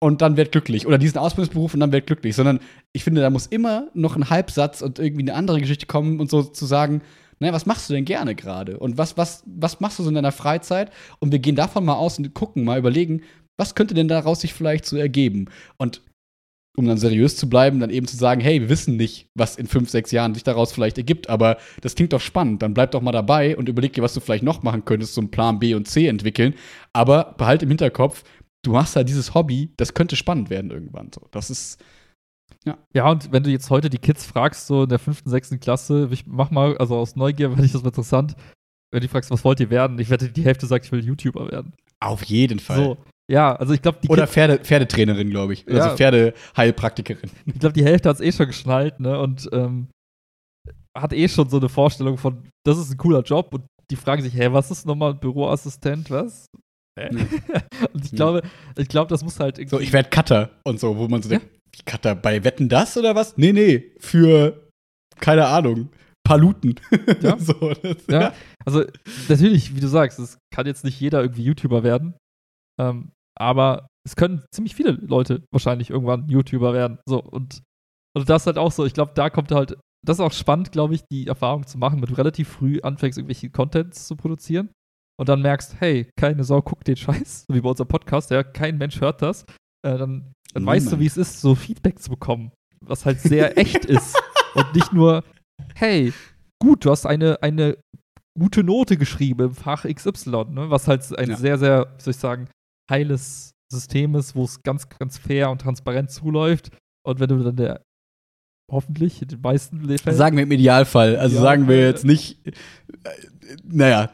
und 0.00 0.22
dann 0.22 0.36
werd 0.36 0.52
glücklich. 0.52 0.86
Oder 0.86 0.98
diesen 0.98 1.18
Ausbildungsberuf 1.18 1.74
und 1.74 1.80
dann 1.80 1.92
werd 1.92 2.06
glücklich. 2.06 2.36
Sondern 2.36 2.60
ich 2.92 3.04
finde, 3.04 3.20
da 3.20 3.30
muss 3.30 3.46
immer 3.46 3.88
noch 3.94 4.16
ein 4.16 4.30
Halbsatz 4.30 4.82
und 4.82 4.98
irgendwie 4.98 5.22
eine 5.22 5.34
andere 5.34 5.60
Geschichte 5.60 5.86
kommen 5.86 6.20
und 6.20 6.30
so 6.30 6.42
zu 6.42 6.66
sagen, 6.66 7.02
naja, 7.40 7.52
was 7.52 7.66
machst 7.66 7.88
du 7.88 7.94
denn 7.94 8.04
gerne 8.04 8.34
gerade? 8.34 8.78
Und 8.78 8.98
was, 8.98 9.16
was, 9.16 9.44
was 9.46 9.80
machst 9.80 9.98
du 9.98 10.02
so 10.02 10.08
in 10.08 10.14
deiner 10.14 10.32
Freizeit? 10.32 10.90
Und 11.20 11.32
wir 11.32 11.38
gehen 11.38 11.56
davon 11.56 11.84
mal 11.84 11.94
aus 11.94 12.18
und 12.18 12.34
gucken 12.34 12.64
mal, 12.64 12.78
überlegen, 12.78 13.22
was 13.56 13.74
könnte 13.74 13.94
denn 13.94 14.08
daraus 14.08 14.40
sich 14.40 14.54
vielleicht 14.54 14.86
so 14.86 14.96
ergeben? 14.96 15.46
Und 15.78 16.02
um 16.78 16.86
dann 16.86 16.96
seriös 16.96 17.36
zu 17.36 17.48
bleiben, 17.48 17.80
dann 17.80 17.90
eben 17.90 18.06
zu 18.06 18.16
sagen, 18.16 18.40
hey, 18.40 18.60
wir 18.60 18.68
wissen 18.68 18.96
nicht, 18.96 19.28
was 19.34 19.56
in 19.56 19.66
fünf, 19.66 19.90
sechs 19.90 20.12
Jahren 20.12 20.34
sich 20.34 20.44
daraus 20.44 20.72
vielleicht 20.72 20.96
ergibt, 20.96 21.28
aber 21.28 21.58
das 21.80 21.96
klingt 21.96 22.12
doch 22.12 22.20
spannend. 22.20 22.62
Dann 22.62 22.72
bleib 22.72 22.92
doch 22.92 23.02
mal 23.02 23.10
dabei 23.10 23.56
und 23.56 23.68
überleg 23.68 23.94
dir, 23.94 24.02
was 24.02 24.14
du 24.14 24.20
vielleicht 24.20 24.44
noch 24.44 24.62
machen 24.62 24.84
könntest, 24.84 25.14
so 25.14 25.20
einen 25.20 25.32
Plan 25.32 25.58
B 25.58 25.74
und 25.74 25.88
C 25.88 26.06
entwickeln. 26.06 26.54
Aber 26.92 27.34
behalt 27.36 27.64
im 27.64 27.68
Hinterkopf, 27.68 28.22
du 28.64 28.72
machst 28.72 28.96
da 28.96 29.04
dieses 29.04 29.34
Hobby, 29.34 29.72
das 29.76 29.94
könnte 29.94 30.16
spannend 30.16 30.50
werden 30.50 30.70
irgendwann. 30.70 31.10
So, 31.14 31.26
das 31.30 31.50
ist 31.50 31.82
Ja, 32.94 33.10
und 33.10 33.32
wenn 33.32 33.42
du 33.42 33.50
jetzt 33.50 33.70
heute 33.70 33.88
die 33.90 33.98
Kids 33.98 34.24
fragst, 34.26 34.66
so 34.66 34.82
in 34.84 34.88
der 34.88 34.98
fünften, 34.98 35.30
sechsten 35.30 35.60
Klasse, 35.60 36.08
ich 36.10 36.26
mach 36.26 36.50
mal, 36.50 36.76
also 36.78 36.96
aus 36.96 37.16
Neugier 37.16 37.50
fand 37.50 37.64
ich 37.64 37.72
das 37.72 37.82
mal 37.82 37.88
interessant, 37.88 38.34
wenn 38.92 39.00
du 39.02 39.08
fragst, 39.08 39.30
was 39.30 39.44
wollt 39.44 39.60
ihr 39.60 39.70
werden? 39.70 39.98
Ich 39.98 40.10
wette, 40.10 40.30
die 40.30 40.44
Hälfte 40.44 40.66
sagt, 40.66 40.84
ich 40.86 40.92
will 40.92 41.04
YouTuber 41.04 41.50
werden. 41.50 41.74
auf 42.00 42.24
jeden 42.24 42.58
Fall. 42.58 42.76
So. 42.84 42.96
Ja, 43.30 43.54
also 43.56 43.74
ich 43.74 43.82
glaube, 43.82 43.98
die, 44.02 44.08
Oder 44.08 44.22
Kids- 44.22 44.32
Pferde, 44.32 44.58
Pferdetrainerin, 44.64 45.28
glaube 45.28 45.52
ich. 45.52 45.66
Ja. 45.68 45.82
Also 45.82 45.96
Pferdeheilpraktikerin. 45.96 47.30
ich 47.46 47.58
glaub, 47.58 47.74
die 47.74 47.84
Hälfte 47.84 48.08
hat 48.08 48.16
es 48.16 48.22
eh 48.22 48.32
schon 48.32 48.46
geschnallt, 48.46 48.98
ne? 49.00 49.18
Und 49.20 49.48
ähm, 49.52 49.88
hat 50.96 51.12
eh 51.12 51.28
schon 51.28 51.48
so 51.50 51.58
eine 51.58 51.68
Vorstellung 51.68 52.16
von, 52.16 52.48
das 52.66 52.78
ist 52.78 52.90
ein 52.90 52.96
cooler 52.96 53.22
Job 53.22 53.52
und 53.54 53.64
die 53.90 53.96
fragen 53.96 54.22
sich, 54.22 54.32
hey, 54.34 54.52
was 54.52 54.70
ist 54.70 54.86
nochmal 54.86 55.12
ein 55.12 55.20
Büroassistent, 55.20 56.10
was? 56.10 56.46
Und 57.92 58.04
ich 58.04 58.10
Ja. 58.12 58.16
glaube, 58.16 58.42
ich 58.76 58.88
glaube, 58.88 59.08
das 59.08 59.22
muss 59.24 59.38
halt 59.40 59.58
irgendwie. 59.58 59.76
So, 59.76 59.80
ich 59.80 59.92
werde 59.92 60.10
Cutter 60.10 60.50
und 60.64 60.80
so, 60.80 60.96
wo 60.96 61.08
man 61.08 61.22
so 61.22 61.30
Ja. 61.30 61.38
denkt, 61.38 61.54
wie 61.76 61.82
Cutter 61.84 62.14
bei 62.14 62.42
Wetten 62.44 62.68
das 62.68 62.96
oder 62.96 63.14
was? 63.14 63.36
Nee, 63.36 63.52
nee, 63.52 63.92
für, 63.98 64.68
keine 65.20 65.46
Ahnung, 65.46 65.90
Paluten. 66.24 66.74
Ja. 67.22 67.38
so, 67.38 67.52
das, 67.82 68.06
Ja, 68.10 68.32
also 68.64 68.84
natürlich, 69.28 69.74
wie 69.76 69.80
du 69.80 69.88
sagst, 69.88 70.18
es 70.18 70.38
kann 70.54 70.66
jetzt 70.66 70.84
nicht 70.84 71.00
jeder 71.00 71.20
irgendwie 71.22 71.44
YouTuber 71.44 71.82
werden. 71.82 72.14
Ähm, 72.80 73.12
aber 73.38 73.86
es 74.06 74.16
können 74.16 74.42
ziemlich 74.52 74.74
viele 74.74 74.92
Leute 74.92 75.42
wahrscheinlich 75.52 75.90
irgendwann 75.90 76.28
YouTuber 76.28 76.72
werden. 76.72 76.98
So, 77.08 77.22
und, 77.22 77.62
und 78.16 78.28
das 78.28 78.46
halt 78.46 78.58
auch 78.58 78.72
so, 78.72 78.84
ich 78.86 78.94
glaube, 78.94 79.12
da 79.14 79.30
kommt 79.30 79.52
halt, 79.52 79.76
das 80.06 80.16
ist 80.18 80.20
auch 80.24 80.32
spannend, 80.32 80.72
glaube 80.72 80.94
ich, 80.94 81.02
die 81.12 81.26
Erfahrung 81.26 81.66
zu 81.66 81.76
machen, 81.78 82.00
wenn 82.00 82.08
du 82.08 82.14
relativ 82.16 82.48
früh 82.48 82.80
anfängst, 82.82 83.18
irgendwelche 83.18 83.50
Contents 83.50 84.06
zu 84.06 84.16
produzieren 84.16 84.70
und 85.18 85.28
dann 85.28 85.42
merkst, 85.42 85.80
hey, 85.80 86.08
keine 86.18 86.44
Sau 86.44 86.62
guckt 86.62 86.86
den 86.86 86.96
Scheiß, 86.96 87.44
so 87.48 87.54
wie 87.54 87.60
bei 87.60 87.68
unserem 87.68 87.88
Podcast, 87.88 88.30
ja, 88.30 88.42
kein 88.42 88.78
Mensch 88.78 89.00
hört 89.00 89.20
das, 89.22 89.42
äh, 89.86 89.98
dann, 89.98 90.32
dann 90.54 90.66
weißt 90.66 90.92
du, 90.92 90.98
wie 91.00 91.06
es 91.06 91.16
ist, 91.16 91.40
so 91.40 91.54
Feedback 91.54 91.98
zu 91.98 92.10
bekommen, 92.10 92.52
was 92.84 93.04
halt 93.04 93.20
sehr 93.20 93.56
echt 93.58 93.84
ist 93.84 94.16
und 94.54 94.74
nicht 94.74 94.92
nur, 94.92 95.24
hey, 95.74 96.12
gut, 96.62 96.84
du 96.84 96.90
hast 96.90 97.06
eine, 97.06 97.42
eine 97.42 97.76
gute 98.38 98.62
Note 98.62 98.96
geschrieben 98.96 99.46
im 99.46 99.54
Fach 99.54 99.84
XY, 99.84 100.30
ne? 100.50 100.70
was 100.70 100.86
halt 100.86 101.02
ein 101.18 101.30
Ja. 101.30 101.36
sehr, 101.36 101.58
sehr, 101.58 101.92
wie 101.96 102.02
soll 102.02 102.10
ich 102.12 102.16
sagen, 102.16 102.48
heiles 102.90 103.50
System 103.72 104.14
ist, 104.14 104.34
wo 104.34 104.44
es 104.44 104.62
ganz, 104.62 104.88
ganz 104.88 105.18
fair 105.18 105.50
und 105.50 105.60
transparent 105.60 106.10
zuläuft. 106.10 106.70
Und 107.06 107.20
wenn 107.20 107.28
du 107.28 107.42
dann 107.42 107.56
der, 107.56 107.82
hoffentlich, 108.70 109.22
in 109.22 109.28
den 109.28 109.40
meisten 109.40 109.80
Fällen, 109.98 110.16
Sagen 110.16 110.36
wir 110.36 110.42
im 110.44 110.52
Idealfall. 110.52 111.16
Also 111.16 111.36
Ja, 111.36 111.42
sagen 111.42 111.68
wir 111.68 111.80
jetzt 111.80 112.04
nicht, 112.04 112.46
äh, 112.46 112.52
naja, 113.64 114.10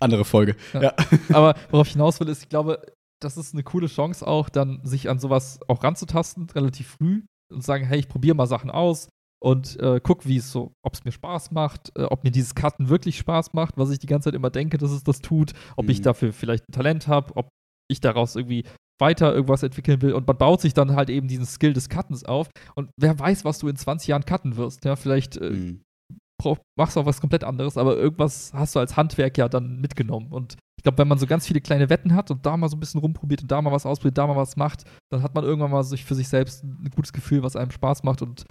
andere 0.00 0.24
Folge. 0.24 0.56
Ja. 0.72 0.82
Ja. 0.82 0.94
aber 1.32 1.54
worauf 1.70 1.86
ich 1.86 1.92
hinaus 1.92 2.18
will, 2.20 2.28
ist, 2.28 2.42
ich 2.42 2.48
glaube, 2.48 2.82
das 3.22 3.36
ist 3.36 3.54
eine 3.54 3.62
coole 3.62 3.86
Chance 3.86 4.26
auch, 4.26 4.48
dann 4.48 4.80
sich 4.84 5.08
an 5.08 5.18
sowas 5.18 5.60
auch 5.68 5.84
ranzutasten, 5.84 6.48
relativ 6.50 6.96
früh 6.98 7.22
und 7.52 7.62
sagen, 7.62 7.84
hey, 7.84 7.98
ich 7.98 8.08
probiere 8.08 8.34
mal 8.36 8.46
Sachen 8.46 8.70
aus 8.70 9.08
und 9.42 9.78
äh, 9.80 10.00
guck, 10.02 10.26
wie 10.26 10.36
es 10.38 10.50
so, 10.50 10.72
ob 10.84 10.94
es 10.94 11.04
mir 11.04 11.12
Spaß 11.12 11.50
macht, 11.52 11.92
äh, 11.96 12.04
ob 12.04 12.24
mir 12.24 12.30
dieses 12.30 12.54
Cutten 12.54 12.88
wirklich 12.88 13.18
Spaß 13.18 13.52
macht, 13.52 13.76
was 13.76 13.90
ich 13.90 13.98
die 13.98 14.06
ganze 14.06 14.26
Zeit 14.26 14.34
immer 14.34 14.50
denke, 14.50 14.78
dass 14.78 14.90
es 14.90 15.04
das 15.04 15.20
tut, 15.20 15.52
ob 15.76 15.88
ich 15.88 15.98
Mhm. 16.00 16.04
dafür 16.04 16.32
vielleicht 16.32 16.64
ein 16.68 16.72
Talent 16.72 17.08
habe, 17.08 17.36
ob 17.36 17.48
ich 17.90 18.00
daraus 18.00 18.36
irgendwie 18.36 18.64
weiter 19.00 19.32
irgendwas 19.34 19.62
entwickeln 19.62 20.02
will 20.02 20.12
und 20.12 20.26
man 20.26 20.36
baut 20.36 20.60
sich 20.60 20.74
dann 20.74 20.94
halt 20.96 21.10
eben 21.10 21.28
diesen 21.28 21.46
Skill 21.46 21.72
des 21.72 21.88
Cuttens 21.88 22.24
auf 22.24 22.48
und 22.74 22.90
wer 22.96 23.18
weiß, 23.18 23.44
was 23.44 23.58
du 23.58 23.68
in 23.68 23.76
20 23.76 24.08
Jahren 24.08 24.24
cutten 24.24 24.56
wirst, 24.56 24.84
ja, 24.84 24.96
vielleicht 24.96 25.36
äh, 25.36 25.50
Mhm. 25.50 25.80
machst 26.76 26.96
du 26.96 27.00
auch 27.00 27.06
was 27.06 27.20
komplett 27.20 27.44
anderes, 27.44 27.76
aber 27.76 27.96
irgendwas 27.96 28.52
hast 28.54 28.74
du 28.74 28.78
als 28.78 28.96
Handwerk 28.96 29.36
ja 29.36 29.48
dann 29.48 29.80
mitgenommen. 29.80 30.28
Und 30.30 30.56
ich 30.78 30.82
glaube, 30.82 30.96
wenn 30.96 31.08
man 31.08 31.18
so 31.18 31.26
ganz 31.26 31.46
viele 31.46 31.60
kleine 31.60 31.90
Wetten 31.90 32.14
hat 32.14 32.30
und 32.30 32.46
da 32.46 32.56
mal 32.56 32.68
so 32.70 32.76
ein 32.76 32.80
bisschen 32.80 33.00
rumprobiert 33.00 33.42
und 33.42 33.50
da 33.50 33.60
mal 33.60 33.72
was 33.72 33.84
ausprobiert, 33.84 34.16
da 34.16 34.26
mal 34.26 34.36
was 34.36 34.56
macht, 34.56 34.84
dann 35.10 35.22
hat 35.22 35.34
man 35.34 35.44
irgendwann 35.44 35.70
mal 35.70 35.84
sich 35.84 36.04
für 36.04 36.14
sich 36.14 36.28
selbst 36.28 36.64
ein 36.64 36.90
gutes 36.96 37.12
Gefühl, 37.12 37.42
was 37.42 37.56
einem 37.56 37.70
Spaß 37.70 38.04
macht 38.04 38.22
und 38.22 38.44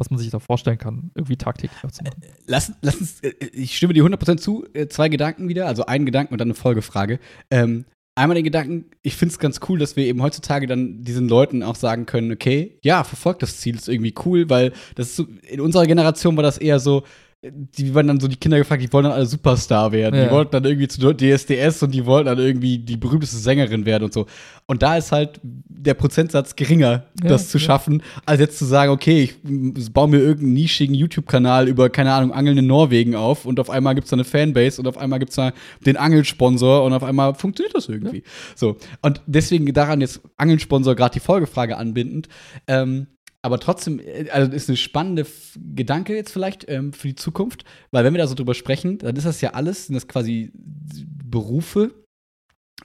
was 0.00 0.10
man 0.10 0.18
sich 0.18 0.30
da 0.30 0.38
vorstellen 0.38 0.78
kann, 0.78 1.10
irgendwie 1.16 1.36
tagtäglich 1.36 1.84
auch 1.84 1.90
zu 1.90 2.04
machen. 2.04 2.20
Lass, 2.46 2.72
lass 2.80 2.96
uns, 2.96 3.20
äh, 3.22 3.32
ich 3.52 3.76
stimme 3.76 3.92
dir 3.92 4.04
100% 4.04 4.36
zu, 4.40 4.64
äh, 4.74 4.86
zwei 4.86 5.08
Gedanken 5.08 5.48
wieder, 5.48 5.66
also 5.66 5.84
einen 5.86 6.06
Gedanken 6.06 6.34
und 6.34 6.38
dann 6.40 6.46
eine 6.48 6.54
Folgefrage. 6.54 7.18
Ähm, 7.50 7.84
einmal 8.14 8.34
den 8.34 8.44
Gedanken, 8.44 8.90
ich 9.02 9.16
finde 9.16 9.32
es 9.32 9.38
ganz 9.38 9.60
cool, 9.68 9.78
dass 9.78 9.96
wir 9.96 10.04
eben 10.04 10.22
heutzutage 10.22 10.66
dann 10.66 11.02
diesen 11.02 11.28
Leuten 11.28 11.62
auch 11.62 11.76
sagen 11.76 12.06
können, 12.06 12.32
okay, 12.32 12.78
ja, 12.82 13.04
verfolgt 13.04 13.42
das 13.42 13.58
Ziel, 13.58 13.76
ist 13.76 13.88
irgendwie 13.88 14.14
cool, 14.24 14.50
weil 14.50 14.72
das 14.94 15.08
ist 15.08 15.16
so, 15.16 15.26
in 15.42 15.60
unserer 15.60 15.86
Generation 15.86 16.36
war 16.36 16.42
das 16.42 16.58
eher 16.58 16.78
so, 16.78 17.04
die 17.44 17.92
waren 17.92 18.06
dann 18.06 18.20
so 18.20 18.28
die 18.28 18.36
Kinder 18.36 18.56
gefragt, 18.56 18.82
die 18.82 18.92
wollen 18.92 19.04
dann 19.04 19.14
alle 19.14 19.26
Superstar 19.26 19.90
werden. 19.90 20.14
Ja. 20.14 20.26
Die 20.26 20.30
wollten 20.30 20.52
dann 20.52 20.64
irgendwie 20.64 20.86
zu 20.86 21.12
DSDS 21.12 21.82
und 21.82 21.90
die 21.92 22.06
wollten 22.06 22.26
dann 22.26 22.38
irgendwie 22.38 22.78
die 22.78 22.96
berühmteste 22.96 23.36
Sängerin 23.36 23.84
werden 23.84 24.04
und 24.04 24.12
so. 24.12 24.26
Und 24.66 24.82
da 24.82 24.96
ist 24.96 25.10
halt 25.10 25.40
der 25.42 25.94
Prozentsatz 25.94 26.54
geringer, 26.54 27.06
Ja, 27.20 27.28
das 27.28 27.48
zu 27.48 27.58
ja. 27.58 27.64
schaffen, 27.64 28.02
als 28.26 28.40
jetzt 28.40 28.58
zu 28.58 28.64
sagen, 28.64 28.92
okay, 28.92 29.30
ich 29.76 29.92
baue 29.92 30.08
mir 30.08 30.18
irgendeinen 30.18 30.52
nischigen 30.52 30.94
YouTube-Kanal 30.94 31.66
über, 31.66 31.90
keine 31.90 32.12
Ahnung, 32.12 32.32
Angeln 32.32 32.58
in 32.58 32.68
Norwegen 32.68 33.16
auf 33.16 33.44
und 33.44 33.58
auf 33.58 33.70
einmal 33.70 33.96
gibt 33.96 34.04
es 34.04 34.10
da 34.10 34.14
eine 34.16 34.24
Fanbase 34.24 34.80
und 34.80 34.86
auf 34.86 34.96
einmal 34.96 35.18
gibt 35.18 35.30
es 35.30 35.36
da 35.36 35.52
den 35.84 35.96
Angelsponsor 35.96 36.84
und 36.84 36.92
auf 36.92 37.02
einmal 37.02 37.34
funktioniert 37.34 37.74
das 37.74 37.88
irgendwie. 37.88 38.22
So. 38.54 38.76
Und 39.00 39.20
deswegen 39.26 39.72
daran 39.72 40.00
jetzt 40.00 40.20
Angelsponsor 40.36 40.94
gerade 40.94 41.14
die 41.14 41.20
Folgefrage 41.20 41.76
anbindend. 41.76 42.28
Ähm, 42.68 43.08
aber 43.42 43.58
trotzdem, 43.58 44.00
äh, 44.00 44.30
also 44.30 44.52
ist 44.52 44.68
eine 44.68 44.76
spannende 44.76 45.26
Gedanke 45.74 46.14
jetzt 46.14 46.32
vielleicht 46.32 46.68
ähm, 46.68 46.92
für 46.92 47.08
die 47.08 47.14
Zukunft, 47.16 47.64
weil 47.90 48.04
wenn 48.04 48.14
wir 48.14 48.18
da 48.18 48.26
so 48.26 48.34
drüber 48.34 48.54
sprechen, 48.54 48.98
dann 48.98 49.16
ist 49.16 49.26
das 49.26 49.40
ja 49.40 49.50
alles, 49.50 49.86
sind 49.86 49.94
das 49.94 50.08
quasi 50.08 50.52
Berufe, 50.54 51.94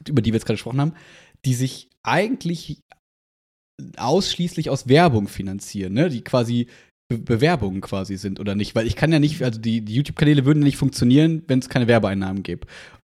über 0.07 0.21
die 0.21 0.31
wir 0.31 0.37
jetzt 0.37 0.45
gerade 0.45 0.57
gesprochen 0.57 0.81
haben, 0.81 0.93
die 1.45 1.53
sich 1.53 1.89
eigentlich 2.03 2.81
ausschließlich 3.97 4.69
aus 4.71 4.87
Werbung 4.87 5.27
finanzieren, 5.27 5.93
ne? 5.93 6.09
die 6.09 6.23
quasi 6.23 6.67
Be 7.09 7.19
Bewerbungen 7.19 7.79
quasi 7.79 8.17
sind 8.17 8.39
oder 8.39 8.53
nicht, 8.53 8.75
weil 8.75 8.85
ich 8.85 8.97
kann 8.97 9.13
ja 9.13 9.19
nicht, 9.19 9.41
also 9.41 9.61
die, 9.61 9.79
die 9.81 9.95
YouTube-Kanäle 9.95 10.43
würden 10.43 10.61
ja 10.61 10.65
nicht 10.65 10.77
funktionieren, 10.77 11.43
wenn 11.47 11.59
es 11.59 11.69
keine 11.69 11.87
Werbeeinnahmen 11.87 12.43
gäbe 12.43 12.67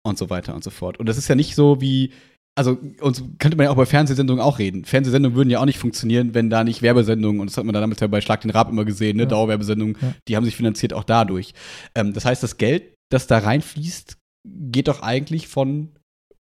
und 0.03 0.17
so 0.17 0.31
weiter 0.31 0.55
und 0.55 0.63
so 0.63 0.71
fort. 0.71 0.99
Und 0.99 1.07
das 1.07 1.17
ist 1.17 1.27
ja 1.27 1.35
nicht 1.35 1.53
so 1.53 1.79
wie 1.79 2.11
also 2.55 2.77
uns 3.01 3.23
könnte 3.39 3.57
man 3.57 3.65
ja 3.65 3.71
auch 3.71 3.75
bei 3.75 3.85
Fernsehsendungen 3.85 4.43
auch 4.43 4.59
reden. 4.59 4.85
Fernsehsendungen 4.85 5.35
würden 5.35 5.49
ja 5.49 5.59
auch 5.59 5.65
nicht 5.65 5.79
funktionieren, 5.79 6.33
wenn 6.33 6.49
da 6.49 6.63
nicht 6.63 6.81
Werbesendungen, 6.81 7.41
und 7.41 7.49
das 7.49 7.57
hat 7.57 7.65
man 7.65 7.73
da 7.73 7.81
damals 7.81 7.99
ja 7.99 8.07
bei 8.07 8.21
Schlag 8.21 8.41
den 8.41 8.51
Rab 8.51 8.69
immer 8.69 8.85
gesehen, 8.85 9.17
ne, 9.17 9.23
Ja. 9.23 9.29
Dauerwerbesendungen, 9.29 9.97
Ja. 9.99 10.13
die 10.27 10.35
haben 10.35 10.45
sich 10.45 10.55
finanziert 10.55 10.93
auch 10.93 11.03
dadurch. 11.03 11.53
Ähm, 11.95 12.13
das 12.13 12.25
heißt, 12.25 12.43
das 12.43 12.57
Geld, 12.57 12.93
das 13.11 13.27
da 13.27 13.39
reinfließt, 13.39 14.17
geht 14.47 14.87
doch 14.87 15.01
eigentlich 15.01 15.47
von 15.47 15.89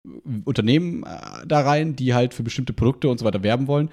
äh, 0.07 0.09
Unternehmen 0.45 1.03
äh, 1.03 1.47
da 1.47 1.61
rein, 1.61 1.95
die 1.95 2.13
halt 2.13 2.33
für 2.33 2.43
bestimmte 2.43 2.73
Produkte 2.73 3.09
und 3.09 3.17
so 3.17 3.25
weiter 3.25 3.41
werben 3.41 3.67
wollen. 3.67 3.89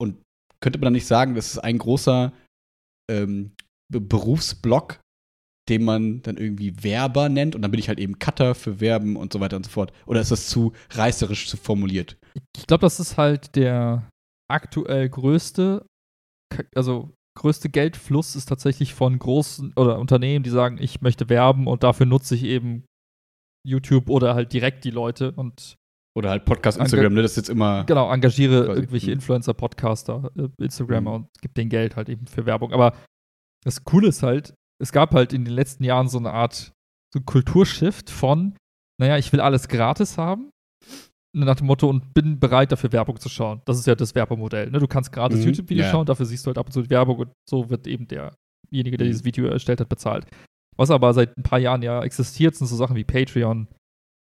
Und 0.00 0.18
könnte 0.60 0.78
man 0.78 0.84
dann 0.86 0.92
nicht 0.92 1.06
sagen, 1.06 1.34
das 1.34 1.52
ist 1.52 1.58
ein 1.58 1.78
großer 1.78 2.32
ähm, 3.10 3.50
Be 3.92 4.00
Berufsblock, 4.00 5.00
den 5.68 5.84
man 5.84 6.22
dann 6.22 6.36
irgendwie 6.36 6.82
Werber 6.82 7.28
nennt 7.28 7.54
und 7.54 7.62
dann 7.62 7.70
bin 7.70 7.78
ich 7.80 7.88
halt 7.88 8.00
eben 8.00 8.18
Cutter 8.18 8.54
für 8.54 8.80
Werben 8.80 9.16
und 9.16 9.32
so 9.32 9.40
weiter 9.40 9.56
und 9.56 9.64
so 9.64 9.70
fort. 9.70 9.92
Oder 10.06 10.20
ist 10.20 10.30
das 10.32 10.48
zu 10.48 10.72
reißerisch 10.90 11.48
zu 11.48 11.56
formuliert? 11.56 12.16
Ich 12.56 12.66
glaube, 12.66 12.80
das 12.82 12.98
ist 12.98 13.16
halt 13.16 13.54
der 13.56 14.08
aktuell 14.50 15.08
größte, 15.08 15.86
also 16.74 17.10
größte 17.38 17.68
Geldfluss 17.70 18.34
ist 18.36 18.46
tatsächlich 18.46 18.92
von 18.94 19.18
großen 19.18 19.72
oder 19.76 19.98
Unternehmen, 19.98 20.42
die 20.42 20.50
sagen, 20.50 20.78
ich 20.80 21.00
möchte 21.00 21.28
werben 21.28 21.66
und 21.66 21.82
dafür 21.82 22.06
nutze 22.06 22.34
ich 22.34 22.44
eben 22.44 22.84
YouTube 23.66 24.10
oder 24.10 24.34
halt 24.34 24.52
direkt 24.52 24.84
die 24.84 24.90
Leute 24.90 25.32
und 25.32 25.76
Oder 26.14 26.30
halt 26.30 26.44
Podcast, 26.44 26.78
Instagram, 26.78 27.14
ne? 27.14 27.22
Das 27.22 27.30
ist 27.32 27.36
jetzt 27.36 27.48
immer. 27.48 27.84
genau, 27.84 28.12
engagiere 28.12 28.66
irgendwelche 28.66 29.06
hm. 29.06 29.12
Influencer, 29.14 29.54
Podcaster, 29.54 30.30
äh, 30.36 30.48
Instagramer 30.62 31.10
Mhm. 31.10 31.16
und 31.16 31.28
gib 31.40 31.54
denen 31.54 31.70
Geld 31.70 31.94
halt 31.96 32.08
eben 32.08 32.26
für 32.26 32.44
Werbung. 32.44 32.72
Aber 32.72 32.94
das 33.64 33.84
Coole 33.84 34.08
ist 34.08 34.22
halt, 34.22 34.52
es 34.82 34.92
gab 34.92 35.14
halt 35.14 35.32
in 35.32 35.44
den 35.44 35.54
letzten 35.54 35.84
Jahren 35.84 36.08
so 36.08 36.18
eine 36.18 36.32
Art 36.32 36.72
so 37.14 37.20
Kulturshift 37.20 38.10
von, 38.10 38.56
naja, 39.00 39.16
ich 39.18 39.32
will 39.32 39.40
alles 39.40 39.68
gratis 39.68 40.18
haben, 40.18 40.50
nach 41.34 41.56
dem 41.56 41.66
Motto 41.66 41.88
und 41.88 42.12
bin 42.14 42.40
bereit, 42.40 42.72
dafür 42.72 42.92
Werbung 42.92 43.18
zu 43.20 43.28
schauen. 43.28 43.62
Das 43.64 43.78
ist 43.78 43.86
ja 43.86 43.94
das 43.94 44.14
Werbemodell. 44.14 44.70
Ne? 44.70 44.78
Du 44.78 44.86
kannst 44.86 45.12
gratis 45.12 45.40
Mhm, 45.40 45.46
YouTube-Videos 45.46 45.86
ja. 45.86 45.90
schauen, 45.92 46.06
dafür 46.06 46.26
siehst 46.26 46.44
du 46.44 46.48
halt 46.48 46.58
ab 46.58 46.66
und 46.66 46.72
zu 46.72 46.88
Werbung 46.90 47.18
und 47.18 47.32
so 47.48 47.70
wird 47.70 47.86
eben 47.86 48.06
derjenige, 48.08 48.96
der 48.96 49.06
Mhm. 49.06 49.10
dieses 49.10 49.24
Video 49.24 49.46
erstellt 49.46 49.80
hat, 49.80 49.88
bezahlt. 49.88 50.26
Was 50.76 50.90
aber 50.90 51.12
seit 51.14 51.36
ein 51.36 51.42
paar 51.42 51.58
Jahren 51.58 51.82
ja 51.82 52.02
existiert, 52.02 52.54
sind 52.54 52.66
so 52.66 52.76
Sachen 52.76 52.96
wie 52.96 53.04
Patreon 53.04 53.68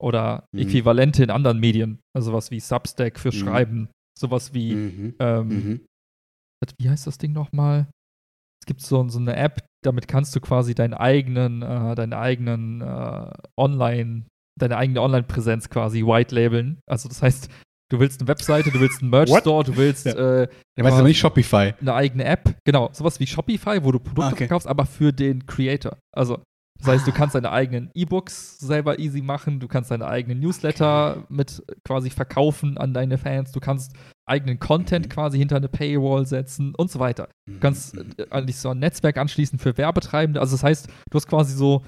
oder 0.02 0.46
Mhm. 0.54 0.60
Äquivalente 0.62 1.24
in 1.24 1.30
anderen 1.32 1.60
Medien. 1.60 2.00
Also 2.16 2.34
was 2.34 2.52
wie 2.52 2.60
Substack 2.60 3.20
für 3.20 3.30
Mhm. 3.30 3.34
Schreiben, 3.34 3.90
sowas 4.18 4.54
wie, 4.54 4.76
Mhm. 4.76 5.16
ähm, 5.20 5.48
Mhm. 5.48 5.86
wie 6.80 6.90
heißt 6.90 7.08
das 7.08 7.18
Ding 7.18 7.34
nochmal? 7.34 7.88
Es 8.62 8.66
gibt 8.68 8.82
so, 8.82 9.08
so 9.10 9.20
eine 9.20 9.36
App, 9.36 9.64
damit 9.86 10.08
kannst 10.08 10.36
du 10.36 10.40
quasi 10.40 10.76
deinen 10.76 10.94
eigenen, 10.94 11.62
äh, 11.62 11.96
deinen 11.96 12.14
eigenen 12.14 12.82
äh, 12.82 13.32
Online, 13.58 14.26
deine 14.60 14.78
eigene 14.78 15.02
Online-Präsenz 15.02 15.70
quasi 15.70 16.04
white 16.06 16.34
labeln. 16.34 16.80
Also 16.88 17.10
das 17.10 17.22
heißt, 17.22 17.50
du 17.92 18.00
willst 18.00 18.22
eine 18.22 18.28
Webseite, 18.28 18.72
du 18.72 18.80
willst 18.80 19.02
einen 19.02 19.12
Merch-Store, 19.12 19.64
du 19.64 19.78
willst 19.78 20.06
Ja. 20.06 20.14
äh, 20.44 20.48
Der 20.78 20.84
weiß 20.86 20.94
aber 20.94 21.04
nicht 21.08 21.20
Shopify. 21.20 21.74
eine 21.80 21.94
eigene 21.94 22.26
App, 22.26 22.56
genau, 22.66 22.90
sowas 22.94 23.20
wie 23.20 23.28
Shopify, 23.28 23.84
wo 23.84 23.92
du 23.92 24.00
Produkte 24.00 24.24
Ah, 24.24 24.28
okay. 24.30 24.38
verkaufst, 24.48 24.68
aber 24.68 24.86
für 24.86 25.12
den 25.14 25.46
Creator. 25.46 25.98
Also, 26.16 26.42
das 26.80 26.88
heißt, 26.88 27.08
du 27.08 27.12
kannst 27.12 27.36
deine 27.36 27.52
eigenen 27.52 27.90
E-Books 27.94 28.60
selber 28.60 29.00
easy 29.00 29.22
machen, 29.22 29.60
du 29.60 29.68
kannst 29.68 29.92
deine 29.92 30.08
eigenen 30.08 30.40
Newsletter 30.40 31.26
mit 31.30 31.64
quasi 31.86 32.10
verkaufen 32.10 32.78
an 32.78 32.94
deine 32.94 33.18
Fans, 33.18 33.52
du 33.52 33.60
kannst 33.60 33.94
eigenen 34.28 34.60
Content 34.60 35.06
Mhm. 35.06 35.10
quasi 35.10 35.38
hinter 35.38 35.56
eine 35.58 35.70
Paywall 35.70 36.26
setzen 36.26 36.74
und 36.76 36.90
so 36.92 37.00
weiter. 37.00 37.30
Du 37.48 37.60
kannst 37.60 37.96
Mhm. 37.96 38.12
äh, 38.18 38.26
eigentlich 38.32 38.58
so 38.58 38.70
ein 38.70 38.80
Netzwerk 38.80 39.18
anschließen 39.18 39.60
für 39.60 39.78
Werbetreibende. 39.78 40.40
Also, 40.42 40.56
das 40.56 40.64
heißt, 40.64 40.88
du 40.88 41.16
hast 41.16 41.28
quasi 41.28 41.56
so 41.56 41.84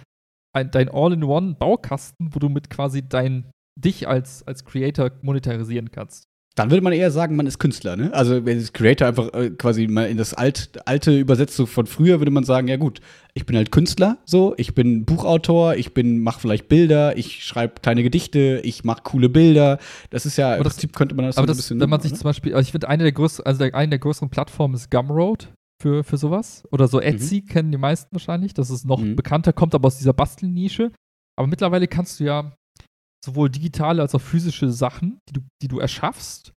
ein, 0.56 0.72
dein 0.72 0.90
All-in-One-Baukasten, 0.90 2.34
wo 2.34 2.40
du 2.40 2.50
mit 2.50 2.70
quasi 2.70 3.08
dein 3.08 3.52
dich 3.76 4.08
als, 4.08 4.46
als 4.48 4.66
Creator 4.66 5.12
monetarisieren 5.22 5.92
kannst. 5.92 6.27
Dann 6.58 6.72
würde 6.72 6.82
man 6.84 6.92
eher 6.92 7.12
sagen, 7.12 7.36
man 7.36 7.46
ist 7.46 7.60
Künstler, 7.60 7.96
ne? 7.96 8.12
Also, 8.14 8.44
wenn 8.46 8.58
das 8.60 8.74
Creator 8.74 9.08
einfach 9.08 9.32
äh, 9.34 9.52
quasi 9.52 9.88
mal 9.88 10.10
in 10.10 10.18
das 10.18 10.34
alt, 10.34 10.72
alte 10.86 11.16
übersetzt 11.18 11.56
so 11.56 11.68
von 11.68 11.86
früher, 11.86 12.20
würde 12.20 12.32
man 12.32 12.44
sagen, 12.46 12.68
ja 12.68 12.78
gut, 12.78 13.00
ich 13.36 13.46
bin 13.46 13.56
halt 13.56 13.72
Künstler, 13.72 14.18
so, 14.26 14.56
ich 14.58 14.74
bin 14.74 15.06
Buchautor, 15.06 15.76
ich 15.76 15.94
bin, 15.94 16.20
mach 16.24 16.40
vielleicht 16.40 16.68
Bilder, 16.68 17.16
ich 17.16 17.44
schreibe 17.46 17.76
kleine 17.84 18.02
Gedichte, 18.02 18.60
ich 18.64 18.84
mache 18.84 19.04
coole 19.04 19.30
Bilder. 19.30 19.78
Das 20.10 20.26
ist 20.26 20.36
ja, 20.38 20.48
im 20.50 20.56
Aber 20.56 20.64
das- 20.64 20.74
Prinzip 20.74 20.96
könnte 20.96 21.14
man 21.14 21.26
das 21.26 21.38
Aber 21.38 21.46
so 21.46 21.46
ein 21.46 21.48
das, 21.50 21.58
bisschen. 21.58 21.80
wenn 21.80 21.90
man 21.92 22.00
ne? 22.00 22.04
sich 22.10 22.16
zum 22.16 22.24
Beispiel, 22.24 22.56
also 22.56 22.66
ich 22.66 22.72
finde, 22.72 22.90
eine 22.90 23.04
der 23.04 23.12
größten, 23.12 23.46
also 23.46 23.64
eine 23.64 23.90
der 23.90 24.00
größeren 24.00 24.30
Plattformen 24.32 24.74
ist 24.74 24.90
Gumroad 24.90 25.54
für, 25.80 26.04
für 26.04 26.18
sowas. 26.18 26.64
Oder 26.72 26.88
so 26.88 27.00
Etsy 27.00 27.42
kennen 27.44 27.72
die 27.72 27.78
meisten 27.78 28.10
wahrscheinlich. 28.16 28.56
Das 28.56 28.72
ist 28.72 28.84
noch 28.84 29.00
Mhm. 29.00 29.16
bekannter, 29.16 29.54
kommt 29.54 29.76
aber 29.76 29.86
aus 29.86 30.00
dieser 30.00 30.14
Bastelnische. 30.14 30.92
Aber 31.38 31.46
mittlerweile 31.48 31.88
kannst 31.88 32.20
du 32.20 32.24
ja 32.24 32.52
sowohl 33.28 33.50
digitale 33.50 34.02
als 34.02 34.16
auch 34.16 34.22
physische 34.22 34.72
Sachen, 34.72 35.20
die 35.30 35.34
du, 35.34 35.42
die 35.62 35.68
du 35.68 35.80
erschaffst, 35.80 36.54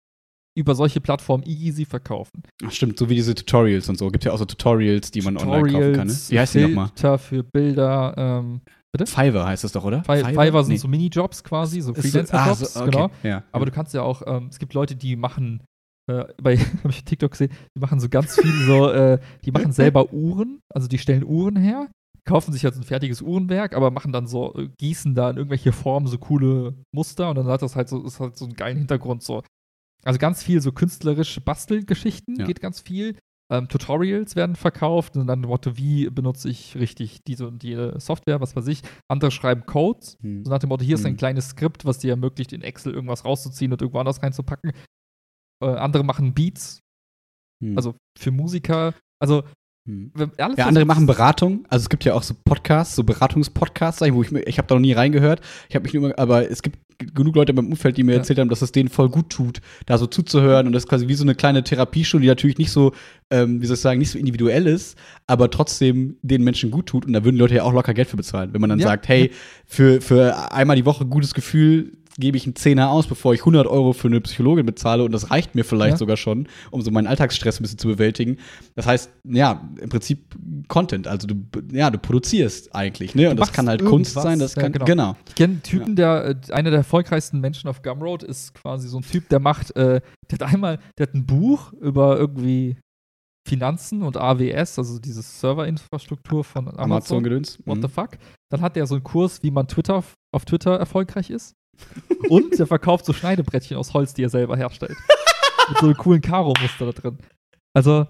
über 0.59 0.75
solche 0.75 1.01
Plattformen 1.01 1.45
easy 1.47 1.85
verkaufen. 1.85 2.43
Ach, 2.65 2.73
stimmt, 2.73 2.99
so 2.99 3.09
wie 3.09 3.15
diese 3.15 3.35
Tutorials 3.35 3.89
und 3.89 3.99
so. 3.99 4.09
Gibt 4.11 4.25
ja 4.25 4.33
auch 4.33 4.39
so 4.39 4.45
Tutorials, 4.45 5.11
die 5.11 5.23
man 5.23 5.37
online 5.37 5.71
kaufen 5.73 5.93
kann, 5.95 6.07
ne? 6.09 6.17
Wie 6.29 6.39
heißt 6.39 6.55
die 6.55 6.63
nochmal? 6.63 6.87
Filter 6.89 7.19
für 7.19 7.43
Bilder. 7.45 8.15
Ähm, 8.17 8.61
Fiverr 9.05 9.47
heißt 9.47 9.63
das 9.63 9.73
doch, 9.73 9.85
oder? 9.85 10.03
Fi- 10.03 10.25
Fiverr, 10.25 10.65
sind 10.65 10.73
Nee. 10.73 10.79
so 10.79 10.89
Minijobs 10.89 11.45
quasi, 11.45 11.81
so 11.81 11.93
Ist 11.93 12.03
so- 12.03 12.09
Freelancer-Jobs, 12.11 12.63
ah, 12.63 12.67
so, 12.67 12.81
okay. 12.81 12.91
genau. 12.91 13.11
Ja. 13.23 13.45
Aber 13.53 13.65
du 13.67 13.71
kannst 13.71 13.95
ja 13.95 14.03
auch, 14.03 14.23
ähm, 14.27 14.49
es 14.51 14.59
gibt 14.59 14.75
Leute, 14.75 14.97
die 14.97 15.15
machen, 15.15 15.63
äh, 16.11 16.25
bei 16.43 16.57
habe 16.59 16.91
ich 16.91 17.05
TikTok 17.05 17.31
gesehen, 17.31 17.53
die 17.77 17.81
machen 17.81 18.01
so 18.01 18.09
ganz 18.09 18.35
viel 18.35 18.53
so, 18.67 18.91
äh, 18.91 19.19
die 19.45 19.53
machen 19.53 19.71
selber 19.73 20.13
Uhren, 20.13 20.59
also 20.75 20.89
die 20.89 20.99
stellen 20.99 21.25
Uhren 21.25 21.55
her, 21.57 21.89
kaufen 22.31 22.53
sich 22.53 22.65
halt 22.65 22.75
so 22.75 22.81
ein 22.81 22.85
fertiges 22.85 23.21
Uhrenwerk, 23.23 23.75
aber 23.75 23.91
machen 23.91 24.13
dann 24.13 24.27
so, 24.27 24.55
äh, 24.55 24.69
gießen 24.79 25.15
da 25.15 25.31
in 25.31 25.37
irgendwelche 25.37 25.73
Formen 25.73 26.07
so 26.07 26.17
coole 26.19 26.75
Muster 26.93 27.29
und 27.31 27.37
dann 27.37 27.47
hat 27.47 27.63
das 27.63 27.77
halt 27.77 27.89
so, 27.89 28.03
ist 28.05 28.21
halt 28.21 28.37
so 28.37 28.45
einen 28.45 28.55
geilen 28.55 28.79
Hintergrund 28.79 29.23
so. 29.23 29.43
Also 30.05 30.19
ganz 30.19 30.43
viel 30.43 30.61
so 30.63 30.73
künstlerische 30.73 31.41
Bastelgeschichten 31.41 32.37
Ja. 32.37 32.47
geht 32.47 32.61
ganz 32.61 32.81
viel. 32.81 33.17
Ähm, 33.53 33.69
Tutorials 33.69 34.37
werden 34.37 34.55
verkauft 34.55 35.17
und 35.17 35.27
dann 35.27 35.41
Motto, 35.41 35.77
wie 35.77 36.09
benutze 36.09 36.49
ich 36.49 36.77
richtig 36.77 37.25
diese 37.25 37.49
und 37.49 37.65
jede 37.65 37.99
Software, 37.99 38.41
was 38.41 38.55
weiß 38.55 38.69
ich. 38.69 38.83
Andere 39.09 39.33
schreiben 39.33 39.67
Codes, 39.67 40.17
Hm. 40.23 40.45
so 40.45 40.51
nach 40.53 40.61
dem 40.61 40.69
Motto, 40.69 40.85
hier 40.85 40.95
ist 40.95 41.05
ein 41.05 41.15
Mhm. 41.15 41.19
kleines 41.19 41.49
Skript, 41.49 41.85
was 41.85 41.99
dir 41.99 42.11
ermöglicht, 42.13 42.53
in 42.53 42.63
Excel 42.63 42.95
irgendwas 42.95 43.25
rauszuziehen 43.25 43.73
und 43.73 43.83
irgendwo 43.83 43.99
anders 43.99 44.23
reinzupacken. 44.23 44.73
Äh, 45.63 45.67
andere 45.67 46.05
machen 46.05 46.33
Beats, 46.33 46.79
Hm. 47.63 47.77
also 47.77 47.97
für 48.17 48.31
Musiker. 48.31 48.95
Also 49.21 49.43
Hm. 49.87 50.13
alles, 50.39 50.59
Ja, 50.59 50.67
andere 50.67 50.85
machen 50.85 51.07
Beratung. 51.07 51.65
Also 51.69 51.85
es 51.85 51.89
gibt 51.89 52.05
ja 52.05 52.15
auch 52.15 52.23
so 52.23 52.35
Podcasts, 52.45 52.95
so 52.97 53.03
Beratungspodcasts, 53.05 54.03
wo 54.13 54.23
ich 54.23 54.31
mir, 54.31 54.41
ich 54.43 54.59
habe 54.59 54.69
da 54.69 54.75
noch 54.75 54.83
nie 54.83 54.93
reingehört. 54.93 55.41
Ich 55.69 55.75
habe 55.75 55.85
mich 55.85 55.95
nur, 55.95 56.19
aber 56.19 56.51
es 56.51 56.63
gibt 56.63 56.79
genug 57.15 57.35
Leute 57.35 57.53
in 57.53 57.57
meinem 57.57 57.69
Umfeld, 57.71 57.97
die 57.97 58.03
mir 58.05 58.13
Ja. 58.13 58.19
erzählt 58.19 58.39
haben, 58.39 58.51
dass 58.51 58.61
es 58.61 58.73
denen 58.73 58.91
voll 58.91 59.09
gut 59.09 59.31
tut, 59.31 59.63
da 59.87 59.97
so 59.97 60.07
zuzuhören 60.07 60.67
und 60.67 60.75
das 60.75 60.83
ist 60.85 60.89
quasi 60.91 61.09
wie 61.09 61.15
so 61.15 61.25
eine 61.25 61.35
kleine 61.35 61.65
Therapiestunde, 61.65 62.23
die 62.25 62.29
natürlich 62.29 62.59
nicht 62.59 62.71
so, 62.71 62.93
ähm, 63.31 63.63
wie 63.63 63.67
soll 63.67 63.75
ich 63.77 63.81
sagen, 63.81 63.99
nicht 64.01 64.11
so 64.11 64.19
individuell 64.19 64.67
ist, 64.67 64.99
aber 65.27 65.51
trotzdem 65.51 66.17
den 66.21 66.45
Menschen 66.45 66.71
gut 66.71 66.87
tut 66.87 67.07
und 67.07 67.15
da 67.15 67.25
würden 67.25 67.39
Leute 67.39 67.55
ja 67.55 67.63
auch 67.63 67.73
locker 67.73 67.95
Geld 67.95 68.09
für 68.09 68.19
bezahlen. 68.19 68.53
Wenn 68.53 68.61
man 68.61 68.69
dann 68.69 68.81
Ja. 68.81 68.89
sagt, 68.89 69.09
hey, 69.09 69.31
für, 69.65 70.03
für 70.03 70.53
einmal 70.53 70.77
die 70.77 70.85
Woche 70.85 71.07
gutes 71.07 71.33
Gefühl 71.33 71.93
gebe 72.19 72.37
ich 72.37 72.45
einen 72.45 72.57
Zehner 72.57 72.91
aus, 72.91 73.07
bevor 73.07 73.35
ich 73.35 73.41
100 73.41 73.67
Euro 73.67 73.93
für 73.93 74.09
eine 74.09 74.21
Psychologin 74.21 74.67
bezahle 74.67 75.05
und 75.05 75.13
das 75.13 75.31
reicht 75.31 75.55
mir 75.55 75.65
vielleicht 75.65 75.93
Ja. 75.93 75.97
sogar 75.99 76.17
schon, 76.17 76.49
um 76.71 76.83
so 76.83 76.91
meinen 76.91 77.07
Alltagsstress 77.07 77.61
ein 77.61 77.63
bisschen 77.63 77.79
zu 77.79 77.89
bewältigen. 77.89 78.37
Das 78.75 78.87
heißt, 78.87 79.11
ja, 79.25 79.69
im 79.81 79.89
Prinzip 79.89 80.35
Content, 80.69 81.07
also 81.07 81.27
du, 81.29 81.35
ja, 81.73 81.91
du 81.91 81.99
produzierst 81.99 82.75
eigentlich, 82.75 83.15
ne? 83.15 83.31
Und 83.31 83.39
das 83.39 83.53
kann 83.53 83.69
halt 83.69 83.85
Kunst 83.85 84.15
sein, 84.15 84.39
das 84.39 84.55
ja, 84.55 84.63
kann, 84.63 84.73
genau. 84.73 84.85
genau. 84.85 85.17
Ich 85.29 85.35
kenne 85.37 85.53
einen 85.55 85.63
Typen, 85.63 85.97
der, 85.97 86.37
äh, 86.49 86.53
einer 86.53 86.71
der 86.71 86.79
erfolgreichsten 86.79 87.41
Menschen 87.41 87.69
auf 87.69 87.83
Gumroad 87.83 88.23
ist 88.23 88.55
quasi 88.55 88.89
so 88.89 88.99
ein 88.99 89.03
Typ, 89.03 89.29
der 89.29 89.39
macht, 89.41 89.75
äh, 89.77 90.01
der 90.31 90.39
hat 90.41 90.53
einmal, 90.53 90.79
der 90.99 91.07
hat 91.07 91.15
ein 91.15 91.27
Buch 91.27 91.73
über 91.75 92.19
irgendwie 92.19 92.77
Finanzen 93.49 94.03
und 94.03 94.17
AWS, 94.17 94.79
also 94.79 94.99
diese 94.99 95.23
Serverinfrastruktur 95.23 96.45
von 96.45 96.69
Amazon. 96.69 96.81
Amazon-Gedöns. 96.93 97.59
What 97.65 97.79
Mhm. 97.79 97.83
the 97.83 97.89
fuck? 97.89 98.11
Dann 98.51 98.61
hat 98.61 98.77
er 98.77 98.87
so 98.87 98.95
einen 98.97 99.05
Kurs, 99.05 99.43
wie 99.43 99.51
man 99.51 99.67
Twitter 99.67 100.03
auf 100.33 100.45
Twitter 100.45 100.77
erfolgreich 100.77 101.31
ist. 101.31 101.55
Und 102.29 102.59
der 102.59 102.67
verkauft 102.67 103.05
so 103.05 103.13
Schneidebrettchen 103.13 103.77
aus 103.77 103.93
Holz, 103.95 104.15
die 104.15 104.23
er 104.23 104.29
selber 104.31 104.57
herstellt. 104.57 104.97
Mit 105.69 105.79
so 105.79 105.87
einem 105.87 105.97
coolen 105.97 106.21
Karo-Muster 106.21 106.87
da 106.87 106.93
drin. 106.93 107.19
Also, 107.75 108.07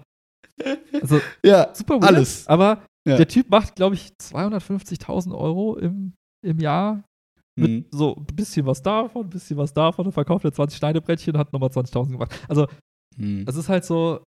also 1.01 1.21
Ja, 1.43 1.73
super 1.73 1.95
weird, 1.95 2.03
alles. 2.05 2.47
Aber 2.47 2.83
Ja. 3.07 3.17
der 3.17 3.27
Typ 3.27 3.49
macht, 3.49 3.75
glaube 3.75 3.95
ich, 3.95 4.11
250.000 4.21 5.33
Euro 5.35 5.77
im, 5.77 6.13
im 6.45 6.59
Jahr. 6.59 7.03
Mit 7.59 7.69
Mhm. 7.71 7.85
so 7.91 8.15
ein 8.15 8.25
bisschen 8.35 8.65
was 8.65 8.81
davon, 8.81 9.25
ein 9.25 9.29
bisschen 9.29 9.57
was 9.57 9.73
davon. 9.73 10.05
Dann 10.05 10.13
verkauft 10.13 10.45
er 10.45 10.53
20 10.53 10.77
Schneidebrettchen 10.77 11.33
und 11.33 11.39
hat 11.39 11.51
nochmal 11.51 11.69
20.000 11.69 12.11
gemacht. 12.13 12.33
Also, 12.47 12.67
Mhm. 13.17 13.43
es 13.47 13.55
ist 13.55 13.67
halt 13.69 13.83
so. 13.85 14.23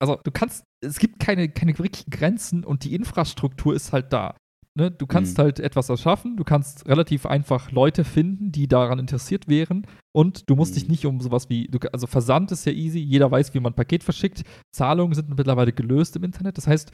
Also, 0.00 0.14
du 0.22 0.30
kannst, 0.30 0.62
es 0.84 1.00
gibt 1.00 1.18
keine, 1.18 1.48
keine 1.48 1.76
wirklichen 1.76 2.10
Grenzen 2.10 2.64
und 2.64 2.84
die 2.84 2.94
Infrastruktur 2.94 3.74
ist 3.74 3.92
halt 3.92 4.12
da. 4.12 4.36
Ne? 4.78 4.92
Du 4.92 5.06
kannst 5.08 5.36
Mhm. 5.36 5.42
halt 5.42 5.58
etwas 5.60 5.88
erschaffen, 5.88 6.36
du 6.36 6.44
kannst 6.44 6.86
relativ 6.86 7.26
einfach 7.26 7.72
Leute 7.72 8.04
finden, 8.04 8.52
die 8.52 8.68
daran 8.68 9.00
interessiert 9.00 9.48
wären 9.48 9.84
und 10.16 10.48
du 10.48 10.54
musst 10.54 10.76
dich 10.76 10.84
Mhm. 10.84 10.90
nicht 10.92 11.04
um 11.06 11.20
sowas 11.20 11.48
wie, 11.50 11.66
du, 11.66 11.78
also 11.92 12.06
Versand 12.06 12.52
ist 12.52 12.64
ja 12.64 12.70
easy, 12.72 13.00
jeder 13.00 13.28
weiß, 13.28 13.52
wie 13.54 13.60
man 13.60 13.72
ein 13.72 13.76
Paket 13.76 14.04
verschickt, 14.04 14.44
Zahlungen 14.72 15.14
sind 15.14 15.28
mittlerweile 15.36 15.72
gelöst 15.72 16.14
im 16.14 16.22
Internet, 16.22 16.56
das 16.58 16.68
heißt, 16.68 16.92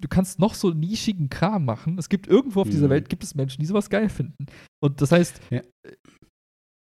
du 0.00 0.08
kannst 0.08 0.38
noch 0.38 0.54
so 0.54 0.70
nischigen 0.70 1.28
Kram 1.28 1.64
machen. 1.64 1.98
Es 1.98 2.08
gibt 2.08 2.28
irgendwo 2.28 2.60
auf 2.60 2.68
dieser 2.68 2.86
Mhm. 2.86 2.90
Welt, 2.90 3.08
gibt 3.08 3.24
es 3.24 3.34
Menschen, 3.34 3.60
die 3.60 3.66
sowas 3.66 3.90
geil 3.90 4.08
finden. 4.08 4.46
Und 4.80 5.00
das 5.00 5.10
heißt, 5.10 5.40
Ja. 5.50 5.58
äh, 5.84 5.96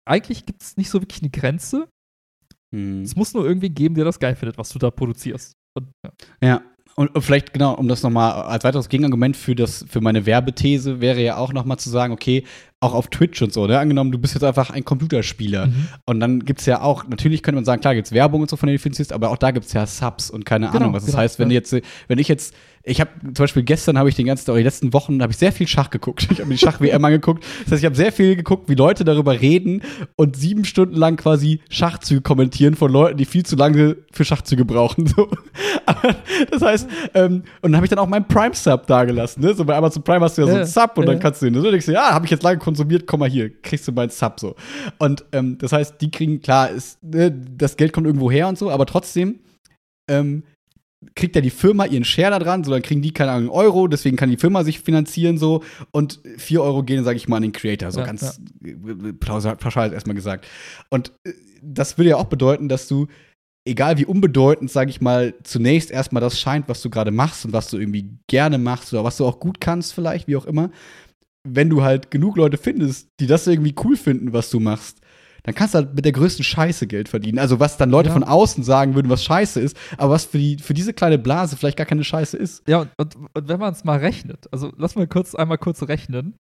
eigentlich 0.09 0.46
gibt 0.46 0.62
es 0.62 0.76
nicht 0.78 0.88
so 0.90 1.03
wirklich 1.03 1.20
eine 1.22 1.30
Grenze. 1.30 1.88
Hm. 2.74 3.03
Es 3.03 3.16
muss 3.16 3.34
nur 3.34 3.44
irgendwie 3.44 3.68
geben, 3.68 3.96
der 3.96 4.05
das 4.05 4.18
geil 4.18 4.36
findet, 4.36 4.57
was 4.59 4.70
du 4.70 4.78
da 4.78 4.90
produzierst. 4.90 5.53
Und, 5.76 5.90
ja. 6.05 6.12
Ja. 6.42 6.62
Und 6.95 7.14
und 7.14 7.22
vielleicht, 7.22 7.53
genau, 7.53 7.74
um 7.74 7.88
das 7.88 8.03
nochmal 8.03 8.32
als 8.43 8.64
weiteres 8.64 8.88
Gegenargument 8.88 9.36
für, 9.36 9.55
das, 9.55 9.84
für 9.88 10.01
meine 10.01 10.26
Werbethese 10.26 11.01
wäre 11.01 11.20
ja 11.20 11.36
auch 11.36 11.53
nochmal 11.53 11.78
zu 11.78 11.91
sagen, 11.91 12.12
okay, 12.12 12.45
auch 12.83 12.95
auf 12.95 13.09
Twitch 13.09 13.43
und 13.43 13.53
so, 13.53 13.66
ne? 13.66 13.78
Angenommen, 13.78 14.11
du 14.11 14.18
bist 14.18 14.33
jetzt 14.33 14.43
einfach 14.43 14.70
ein 14.70 14.85
Computerspieler. 14.87 15.66
Mhm. 15.66 15.89
Und 16.07 16.20
dann 16.20 16.41
gibt 16.47 16.61
es 16.61 16.66
ja 16.66 16.81
auch, 16.81 17.07
natürlich 17.07 17.43
könnte 17.43 17.57
man 17.57 17.66
sagen, 17.66 17.83
klar, 17.83 17.95
gibt 17.95 18.07
es 18.07 18.12
Werbung 18.12 18.41
und 18.41 18.49
so, 18.49 18.57
von 18.57 18.70
du 18.70 18.78
finanzierst, 18.78 19.12
aber 19.12 19.31
auch 19.31 19.37
da 19.37 19.51
gibt 19.51 19.66
es 19.66 19.74
ja 19.74 19.87
Subs 19.87 20.31
und 20.31 20.47
keine 20.47 20.66
Genau, 20.66 20.78
Ahnung 20.78 20.93
was. 20.95 21.03
Das 21.05 21.12
genau, 21.12 21.22
heißt, 21.22 21.39
wenn 21.39 21.51
ja. 21.51 21.57
jetzt, 21.57 21.76
wenn 22.09 22.18
ich 22.18 22.28
jetzt, 22.28 22.55
ich 22.83 22.99
habe 23.03 23.11
zum 23.22 23.35
Beispiel 23.35 23.62
gestern 23.64 23.99
habe 23.99 24.09
ich 24.09 24.14
den 24.14 24.24
ganzen, 24.24 24.51
oder 24.51 24.57
die 24.57 24.64
letzten 24.64 24.95
Wochen 24.95 25.20
habe 25.20 25.31
ich 25.31 25.37
sehr 25.37 25.53
viel 25.53 25.66
Schach 25.66 25.91
geguckt. 25.91 26.26
Ich 26.31 26.39
habe 26.39 26.47
mir 26.47 26.55
die 26.55 26.59
Schach-WM 26.61 27.05
angeguckt. 27.05 27.45
Das 27.64 27.72
heißt, 27.72 27.83
ich 27.83 27.85
habe 27.85 27.95
sehr 27.97 28.12
viel 28.12 28.35
geguckt, 28.35 28.70
wie 28.70 28.74
Leute 28.74 29.05
darüber 29.05 29.39
reden 29.39 29.83
und 30.16 30.37
sieben 30.37 30.64
Stunden 30.64 30.97
lang 30.97 31.16
quasi 31.16 31.61
Schachzüge 31.68 32.22
kommentieren 32.22 32.76
von 32.76 32.91
Leuten, 32.91 33.18
die 33.18 33.26
viel 33.26 33.45
zu 33.45 33.57
lange 33.57 33.99
für 34.11 34.24
Schachzüge 34.24 34.64
brauchen. 34.64 35.07
So. 35.16 35.28
Das 36.51 36.62
heißt, 36.62 36.89
ähm, 37.14 37.43
und 37.61 37.72
dann 37.72 37.76
habe 37.76 37.85
ich 37.85 37.91
dann 37.91 37.99
auch 37.99 38.07
meinen 38.07 38.26
Prime-Sub 38.26 38.87
dagelassen. 38.87 39.43
Ne? 39.43 39.55
So 39.55 39.64
bei 39.64 39.76
Amazon 39.76 40.03
Prime 40.03 40.20
hast 40.20 40.39
du 40.39 40.43
ja 40.43 40.47
so 40.47 40.53
Ja, 40.53 40.59
einen 40.61 40.66
Sub 40.66 40.97
und 40.97 41.05
ja. 41.05 41.12
dann 41.12 41.20
kannst 41.20 41.43
du 41.43 41.47
den 41.51 41.61
so 41.61 41.68
denkst 41.70 41.87
du, 41.87 41.93
ja, 41.93 42.12
habe 42.12 42.24
ich 42.24 42.31
jetzt 42.31 42.43
lange 42.43 42.59
konsumiert, 42.71 43.07
komm 43.07 43.21
mal 43.21 43.29
hier, 43.29 43.51
kriegst 43.62 43.89
du 43.89 43.93
meinen 43.93 44.11
Sub 44.11 44.39
so. 44.39 44.55
Und 44.99 45.25
ähm, 45.33 45.59
das 45.59 45.73
heißt, 45.73 46.01
die 46.01 46.11
kriegen, 46.11 46.41
klar, 46.41 46.71
ist, 46.71 47.03
ne, 47.03 47.31
das 47.33 47.77
Geld 47.77 47.93
kommt 47.93 48.07
irgendwo 48.07 48.31
her 48.31 48.49
und 48.49 48.57
so, 48.57 48.71
aber 48.71 48.87
trotzdem 48.87 49.41
ähm, 50.09 50.45
kriegt 51.14 51.35
ja 51.35 51.43
die 51.43 51.51
Firma 51.51 51.87
ihren 51.87 52.05
Share 52.05 52.31
da 52.31 52.39
dran, 52.39 52.62
so 52.62 52.71
dann 52.71 52.83
kriegen 52.83 53.03
die, 53.03 53.12
keine 53.12 53.33
Ahnung, 53.33 53.51
Euro, 53.51 53.89
deswegen 53.89 54.16
kann 54.16 54.31
die 54.31 54.37
Firma 54.37 54.64
sich 54.64 54.81
finanzieren 54.81 55.39
so 55.39 55.64
und 55.93 56.21
vier 56.37 56.62
Euro 56.62 56.83
gehen, 56.83 57.05
sage 57.05 57.16
ich 57.16 57.27
mal, 57.27 57.39
an 57.39 57.43
den 57.43 57.53
Creator, 57.53 57.91
so 57.91 58.01
Ja, 58.01 58.07
ganz 58.07 58.41
äh, 58.64 59.12
pauschal 59.14 59.57
pauschal 59.57 59.93
erstmal 59.93 60.14
gesagt. 60.14 60.47
Und 60.91 61.12
äh, 61.25 61.33
das 61.62 61.99
würde 61.99 62.11
ja 62.11 62.16
auch 62.16 62.27
bedeuten, 62.27 62.68
dass 62.68 62.87
du, 62.87 63.07
egal 63.66 63.99
wie 63.99 64.05
unbedeutend, 64.05 64.71
sage 64.71 64.91
ich 64.91 65.01
mal, 65.01 65.35
zunächst 65.43 65.91
erstmal 65.91 66.21
das 66.21 66.39
scheint, 66.39 66.68
was 66.68 66.83
du 66.83 66.91
gerade 66.91 67.11
machst 67.11 67.45
und 67.45 67.53
was 67.53 67.71
du 67.71 67.79
irgendwie 67.79 68.11
gerne 68.29 68.59
machst 68.59 68.93
oder 68.93 69.05
was 69.05 69.16
du 69.16 69.27
auch 69.27 69.41
gut 69.41 69.61
kannst 69.61 69.95
vielleicht, 69.95 70.29
wie 70.29 70.37
auch 70.37 70.47
immer, 70.47 70.71
wenn 71.49 71.70
du 71.70 71.82
halt 71.82 72.11
genug 72.11 72.36
Leute 72.36 72.59
findest, 72.59 73.09
die 73.20 73.26
das 73.26 73.47
irgendwie 73.47 73.74
cool 73.84 73.97
finden, 73.97 74.32
was 74.32 74.51
du 74.51 74.61
machst, 74.61 75.01
dann 75.43 75.55
kannst 75.55 75.72
du 75.74 75.78
halt 75.78 75.95
mit 75.95 76.05
der 76.05 76.12
größten 76.12 76.45
Scheiße 76.45 76.86
Geld 76.86 77.09
verdienen. 77.09 77.38
Also 77.38 77.59
was 77.61 77.78
dann 77.78 77.88
Leute 77.91 78.09
Ja. 78.09 78.12
von 78.12 78.24
außen 78.24 78.62
sagen 78.62 78.95
würden, 78.95 79.09
was 79.09 79.24
Scheiße 79.24 79.59
ist, 79.59 79.74
aber 79.97 80.12
was 80.12 80.26
für, 80.26 80.36
die, 80.38 80.59
für 80.59 80.74
diese 80.74 80.93
kleine 80.93 81.18
Blase 81.18 81.57
vielleicht 81.57 81.78
gar 81.78 81.86
keine 81.86 82.05
Scheiße 82.05 82.36
ist. 82.36 82.62
Ja, 82.68 82.80
und, 82.80 82.91
und, 82.99 83.16
und 83.34 83.49
wenn 83.49 83.59
man 83.59 83.72
es 83.72 83.82
mal 83.84 83.99
rechnet, 83.99 84.49
also 84.53 84.70
lass 84.76 84.97
mal 84.97 85.07
kurz 85.07 85.34
einmal 85.34 85.57
kurz 85.57 85.82
rechnen. 85.88 86.36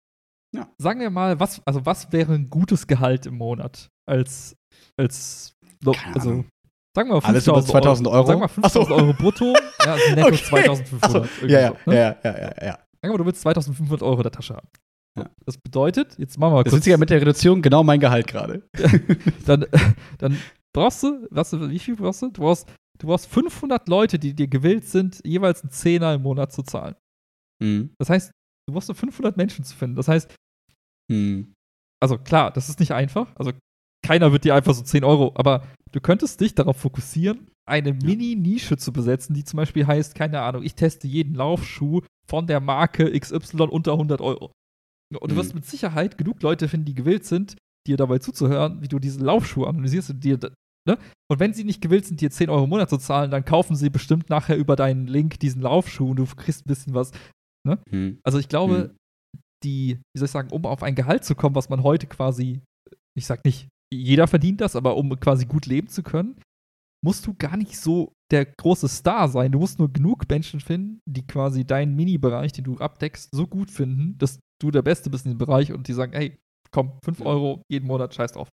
Ja. 0.56 0.70
Sagen 0.78 1.02
wir 1.02 1.10
mal, 1.10 1.38
was, 1.42 1.62
also 1.66 1.86
was 1.86 2.14
wäre 2.14 2.34
ein 2.34 2.50
gutes 2.50 2.88
Gehalt 2.88 3.26
im 3.26 3.36
Monat 3.38 3.90
als, 4.10 4.56
als 4.96 5.54
also 6.14 6.46
sagen 6.96 7.10
wir 7.10 7.16
mal 7.16 7.20
Alles 7.26 7.46
über 7.48 7.62
2000 7.66 8.08
Euro? 8.08 8.26
Sagen 8.28 8.40
wir 8.40 8.48
mal 8.48 8.54
Ach 8.62 8.70
so. 8.70 8.86
5000 8.86 8.92
Euro 9.02 9.14
brutto, 9.14 9.54
ja, 9.84 9.92
also 9.94 10.10
netto 10.16 10.28
Okay. 10.28 10.44
2500. 10.44 11.04
Achso, 11.04 11.18
irgendwie 11.42 11.54
ja, 11.54 11.60
ja, 11.60 11.68
so, 11.84 11.92
ne? 11.92 11.98
ja, 11.98 12.16
ja, 12.24 12.32
ja, 12.32 12.40
ja, 12.40 12.66
ja. 12.66 12.72
Sagen 12.72 12.80
wir 13.02 13.10
mal, 13.10 13.18
du 13.18 13.26
willst 13.26 13.42
2500 13.42 14.02
Euro 14.04 14.18
in 14.18 14.24
der 14.24 14.32
Tasche 14.32 14.56
haben. 14.56 14.68
Ja. 15.18 15.30
Das 15.46 15.58
bedeutet, 15.58 16.18
jetzt 16.20 16.38
machen 16.38 16.52
wir 16.52 16.56
mal 16.58 16.64
Das 16.64 16.72
kurz, 16.74 16.86
ist 16.86 16.92
ja 16.92 16.98
mit 16.98 17.10
der 17.10 17.22
Reduzierung 17.22 17.62
genau 17.62 17.84
mein 17.84 18.00
Gehalt 18.00 18.28
gerade. 18.28 18.68
dann, 19.46 19.66
dann 20.18 20.38
brauchst 20.76 21.04
du, 21.04 21.28
was, 21.32 21.54
wie 21.54 21.80
viel 21.80 21.96
brauchst 21.96 22.22
du? 22.22 22.32
Du 22.32 22.42
brauchst, 22.42 22.68
du 23.00 23.08
brauchst 23.08 23.28
500 23.28 23.88
Leute, 23.88 24.20
die 24.20 24.34
dir 24.34 24.48
gewillt 24.48 24.86
sind, 24.86 25.22
jeweils 25.26 25.62
einen 25.62 25.72
Zehner 25.72 26.14
im 26.16 26.24
Monat 26.24 26.52
zu 26.52 26.64
zahlen. 26.64 26.96
Mhm. 27.64 27.92
Das 27.98 28.10
heißt, 28.10 28.32
du 28.68 28.74
brauchst 28.74 28.90
nur 28.90 28.96
500 28.96 29.38
Menschen 29.38 29.64
zu 29.64 29.76
finden. 29.76 29.96
Das 29.96 30.08
heißt, 30.08 30.34
Mhm. 31.12 31.54
also 32.04 32.18
klar, 32.18 32.52
das 32.52 32.68
ist 32.68 32.80
nicht 32.80 32.92
einfach. 32.92 33.34
Also 33.36 33.52
keiner 34.06 34.32
wird 34.32 34.44
dir 34.44 34.56
einfach 34.56 34.74
so 34.74 34.82
10 34.84 35.04
Euro, 35.04 35.34
aber 35.36 35.66
du 35.92 36.02
könntest 36.02 36.42
dich 36.42 36.56
darauf 36.56 36.78
fokussieren, 36.78 37.48
eine 37.70 37.94
Mini-Nische 37.94 38.76
zu 38.78 38.92
besetzen, 38.92 39.34
die 39.36 39.44
zum 39.44 39.58
Beispiel 39.58 39.86
heißt, 39.88 40.16
keine 40.16 40.42
Ahnung, 40.42 40.64
ich 40.64 40.76
teste 40.76 41.08
jeden 41.08 41.36
Laufschuh 41.36 42.02
von 42.28 42.48
der 42.48 42.60
Marke 42.60 43.12
XY 43.20 43.64
unter 43.70 43.94
100 43.94 44.20
Euro. 44.22 44.52
Und 45.14 45.32
du 45.32 45.36
Mhm. 45.36 45.40
wirst 45.40 45.56
mit 45.56 45.66
Sicherheit 45.66 46.18
genug 46.18 46.42
Leute 46.42 46.68
finden, 46.68 46.86
die 46.86 46.96
gewillt 46.96 47.26
sind, 47.26 47.56
dir 47.88 47.98
dabei 47.98 48.18
zuzuhören, 48.20 48.82
wie 48.82 48.88
du 48.88 49.00
diese 49.00 49.24
Laufschuhe 49.24 49.68
analysierst 49.68 50.10
und 50.10 50.24
dir, 50.24 50.38
ne? 50.88 50.98
Und 51.32 51.40
wenn 51.40 51.54
sie 51.54 51.64
nicht 51.64 51.82
gewillt 51.82 52.06
sind, 52.06 52.22
dir 52.22 52.32
10 52.32 52.50
Euro 52.50 52.64
im 52.66 52.70
Monat 52.70 52.90
zu 52.90 52.98
zahlen, 52.98 53.32
dann 53.32 53.46
kaufen 53.46 53.76
sie 53.76 53.90
bestimmt 53.90 54.30
nachher 54.30 54.58
über 54.58 54.76
deinen 54.76 55.08
Link 55.08 55.40
diesen 55.40 55.62
Laufschuh 55.62 56.10
und 56.12 56.18
du 56.18 56.26
kriegst 56.26 56.66
ein 56.66 56.68
bisschen 56.70 56.94
was. 56.94 57.12
Mhm. 57.92 58.20
Also 58.24 58.38
ich 58.40 58.48
glaube, 58.50 58.92
Hm. 58.92 58.98
die, 59.64 59.98
wie 60.14 60.20
soll 60.20 60.26
ich 60.26 60.32
sagen, 60.32 60.52
um 60.52 60.66
auf 60.66 60.84
ein 60.84 60.96
Gehalt 60.96 61.24
zu 61.24 61.34
kommen, 61.36 61.56
was 61.56 61.70
man 61.70 61.82
heute 61.84 62.06
quasi, 62.08 62.62
ich 63.18 63.26
sag 63.26 63.44
nicht, 63.46 63.68
jeder 63.94 64.28
verdient 64.28 64.62
das, 64.62 64.76
aber 64.76 64.98
um 64.98 65.20
quasi 65.20 65.46
gut 65.46 65.66
leben 65.66 65.88
zu 65.88 66.04
können, 66.04 66.40
musst 67.04 67.26
du 67.28 67.34
gar 67.36 67.56
nicht 67.58 67.80
so 67.80 68.14
der 68.32 68.46
große 68.46 68.88
Star 68.88 69.28
sein. 69.30 69.52
Du 69.52 69.60
musst 69.60 69.78
nur 69.80 69.92
genug 69.92 70.28
Menschen 70.30 70.60
finden, 70.60 71.00
die 71.08 71.26
quasi 71.26 71.66
deinen 71.66 71.96
Mini-Bereich, 71.96 72.52
den 72.52 72.64
du 72.64 72.78
abdeckst, 72.78 73.30
so 73.32 73.46
gut 73.48 73.70
finden, 73.70 74.18
dass 74.18 74.40
du 74.62 74.72
der 74.72 74.82
Beste 74.82 75.10
bist 75.10 75.26
in 75.26 75.32
dem 75.34 75.38
Bereich 75.38 75.72
und 75.72 75.88
die 75.88 75.94
sagen, 75.94 76.14
hey, 76.14 76.38
komm, 76.72 76.94
5 77.04 77.20
Ja. 77.20 77.26
Euro 77.26 77.62
jeden 77.70 77.88
Monat, 77.88 78.14
scheiß 78.14 78.34
drauf. 78.34 78.48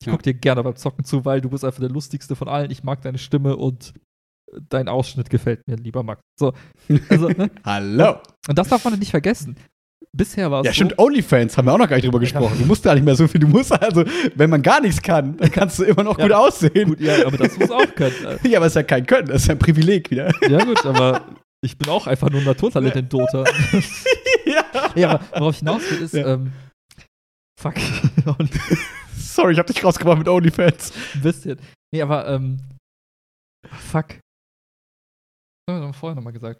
Ich 0.00 0.06
Ja. 0.06 0.12
guck 0.12 0.22
dir 0.22 0.34
gerne 0.34 0.62
beim 0.62 0.76
Zocken 0.76 1.04
zu, 1.04 1.24
weil 1.24 1.40
du 1.40 1.48
bist 1.50 1.64
einfach 1.64 1.80
der 1.80 1.88
lustigste 1.90 2.34
von 2.36 2.48
allen. 2.48 2.70
Ich 2.70 2.82
mag 2.82 3.02
deine 3.02 3.18
Stimme 3.18 3.56
und 3.56 3.92
dein 4.68 4.88
Ausschnitt 4.88 5.30
gefällt 5.30 5.66
mir, 5.66 5.76
lieber 5.76 6.02
Max. 6.02 6.20
So, 6.38 6.52
also, 7.08 7.28
ne? 7.28 7.50
Hallo. 7.64 8.16
Und 8.48 8.58
das 8.58 8.68
darf 8.68 8.84
man 8.84 8.98
nicht 8.98 9.10
vergessen. 9.10 9.56
Bisher 10.14 10.50
war 10.50 10.60
es 10.60 10.66
Ja, 10.66 10.72
so, 10.72 10.76
stimmt, 10.76 10.98
OnlyFans 10.98 11.56
haben 11.56 11.64
wir 11.66 11.72
auch 11.72 11.78
noch 11.78 11.88
gar 11.88 11.96
nicht 11.96 12.04
drüber 12.04 12.18
gesprochen. 12.20 12.58
Du 12.58 12.66
musst 12.66 12.84
da 12.84 12.94
nicht 12.94 13.04
mehr 13.04 13.14
so 13.16 13.26
viel. 13.26 13.40
Du 13.40 13.46
musst 13.48 13.72
also, 13.72 14.04
wenn 14.34 14.50
man 14.50 14.60
gar 14.60 14.78
nichts 14.82 15.00
kann, 15.00 15.38
dann 15.38 15.50
kannst 15.50 15.78
du 15.78 15.84
immer 15.84 16.02
noch 16.02 16.18
Ja. 16.18 16.24
gut 16.26 16.32
aussehen. 16.34 16.88
Gut, 16.90 17.00
ja, 17.00 17.24
aber 17.26 17.38
das 17.38 17.56
muss 17.58 17.70
auch 17.70 17.94
können. 17.94 18.12
Äh, 18.44 18.48
Ja, 18.48 18.58
aber 18.58 18.66
es 18.66 18.72
ist 18.72 18.76
ja 18.76 18.82
kein 18.82 19.06
Können, 19.06 19.28
das 19.28 19.42
ist 19.42 19.48
ja 19.48 19.54
ein 19.54 19.58
Privileg 19.58 20.10
wieder. 20.10 20.30
Ja, 20.50 20.64
gut, 20.64 20.84
aber 20.84 21.24
ich 21.62 21.78
bin 21.78 21.88
auch 21.88 22.06
einfach 22.06 22.28
nur 22.28 22.40
ein 22.40 22.46
Naturtalent 22.46 22.96
in 22.96 23.08
Dota. 23.08 23.44
ja. 24.44 24.64
ja, 24.96 25.10
aber 25.10 25.40
worauf 25.40 25.54
ich 25.54 25.58
hinaus 25.60 25.90
will, 25.90 26.02
ist, 26.02 26.14
Ja. 26.14 26.34
ähm, 26.34 26.52
fuck, 27.60 27.76
ein 27.76 28.50
Sorry, 29.16 29.52
ich 29.54 29.58
hab 29.58 29.66
dich 29.66 29.82
rausgebracht 29.82 30.18
mit 30.18 30.28
OnlyFans. 30.28 30.92
bisschen. 31.22 31.58
Nee, 31.92 32.02
aber, 32.02 32.26
ähm, 32.28 32.60
fuck. 33.90 34.18
Was 35.68 35.76
haben 35.76 35.86
wir 35.86 35.92
vorher 35.92 36.16
nochmal 36.16 36.32
gesagt? 36.32 36.58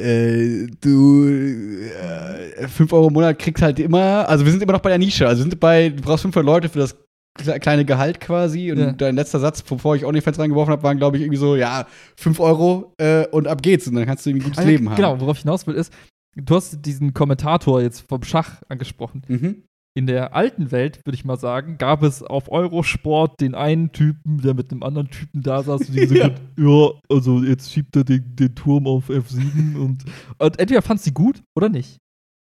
Äh, 0.00 0.66
du, 0.80 1.28
äh, 1.28 2.66
5 2.68 2.92
Euro 2.92 3.08
im 3.08 3.12
Monat 3.14 3.38
kriegst 3.38 3.62
halt 3.62 3.78
immer, 3.78 4.26
also 4.28 4.44
wir 4.44 4.50
sind 4.52 4.62
immer 4.62 4.72
noch 4.72 4.80
bei 4.80 4.88
der 4.88 4.98
Nische. 4.98 5.26
Also 5.28 5.44
wir 5.44 5.50
sind 5.50 5.60
bei, 5.60 5.90
du 5.90 6.02
brauchst 6.02 6.22
500 6.22 6.44
Leute 6.46 6.68
für 6.68 6.78
das 6.78 6.96
kleine 7.34 7.84
Gehalt 7.84 8.20
quasi. 8.20 8.72
Und 8.72 8.78
Ja. 8.78 8.92
dein 8.92 9.14
letzter 9.16 9.40
Satz, 9.40 9.62
bevor 9.62 9.96
ich 9.96 10.04
OnlyFans 10.04 10.38
reingeworfen 10.38 10.72
habe, 10.72 10.82
waren, 10.82 10.98
glaube 10.98 11.16
ich, 11.16 11.22
irgendwie 11.22 11.38
so, 11.38 11.56
ja, 11.56 11.86
5 12.16 12.40
Euro 12.40 12.92
äh, 12.98 13.26
und 13.28 13.48
ab 13.48 13.62
geht's. 13.62 13.88
Und 13.88 13.94
dann 13.94 14.06
kannst 14.06 14.26
du 14.26 14.30
irgendwie 14.30 14.46
ein 14.46 14.50
gutes 14.50 14.64
ja, 14.64 14.70
Leben 14.70 14.88
haben. 14.88 14.96
Genau, 14.96 15.20
worauf 15.20 15.36
ich 15.38 15.42
hinaus 15.42 15.66
will, 15.66 15.74
ist, 15.74 15.92
du 16.36 16.54
hast 16.54 16.84
diesen 16.84 17.14
Kommentator 17.14 17.80
jetzt 17.82 18.06
vom 18.08 18.22
Schach 18.22 18.62
angesprochen. 18.68 19.22
Mhm. 19.28 19.62
In 19.94 20.06
der 20.06 20.34
alten 20.34 20.70
Welt, 20.72 21.00
würde 21.04 21.14
ich 21.16 21.26
mal 21.26 21.36
sagen, 21.38 21.76
gab 21.76 22.02
es 22.02 22.22
auf 22.22 22.50
Eurosport 22.50 23.38
den 23.42 23.54
einen 23.54 23.92
Typen, 23.92 24.40
der 24.40 24.54
mit 24.54 24.70
einem 24.72 24.82
anderen 24.82 25.10
Typen 25.10 25.42
da 25.42 25.62
saß 25.62 25.82
und 25.82 25.92
die 25.94 26.00
gesagt 26.06 26.22
hat, 26.22 26.40
ja, 26.56 26.90
also 27.10 27.42
jetzt 27.42 27.70
schiebt 27.70 27.94
er 27.96 28.04
den, 28.04 28.34
den 28.34 28.54
Turm 28.54 28.86
auf 28.86 29.10
F7 29.10 29.76
und, 29.76 30.04
und 30.38 30.58
entweder 30.58 30.80
fand 30.80 31.00
sie 31.02 31.12
gut 31.12 31.42
oder 31.54 31.68
nicht. 31.68 31.98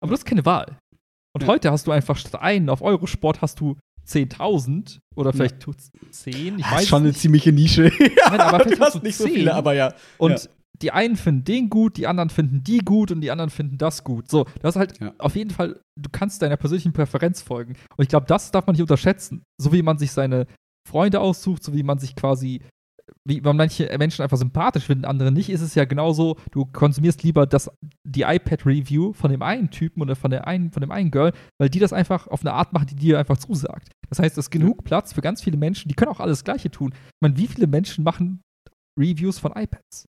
Aber 0.00 0.10
du 0.10 0.14
hast 0.14 0.24
keine 0.24 0.44
Wahl. 0.46 0.76
Und 1.34 1.42
Ja. 1.42 1.48
heute 1.48 1.72
hast 1.72 1.88
du 1.88 1.90
einfach 1.90 2.16
statt 2.16 2.40
einen 2.40 2.68
auf 2.68 2.80
Eurosport 2.82 3.40
hast 3.42 3.58
du 3.58 3.76
10.000 4.06 4.98
oder 5.14 5.32
vielleicht 5.32 5.60
tut's 5.60 5.90
10, 6.10 6.58
ich 6.58 6.62
Das 6.64 6.72
weiß 6.72 6.82
ist 6.82 6.88
schon 6.88 6.96
es 6.98 7.00
eine 7.02 7.08
nicht. 7.08 7.20
ziemliche 7.20 7.52
Nische. 7.52 7.92
Nein, 8.28 8.40
aber 8.40 8.58
du 8.58 8.64
vielleicht 8.64 8.80
hast 8.80 8.94
hast 8.94 9.02
du 9.02 9.06
nicht 9.06 9.16
so 9.16 9.24
10. 9.24 9.34
viele, 9.34 9.54
aber 9.54 9.74
ja. 9.74 9.94
Und 10.18 10.32
Ja. 10.32 10.50
die 10.82 10.90
einen 10.90 11.16
finden 11.16 11.44
den 11.44 11.70
gut, 11.70 11.96
die 11.96 12.06
anderen 12.06 12.30
finden 12.30 12.62
die 12.64 12.78
gut 12.78 13.10
und 13.10 13.20
die 13.20 13.30
anderen 13.30 13.50
finden 13.50 13.78
das 13.78 14.04
gut. 14.04 14.28
So, 14.30 14.46
das 14.60 14.74
ist 14.74 14.78
halt 14.78 15.00
Ja. 15.00 15.12
auf 15.18 15.36
jeden 15.36 15.50
Fall, 15.50 15.80
du 15.96 16.08
kannst 16.10 16.42
deiner 16.42 16.56
persönlichen 16.56 16.92
Präferenz 16.92 17.42
folgen. 17.42 17.74
Und 17.96 18.02
ich 18.02 18.08
glaube, 18.08 18.26
das 18.26 18.50
darf 18.50 18.66
man 18.66 18.74
nicht 18.74 18.82
unterschätzen. 18.82 19.42
So 19.60 19.72
wie 19.72 19.82
man 19.82 19.98
sich 19.98 20.12
seine 20.12 20.46
Freunde 20.88 21.20
aussucht, 21.20 21.62
so 21.62 21.72
wie 21.74 21.82
man 21.84 21.98
sich 21.98 22.16
quasi, 22.16 22.62
wie 23.24 23.40
man 23.40 23.56
manche 23.56 23.88
Menschen 23.98 24.22
einfach 24.22 24.36
sympathisch 24.36 24.84
finden, 24.84 25.04
andere 25.04 25.30
nicht, 25.30 25.48
ist 25.48 25.60
es 25.60 25.74
ja 25.74 25.84
genauso, 25.84 26.36
du 26.50 26.66
konsumierst 26.66 27.22
lieber 27.22 27.46
das, 27.46 27.70
die 28.04 28.22
iPad-Review 28.22 29.12
von 29.12 29.30
dem 29.30 29.42
einen 29.42 29.70
Typen 29.70 30.02
oder 30.02 30.16
von, 30.16 30.30
der 30.30 30.46
einen, 30.46 30.72
von 30.72 30.80
dem 30.80 30.90
einen 30.90 31.10
Girl, 31.10 31.32
weil 31.58 31.70
die 31.70 31.78
das 31.78 31.92
einfach 31.92 32.26
auf 32.26 32.40
eine 32.40 32.52
Art 32.52 32.72
machen, 32.72 32.86
die 32.88 32.96
dir 32.96 33.18
einfach 33.18 33.38
zusagt. 33.38 33.92
Das 34.08 34.18
heißt, 34.18 34.36
es 34.36 34.46
ist 34.46 34.50
genug 34.50 34.84
Platz 34.84 35.12
für 35.12 35.20
ganz 35.20 35.42
viele 35.42 35.56
Menschen, 35.56 35.88
die 35.88 35.94
können 35.94 36.10
auch 36.10 36.20
alles 36.20 36.44
Gleiche 36.44 36.70
tun. 36.70 36.92
Ich 36.92 37.20
meine, 37.20 37.36
wie 37.36 37.46
viele 37.46 37.66
Menschen 37.66 38.04
machen 38.04 38.42
Reviews 38.98 39.38
von 39.38 39.52
iPads? 39.52 40.06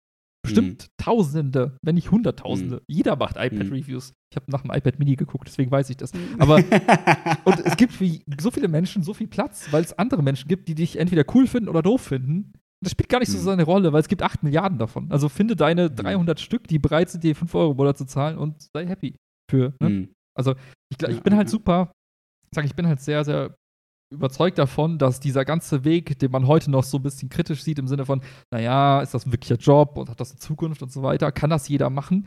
Bestimmt 0.43 0.91
Tausende, 0.97 1.77
wenn 1.83 1.97
nicht 1.97 2.11
Hunderttausende. 2.11 2.83
Jeder 2.89 3.17
macht 3.17 3.37
iPad-Reviews. 3.37 4.13
Ich 4.31 4.37
habe 4.37 4.51
nach 4.51 4.63
dem 4.63 4.71
iPad 4.71 4.99
Mini 4.99 5.17
geguckt, 5.17 5.49
deswegen 5.49 5.71
weiß 5.71 5.91
ich 5.91 5.97
das. 5.97 6.13
Aber 6.39 6.57
und 7.45 7.61
es 7.65 7.77
gibt 7.77 7.93
für 7.93 8.09
so 8.41 8.51
viele 8.51 8.69
Menschen 8.69 9.03
so 9.03 9.15
viel 9.15 9.27
Platz, 9.27 9.69
weil 9.71 9.83
es 9.83 9.99
andere 9.99 10.23
Menschen 10.23 10.49
gibt, 10.49 10.69
die 10.69 10.75
dich 10.75 10.99
entweder 10.99 11.25
cool 11.35 11.47
finden 11.47 11.69
oder 11.69 11.83
doof 11.83 12.03
finden. 12.03 12.53
Das 12.87 12.93
spielt 12.93 13.09
gar 13.09 13.19
nicht 13.19 13.33
so 13.33 13.39
Mhm. 13.39 13.43
seine 13.43 13.65
Rolle, 13.65 13.93
weil 13.93 14.01
es 14.01 14.09
gibt 14.09 14.23
8 14.23 14.45
Milliarden 14.45 14.79
davon. 14.79 15.11
Also 15.11 15.29
finde 15.29 15.57
deine 15.57 15.91
300 15.91 16.39
Stück, 16.39 16.69
die 16.69 16.79
bereit 16.79 17.11
sind, 17.11 17.25
dir 17.25 17.35
5 17.35 17.53
Euro 17.55 17.73
im 17.73 17.77
Monat 17.77 17.99
zu 17.99 18.05
zahlen 18.07 18.39
und 18.39 18.63
sei 18.73 18.87
happy 18.87 19.17
für. 19.51 19.75
Ne? 19.81 19.89
Mhm. 19.89 20.09
Also 20.39 20.55
ich, 20.91 21.03
ich 21.03 21.23
bin 21.23 21.35
halt 21.35 21.49
super 21.51 21.91
sage, 22.55 22.67
ich 22.67 22.75
bin 22.75 22.87
halt 22.87 23.01
sehr, 23.01 23.25
sehr 23.25 23.55
überzeugt 24.15 24.59
davon, 24.59 24.99
dass 24.99 25.21
dieser 25.21 25.45
ganze 25.45 25.85
Weg, 25.85 26.19
den 26.21 26.31
man 26.31 26.47
heute 26.47 26.71
noch 26.71 26.85
so 26.85 26.99
ein 26.99 27.03
bisschen 27.03 27.29
kritisch 27.29 27.63
sieht, 27.63 27.79
im 27.79 27.89
Sinne 27.89 28.07
von, 28.07 28.23
naja, 28.53 29.03
ist 29.03 29.15
das 29.15 29.27
ein 29.27 29.33
wirklicher 29.33 29.57
Job 29.57 29.99
und 29.99 30.09
hat 30.09 30.21
das 30.21 30.31
eine 30.31 30.39
Zukunft 30.39 30.83
und 30.83 30.93
so 30.93 31.03
weiter, 31.03 31.33
kann 31.33 31.51
das 31.51 31.69
jeder 31.69 31.91
machen? 31.91 32.27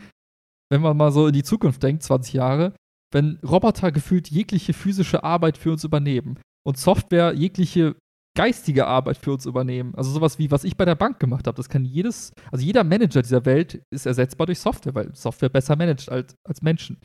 Wenn 0.69 0.81
man 0.81 0.97
mal 0.97 1.11
so 1.11 1.27
in 1.27 1.33
die 1.33 1.43
Zukunft 1.43 1.81
denkt, 1.81 2.03
20 2.03 2.33
Jahre, 2.33 2.73
wenn 3.11 3.39
Roboter 3.47 3.91
gefühlt 3.91 4.29
jegliche 4.29 4.73
physische 4.73 5.23
Arbeit 5.23 5.57
für 5.57 5.71
uns 5.71 5.83
übernehmen 5.83 6.39
und 6.67 6.77
Software 6.77 7.33
jegliche 7.33 7.95
geistige 8.39 8.87
Arbeit 8.87 9.17
für 9.17 9.33
uns 9.33 9.45
übernehmen. 9.45 9.93
Also 9.95 10.11
sowas 10.11 10.39
wie, 10.39 10.49
was 10.49 10.63
ich 10.63 10.77
bei 10.77 10.85
der 10.85 10.95
Bank 10.95 11.19
gemacht 11.19 11.45
habe. 11.45 11.57
Das 11.57 11.67
kann 11.67 11.83
jedes, 11.83 12.31
also 12.53 12.63
jeder 12.63 12.85
Manager 12.85 13.21
dieser 13.21 13.43
Welt 13.43 13.83
ist 13.93 14.05
ersetzbar 14.05 14.47
durch 14.47 14.59
Software, 14.59 14.95
weil 14.95 15.13
Software 15.13 15.49
besser 15.49 15.75
managt 15.75 16.09
als, 16.09 16.35
als 16.47 16.61
Menschen. 16.61 17.01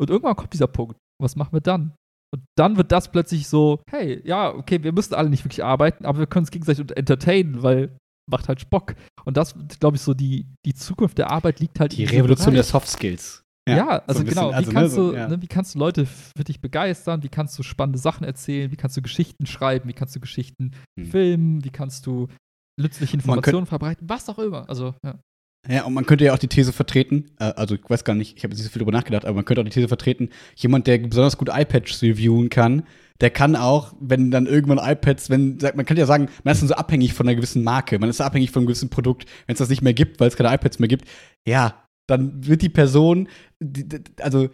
Und 0.00 0.10
irgendwann 0.10 0.34
kommt 0.34 0.52
dieser 0.52 0.66
Punkt. 0.66 0.96
Was 1.20 1.36
machen 1.36 1.52
wir 1.52 1.60
dann? 1.60 1.94
Und 2.34 2.42
dann 2.58 2.76
wird 2.76 2.90
das 2.90 3.12
plötzlich 3.12 3.46
so, 3.46 3.84
hey, 3.88 4.20
ja, 4.26 4.52
okay, 4.52 4.82
wir 4.82 4.90
müssen 4.90 5.14
alle 5.14 5.30
nicht 5.30 5.44
wirklich 5.44 5.62
arbeiten, 5.62 6.04
aber 6.04 6.18
wir 6.18 6.26
können 6.26 6.42
uns 6.42 6.50
gegenseitig 6.50 6.90
entertainen, 6.96 7.62
weil 7.62 7.96
macht 8.28 8.48
halt 8.48 8.60
Spock. 8.60 8.96
Und 9.24 9.36
das, 9.36 9.54
glaube 9.78 9.96
ich, 9.96 10.02
so 10.02 10.12
die, 10.12 10.48
die 10.66 10.74
Zukunft 10.74 11.18
der 11.18 11.30
Arbeit 11.30 11.60
liegt 11.60 11.78
halt 11.78 11.96
Die 11.96 12.04
Revolution 12.04 12.54
der 12.54 12.64
Soft 12.64 12.88
Skills. 12.88 13.44
Ja, 13.68 13.76
ja 13.76 13.88
also 14.06 14.20
so 14.20 14.26
genau. 14.26 14.50
Also, 14.50 14.70
wie, 14.70 14.74
kannst 14.74 14.96
ne, 14.96 15.02
so, 15.02 15.10
du, 15.12 15.16
ja. 15.16 15.28
ne, 15.28 15.42
wie 15.42 15.46
kannst 15.46 15.74
du 15.74 15.78
Leute 15.78 16.06
für 16.06 16.44
dich 16.44 16.60
begeistern? 16.60 17.22
Wie 17.22 17.28
kannst 17.28 17.58
du 17.58 17.62
spannende 17.62 17.98
Sachen 17.98 18.24
erzählen? 18.24 18.70
Wie 18.72 18.76
kannst 18.76 18.96
du 18.96 19.02
Geschichten 19.02 19.46
schreiben? 19.46 19.88
Wie 19.88 19.92
kannst 19.92 20.16
du 20.16 20.20
Geschichten 20.20 20.72
hm. 20.98 21.06
filmen? 21.06 21.64
Wie 21.64 21.70
kannst 21.70 22.06
du 22.06 22.28
nützliche 22.80 23.14
Informationen 23.14 23.66
verbreiten? 23.66 24.08
Was 24.08 24.28
auch 24.28 24.38
immer. 24.38 24.68
Also, 24.68 24.94
ja. 25.04 25.18
Ja, 25.68 25.84
und 25.84 25.94
man 25.94 26.06
könnte 26.06 26.24
ja 26.24 26.34
auch 26.34 26.38
die 26.38 26.48
These 26.48 26.72
vertreten, 26.72 27.30
äh, 27.38 27.44
also 27.44 27.76
ich 27.76 27.88
weiß 27.88 28.02
gar 28.02 28.14
nicht, 28.14 28.36
ich 28.36 28.42
habe 28.42 28.52
jetzt 28.52 28.58
nicht 28.58 28.66
so 28.66 28.72
viel 28.72 28.80
darüber 28.80 28.96
nachgedacht, 28.96 29.24
aber 29.24 29.36
man 29.36 29.44
könnte 29.44 29.60
auch 29.60 29.64
die 29.64 29.70
These 29.70 29.86
vertreten, 29.86 30.30
jemand, 30.56 30.88
der 30.88 30.98
besonders 30.98 31.38
gut 31.38 31.50
iPads 31.52 32.02
reviewen 32.02 32.50
kann, 32.50 32.82
der 33.20 33.30
kann 33.30 33.54
auch, 33.54 33.94
wenn 34.00 34.32
dann 34.32 34.46
irgendwann 34.46 34.78
iPads, 34.78 35.30
wenn, 35.30 35.58
man 35.76 35.86
kann 35.86 35.96
ja 35.96 36.06
sagen, 36.06 36.28
man 36.42 36.52
ist 36.52 36.62
dann 36.62 36.68
so 36.68 36.74
abhängig 36.74 37.14
von 37.14 37.28
einer 37.28 37.36
gewissen 37.36 37.62
Marke, 37.62 38.00
man 38.00 38.10
ist 38.10 38.20
abhängig 38.20 38.50
von 38.50 38.60
einem 38.60 38.66
gewissen 38.66 38.90
Produkt, 38.90 39.26
wenn 39.46 39.52
es 39.52 39.60
das 39.60 39.68
nicht 39.68 39.82
mehr 39.82 39.94
gibt, 39.94 40.18
weil 40.18 40.26
es 40.26 40.36
keine 40.36 40.52
iPads 40.52 40.80
mehr 40.80 40.88
gibt, 40.88 41.06
ja, 41.46 41.81
dann 42.08 42.46
wird 42.46 42.62
die 42.62 42.68
Person, 42.68 43.28
also 44.20 44.48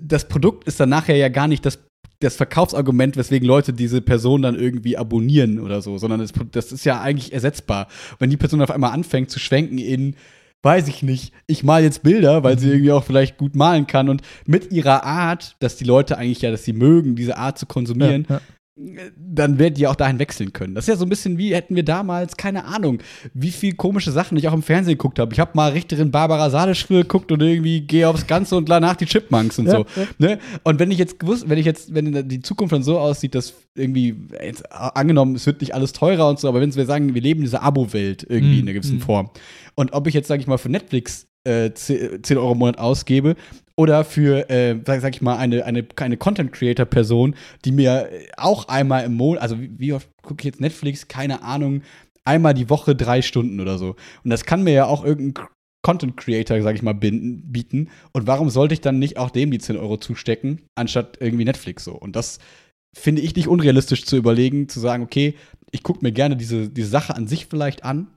das 0.00 0.28
Produkt 0.28 0.66
ist 0.66 0.80
dann 0.80 0.88
nachher 0.88 1.16
ja 1.16 1.28
gar 1.28 1.48
nicht 1.48 1.66
das, 1.66 1.78
das 2.20 2.36
Verkaufsargument, 2.36 3.16
weswegen 3.16 3.46
Leute 3.46 3.72
diese 3.72 4.00
Person 4.00 4.42
dann 4.42 4.54
irgendwie 4.58 4.96
abonnieren 4.96 5.58
oder 5.58 5.82
so, 5.82 5.98
sondern 5.98 6.20
das, 6.20 6.32
das 6.52 6.72
ist 6.72 6.84
ja 6.84 7.00
eigentlich 7.00 7.32
ersetzbar. 7.32 7.88
wenn 8.18 8.30
die 8.30 8.36
Person 8.36 8.62
auf 8.62 8.70
einmal 8.70 8.92
anfängt 8.92 9.30
zu 9.30 9.38
schwenken 9.38 9.78
in, 9.78 10.16
weiß 10.62 10.88
ich 10.88 11.02
nicht, 11.02 11.32
ich 11.46 11.64
mal 11.64 11.82
jetzt 11.82 12.02
Bilder, 12.02 12.44
weil 12.44 12.58
sie 12.58 12.66
mhm. 12.66 12.72
irgendwie 12.72 12.92
auch 12.92 13.04
vielleicht 13.04 13.36
gut 13.36 13.56
malen 13.56 13.86
kann 13.86 14.08
und 14.08 14.22
mit 14.46 14.72
ihrer 14.72 15.04
Art, 15.04 15.56
dass 15.58 15.76
die 15.76 15.84
Leute 15.84 16.16
eigentlich 16.16 16.42
ja, 16.42 16.50
dass 16.50 16.64
sie 16.64 16.72
mögen, 16.72 17.16
diese 17.16 17.36
Art 17.36 17.58
zu 17.58 17.66
konsumieren, 17.66 18.26
ja, 18.28 18.36
ja 18.36 18.42
dann 18.74 19.58
werden 19.58 19.74
die 19.74 19.86
auch 19.86 19.96
dahin 19.96 20.18
wechseln 20.18 20.54
können. 20.54 20.74
Das 20.74 20.84
ist 20.84 20.88
ja 20.88 20.96
so 20.96 21.04
ein 21.04 21.10
bisschen 21.10 21.36
wie 21.36 21.54
hätten 21.54 21.76
wir 21.76 21.84
damals, 21.84 22.38
keine 22.38 22.64
Ahnung, 22.64 23.02
wie 23.34 23.50
viel 23.50 23.74
komische 23.74 24.10
Sachen 24.10 24.38
ich 24.38 24.48
auch 24.48 24.54
im 24.54 24.62
Fernsehen 24.62 24.94
geguckt 24.96 25.18
habe. 25.18 25.32
Ich 25.34 25.40
habe 25.40 25.50
mal 25.54 25.72
Richterin 25.72 26.10
Barbara 26.10 26.48
Salisch 26.48 26.86
früher 26.86 27.02
geguckt 27.02 27.30
und 27.32 27.42
irgendwie 27.42 27.82
gehe 27.82 28.08
aufs 28.08 28.26
Ganze 28.26 28.56
und 28.56 28.70
danach 28.70 28.96
die 28.96 29.04
Chipmunks 29.04 29.58
und 29.58 29.66
ja, 29.66 29.72
so. 29.72 29.86
Ja. 29.96 30.06
Ne? 30.18 30.38
Und 30.62 30.78
wenn 30.78 30.90
ich 30.90 30.98
jetzt 30.98 31.18
gewusst, 31.18 31.48
wenn 31.50 31.58
ich 31.58 31.66
jetzt, 31.66 31.94
wenn 31.94 32.28
die 32.28 32.40
Zukunft 32.40 32.72
dann 32.72 32.82
so 32.82 32.98
aussieht, 32.98 33.34
dass 33.34 33.52
irgendwie, 33.74 34.16
jetzt, 34.42 34.70
angenommen, 34.72 35.34
es 35.34 35.44
wird 35.44 35.60
nicht 35.60 35.74
alles 35.74 35.92
teurer 35.92 36.28
und 36.28 36.40
so, 36.40 36.48
aber 36.48 36.60
wenn 36.60 36.74
wir 36.74 36.86
sagen, 36.86 37.14
wir 37.14 37.22
leben 37.22 37.40
in 37.40 37.44
dieser 37.44 37.62
Abo-Welt 37.62 38.24
irgendwie 38.26 38.56
mm, 38.56 38.60
in 38.60 38.68
einer 38.68 38.72
gewissen 38.72 38.98
mm. 38.98 39.02
Form. 39.02 39.30
Und 39.74 39.92
ob 39.92 40.06
ich 40.06 40.14
jetzt, 40.14 40.28
sage 40.28 40.40
ich 40.40 40.46
mal, 40.46 40.58
für 40.58 40.70
Netflix 40.70 41.26
äh, 41.44 41.72
10 41.72 42.22
Euro 42.36 42.52
im 42.52 42.58
Monat 42.58 42.78
ausgebe 42.78 43.36
oder 43.76 44.04
für, 44.04 44.48
äh, 44.50 44.78
sag, 44.86 45.00
sag, 45.00 45.14
ich 45.14 45.22
mal, 45.22 45.36
eine, 45.36 45.64
eine, 45.64 45.86
eine 45.96 46.16
Content-Creator-Person, 46.16 47.34
die 47.64 47.72
mir 47.72 48.08
auch 48.36 48.68
einmal 48.68 49.04
im 49.04 49.14
Monat, 49.14 49.42
also 49.42 49.56
wie, 49.58 49.92
oft 49.92 50.08
gucke 50.22 50.40
ich 50.40 50.46
jetzt 50.46 50.60
Netflix, 50.60 51.08
keine 51.08 51.42
Ahnung, 51.42 51.82
einmal 52.24 52.54
die 52.54 52.70
Woche 52.70 52.94
drei 52.94 53.22
Stunden 53.22 53.60
oder 53.60 53.78
so. 53.78 53.96
Und 54.24 54.30
das 54.30 54.44
kann 54.44 54.62
mir 54.62 54.72
ja 54.72 54.86
auch 54.86 55.04
irgendein 55.04 55.46
Content 55.84 56.16
Creator, 56.16 56.62
sag 56.62 56.76
ich 56.76 56.82
mal, 56.82 56.94
bieten. 56.94 57.88
Und 58.12 58.26
warum 58.26 58.50
sollte 58.50 58.74
ich 58.74 58.80
dann 58.80 58.98
nicht 58.98 59.18
auch 59.18 59.30
dem 59.30 59.50
die 59.50 59.58
10 59.58 59.76
Euro 59.76 59.96
zustecken, 59.96 60.62
anstatt 60.76 61.18
irgendwie 61.20 61.44
Netflix 61.44 61.84
so? 61.84 61.92
Und 61.92 62.14
das 62.14 62.38
finde 62.94 63.22
ich 63.22 63.34
nicht 63.34 63.48
unrealistisch 63.48 64.04
zu 64.04 64.16
überlegen, 64.16 64.68
zu 64.68 64.78
sagen, 64.78 65.02
okay, 65.02 65.34
ich 65.72 65.82
gucke 65.82 66.00
mir 66.02 66.12
gerne 66.12 66.36
diese, 66.36 66.68
diese 66.68 66.88
Sache 66.88 67.16
an 67.16 67.26
sich 67.26 67.46
vielleicht 67.46 67.84
an, 67.84 68.08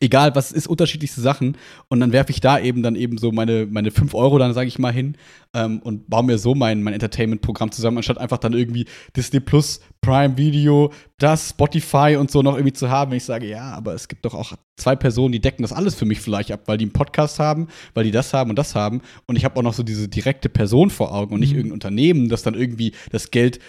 egal 0.00 0.34
was 0.34 0.52
ist, 0.52 0.66
unterschiedlichste 0.66 1.20
Sachen. 1.20 1.56
Und 1.88 2.00
dann 2.00 2.12
werfe 2.12 2.30
ich 2.30 2.40
da 2.40 2.58
eben 2.58 2.82
dann 2.82 2.96
eben 2.96 3.18
so 3.18 3.32
meine, 3.32 3.66
meine 3.66 3.90
5 3.90 4.14
Euro 4.14 4.38
dann, 4.38 4.54
sage 4.54 4.68
ich 4.68 4.78
mal, 4.78 4.92
hin 4.92 5.16
ähm, 5.54 5.80
und 5.80 6.08
baue 6.08 6.24
mir 6.24 6.38
so 6.38 6.54
mein, 6.54 6.82
mein 6.82 6.94
Entertainment-Programm 6.94 7.70
zusammen, 7.72 7.98
anstatt 7.98 8.18
einfach 8.18 8.38
dann 8.38 8.52
irgendwie 8.52 8.86
Disney 9.16 9.40
Plus, 9.40 9.80
Prime 10.00 10.36
Video, 10.36 10.92
das, 11.18 11.50
Spotify 11.50 12.16
und 12.18 12.30
so 12.30 12.42
noch 12.42 12.54
irgendwie 12.54 12.72
zu 12.72 12.90
haben. 12.90 13.10
Wenn 13.10 13.18
ich 13.18 13.24
sage, 13.24 13.48
ja, 13.48 13.72
aber 13.72 13.94
es 13.94 14.08
gibt 14.08 14.24
doch 14.24 14.34
auch 14.34 14.54
zwei 14.76 14.96
Personen, 14.96 15.32
die 15.32 15.40
decken 15.40 15.62
das 15.62 15.72
alles 15.72 15.94
für 15.94 16.06
mich 16.06 16.20
vielleicht 16.20 16.50
ab, 16.50 16.62
weil 16.66 16.78
die 16.78 16.84
einen 16.84 16.92
Podcast 16.92 17.38
haben, 17.38 17.68
weil 17.94 18.04
die 18.04 18.10
das 18.10 18.34
haben 18.34 18.50
und 18.50 18.58
das 18.58 18.74
haben. 18.74 19.00
Und 19.26 19.36
ich 19.36 19.44
habe 19.44 19.56
auch 19.56 19.62
noch 19.62 19.74
so 19.74 19.82
diese 19.82 20.08
direkte 20.08 20.48
Person 20.48 20.90
vor 20.90 21.14
Augen 21.14 21.34
und 21.34 21.40
nicht 21.40 21.52
mhm. 21.52 21.58
irgendein 21.58 21.74
Unternehmen, 21.74 22.28
das 22.28 22.42
dann 22.42 22.54
irgendwie 22.54 22.92
das 23.10 23.30
Geld 23.30 23.60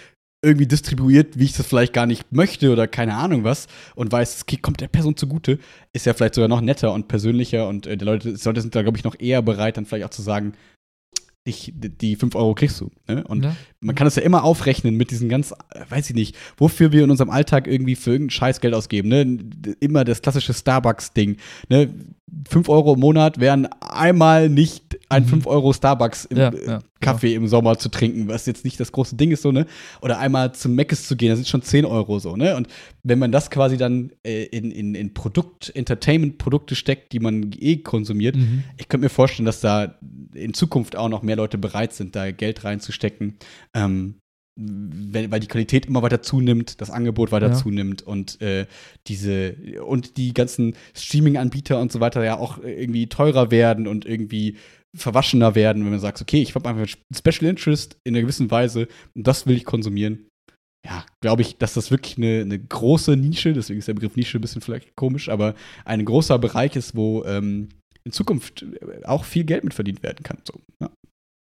irgendwie 0.44 0.66
distribuiert, 0.66 1.38
wie 1.38 1.44
ich 1.44 1.54
das 1.54 1.66
vielleicht 1.66 1.92
gar 1.92 2.06
nicht 2.06 2.32
möchte 2.32 2.70
oder 2.70 2.86
keine 2.86 3.14
Ahnung 3.14 3.44
was 3.44 3.66
und 3.94 4.12
weiß, 4.12 4.36
es 4.36 4.62
kommt 4.62 4.80
der 4.80 4.88
Person 4.88 5.16
zugute, 5.16 5.58
ist 5.92 6.06
ja 6.06 6.14
vielleicht 6.14 6.34
sogar 6.34 6.48
noch 6.48 6.60
netter 6.60 6.92
und 6.92 7.08
persönlicher 7.08 7.68
und 7.68 7.86
äh, 7.86 7.96
die 7.96 8.04
Leute, 8.04 8.30
Leute 8.30 8.60
sind 8.60 8.74
da, 8.74 8.82
glaube 8.82 8.98
ich, 8.98 9.04
noch 9.04 9.18
eher 9.18 9.42
bereit, 9.42 9.76
dann 9.76 9.86
vielleicht 9.86 10.04
auch 10.04 10.10
zu 10.10 10.22
sagen, 10.22 10.52
ich, 11.46 11.72
die 11.74 12.16
5 12.16 12.34
Euro 12.36 12.54
kriegst 12.54 12.80
du. 12.80 12.90
Ne? 13.06 13.22
Und 13.24 13.44
ja. 13.44 13.54
man 13.80 13.94
kann 13.94 14.06
das 14.06 14.16
ja 14.16 14.22
immer 14.22 14.44
aufrechnen 14.44 14.96
mit 14.96 15.10
diesen 15.10 15.28
ganz, 15.28 15.52
weiß 15.90 16.08
ich 16.08 16.16
nicht, 16.16 16.36
wofür 16.56 16.90
wir 16.90 17.04
in 17.04 17.10
unserem 17.10 17.28
Alltag 17.28 17.66
irgendwie 17.66 17.96
für 17.96 18.12
irgendein 18.12 18.30
Scheiß 18.30 18.60
Geld 18.60 18.72
ausgeben. 18.72 19.08
Ne? 19.08 19.74
Immer 19.80 20.04
das 20.04 20.22
klassische 20.22 20.54
Starbucks-Ding. 20.54 21.36
Ne? 21.68 21.94
5 22.48 22.68
Euro 22.68 22.94
im 22.94 23.00
Monat 23.00 23.38
wären 23.38 23.66
einmal 23.80 24.48
nicht 24.48 24.98
ein 25.08 25.24
mhm. 25.24 25.28
5 25.28 25.46
Euro 25.46 25.72
Starbucks 25.72 26.24
im 26.26 26.38
ja, 26.38 26.44
ja, 26.44 26.50
genau. 26.50 26.78
Kaffee 27.00 27.30
genau. 27.30 27.42
im 27.42 27.48
Sommer 27.48 27.78
zu 27.78 27.90
trinken, 27.90 28.28
was 28.28 28.46
jetzt 28.46 28.64
nicht 28.64 28.80
das 28.80 28.92
große 28.92 29.16
Ding 29.16 29.30
ist, 29.30 29.42
so, 29.42 29.52
ne? 29.52 29.66
Oder 30.00 30.18
einmal 30.18 30.54
zum 30.54 30.74
Meckes 30.74 31.06
zu 31.06 31.16
gehen, 31.16 31.28
das 31.30 31.38
sind 31.38 31.48
schon 31.48 31.62
10 31.62 31.84
Euro 31.84 32.18
so, 32.18 32.36
ne? 32.36 32.56
Und 32.56 32.68
wenn 33.02 33.18
man 33.18 33.30
das 33.30 33.50
quasi 33.50 33.76
dann 33.76 34.10
äh, 34.24 34.44
in, 34.44 34.70
in, 34.70 34.94
in 34.94 35.12
Produkt, 35.12 35.70
Entertainment-Produkte 35.74 36.74
steckt, 36.74 37.12
die 37.12 37.20
man 37.20 37.50
eh 37.58 37.76
konsumiert, 37.76 38.36
mhm. 38.36 38.64
ich 38.78 38.88
könnte 38.88 39.04
mir 39.04 39.10
vorstellen, 39.10 39.46
dass 39.46 39.60
da 39.60 39.98
in 40.34 40.54
Zukunft 40.54 40.96
auch 40.96 41.08
noch 41.08 41.22
mehr 41.22 41.36
Leute 41.36 41.58
bereit 41.58 41.92
sind, 41.92 42.16
da 42.16 42.30
Geld 42.30 42.64
reinzustecken. 42.64 43.36
Ähm, 43.74 44.16
weil, 44.56 45.30
weil 45.30 45.40
die 45.40 45.48
Qualität 45.48 45.86
immer 45.86 46.02
weiter 46.02 46.22
zunimmt, 46.22 46.80
das 46.80 46.90
Angebot 46.90 47.32
weiter 47.32 47.48
ja. 47.48 47.54
zunimmt 47.54 48.02
und 48.02 48.40
äh, 48.40 48.66
diese 49.08 49.82
und 49.84 50.16
die 50.16 50.32
ganzen 50.32 50.76
Streaming-Anbieter 50.94 51.80
und 51.80 51.90
so 51.90 52.00
weiter 52.00 52.24
ja 52.24 52.38
auch 52.38 52.58
irgendwie 52.58 53.08
teurer 53.08 53.50
werden 53.50 53.88
und 53.88 54.04
irgendwie 54.04 54.56
verwaschener 54.96 55.56
werden, 55.56 55.82
wenn 55.84 55.90
man 55.90 56.00
sagt, 56.00 56.20
okay, 56.20 56.40
ich 56.40 56.54
habe 56.54 56.68
einfach 56.68 56.86
Special 57.12 57.50
Interest 57.50 57.96
in 58.04 58.14
einer 58.14 58.22
gewissen 58.22 58.50
Weise 58.50 58.86
und 59.14 59.26
das 59.26 59.46
will 59.46 59.56
ich 59.56 59.64
konsumieren. 59.64 60.28
Ja, 60.86 61.04
glaube 61.20 61.42
ich, 61.42 61.56
dass 61.56 61.74
das 61.74 61.90
wirklich 61.90 62.18
eine, 62.18 62.42
eine, 62.42 62.58
große 62.58 63.16
Nische, 63.16 63.54
deswegen 63.54 63.78
ist 63.78 63.88
der 63.88 63.94
Begriff 63.94 64.16
Nische 64.16 64.38
ein 64.38 64.42
bisschen 64.42 64.60
vielleicht 64.60 64.94
komisch, 64.96 65.30
aber 65.30 65.54
ein 65.84 66.04
großer 66.04 66.38
Bereich 66.38 66.76
ist, 66.76 66.94
wo 66.94 67.24
ähm, 67.24 67.70
in 68.04 68.12
Zukunft 68.12 68.66
auch 69.04 69.24
viel 69.24 69.44
Geld 69.44 69.64
mit 69.64 69.72
verdient 69.74 70.02
werden 70.02 70.22
kann. 70.22 70.38
So, 70.44 70.60
ja. 70.80 70.90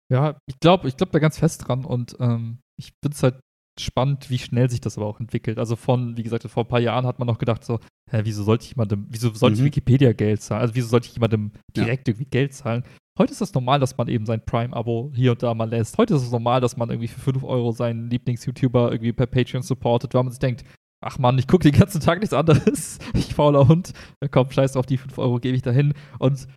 ja 0.09 0.39
ich 0.47 0.59
glaube 0.61 0.87
ich 0.87 0.95
glaub 0.95 1.11
da 1.11 1.19
ganz 1.19 1.37
fest 1.37 1.67
dran 1.67 1.83
und 1.83 2.15
ähm, 2.21 2.59
ich 2.77 2.93
finde 3.01 3.15
es 3.15 3.23
halt 3.23 3.39
spannend, 3.79 4.29
wie 4.29 4.39
schnell 4.39 4.69
sich 4.69 4.81
das 4.81 4.97
aber 4.97 5.07
auch 5.07 5.19
entwickelt. 5.19 5.59
Also 5.59 5.75
von, 5.75 6.17
wie 6.17 6.23
gesagt, 6.23 6.43
vor 6.49 6.63
ein 6.63 6.67
paar 6.67 6.79
Jahren 6.79 7.05
hat 7.05 7.19
man 7.19 7.27
noch 7.27 7.37
gedacht, 7.37 7.63
so, 7.63 7.79
hä, 8.09 8.21
wieso 8.23 8.43
sollte 8.43 8.65
ich 8.65 8.71
jemandem, 8.71 9.05
wieso 9.09 9.33
sollte 9.33 9.57
mhm. 9.57 9.61
ich 9.61 9.65
Wikipedia 9.67 10.13
Geld 10.13 10.41
zahlen? 10.41 10.61
Also 10.61 10.75
wieso 10.75 10.87
sollte 10.87 11.07
ich 11.07 11.13
jemandem 11.13 11.51
direkt 11.75 12.07
ja. 12.07 12.13
irgendwie 12.13 12.29
Geld 12.29 12.53
zahlen? 12.53 12.83
Heute 13.17 13.31
ist 13.31 13.41
es 13.41 13.49
das 13.49 13.53
normal, 13.53 13.79
dass 13.79 13.97
man 13.97 14.07
eben 14.07 14.25
sein 14.25 14.45
Prime-Abo 14.45 15.11
hier 15.15 15.31
und 15.31 15.41
da 15.41 15.53
mal 15.53 15.69
lässt. 15.69 15.97
Heute 15.97 16.15
ist 16.15 16.23
es 16.23 16.31
normal, 16.31 16.61
dass 16.61 16.77
man 16.77 16.89
irgendwie 16.89 17.07
für 17.07 17.19
5 17.19 17.43
Euro 17.43 17.71
seinen 17.71 18.09
Lieblings-YouTuber 18.09 18.91
irgendwie 18.91 19.13
per 19.13 19.25
Patreon 19.25 19.63
supportet, 19.63 20.13
weil 20.13 20.23
man 20.23 20.31
sich 20.31 20.39
denkt, 20.39 20.63
ach 21.01 21.17
man, 21.17 21.37
ich 21.37 21.47
gucke 21.47 21.69
den 21.69 21.79
ganzen 21.79 22.01
Tag 22.01 22.19
nichts 22.19 22.33
anderes. 22.33 22.99
ich 23.13 23.33
fauler 23.33 23.67
Hund. 23.67 23.93
Komm, 24.31 24.51
scheiß 24.51 24.75
auf 24.77 24.85
die 24.85 24.97
5 24.97 25.17
Euro, 25.17 25.39
gebe 25.39 25.55
ich 25.55 25.63
dahin. 25.63 25.93
Und 26.19 26.47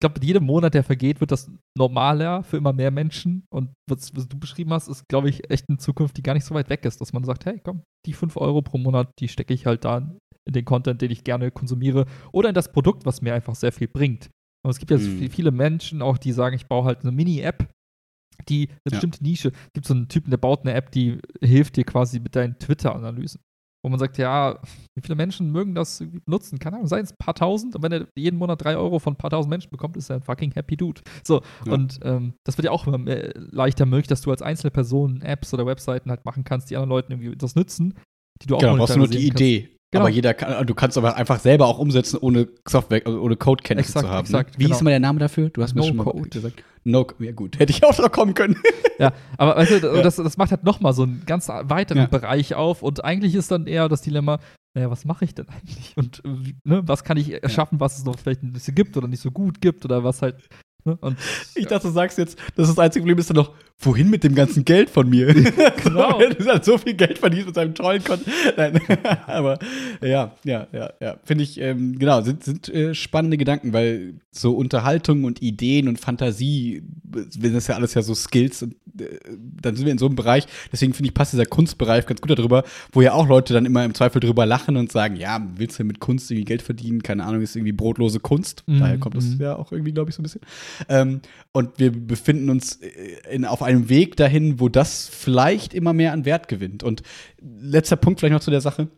ich 0.00 0.02
glaube, 0.02 0.14
mit 0.14 0.24
jedem 0.24 0.44
Monat, 0.44 0.72
der 0.72 0.82
vergeht, 0.82 1.20
wird 1.20 1.30
das 1.30 1.50
normaler 1.76 2.42
für 2.42 2.56
immer 2.56 2.72
mehr 2.72 2.90
Menschen. 2.90 3.46
Und 3.50 3.74
was, 3.86 4.16
was 4.16 4.26
du 4.28 4.38
beschrieben 4.38 4.72
hast, 4.72 4.88
ist, 4.88 5.06
glaube 5.08 5.28
ich, 5.28 5.50
echt 5.50 5.66
eine 5.68 5.76
Zukunft, 5.76 6.16
die 6.16 6.22
gar 6.22 6.32
nicht 6.32 6.46
so 6.46 6.54
weit 6.54 6.70
weg 6.70 6.86
ist, 6.86 7.02
dass 7.02 7.12
man 7.12 7.22
sagt, 7.22 7.44
hey, 7.44 7.60
komm, 7.62 7.82
die 8.06 8.14
5 8.14 8.38
Euro 8.38 8.62
pro 8.62 8.78
Monat, 8.78 9.10
die 9.18 9.28
stecke 9.28 9.52
ich 9.52 9.66
halt 9.66 9.84
da 9.84 9.98
in 9.98 10.54
den 10.54 10.64
Content, 10.64 11.02
den 11.02 11.10
ich 11.10 11.22
gerne 11.22 11.50
konsumiere 11.50 12.06
oder 12.32 12.48
in 12.48 12.54
das 12.54 12.72
Produkt, 12.72 13.04
was 13.04 13.20
mir 13.20 13.34
einfach 13.34 13.54
sehr 13.54 13.72
viel 13.72 13.88
bringt. 13.88 14.30
Und 14.64 14.70
es 14.70 14.78
gibt 14.78 14.90
ja 14.90 14.96
mhm. 14.96 15.28
viele 15.28 15.50
Menschen 15.50 16.00
auch, 16.00 16.16
die 16.16 16.32
sagen, 16.32 16.56
ich 16.56 16.66
baue 16.66 16.86
halt 16.86 17.02
eine 17.02 17.12
Mini-App, 17.12 17.68
die 18.48 18.70
eine 18.70 18.78
bestimmte 18.84 19.18
ja. 19.18 19.28
Nische. 19.28 19.48
Es 19.48 19.72
gibt 19.74 19.86
so 19.86 19.92
einen 19.92 20.08
Typen, 20.08 20.30
der 20.30 20.38
baut 20.38 20.62
eine 20.62 20.72
App, 20.72 20.90
die 20.92 21.18
hilft 21.42 21.76
dir 21.76 21.84
quasi 21.84 22.20
mit 22.20 22.34
deinen 22.34 22.58
Twitter-Analysen. 22.58 23.42
Wo 23.82 23.88
man 23.88 23.98
sagt, 23.98 24.18
ja, 24.18 24.60
wie 24.94 25.02
viele 25.02 25.14
Menschen 25.16 25.50
mögen 25.52 25.74
das 25.74 26.04
nutzen? 26.26 26.58
Keine 26.58 26.76
Ahnung, 26.76 26.86
seien 26.88 27.04
es 27.04 27.12
ein 27.12 27.16
paar 27.18 27.34
tausend. 27.34 27.76
Und 27.76 27.82
wenn 27.82 27.92
er 27.92 28.06
jeden 28.16 28.38
Monat 28.38 28.62
drei 28.62 28.76
Euro 28.76 28.98
von 28.98 29.14
ein 29.14 29.16
paar 29.16 29.30
tausend 29.30 29.50
Menschen 29.50 29.70
bekommt, 29.70 29.96
ist 29.96 30.10
er 30.10 30.16
ein 30.16 30.22
fucking 30.22 30.52
happy 30.52 30.76
dude. 30.76 31.00
So, 31.24 31.42
Ja. 31.64 31.72
und 31.72 31.98
ähm, 32.02 32.34
das 32.44 32.58
wird 32.58 32.66
ja 32.66 32.70
auch 32.72 32.86
immer 32.86 32.98
mehr, 32.98 33.32
leichter 33.34 33.86
möglich, 33.86 34.08
dass 34.08 34.20
du 34.20 34.30
als 34.30 34.42
einzelne 34.42 34.70
Person 34.70 35.22
Apps 35.22 35.54
oder 35.54 35.64
Webseiten 35.66 36.10
halt 36.10 36.24
machen 36.24 36.44
kannst, 36.44 36.70
die 36.70 36.76
anderen 36.76 36.90
Leuten 36.90 37.12
irgendwie 37.12 37.36
das 37.36 37.54
nützen, 37.54 37.94
die 38.42 38.46
du 38.46 38.56
auch 38.56 38.60
Genau, 38.60 38.76
brauchst 38.76 38.94
du 38.94 38.98
nur 38.98 39.08
die 39.08 39.16
monetarisieren 39.18 39.62
Idee. 39.66 39.76
Genau. 39.92 40.04
Aber 40.04 40.10
jeder 40.14 40.34
kann, 40.34 40.64
du 40.66 40.74
kannst 40.74 40.96
aber 40.96 41.16
einfach 41.16 41.40
selber 41.40 41.66
auch 41.66 41.78
umsetzen, 41.78 42.18
ohne 42.20 42.48
Software, 42.68 43.02
also 43.04 43.20
ohne 43.20 43.36
Codekenntnisse 43.36 43.88
Exakt, 43.90 44.06
zu 44.06 44.12
haben. 44.12 44.24
exakt, 44.26 44.50
ne? 44.52 44.58
Wie 44.58 44.62
genau. 44.64 44.74
ist 44.76 44.80
immer 44.82 44.90
der 44.90 45.00
Name 45.00 45.18
dafür? 45.18 45.50
Du 45.50 45.62
hast 45.62 45.74
mir 45.74 45.80
No 45.80 45.86
schon 45.88 45.96
mal 45.96 46.04
Code. 46.04 46.28
gesagt. 46.28 46.62
No, 46.84 47.06
ja 47.18 47.32
gut, 47.32 47.58
hätte 47.58 47.72
ich 47.72 47.82
auch 47.82 47.94
drauf 47.94 48.12
kommen 48.12 48.34
können. 48.34 48.56
Ja, 49.00 49.12
aber 49.36 49.56
weißt 49.56 49.82
du, 49.82 50.02
das, 50.02 50.16
das 50.16 50.36
macht 50.36 50.52
halt 50.52 50.62
nochmal 50.64 50.92
so 50.92 51.02
einen 51.02 51.22
ganz 51.26 51.48
weiteren 51.48 52.02
Ja. 52.02 52.06
Bereich 52.06 52.54
auf 52.54 52.82
und 52.82 53.04
eigentlich 53.04 53.34
ist 53.34 53.50
dann 53.50 53.66
eher 53.66 53.88
das 53.88 54.02
Dilemma, 54.02 54.38
naja, 54.74 54.88
was 54.90 55.04
mache 55.04 55.24
ich 55.24 55.34
denn 55.34 55.48
eigentlich? 55.48 55.92
Und 55.96 56.22
ne, 56.64 56.82
was 56.86 57.02
kann 57.02 57.16
ich 57.16 57.42
erschaffen, 57.42 57.80
was 57.80 57.98
es 57.98 58.04
noch 58.04 58.16
vielleicht 58.18 58.44
nicht 58.44 58.64
so 58.64 58.72
gibt 58.72 58.96
oder 58.96 59.08
nicht 59.08 59.20
so 59.20 59.32
gut 59.32 59.60
gibt 59.60 59.84
oder 59.84 60.04
was 60.04 60.22
halt. 60.22 60.36
Ne? 60.84 60.96
Und 61.00 61.18
Ich 61.56 61.66
dachte, 61.66 61.88
du 61.88 61.92
sagst 61.92 62.16
jetzt, 62.16 62.38
dass 62.54 62.68
das 62.68 62.78
einzige 62.78 63.02
Problem 63.02 63.18
ist 63.18 63.28
dann 63.28 63.36
noch, 63.36 63.52
wohin 63.80 64.10
mit 64.10 64.24
dem 64.24 64.34
ganzen 64.34 64.64
Geld 64.64 64.90
von 64.90 65.08
mir? 65.08 65.34
Genau. 65.82 66.18
du 66.38 66.46
hast 66.46 66.64
so 66.64 66.78
viel 66.78 66.94
Geld 66.94 67.18
verdient 67.18 67.46
mit 67.46 67.54
seinem 67.54 67.74
tollen 67.74 68.02
Konto. 68.02 68.24
Nein, 68.56 68.80
aber 69.26 69.58
ja, 70.02 70.32
ja, 70.44 70.66
ja, 70.72 70.92
ja. 71.00 71.16
Finde 71.24 71.44
ich, 71.44 71.60
ähm, 71.60 71.98
genau, 71.98 72.20
sind, 72.22 72.44
sind 72.44 72.68
äh, 72.68 72.94
spannende 72.94 73.36
Gedanken, 73.36 73.72
weil 73.72 74.14
so 74.30 74.52
Unterhaltung 74.52 75.24
und 75.24 75.42
Ideen 75.42 75.88
und 75.88 75.98
Fantasie, 75.98 76.82
wenn 77.04 77.54
das 77.54 77.66
ja 77.66 77.76
alles 77.76 77.94
ja 77.94 78.02
so 78.02 78.14
Skills, 78.14 78.62
und, 78.62 78.74
äh, 79.00 79.18
dann 79.60 79.76
sind 79.76 79.86
wir 79.86 79.92
in 79.92 79.98
so 79.98 80.06
einem 80.06 80.16
Bereich, 80.16 80.46
deswegen 80.72 80.92
finde 80.92 81.08
ich, 81.08 81.14
passt 81.14 81.32
dieser 81.32 81.46
Kunstbereich 81.46 82.06
ganz 82.06 82.20
gut 82.20 82.30
darüber, 82.30 82.64
wo 82.92 83.00
ja 83.00 83.12
auch 83.12 83.28
Leute 83.28 83.54
dann 83.54 83.66
immer 83.66 83.84
im 83.84 83.94
Zweifel 83.94 84.20
drüber 84.20 84.46
lachen 84.46 84.76
und 84.76 84.92
sagen, 84.92 85.16
ja, 85.16 85.40
willst 85.56 85.78
du 85.78 85.84
mit 85.84 86.00
Kunst 86.00 86.30
irgendwie 86.30 86.44
Geld 86.44 86.62
verdienen? 86.62 87.02
Keine 87.02 87.24
Ahnung, 87.24 87.42
ist 87.42 87.56
irgendwie 87.56 87.72
brotlose 87.72 88.20
Kunst. 88.20 88.64
Mhm, 88.66 88.80
Daher 88.80 88.98
kommt 88.98 89.16
es 89.16 89.36
mhm. 89.36 89.40
ja 89.40 89.56
auch 89.56 89.72
irgendwie, 89.72 89.92
glaube 89.92 90.10
ich, 90.10 90.16
so 90.16 90.20
ein 90.20 90.24
bisschen. 90.24 90.42
Ähm, 90.88 91.20
und 91.52 91.78
wir 91.78 91.90
befinden 91.90 92.50
uns 92.50 92.76
äh, 92.76 93.16
in, 93.30 93.44
auf 93.44 93.62
einem 93.62 93.69
Weg 93.88 94.16
dahin, 94.16 94.58
wo 94.60 94.68
das 94.68 95.08
vielleicht 95.08 95.74
immer 95.74 95.92
mehr 95.92 96.12
an 96.12 96.24
Wert 96.24 96.48
gewinnt. 96.48 96.82
Und 96.82 97.02
letzter 97.40 97.96
Punkt 97.96 98.20
vielleicht 98.20 98.32
noch 98.34 98.40
zu 98.40 98.50
der 98.50 98.60
Sache. 98.60 98.88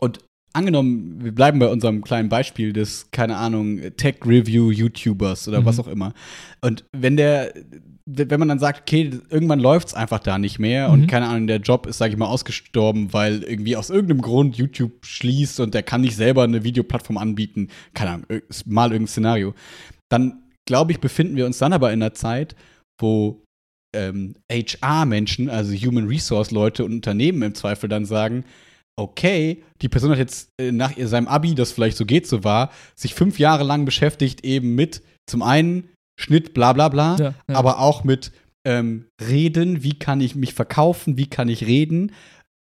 Und 0.00 0.18
angenommen, 0.52 1.24
wir 1.24 1.32
bleiben 1.34 1.58
bei 1.58 1.68
unserem 1.68 2.02
kleinen 2.02 2.28
Beispiel 2.28 2.72
des, 2.72 3.10
keine 3.10 3.36
Ahnung, 3.36 3.80
Tech-Review-YouTubers 3.96 5.48
oder 5.48 5.60
Mhm. 5.60 5.64
was 5.64 5.80
auch 5.80 5.88
immer. 5.88 6.12
Und 6.60 6.84
wenn 6.96 7.16
der, 7.16 7.52
wenn 8.06 8.38
man 8.38 8.48
dann 8.48 8.58
sagt, 8.58 8.82
okay, 8.82 9.10
irgendwann 9.30 9.58
läuft 9.60 9.88
es 9.88 9.94
einfach 9.94 10.20
da 10.20 10.38
nicht 10.38 10.58
mehr 10.58 10.90
und 10.90 11.02
Mhm. 11.02 11.06
keine 11.06 11.26
Ahnung, 11.26 11.46
der 11.46 11.58
Job 11.58 11.86
ist, 11.86 11.98
sage 11.98 12.12
ich 12.12 12.18
mal, 12.18 12.26
ausgestorben, 12.26 13.12
weil 13.12 13.42
irgendwie 13.42 13.76
aus 13.76 13.90
irgendeinem 13.90 14.20
Grund 14.22 14.56
YouTube 14.56 15.04
schließt 15.04 15.58
und 15.60 15.74
der 15.74 15.82
kann 15.82 16.02
nicht 16.02 16.16
selber 16.16 16.44
eine 16.44 16.62
Videoplattform 16.64 17.16
anbieten, 17.18 17.68
keine 17.94 18.10
Ahnung, 18.10 18.26
mal 18.66 18.92
irgendein 18.92 19.08
Szenario, 19.08 19.54
dann 20.10 20.42
glaube 20.68 20.92
ich, 20.92 21.00
befinden 21.00 21.36
wir 21.36 21.46
uns 21.46 21.58
dann 21.58 21.72
aber 21.72 21.92
in 21.92 22.02
einer 22.02 22.14
Zeit, 22.14 22.54
wo 23.00 23.42
ähm, 23.94 24.34
HR-Menschen, 24.50 25.48
also 25.48 25.72
Human 25.74 26.06
Resource-Leute 26.06 26.84
und 26.84 26.92
Unternehmen 26.92 27.42
im 27.42 27.54
Zweifel 27.54 27.88
dann 27.88 28.04
sagen, 28.04 28.44
okay, 28.96 29.62
die 29.82 29.88
Person 29.88 30.10
hat 30.10 30.18
jetzt 30.18 30.50
äh, 30.60 30.72
nach 30.72 30.92
seinem 30.98 31.28
Abi, 31.28 31.54
das 31.54 31.72
vielleicht 31.72 31.96
so 31.96 32.04
geht, 32.04 32.26
so 32.26 32.44
war, 32.44 32.70
sich 32.94 33.14
fünf 33.14 33.38
Jahre 33.38 33.64
lang 33.64 33.84
beschäftigt 33.84 34.44
eben 34.44 34.74
mit 34.74 35.02
zum 35.26 35.42
einen 35.42 35.88
Schnitt, 36.16 36.54
bla 36.54 36.72
bla 36.72 36.88
bla, 36.88 37.16
Ja, 37.16 37.34
ja. 37.48 37.54
aber 37.54 37.80
auch 37.80 38.04
mit 38.04 38.30
ähm, 38.64 39.06
Reden, 39.20 39.82
wie 39.82 39.98
kann 39.98 40.20
ich 40.20 40.36
mich 40.36 40.54
verkaufen, 40.54 41.16
wie 41.18 41.26
kann 41.26 41.48
ich 41.48 41.66
reden 41.66 42.12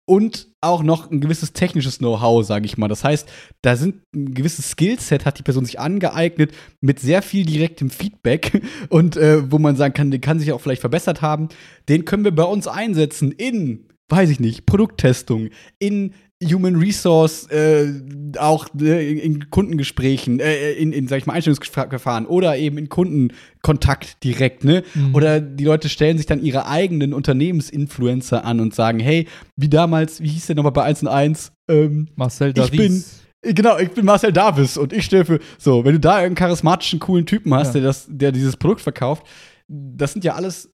und 0.07 0.49
auch 0.61 0.83
noch 0.83 1.11
ein 1.11 1.21
gewisses 1.21 1.53
technisches 1.53 1.99
Know-how, 1.99 2.45
sage 2.47 2.65
ich 2.65 2.79
mal. 2.79 2.89
Das 2.89 3.05
heißt, 3.05 3.29
da 3.63 3.77
sind 3.77 4.03
ein 4.15 4.35
gewisses 4.35 4.71
Skillset, 4.71 5.27
hat 5.27 5.39
die 5.39 5.43
Person 5.43 5.65
sich 5.65 5.79
angeeignet 5.79 6.53
mit 6.81 7.01
sehr 7.01 7.23
viel 7.23 7.45
direktem 7.45 7.91
Feedback 7.91 8.63
und 8.89 9.17
äh, 9.17 9.51
wo 9.51 9.59
man 9.59 9.77
sagen 9.77 9.95
kann, 9.95 10.11
den 10.11 10.21
kann 10.21 10.39
sich 10.39 10.53
auch 10.53 10.61
vielleicht 10.61 10.81
verbessert 10.81 11.23
haben. 11.23 11.49
Den 11.89 12.05
können 12.05 12.25
wir 12.25 12.35
bei 12.35 12.45
uns 12.45 12.69
einsetzen 12.69 13.33
in, 13.33 13.89
weiß 14.09 14.31
ich 14.31 14.41
nicht, 14.41 14.65
Produkttestung, 14.65 15.51
in 15.79 16.15
Human 16.45 16.77
Resource, 16.77 17.47
äh, 17.51 17.93
auch 18.39 18.67
äh, 18.79 19.19
in, 19.19 19.49
Kundengesprächen, 19.49 20.39
äh, 20.39 20.73
in, 20.73 20.93
in, 20.93 21.09
sag 21.09 21.17
ich 21.19 21.27
mal, 21.27 21.33
Einstellungsverfahren 21.33 22.27
oder 22.27 22.59
eben 22.59 22.77
in 22.77 22.91
Kundenkontakt 22.91 24.23
direkt, 24.23 24.63
ne? 24.63 24.83
Mhm. 24.95 25.15
Oder 25.15 25.41
die 25.41 25.65
Leute 25.65 25.89
stellen 25.89 26.19
sich 26.19 26.27
dann 26.27 26.43
ihre 26.43 26.69
eigenen 26.69 27.15
Unternehmensinfluencer 27.15 28.45
an 28.45 28.61
und 28.61 28.75
sagen, 28.75 29.01
hey, 29.01 29.27
wie 29.57 29.71
damals, 29.71 30.21
wie 30.21 30.29
hieß 30.29 30.47
der 30.49 30.57
nochmal 30.57 30.73
bei 30.73 30.83
1 30.85 31.03
und 31.03 31.09
1? 31.09 31.53
Ähm, 31.69 32.09
Marcel 32.17 32.49
ich 32.49 32.55
Davies. 32.55 33.23
Genau, 33.43 33.79
ich 33.79 33.91
bin 33.93 34.05
Marcel 34.05 34.33
Davis 34.33 34.77
und 34.77 34.93
ich 34.93 35.05
stehe 35.05 35.25
für. 35.25 35.39
So, 35.57 35.85
wenn 35.85 35.93
du 35.93 36.01
da 36.01 36.17
einen 36.17 36.35
charismatischen, 36.35 36.99
coolen 36.99 37.25
Typen 37.27 37.55
hast, 37.55 37.69
Ja. 37.69 37.73
der, 37.75 37.83
das, 37.83 38.07
der 38.11 38.33
dieses 38.33 38.57
Produkt 38.57 38.81
verkauft, 38.83 39.27
das 39.69 40.13
sind 40.13 40.25
ja 40.25 40.35
alles. 40.35 40.71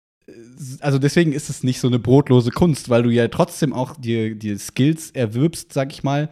Also 0.80 0.98
deswegen 0.98 1.32
ist 1.32 1.50
es 1.50 1.62
nicht 1.62 1.80
so 1.80 1.88
eine 1.88 1.98
brotlose 1.98 2.50
Kunst, 2.50 2.88
weil 2.88 3.02
du 3.02 3.10
ja 3.10 3.28
trotzdem 3.28 3.72
auch 3.72 3.96
dir, 3.96 4.34
dir 4.34 4.58
Skills 4.58 5.10
erwirbst, 5.10 5.72
sag 5.72 5.92
ich 5.92 6.02
mal, 6.02 6.30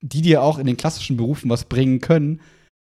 die 0.00 0.22
dir 0.22 0.42
auch 0.42 0.58
in 0.58 0.66
den 0.66 0.76
klassischen 0.76 1.16
Berufen 1.16 1.50
was 1.50 1.64
bringen 1.64 2.00
können, 2.00 2.40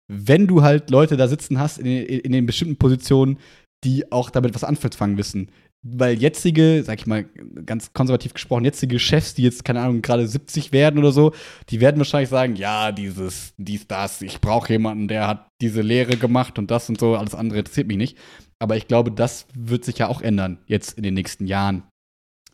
wenn 0.09 0.47
du 0.47 0.63
halt 0.63 0.91
Leute 0.91 1.17
da 1.17 1.29
sitzen 1.29 1.59
hast 1.59 1.79
in, 1.79 1.87
in 1.87 2.33
den 2.33 2.47
bestimmten 2.47 2.77
Positionen, 2.77 3.39
die 3.85 4.11
auch 4.11 4.31
damit 4.31 4.55
was 4.55 4.65
anfangen 4.65 5.19
wissen. 5.19 5.51
Weil 5.83 6.19
jetzige, 6.19 6.83
sag 6.85 6.99
ich 6.99 7.07
mal, 7.07 7.25
ganz 7.65 7.93
konservativ 7.93 8.35
gesprochen, 8.35 8.65
jetzige 8.65 8.99
Chefs, 8.99 9.35
die 9.35 9.45
jetzt, 9.45 9.65
keine 9.65 9.81
Ahnung, 9.81 10.03
gerade 10.03 10.27
70 10.27 10.73
werden 10.73 10.99
oder 10.99 11.13
so, 11.13 11.33
die 11.71 11.81
werden 11.81 11.99
wahrscheinlich 11.99 12.31
sagen, 12.31 12.57
ja, 12.57 12.91
dieses, 12.91 13.55
dies, 13.59 13.87
das, 13.87 14.21
ich 14.23 14.41
brauche 14.41 14.73
jemanden, 14.73 15.07
der 15.07 15.29
hat 15.29 15.49
diese 15.61 15.83
Lehre 15.83 16.17
gemacht 16.17 16.59
und 16.59 16.71
das 16.71 16.89
und 16.89 16.99
so, 16.99 17.15
alles 17.15 17.35
andere 17.37 17.61
interessiert 17.61 17.87
mich 17.87 17.97
nicht. 17.97 18.19
Aber 18.59 18.77
ich 18.77 18.89
glaube, 18.89 19.13
das 19.13 19.47
wird 19.55 19.85
sich 19.85 19.99
ja 19.99 20.09
auch 20.09 20.21
ändern, 20.21 20.59
jetzt 20.67 20.97
in 20.99 21.05
den 21.05 21.15
nächsten 21.15 21.47
Jahren. 21.47 21.85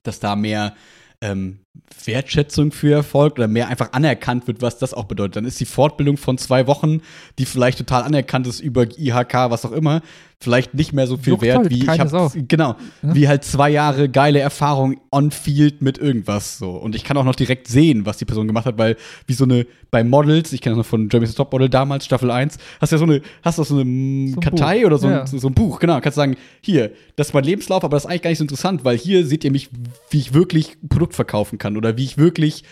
Dass 0.02 0.20
da 0.20 0.36
mehr 0.36 0.74
ähm, 1.22 1.64
Wertschätzung 2.05 2.72
für 2.72 2.92
erfolgt 2.94 3.38
oder 3.38 3.48
mehr 3.48 3.68
einfach 3.68 3.92
anerkannt 3.92 4.46
wird, 4.46 4.62
was 4.62 4.78
das 4.78 4.94
auch 4.94 5.05
bedeutet. 5.05 5.36
Dann 5.36 5.44
ist 5.44 5.60
die 5.60 5.64
Fortbildung 5.64 6.16
von 6.16 6.38
zwei 6.38 6.66
Wochen, 6.66 7.01
die 7.38 7.46
vielleicht 7.46 7.78
total 7.78 8.02
anerkannt 8.02 8.46
ist 8.46 8.60
über 8.60 8.82
IHK, 8.98 9.51
was 9.51 9.64
auch 9.64 9.72
immer, 9.72 10.02
vielleicht 10.40 10.74
nicht 10.74 10.92
mehr 10.92 11.06
so 11.06 11.16
viel 11.16 11.32
Juckt 11.32 11.42
wert 11.42 11.59
halt 11.59 11.70
wie 11.70 11.84
ich 11.84 11.88
habe 11.88 12.30
genau 12.46 12.76
Ja. 13.02 13.14
wie 13.14 13.28
halt 13.28 13.44
zwei 13.44 13.70
Jahre 13.70 14.10
geile 14.10 14.40
Erfahrung 14.40 15.01
on 15.10 15.30
Field 15.30 15.80
mit 15.80 15.96
irgendwas 15.96 16.59
so 16.59 16.72
und 16.72 16.94
ich 16.94 17.02
kann 17.02 17.16
auch 17.16 17.24
noch 17.24 17.36
direkt 17.36 17.66
sehen, 17.66 18.05
was 18.05 18.18
die 18.18 18.26
Person 18.26 18.46
gemacht 18.46 18.66
hat, 18.66 18.76
weil 18.76 18.96
wie 19.26 19.32
so 19.32 19.44
eine 19.44 19.66
bei 19.90 20.05
Models, 20.05 20.52
ich 20.52 20.60
kenne 20.60 20.74
das 20.76 20.84
noch 20.84 20.90
von 20.90 21.09
Jeremy's 21.09 21.34
Top 21.34 21.51
Model 21.52 21.70
damals 21.70 22.05
Staffel 22.05 22.30
1, 22.30 22.59
hast 22.80 22.92
ja 22.92 22.98
so 22.98 23.05
eine 23.05 23.22
hast 23.42 23.59
du 23.59 23.64
so 23.64 23.74
eine 23.78 23.84
So 23.84 24.36
ein 24.36 24.40
Kartei 24.40 24.80
Buch. 24.80 24.86
oder 24.86 24.98
so, 24.98 25.09
Ja. 25.09 25.20
ein, 25.22 25.26
so, 25.26 25.48
ein 25.48 25.55
Buch, 25.55 25.78
genau, 25.78 25.98
kannst 26.02 26.16
sagen, 26.16 26.36
hier, 26.60 26.90
das 27.16 27.28
ist 27.28 27.32
mein 27.34 27.44
Lebenslauf, 27.44 27.82
aber 27.82 27.96
das 27.96 28.05
ist 28.05 28.10
eigentlich 28.10 28.22
gar 28.22 28.30
nicht 28.30 28.38
so 28.38 28.44
interessant, 28.44 28.84
weil 28.84 28.98
hier 28.98 29.24
seht 29.24 29.44
ihr 29.44 29.51
mich, 29.52 29.70
wie 30.10 30.18
ich 30.18 30.34
wirklich 30.34 30.76
Produkt 30.90 31.14
verkaufen 31.14 31.56
kann 31.59 31.64
oder 31.77 31.97
wie 31.97 32.05
ich 32.05 32.19
wirklich 32.19 32.65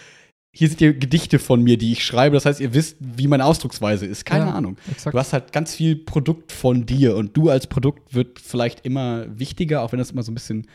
hier 0.54 0.68
seht 0.68 0.82
ihr 0.82 0.92
Gedichte 0.92 1.38
von 1.38 1.62
mir, 1.62 1.78
die 1.78 1.92
ich 1.92 2.04
schreibe. 2.04 2.34
Das 2.34 2.44
heißt, 2.44 2.60
ihr 2.60 2.74
wisst, 2.74 2.98
wie 3.00 3.26
meine 3.26 3.46
Ausdrucksweise 3.46 4.04
ist. 4.04 4.26
Keine 4.26 4.44
Ja, 4.44 4.52
Ahnung. 4.52 4.76
exakt. 4.90 5.14
Du 5.14 5.18
hast 5.18 5.32
halt 5.32 5.50
ganz 5.50 5.74
viel 5.74 5.96
Produkt 5.96 6.52
von 6.52 6.84
dir 6.84 7.16
und 7.16 7.34
du 7.34 7.48
als 7.48 7.66
Produkt 7.66 8.12
wird 8.14 8.38
vielleicht 8.38 8.84
immer 8.84 9.26
wichtiger, 9.38 9.80
auch 9.82 9.92
wenn 9.92 9.98
das 9.98 10.10
immer 10.10 10.22
so 10.22 10.30
ein 10.30 10.34
bisschen 10.34 10.66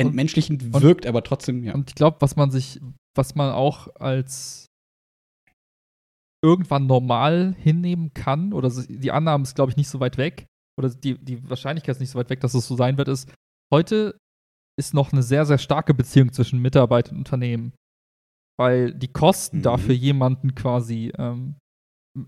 entmenschlichend 0.00 0.62
und- 0.62 0.80
wirkt, 0.80 1.06
aber 1.06 1.22
trotzdem, 1.24 1.62
ja. 1.62 1.74
Und 1.74 1.90
ich 1.90 1.94
glaube, 1.94 2.16
was 2.20 2.36
man 2.36 2.50
sich, 2.50 2.80
was 3.14 3.34
man 3.34 3.52
auch 3.52 3.88
als 3.96 4.64
irgendwann 6.42 6.86
normal 6.86 7.54
hinnehmen 7.58 8.14
kann, 8.14 8.54
oder 8.54 8.70
die 8.88 9.10
Annahme 9.10 9.42
ist, 9.42 9.54
glaube 9.56 9.70
ich, 9.72 9.76
nicht 9.76 9.88
so 9.90 10.00
weit 10.00 10.16
weg, 10.16 10.46
oder 10.80 10.88
die, 10.88 11.18
die 11.18 11.50
Wahrscheinlichkeit 11.50 11.96
ist 11.96 12.00
nicht 12.00 12.10
so 12.10 12.18
weit 12.18 12.30
weg, 12.30 12.40
dass 12.40 12.54
es 12.54 12.66
so 12.66 12.76
sein 12.76 12.96
wird, 12.96 13.08
ist, 13.08 13.28
heute 13.74 14.16
ist 14.78 14.94
noch 14.94 15.12
eine 15.12 15.22
sehr, 15.22 15.44
sehr 15.44 15.58
starke 15.58 15.92
Beziehung 15.94 16.32
zwischen 16.32 16.60
Mitarbeiter 16.60 17.12
und 17.12 17.18
Unternehmen. 17.18 17.72
Weil 18.58 18.94
die 18.94 19.08
Kosten 19.12 19.58
Mhm. 19.58 19.62
dafür, 19.62 19.94
jemanden 19.94 20.54
quasi 20.54 21.12
ähm, 21.18 21.56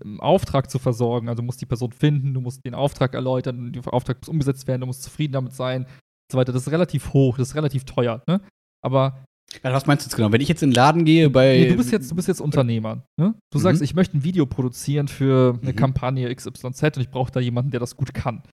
im 0.03 0.21
Auftrag 0.21 0.69
zu 0.69 0.79
versorgen, 0.79 1.27
also 1.27 1.41
du 1.41 1.45
musst 1.45 1.59
die 1.61 1.65
Person 1.65 1.91
finden, 1.91 2.33
du 2.33 2.39
musst 2.41 2.63
den 2.65 2.75
Auftrag 2.75 3.13
erläutern, 3.13 3.73
der 3.73 3.93
Auftrag 3.93 4.19
muss 4.21 4.29
umgesetzt 4.29 4.67
werden, 4.67 4.81
du 4.81 4.87
musst 4.87 5.03
zufrieden 5.03 5.33
damit 5.33 5.53
sein, 5.53 5.83
und 5.83 6.31
so 6.31 6.37
weiter. 6.37 6.53
Das 6.53 6.61
ist 6.67 6.71
relativ 6.71 7.11
hoch, 7.13 7.37
das 7.37 7.49
ist 7.49 7.55
relativ 7.55 7.83
teuer, 7.83 8.23
ne? 8.27 8.39
Aber 8.83 9.25
Also 9.63 9.75
was 9.75 9.85
meinst 9.85 10.05
du 10.05 10.07
jetzt 10.07 10.15
genau? 10.15 10.31
Wenn 10.31 10.39
ich 10.39 10.47
jetzt 10.47 10.63
in 10.63 10.69
den 10.69 10.75
Laden 10.75 11.03
gehe 11.03 11.29
bei. 11.29 11.57
Nee, 11.57 11.67
du 11.67 11.75
bist 11.75 11.91
jetzt, 11.91 12.09
du 12.09 12.15
bist 12.15 12.29
jetzt 12.29 12.39
Unternehmer. 12.39 13.03
Ne? 13.19 13.35
Du 13.51 13.57
Mhm. 13.57 13.63
sagst, 13.63 13.81
ich 13.81 13.93
möchte 13.95 14.17
ein 14.17 14.23
Video 14.23 14.45
produzieren 14.45 15.09
für 15.09 15.59
eine 15.61 15.73
Mhm. 15.73 15.75
Kampagne 15.75 16.33
XYZ 16.33 16.95
und 16.95 17.01
ich 17.01 17.09
brauche 17.11 17.31
da 17.33 17.41
jemanden, 17.41 17.71
der 17.71 17.81
das 17.81 17.97
gut 17.97 18.13
kann. 18.13 18.43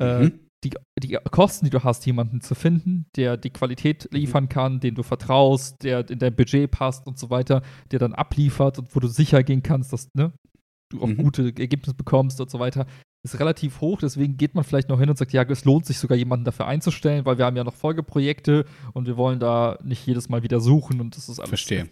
Äh, 0.00 0.26
Mhm. 0.26 0.45
Die, 0.64 0.70
die 1.02 1.18
Kosten, 1.30 1.66
die 1.66 1.70
du 1.70 1.84
hast, 1.84 2.06
jemanden 2.06 2.40
zu 2.40 2.54
finden, 2.54 3.06
der 3.16 3.36
die 3.36 3.50
Qualität 3.50 4.08
Mhm. 4.10 4.16
liefern 4.18 4.48
kann, 4.48 4.80
den 4.80 4.94
du 4.94 5.02
vertraust, 5.02 5.82
der 5.82 6.08
in 6.10 6.18
dein 6.18 6.34
Budget 6.34 6.70
passt 6.70 7.06
und 7.06 7.18
so 7.18 7.30
weiter, 7.30 7.62
der 7.90 7.98
dann 7.98 8.14
abliefert 8.14 8.78
und 8.78 8.94
wo 8.96 9.00
du 9.00 9.08
sicher 9.08 9.42
gehen 9.42 9.62
kannst, 9.62 9.92
dass 9.92 10.08
ne, 10.14 10.32
du 10.90 11.02
auch 11.02 11.06
Mhm. 11.08 11.18
gute 11.18 11.42
Ergebnisse 11.46 11.94
bekommst 11.94 12.40
und 12.40 12.50
so 12.50 12.58
weiter, 12.58 12.86
ist 13.24 13.38
relativ 13.40 13.80
hoch. 13.80 13.98
Deswegen 14.00 14.36
geht 14.36 14.54
man 14.54 14.64
vielleicht 14.64 14.88
noch 14.88 15.00
hin 15.00 15.10
und 15.10 15.18
sagt, 15.18 15.32
ja, 15.32 15.42
es 15.42 15.64
lohnt 15.64 15.84
sich 15.84 15.98
sogar 15.98 16.16
jemanden 16.16 16.44
dafür 16.44 16.66
einzustellen, 16.68 17.24
weil 17.26 17.38
wir 17.38 17.44
haben 17.44 17.56
ja 17.56 17.64
noch 17.64 17.74
Folgeprojekte 17.74 18.64
und 18.94 19.06
wir 19.06 19.16
wollen 19.16 19.40
da 19.40 19.78
nicht 19.82 20.06
jedes 20.06 20.28
Mal 20.28 20.42
wieder 20.42 20.60
suchen 20.60 21.00
und 21.00 21.16
das 21.16 21.28
ist 21.28 21.38
alles 21.40 21.48
Verstehe. 21.50 21.88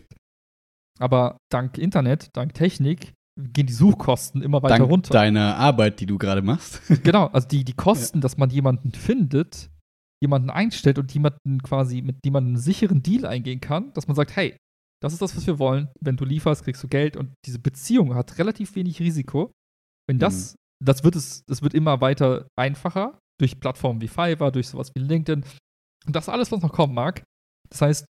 Aber 1.00 1.36
dank 1.50 1.76
Internet, 1.76 2.28
dank 2.34 2.54
Technik, 2.54 3.12
gehen 3.36 3.66
die 3.66 3.72
Suchkosten 3.72 4.42
immer 4.42 4.62
weiter 4.62 4.78
Dank 4.78 4.90
runter. 4.90 5.12
deiner 5.12 5.56
Arbeit, 5.56 6.00
die 6.00 6.06
du 6.06 6.18
gerade 6.18 6.42
machst. 6.42 6.80
Genau, 7.02 7.26
also 7.26 7.48
die, 7.48 7.64
die 7.64 7.72
Kosten, 7.72 8.20
dass 8.20 8.36
man 8.36 8.50
jemanden 8.50 8.92
findet, 8.92 9.70
jemanden 10.22 10.50
einstellt 10.50 10.98
und 10.98 11.12
jemanden 11.12 11.62
quasi 11.62 12.02
mit 12.02 12.16
jemandem 12.24 12.54
einen 12.54 12.62
sicheren 12.62 13.02
Deal 13.02 13.26
eingehen 13.26 13.60
kann, 13.60 13.92
dass 13.94 14.06
man 14.06 14.14
sagt, 14.14 14.36
hey, 14.36 14.56
das 15.02 15.12
ist 15.12 15.20
das, 15.20 15.36
was 15.36 15.46
wir 15.46 15.58
wollen. 15.58 15.88
Wenn 16.00 16.16
du 16.16 16.24
lieferst, 16.24 16.64
kriegst 16.64 16.82
du 16.82 16.88
Geld 16.88 17.16
und 17.16 17.34
diese 17.44 17.58
Beziehung 17.58 18.14
hat 18.14 18.38
relativ 18.38 18.74
wenig 18.74 19.00
Risiko. 19.00 19.52
Wenn 20.08 20.18
das, 20.18 20.54
das 20.82 21.04
wird 21.04 21.16
es, 21.16 21.42
das 21.46 21.62
wird 21.62 21.74
immer 21.74 22.00
weiter 22.00 22.46
einfacher 22.56 23.18
durch 23.38 23.58
Plattformen 23.58 24.00
wie 24.00 24.08
Fiverr, 24.08 24.52
durch 24.52 24.68
sowas 24.68 24.92
wie 24.94 25.02
LinkedIn 25.02 25.44
und 26.06 26.16
das 26.16 26.28
alles, 26.28 26.52
was 26.52 26.62
noch 26.62 26.72
kommen 26.72 26.94
mag. 26.94 27.22
Das 27.68 27.82
heißt, 27.82 28.06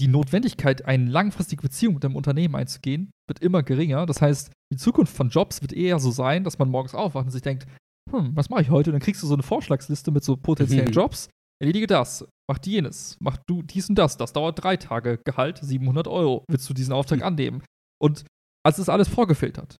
die 0.00 0.08
Notwendigkeit, 0.08 0.84
eine 0.84 1.08
langfristige 1.08 1.62
Beziehung 1.62 1.94
mit 1.94 2.04
einem 2.04 2.16
Unternehmen 2.16 2.56
einzugehen, 2.56 3.10
wird 3.28 3.40
immer 3.40 3.62
geringer. 3.62 4.06
Das 4.06 4.20
heißt, 4.20 4.50
die 4.72 4.76
Zukunft 4.76 5.14
von 5.16 5.28
Jobs 5.28 5.62
wird 5.62 5.72
eher 5.72 5.98
so 6.00 6.10
sein, 6.10 6.42
dass 6.44 6.58
man 6.58 6.68
morgens 6.68 6.94
aufwacht 6.94 7.26
und 7.26 7.30
sich 7.30 7.42
denkt, 7.42 7.66
hm, 8.10 8.34
was 8.34 8.50
mache 8.50 8.62
ich 8.62 8.70
heute? 8.70 8.90
Und 8.90 8.94
dann 8.94 9.02
kriegst 9.02 9.22
du 9.22 9.26
so 9.26 9.34
eine 9.34 9.42
Vorschlagsliste 9.44 10.10
mit 10.10 10.24
so 10.24 10.36
potenziellen 10.36 10.88
Mhm. 10.88 10.92
Jobs. 10.94 11.28
Erledige 11.62 11.86
das, 11.86 12.26
mach 12.50 12.58
jenes, 12.64 13.16
mach 13.20 13.36
du 13.46 13.62
dies 13.62 13.88
und 13.88 13.94
das. 13.94 14.16
Das 14.16 14.32
dauert 14.32 14.62
drei 14.62 14.76
Tage, 14.76 15.20
Gehalt 15.24 15.58
700 15.62 16.08
Euro. 16.08 16.44
Willst 16.50 16.68
du 16.68 16.74
diesen 16.74 16.92
Auftrag 16.92 17.20
Mhm. 17.20 17.24
annehmen? 17.26 17.62
Und 18.02 18.24
also 18.66 18.82
ist 18.82 18.88
alles 18.88 19.08
vorgefiltert. 19.08 19.76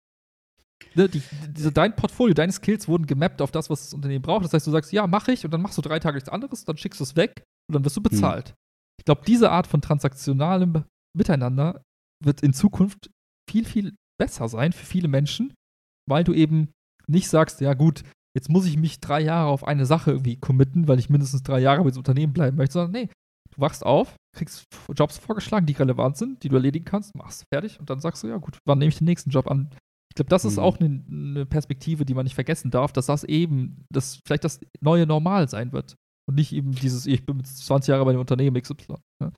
Ne, 0.95 1.09
die, 1.09 1.23
diese, 1.51 1.73
dein 1.73 1.97
Portfolio, 1.97 2.35
deine 2.35 2.53
Skills 2.53 2.87
wurden 2.87 3.07
gemappt 3.07 3.43
auf 3.43 3.51
das, 3.51 3.69
was 3.69 3.83
das 3.87 3.95
Unternehmen 3.95 4.23
braucht. 4.23 4.45
Das 4.45 4.53
heißt, 4.53 4.67
du 4.67 4.71
sagst, 4.71 4.93
ja, 4.93 5.07
mache 5.09 5.33
ich 5.33 5.45
und 5.45 5.51
dann 5.53 5.61
machst 5.63 5.77
du 5.77 5.83
drei 5.83 5.99
Tage 5.99 6.17
nichts 6.17 6.29
anderes, 6.29 6.65
dann 6.65 6.77
schickst 6.77 7.01
du 7.01 7.05
es 7.05 7.17
weg 7.17 7.43
und 7.69 7.75
dann 7.75 7.85
wirst 7.85 7.97
du 7.97 8.01
bezahlt. 8.03 8.55
Ich 8.99 9.05
glaube, 9.05 9.23
diese 9.27 9.51
Art 9.51 9.67
von 9.67 9.81
transaktionalem 9.81 10.85
Miteinander 11.17 11.83
wird 12.25 12.43
in 12.43 12.53
Zukunft 12.53 13.11
viel, 13.51 13.65
viel 13.65 13.95
besser 14.21 14.49
sein 14.49 14.73
für 14.73 14.87
viele 14.87 15.09
Menschen, 15.09 15.53
weil 16.09 16.25
du 16.25 16.33
eben 16.33 16.71
nicht 17.07 17.29
sagst, 17.29 17.61
ja 17.61 17.75
gut, 17.75 18.03
jetzt 18.37 18.49
muss 18.49 18.67
ich 18.67 18.77
mich 18.77 19.01
drei 19.01 19.21
Jahre 19.21 19.51
auf 19.51 19.65
eine 19.67 19.87
Sache 19.87 20.13
irgendwie 20.13 20.37
committen, 20.37 20.89
weil 20.89 20.99
ich 20.99 21.11
mindestens 21.11 21.43
drei 21.43 21.61
Jahre 21.61 21.83
bei 21.83 21.91
diesem 21.91 22.01
Unternehmen 22.01 22.33
bleiben 22.33 22.57
möchte, 22.57 22.75
sondern 22.75 22.93
nee, 22.93 23.11
du 23.55 23.61
wachst 23.61 23.85
auf, 23.85 24.17
kriegst 24.37 24.65
Jobs 24.97 25.19
vorgeschlagen, 25.19 25.67
die 25.67 25.75
relevant 25.75 26.17
sind, 26.17 26.43
die 26.43 26.49
du 26.49 26.57
erledigen 26.57 26.85
kannst, 26.85 27.15
machst 27.15 27.45
fertig 27.53 27.79
und 27.79 27.91
dann 27.91 28.01
sagst 28.01 28.23
du, 28.23 28.29
ja 28.29 28.39
gut, 28.39 28.59
wann 28.67 28.79
nehme 28.79 28.89
ich 28.89 28.99
den 28.99 29.05
nächsten 29.05 29.31
Job 29.31 29.51
an? 29.51 29.71
Ich 30.11 30.17
glaube, 30.17 30.29
das 30.31 30.45
ist 30.45 30.57
Mhm. 30.57 30.63
auch 30.63 30.79
eine 30.79 31.03
ne 31.09 31.47
Perspektive, 31.47 32.05
die 32.05 32.15
man 32.15 32.25
nicht 32.25 32.35
vergessen 32.35 32.71
darf, 32.71 32.93
dass 32.93 33.07
das 33.07 33.25
eben, 33.25 33.85
das 33.93 34.21
vielleicht 34.27 34.45
das 34.45 34.61
neue 34.81 35.07
Normal 35.07 35.49
sein 35.49 35.73
wird. 35.73 35.97
Und 36.27 36.37
nicht 36.37 36.53
eben 36.53 36.73
dieses, 36.73 37.07
ich 37.07 37.25
bin 37.27 37.37
mit 37.37 37.47
20 37.47 37.89
Jahre 37.89 38.05
bei 38.05 38.13
dem 38.13 38.21
Unternehmen 38.21 38.61
XY. 38.61 38.95
Ne? 39.21 39.33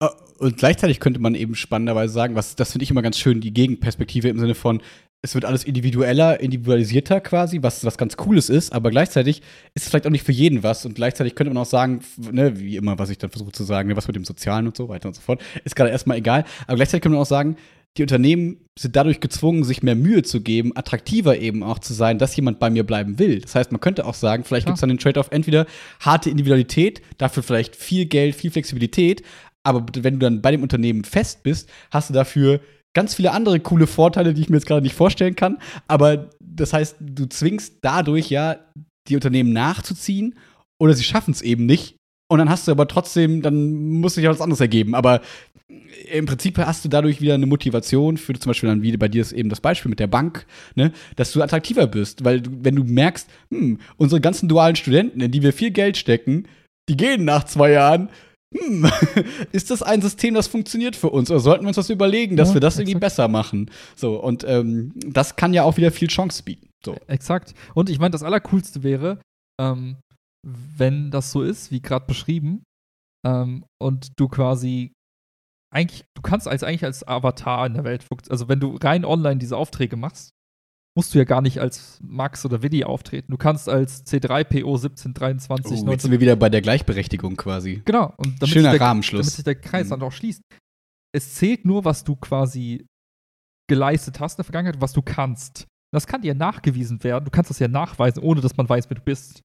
Äh, 0.00 0.08
Und 0.38 0.56
gleichzeitig 0.56 1.00
könnte 1.00 1.20
man 1.20 1.34
eben 1.34 1.54
spannenderweise 1.54 2.12
sagen, 2.12 2.34
was 2.34 2.56
das 2.56 2.72
finde 2.72 2.84
ich 2.84 2.90
immer 2.90 3.02
ganz 3.02 3.18
schön, 3.18 3.40
die 3.40 3.54
Gegenperspektive 3.54 4.28
im 4.28 4.38
Sinne 4.38 4.54
von, 4.54 4.82
es 5.22 5.34
wird 5.34 5.44
alles 5.44 5.64
individueller, 5.64 6.40
individualisierter 6.40 7.20
quasi, 7.20 7.62
was 7.62 7.84
was 7.84 7.98
ganz 7.98 8.16
Cooles 8.16 8.48
ist, 8.48 8.72
aber 8.72 8.90
gleichzeitig 8.90 9.42
ist 9.74 9.82
es 9.84 9.88
vielleicht 9.90 10.06
auch 10.06 10.10
nicht 10.10 10.24
für 10.24 10.32
jeden 10.32 10.62
was 10.62 10.86
und 10.86 10.94
gleichzeitig 10.94 11.34
könnte 11.34 11.52
man 11.52 11.62
auch 11.62 11.68
sagen, 11.68 12.00
ne, 12.16 12.58
wie 12.58 12.76
immer, 12.76 12.98
was 12.98 13.10
ich 13.10 13.18
dann 13.18 13.30
versuche 13.30 13.52
zu 13.52 13.64
sagen, 13.64 13.88
ne, 13.88 13.96
was 13.96 14.06
mit 14.06 14.16
dem 14.16 14.24
Sozialen 14.24 14.66
und 14.66 14.76
so 14.76 14.88
weiter 14.88 15.08
und 15.08 15.14
so 15.14 15.20
fort, 15.20 15.42
ist 15.64 15.76
gerade 15.76 15.90
erstmal 15.90 16.16
egal, 16.16 16.44
aber 16.66 16.76
gleichzeitig 16.76 17.02
könnte 17.02 17.16
man 17.16 17.22
auch 17.22 17.28
sagen, 17.28 17.56
die 17.96 18.02
Unternehmen 18.02 18.58
sind 18.78 18.96
dadurch 18.96 19.20
gezwungen, 19.20 19.64
sich 19.64 19.82
mehr 19.82 19.96
Mühe 19.96 20.22
zu 20.22 20.40
geben, 20.40 20.76
attraktiver 20.76 21.38
eben 21.38 21.62
auch 21.62 21.80
zu 21.80 21.92
sein, 21.92 22.18
dass 22.18 22.36
jemand 22.36 22.58
bei 22.60 22.70
mir 22.70 22.84
bleiben 22.84 23.18
will. 23.18 23.40
Das 23.40 23.54
heißt, 23.54 23.72
man 23.72 23.80
könnte 23.80 24.06
auch 24.06 24.14
sagen, 24.14 24.44
vielleicht 24.44 24.64
Klar. 24.64 24.72
gibt 24.72 24.76
es 24.76 24.80
dann 24.80 24.90
den 24.90 24.98
Trade-off 24.98 25.28
entweder 25.30 25.66
harte 25.98 26.30
Individualität, 26.30 27.02
dafür 27.18 27.42
vielleicht 27.42 27.76
viel 27.76 28.06
Geld, 28.06 28.36
viel 28.36 28.50
Flexibilität, 28.50 29.22
aber 29.62 29.84
wenn 29.98 30.14
du 30.14 30.20
dann 30.20 30.40
bei 30.40 30.52
dem 30.52 30.62
Unternehmen 30.62 31.04
fest 31.04 31.42
bist, 31.42 31.68
hast 31.90 32.10
du 32.10 32.14
dafür 32.14 32.60
ganz 32.94 33.14
viele 33.14 33.32
andere 33.32 33.60
coole 33.60 33.86
Vorteile, 33.86 34.34
die 34.34 34.42
ich 34.42 34.48
mir 34.48 34.56
jetzt 34.56 34.66
gerade 34.66 34.82
nicht 34.82 34.94
vorstellen 34.94 35.36
kann. 35.36 35.58
Aber 35.86 36.30
das 36.40 36.72
heißt, 36.72 36.96
du 37.00 37.26
zwingst 37.26 37.78
dadurch 37.82 38.30
ja 38.30 38.56
die 39.08 39.14
Unternehmen 39.14 39.52
nachzuziehen 39.52 40.34
oder 40.78 40.94
sie 40.94 41.04
schaffen 41.04 41.32
es 41.32 41.42
eben 41.42 41.66
nicht. 41.66 41.96
Und 42.30 42.38
dann 42.38 42.48
hast 42.48 42.68
du 42.68 42.72
aber 42.72 42.86
trotzdem, 42.86 43.42
dann 43.42 44.00
muss 44.00 44.14
sich 44.14 44.22
ja 44.22 44.30
was 44.30 44.40
anderes 44.40 44.60
ergeben. 44.60 44.94
Aber 44.94 45.20
im 46.12 46.26
Prinzip 46.26 46.58
hast 46.58 46.84
du 46.84 46.88
dadurch 46.88 47.20
wieder 47.20 47.34
eine 47.34 47.46
Motivation 47.46 48.16
für 48.18 48.34
zum 48.34 48.50
Beispiel 48.50 48.68
dann 48.68 48.82
wie 48.82 48.96
bei 48.96 49.08
dir 49.08 49.20
ist 49.20 49.32
eben 49.32 49.48
das 49.48 49.60
Beispiel 49.60 49.90
mit 49.90 49.98
der 49.98 50.06
Bank, 50.06 50.46
ne, 50.76 50.92
dass 51.16 51.32
du 51.32 51.42
attraktiver 51.42 51.88
bist, 51.88 52.24
weil 52.24 52.40
du, 52.40 52.50
wenn 52.62 52.76
du 52.76 52.84
merkst, 52.84 53.28
hm, 53.50 53.78
unsere 53.96 54.20
ganzen 54.20 54.48
dualen 54.48 54.76
Studenten, 54.76 55.20
in 55.20 55.32
die 55.32 55.42
wir 55.42 55.52
viel 55.52 55.72
Geld 55.72 55.96
stecken, 55.96 56.46
die 56.88 56.96
gehen 56.96 57.24
nach 57.24 57.44
zwei 57.44 57.72
Jahren, 57.72 58.10
hm, 58.56 58.88
ist 59.52 59.72
das 59.72 59.82
ein 59.82 60.00
System, 60.00 60.34
das 60.34 60.46
funktioniert 60.46 60.94
für 60.94 61.10
uns? 61.10 61.32
Oder 61.32 61.40
sollten 61.40 61.64
wir 61.64 61.68
uns 61.68 61.76
das 61.76 61.90
überlegen, 61.90 62.36
dass 62.36 62.50
Ja, 62.50 62.54
wir 62.54 62.60
das 62.60 62.76
irgendwie 62.76 62.92
exakt. 62.92 63.00
besser 63.00 63.28
machen? 63.28 63.72
So, 63.96 64.22
und 64.22 64.44
ähm, 64.46 64.92
das 65.04 65.34
kann 65.34 65.52
ja 65.52 65.64
auch 65.64 65.76
wieder 65.76 65.90
viel 65.90 66.08
Chance 66.08 66.44
bieten. 66.44 66.68
So. 66.84 66.96
Exakt. 67.08 67.54
Und 67.74 67.90
ich 67.90 67.98
meine, 67.98 68.12
das 68.12 68.22
Allercoolste 68.22 68.84
wäre, 68.84 69.18
ähm, 69.60 69.96
wenn 70.46 71.10
das 71.10 71.32
so 71.32 71.42
ist, 71.42 71.70
wie 71.70 71.80
gerade 71.82 72.06
beschrieben, 72.06 72.62
ähm, 73.26 73.64
und 73.82 74.12
du 74.18 74.28
quasi 74.28 74.92
eigentlich, 75.72 76.04
du 76.16 76.22
kannst 76.22 76.48
als 76.48 76.62
eigentlich 76.64 76.84
als 76.84 77.06
Avatar 77.06 77.66
in 77.66 77.74
der 77.74 77.84
Welt 77.84 78.02
funktionieren. 78.02 78.32
Also 78.32 78.48
wenn 78.48 78.60
du 78.60 78.76
rein 78.76 79.04
online 79.04 79.38
diese 79.38 79.56
Aufträge 79.56 79.96
machst, 79.96 80.30
musst 80.96 81.14
du 81.14 81.18
ja 81.18 81.24
gar 81.24 81.40
nicht 81.42 81.60
als 81.60 82.00
Max 82.02 82.44
oder 82.44 82.62
Willi 82.62 82.82
auftreten. 82.82 83.30
Du 83.30 83.38
kannst 83.38 83.68
als 83.68 84.04
C3PO 84.06 84.74
1723 84.74 85.66
Oh, 85.66 85.74
jetzt 85.74 85.84
19 85.84 86.00
sind 86.00 86.10
wir 86.10 86.20
wieder 86.20 86.34
bei 86.34 86.48
der 86.48 86.62
Gleichberechtigung 86.62 87.36
quasi. 87.36 87.82
Genau. 87.84 88.12
Und 88.16 88.42
damit 88.42 88.48
Schöner 88.48 88.72
der, 88.72 88.80
Rahmenschluss. 88.80 89.26
Damit 89.26 89.34
sich 89.34 89.44
der 89.44 89.54
Kreis 89.54 89.86
Mhm. 89.86 89.90
dann 89.90 90.02
auch 90.02 90.12
schließt. 90.12 90.42
Es 91.14 91.34
zählt 91.34 91.64
nur, 91.64 91.84
was 91.84 92.02
du 92.02 92.16
quasi 92.16 92.86
geleistet 93.68 94.18
hast 94.18 94.34
in 94.34 94.36
der 94.38 94.44
Vergangenheit, 94.44 94.80
was 94.80 94.92
du 94.92 95.02
kannst. 95.02 95.66
Das 95.94 96.06
kann 96.06 96.22
dir 96.22 96.34
nachgewiesen 96.34 97.02
werden. 97.04 97.24
Du 97.24 97.30
kannst 97.30 97.50
das 97.50 97.58
ja 97.60 97.68
nachweisen, 97.68 98.22
ohne 98.22 98.40
dass 98.40 98.56
man 98.56 98.68
weiß, 98.68 98.90
wer 98.90 98.96
du 98.96 99.02
bist. 99.02 99.40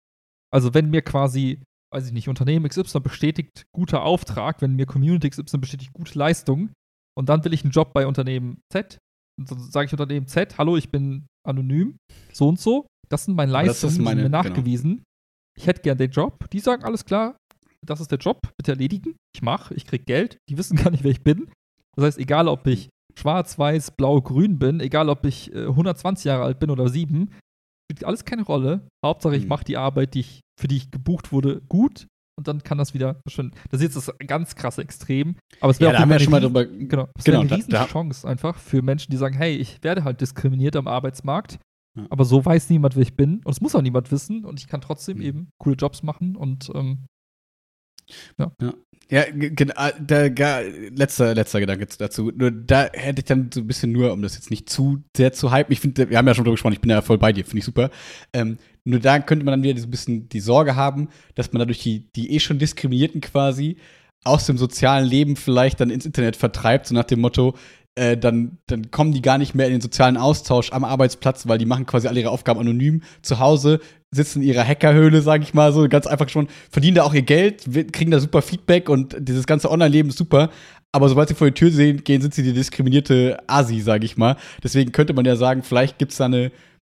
Also, 0.53 0.75
wenn 0.75 0.91
mir 0.91 1.03
quasi, 1.03 1.63
weiß 1.93 2.07
ich 2.07 2.13
nicht, 2.13 2.29
Unternehmen 2.29 2.69
XY 2.69 3.01
bestätigt 3.01 3.65
guter 3.75 4.03
Auftrag, 4.03 4.61
wenn 4.63 4.75
mir 4.77 4.87
Community 4.87 5.31
XY 5.31 5.59
bestätigt 5.59 5.93
gute 5.93 6.19
Leistung 6.19 6.71
und 7.17 7.29
dann 7.29 7.45
will 7.45 7.53
ich 7.53 7.63
einen 7.65 7.73
Job 7.73 7.93
bei 7.93 8.07
Unternehmen 8.07 8.61
Z, 8.73 8.99
und 9.39 9.51
dann 9.51 9.59
sage 9.71 9.87
ich 9.87 9.93
Unternehmen 9.93 10.27
Z, 10.27 10.59
hallo, 10.59 10.77
ich 10.77 10.91
bin 10.91 11.27
anonym, 11.47 11.97
so 12.33 12.49
und 12.49 12.61
so, 12.61 12.87
das 13.09 13.25
sind 13.25 13.35
meine 13.35 13.53
Leistungen, 13.53 13.93
meine- 14.05 14.17
die 14.17 14.23
sind 14.23 14.33
mir 14.33 14.39
genau. 14.39 14.43
nachgewiesen. 14.51 15.03
Ich 15.59 15.67
hätte 15.67 15.83
gern 15.83 15.99
den 15.99 16.11
Job. 16.11 16.49
Die 16.51 16.61
sagen, 16.61 16.85
alles 16.85 17.05
klar, 17.05 17.37
das 17.85 18.01
ist 18.01 18.11
der 18.11 18.19
Job, 18.19 18.41
bitte 18.57 18.73
erledigen. 18.73 19.17
Ich 19.35 19.43
mache, 19.43 19.75
ich 19.75 19.85
krieg 19.87 20.07
Geld. 20.07 20.39
Die 20.49 20.57
wissen 20.59 20.77
gar 20.77 20.91
nicht, 20.91 21.03
wer 21.05 21.11
ich 21.11 21.23
bin. 21.23 21.51
Das 21.97 22.05
heißt, 22.05 22.19
egal 22.19 22.47
ob 22.49 22.67
ich 22.67 22.89
schwarz, 23.19 23.59
weiß, 23.59 23.93
blau, 23.93 24.21
grün 24.23 24.59
bin, 24.59 24.81
egal 24.81 25.09
ob 25.09 25.25
ich 25.27 25.53
äh, 25.53 25.67
120 25.67 26.25
Jahre 26.25 26.45
alt 26.45 26.61
bin 26.61 26.71
oder 26.71 26.89
sieben, 26.89 27.31
spielt 27.91 28.05
alles 28.05 28.25
keine 28.25 28.43
Rolle. 28.43 28.87
Hauptsache, 29.05 29.37
ich 29.37 29.43
Mhm. 29.45 29.49
mache 29.49 29.65
die 29.65 29.77
Arbeit, 29.77 30.15
die 30.15 30.21
ich, 30.21 30.41
für 30.61 30.69
die 30.69 30.77
ich 30.77 30.91
gebucht 30.91 31.33
wurde, 31.33 31.61
gut 31.69 32.07
und 32.39 32.47
dann 32.49 32.62
kann 32.62 32.79
das 32.79 32.95
wieder 32.95 33.21
verschwinden. 33.27 33.57
Das 33.71 33.81
ist 33.81 33.95
jetzt 33.95 34.09
das 34.09 34.15
ganz 34.27 34.55
krasse 34.55 34.83
Extrem. 34.83 35.37
Aber 35.61 35.71
es 35.73 35.81
wäre 35.81 35.89
Ja, 35.89 35.93
da 35.93 35.99
auf 35.99 36.03
haben 36.03 36.11
wir 36.11 36.21
schon 36.21 36.31
mal 36.31 36.41
drüber. 36.41 36.65
Genau, 36.67 37.09
es 37.17 37.25
Genau, 37.25 37.39
da- 37.39 37.41
eine 37.41 37.49
da- 37.67 37.83
Riesenchance 37.83 38.27
einfach 38.29 38.57
für 38.59 38.83
Menschen, 38.83 39.11
die 39.11 39.17
sagen, 39.17 39.35
hey, 39.37 39.57
ich 39.57 39.83
werde 39.83 40.05
halt 40.05 40.21
diskriminiert 40.21 40.77
am 40.77 40.87
Arbeitsmarkt, 40.87 41.59
Ja. 41.99 42.07
aber 42.11 42.25
so 42.25 42.45
weiß 42.45 42.71
niemand, 42.71 42.95
wer 42.95 43.03
ich 43.03 43.17
bin 43.17 43.41
und 43.45 43.51
es 43.53 43.61
muss 43.61 43.75
auch 43.75 43.83
niemand 43.83 44.11
wissen 44.12 44.45
und 44.45 44.61
ich 44.61 44.69
kann 44.69 44.81
trotzdem 44.81 45.17
Mhm. 45.19 45.23
eben 45.25 45.49
coole 45.59 45.77
Jobs 45.77 46.03
machen 46.05 46.37
und 46.37 46.71
ähm, 46.75 47.07
Ja, 49.11 49.24
ge- 49.24 49.51
gen- 49.51 49.73
ah, 49.74 49.91
da, 50.01 50.28
ga, 50.28 50.61
letzter, 50.95 51.35
letzter 51.35 51.59
Gedanke 51.59 51.87
dazu. 51.99 52.31
Nur 52.35 52.53
da 52.53 52.89
hätte 52.93 53.20
ich 53.20 53.24
dann 53.24 53.51
so 53.53 53.61
ein 53.61 53.66
bisschen 53.66 53.91
nur, 53.91 54.12
um 54.12 54.23
das 54.23 54.35
jetzt 54.37 54.51
nicht 54.51 54.70
zu 54.70 55.03
sehr 55.16 55.32
zu 55.32 55.53
hypen. 55.53 55.73
Ich 55.73 55.81
finde, 55.81 56.09
wir 56.11 56.16
haben 56.16 56.28
ja 56.28 56.35
schon 56.35 56.45
drüber 56.45 56.55
gesprochen, 56.55 56.74
ich 56.74 56.81
bin 56.81 56.91
ja 56.91 57.03
voll 57.03 57.19
bei 57.19 57.32
dir, 57.32 57.45
finde 57.45 57.59
ich 57.59 57.65
super. 57.65 57.91
Ähm, 58.32 58.59
nur 58.85 59.01
da 59.01 59.19
könnte 59.19 59.45
man 59.45 59.53
dann 59.53 59.62
wieder 59.65 59.81
so 59.81 59.89
ein 59.89 59.91
bisschen 59.91 60.28
die 60.28 60.39
Sorge 60.41 60.77
haben, 60.77 61.09
dass 61.35 61.53
man 61.53 61.59
dadurch 61.59 61.81
die, 61.82 62.11
die 62.12 62.32
eh 62.35 62.39
schon 62.41 62.61
Diskriminierten 62.61 63.20
quasi 63.20 63.78
aus 64.23 64.47
dem 64.47 64.59
sozialen 64.59 65.09
Leben 65.09 65.35
vielleicht 65.35 65.81
dann 65.81 65.91
ins 65.91 66.07
Internet 66.07 66.37
vertreibt, 66.37 66.87
so 66.87 66.95
nach 66.95 67.05
dem 67.05 67.20
Motto, 67.20 67.57
äh, 68.01 68.17
dann, 68.17 68.57
dann 68.67 68.91
kommen 68.91 69.13
die 69.13 69.21
gar 69.21 69.37
nicht 69.37 69.55
mehr 69.55 69.67
in 69.67 69.73
den 69.73 69.81
sozialen 69.83 70.17
Austausch 70.17 70.73
am 70.73 70.85
Arbeitsplatz, 70.85 71.47
weil 71.47 71.59
die 71.59 71.67
machen 71.67 71.85
quasi 71.85 72.09
alle 72.09 72.21
ihre 72.21 72.31
Aufgaben 72.31 72.59
anonym 72.59 73.03
zu 73.21 73.39
Hause, 73.41 73.81
sitzen 74.11 74.41
in 74.41 74.49
ihrer 74.49 74.67
Hackerhöhle, 74.67 75.21
sag 75.21 75.43
ich 75.43 75.53
mal 75.53 75.71
so, 75.75 75.87
ganz 75.87 76.07
einfach 76.07 76.31
schon, 76.31 76.49
verdienen 76.71 76.95
da 76.95 77.03
auch 77.03 77.13
ihr 77.13 77.21
Geld, 77.21 77.67
kriegen 77.93 78.11
da 78.11 78.19
super 78.19 78.41
Feedback 78.41 78.89
und 78.89 79.17
dieses 79.19 79.47
ganze 79.47 79.71
Online-Leben 79.71 80.09
ist 80.09 80.17
super. 80.17 80.49
Aber 80.93 81.11
sobald 81.11 81.29
sie 81.29 81.35
vor 81.35 81.49
die 81.49 81.53
Tür 81.55 81.71
sehen, 81.71 82.03
gehen, 82.03 82.23
sind 82.23 82.33
sie 82.33 82.43
die 82.43 82.55
diskriminierte 82.55 83.39
Asi, 83.47 83.81
sag 83.81 84.03
ich 84.03 84.17
mal. 84.17 84.37
Deswegen 84.65 84.93
könnte 84.93 85.13
man 85.13 85.27
ja 85.27 85.37
sagen, 85.37 85.63
vielleicht 85.63 85.99
gibt's 85.99 86.17
da 86.17 86.25
eine, 86.25 86.47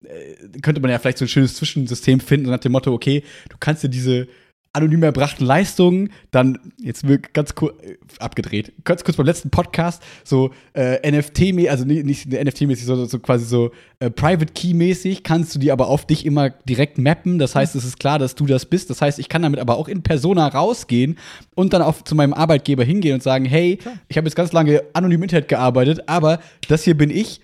äh, 0.03 0.59
könnte 0.63 0.81
man 0.81 0.89
ja 0.89 0.97
vielleicht 0.97 1.19
so 1.19 1.25
ein 1.25 1.29
schönes 1.29 1.53
Zwischensystem 1.53 2.19
finden, 2.19 2.49
nach 2.49 2.57
dem 2.57 2.71
Motto, 2.71 2.91
okay, 2.91 3.23
du 3.49 3.57
kannst 3.59 3.83
dir 3.83 3.89
diese 3.89 4.27
anonym 4.75 5.03
erbrachten 5.03 5.45
Leistungen, 5.45 6.09
dann 6.31 6.59
jetzt 6.81 7.07
wird 7.07 7.33
ganz 7.33 7.55
kurz 7.55 7.75
abgedreht. 8.19 8.73
Ganz 8.83 9.03
kurz 9.03 9.17
beim 9.17 9.25
letzten 9.25 9.49
Podcast, 9.49 10.03
so 10.23 10.51
äh, 10.73 11.09
NFT, 11.09 11.67
also 11.69 11.85
nicht, 11.85 12.05
nicht 12.05 12.27
NFT-mäßig, 12.27 12.85
sondern 12.85 13.07
so 13.07 13.19
quasi 13.19 13.45
so 13.45 13.71
äh, 13.99 14.09
Private 14.09 14.53
Key-mäßig, 14.53 15.23
kannst 15.23 15.55
du 15.55 15.59
die 15.59 15.71
aber 15.71 15.87
auf 15.87 16.05
dich 16.05 16.25
immer 16.25 16.49
direkt 16.49 16.97
mappen. 16.97 17.39
Das 17.39 17.55
heißt, 17.55 17.75
es 17.75 17.85
ist 17.85 17.99
klar, 17.99 18.19
dass 18.19 18.35
du 18.35 18.45
das 18.45 18.65
bist. 18.65 18.89
Das 18.89 19.01
heißt, 19.01 19.19
ich 19.19 19.29
kann 19.29 19.41
damit 19.41 19.59
aber 19.59 19.77
auch 19.77 19.87
in 19.87 20.03
Persona 20.03 20.47
rausgehen 20.47 21.17
und 21.55 21.73
dann 21.73 21.81
auch 21.81 22.01
zu 22.01 22.15
meinem 22.15 22.33
Arbeitgeber 22.33 22.83
hingehen 22.83 23.15
und 23.15 23.23
sagen, 23.23 23.45
hey, 23.45 23.79
ich 24.07 24.17
habe 24.17 24.27
jetzt 24.27 24.35
ganz 24.35 24.51
lange 24.51 24.83
anonym 24.93 25.15
im 25.15 25.23
Internet 25.23 25.47
gearbeitet, 25.47 26.07
aber 26.07 26.39
das 26.67 26.83
hier 26.83 26.97
bin 26.97 27.09
ich 27.09 27.39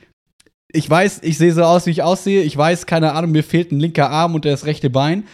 ich 0.73 0.89
weiß, 0.89 1.19
ich 1.23 1.37
sehe 1.37 1.53
so 1.53 1.63
aus, 1.63 1.85
wie 1.85 1.91
ich 1.91 2.03
aussehe. 2.03 2.43
Ich 2.43 2.55
weiß, 2.55 2.85
keine 2.85 3.13
Ahnung, 3.13 3.31
mir 3.31 3.43
fehlt 3.43 3.71
ein 3.71 3.79
linker 3.79 4.09
Arm 4.09 4.35
und 4.35 4.45
das 4.45 4.65
rechte 4.65 4.89
Bein. 4.89 5.25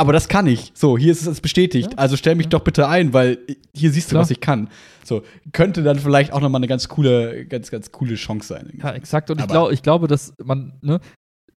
Aber 0.00 0.14
das 0.14 0.28
kann 0.28 0.46
ich. 0.46 0.72
So, 0.74 0.96
hier 0.96 1.12
ist 1.12 1.26
es 1.26 1.42
bestätigt. 1.42 1.92
Ja. 1.92 1.98
Also 1.98 2.16
stell 2.16 2.34
mich 2.34 2.46
ja. 2.46 2.50
doch 2.50 2.64
bitte 2.64 2.88
ein, 2.88 3.12
weil 3.12 3.36
hier 3.74 3.92
siehst 3.92 4.08
du, 4.08 4.14
Klar. 4.14 4.22
was 4.22 4.30
ich 4.30 4.40
kann. 4.40 4.70
So, 5.04 5.22
könnte 5.52 5.82
dann 5.82 5.98
vielleicht 5.98 6.32
auch 6.32 6.40
nochmal 6.40 6.60
eine 6.60 6.68
ganz 6.68 6.88
coole, 6.88 7.44
ganz, 7.44 7.70
ganz 7.70 7.92
coole 7.92 8.14
Chance 8.14 8.48
sein. 8.48 8.72
Ja, 8.82 8.92
exakt. 8.92 9.30
Und 9.30 9.42
ich, 9.42 9.46
glaub, 9.46 9.70
ich 9.72 9.82
glaube, 9.82 10.06
dass 10.08 10.32
man, 10.42 10.78
ne, 10.80 11.00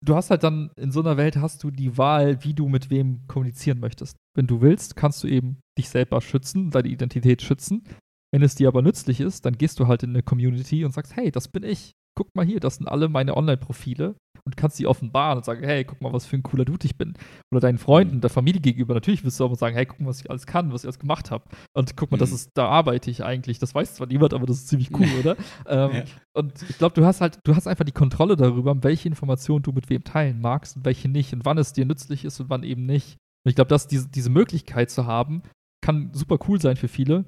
du 0.02 0.16
hast 0.16 0.32
halt 0.32 0.42
dann 0.42 0.72
in 0.76 0.92
so 0.92 1.02
einer 1.02 1.18
Welt 1.18 1.38
hast 1.38 1.64
du 1.64 1.70
die 1.70 2.00
Wahl, 2.00 2.44
wie 2.44 2.56
du 2.56 2.68
mit 2.68 2.90
wem 2.90 3.28
kommunizieren 3.28 3.80
möchtest. 3.80 4.16
Wenn 4.36 4.48
du 4.48 4.60
willst, 4.60 4.96
kannst 4.96 5.24
du 5.24 5.28
eben 5.28 5.60
dich 5.78 5.90
selber 5.90 6.20
schützen, 6.20 6.72
deine 6.72 6.88
Identität 6.88 7.44
schützen. 7.44 7.84
Wenn 8.34 8.44
es 8.44 8.56
dir 8.56 8.68
aber 8.68 8.82
nützlich 8.82 9.20
ist, 9.20 9.46
dann 9.46 9.58
gehst 9.58 9.80
du 9.80 9.88
halt 9.88 10.04
in 10.04 10.12
eine 10.12 10.24
Community 10.24 10.86
und 10.86 10.94
sagst, 10.94 11.16
hey, 11.16 11.32
das 11.32 11.48
bin 11.48 11.64
ich 11.64 11.94
guck 12.16 12.36
mal 12.36 12.46
hier, 12.46 12.60
das 12.60 12.76
sind 12.76 12.88
alle 12.88 13.10
meine 13.10 13.38
Online-Profile 13.38 14.16
und 14.44 14.58
kannst 14.58 14.78
sie 14.78 14.88
offenbaren 14.88 15.38
und 15.38 15.46
sagen, 15.46 15.64
hey, 15.64 15.84
guck 15.84 16.02
mal, 16.02 16.12
was 16.14 16.26
für 16.26 16.36
ein 16.36 16.44
cooler 16.44 16.66
Dude 16.66 16.86
ich 16.86 16.98
bin. 16.98 17.14
Oder 17.52 17.62
deinen 17.62 17.78
Freunden, 17.78 18.18
mhm. 18.18 18.22
der 18.22 18.30
Familie 18.30 18.60
gegenüber. 18.60 18.94
Natürlich 18.94 19.24
wirst 19.24 19.40
du 19.40 19.46
auch 19.46 19.56
sagen, 19.56 19.76
hey, 19.76 19.86
guck 19.86 20.00
mal, 20.00 20.08
was 20.08 20.22
ich 20.22 20.30
alles 20.30 20.48
kann, 20.48 20.72
was 20.72 20.82
ich 20.82 20.88
alles 20.88 21.00
gemacht 21.00 21.32
habe. 21.32 21.46
Und 21.74 21.96
guck 21.96 22.12
mal, 22.12 22.18
mhm. 22.18 22.22
das 22.22 22.32
ist, 22.32 22.50
da 22.56 22.68
arbeite 22.68 23.12
ich 23.12 23.24
eigentlich. 23.24 23.60
Das 23.60 23.76
weiß 23.76 23.96
zwar 23.96 24.08
niemand, 24.08 24.34
aber 24.34 24.48
das 24.48 24.58
ist 24.58 24.68
ziemlich 24.68 24.92
cool, 24.98 25.08
oder? 25.20 25.36
Ähm, 25.68 25.92
ja. 25.92 26.04
Und 26.34 26.54
ich 26.70 26.78
glaube, 26.78 26.96
du 26.96 27.06
hast 27.06 27.22
halt, 27.22 27.40
du 27.44 27.56
hast 27.56 27.68
einfach 27.68 27.86
die 27.86 27.92
Kontrolle 27.92 28.36
darüber, 28.36 28.84
welche 28.84 29.08
Informationen 29.08 29.64
du 29.64 29.72
mit 29.72 29.90
wem 29.90 30.04
teilen 30.04 30.42
magst 30.42 30.76
und 30.76 30.86
welche 30.86 31.08
nicht 31.08 31.34
und 31.34 31.46
wann 31.46 31.58
es 31.58 31.74
dir 31.74 31.86
nützlich 31.86 32.26
ist 32.26 32.40
und 32.40 32.50
wann 32.50 32.64
eben 32.64 32.86
nicht. 32.86 33.18
Und 33.46 33.50
ich 33.50 33.56
glaube, 33.56 33.70
dass 33.70 33.88
diese, 33.88 34.10
diese 34.10 34.30
Möglichkeit 34.30 34.90
zu 34.90 35.06
haben, 35.06 35.44
kann 35.84 36.12
super 36.14 36.40
cool 36.48 36.60
sein 36.60 36.78
für 36.78 36.88
viele. 36.88 37.26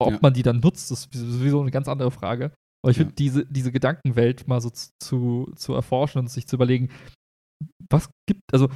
Ob 0.00 0.12
ja. 0.12 0.18
man 0.22 0.32
die 0.32 0.42
dann 0.42 0.60
nutzt, 0.60 0.90
ist 0.90 1.12
sowieso 1.12 1.60
eine 1.60 1.70
ganz 1.70 1.88
andere 1.88 2.10
Frage. 2.10 2.52
Aber 2.82 2.90
ich 2.90 2.96
ja. 2.96 3.02
finde, 3.02 3.14
diese, 3.14 3.46
diese 3.46 3.72
Gedankenwelt 3.72 4.48
mal 4.48 4.60
so 4.60 4.70
zu, 4.70 5.52
zu 5.54 5.74
erforschen 5.74 6.20
und 6.20 6.30
sich 6.30 6.46
zu 6.46 6.56
überlegen, 6.56 6.88
was 7.90 8.08
gibt, 8.26 8.42
also 8.52 8.68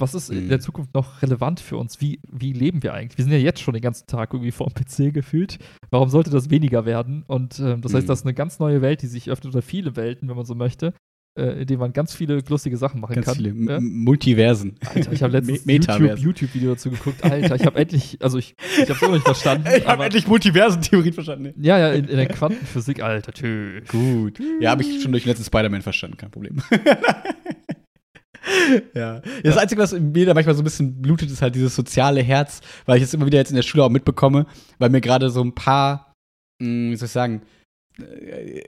was 0.00 0.14
ist 0.14 0.30
in 0.30 0.48
der 0.48 0.58
mhm. 0.58 0.62
Zukunft 0.62 0.94
noch 0.94 1.22
relevant 1.22 1.60
für 1.60 1.76
uns? 1.76 2.00
Wie, 2.00 2.18
wie 2.28 2.52
leben 2.52 2.82
wir 2.82 2.94
eigentlich? 2.94 3.18
Wir 3.18 3.24
sind 3.24 3.32
ja 3.32 3.38
jetzt 3.38 3.60
schon 3.60 3.74
den 3.74 3.82
ganzen 3.82 4.06
Tag 4.06 4.32
irgendwie 4.32 4.50
vor 4.50 4.66
dem 4.66 4.74
PC 4.74 5.14
gefühlt. 5.14 5.58
Warum 5.90 6.08
sollte 6.08 6.30
das 6.30 6.50
weniger 6.50 6.86
werden? 6.86 7.22
Und 7.28 7.60
äh, 7.60 7.78
das 7.78 7.94
heißt, 7.94 8.06
mhm. 8.06 8.08
das 8.08 8.20
ist 8.20 8.26
eine 8.26 8.34
ganz 8.34 8.58
neue 8.58 8.82
Welt, 8.82 9.02
die 9.02 9.06
sich 9.06 9.30
öffnet, 9.30 9.54
oder 9.54 9.62
viele 9.62 9.94
Welten, 9.94 10.28
wenn 10.28 10.36
man 10.36 10.46
so 10.46 10.54
möchte 10.54 10.94
äh, 11.34 11.62
in 11.62 11.66
dem 11.66 11.80
man 11.80 11.92
ganz 11.92 12.14
viele 12.14 12.42
lustige 12.48 12.76
Sachen 12.76 13.00
machen 13.00 13.14
ganz 13.14 13.26
kann. 13.26 13.36
Viele 13.36 13.54
ja? 13.54 13.80
Multiversen. 13.80 14.74
Alter, 14.94 15.12
ich 15.12 15.22
habe 15.22 15.32
letztens 15.32 15.64
YouTube, 15.66 16.18
YouTube-Video 16.18 16.72
dazu 16.72 16.90
geguckt. 16.90 17.24
Alter, 17.24 17.56
ich 17.56 17.64
habe 17.64 17.78
endlich, 17.78 18.18
also 18.20 18.38
ich, 18.38 18.54
ich 18.74 18.82
habe 18.82 18.92
es 18.92 19.02
immer 19.02 19.12
nicht 19.12 19.24
verstanden. 19.24 19.66
ich 19.76 19.86
habe 19.86 20.04
endlich 20.04 20.26
Multiversen-Theorien 20.26 21.14
verstanden. 21.14 21.54
Ja, 21.56 21.78
ja, 21.78 21.92
in, 21.92 22.04
in, 22.04 22.16
der 22.16 22.26
Quantenphysik, 22.26 23.02
Alter, 23.02 23.32
tschö. 23.32 23.80
Gut. 23.88 24.40
Ja, 24.60 24.72
habe 24.72 24.82
ich 24.82 25.02
schon 25.02 25.12
durch 25.12 25.24
den 25.24 25.30
letzten 25.30 25.46
Spider-Man 25.46 25.80
verstanden, 25.80 26.18
kein 26.18 26.30
Problem. 26.30 26.58
ja. 28.94 29.22
Das 29.42 29.56
Einzige, 29.56 29.80
was 29.80 29.98
mir 29.98 30.26
da 30.26 30.34
manchmal 30.34 30.54
so 30.54 30.60
ein 30.60 30.64
bisschen 30.64 31.00
blutet, 31.00 31.30
ist 31.30 31.40
halt 31.40 31.54
dieses 31.54 31.74
soziale 31.74 32.22
Herz, 32.22 32.60
weil 32.84 32.98
ich 32.98 33.04
es 33.04 33.14
immer 33.14 33.24
wieder 33.24 33.38
jetzt 33.38 33.50
in 33.50 33.56
der 33.56 33.62
Schule 33.62 33.84
auch 33.84 33.90
mitbekomme, 33.90 34.46
weil 34.78 34.90
mir 34.90 35.00
gerade 35.00 35.30
so 35.30 35.42
ein 35.42 35.54
paar, 35.54 36.12
mh, 36.60 36.66
hm, 36.66 36.90
wie 36.90 36.96
soll 36.96 37.06
ich 37.06 37.12
sagen, 37.12 37.40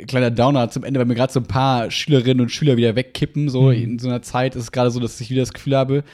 kleiner 0.06 0.30
Downer 0.30 0.70
zum 0.70 0.84
Ende, 0.84 1.00
weil 1.00 1.06
mir 1.06 1.14
gerade 1.14 1.32
so 1.32 1.40
ein 1.40 1.46
paar 1.46 1.90
Schülerinnen 1.90 2.42
und 2.42 2.50
Schüler 2.50 2.76
wieder 2.76 2.96
wegkippen. 2.96 3.48
So 3.48 3.62
mhm. 3.62 3.72
in 3.72 3.98
so 3.98 4.08
einer 4.08 4.22
Zeit 4.22 4.56
ist 4.56 4.64
es 4.64 4.72
gerade 4.72 4.90
so, 4.90 5.00
dass 5.00 5.20
ich 5.20 5.30
wieder 5.30 5.42
das 5.42 5.52
Gefühl 5.52 5.76
habe, 5.76 6.04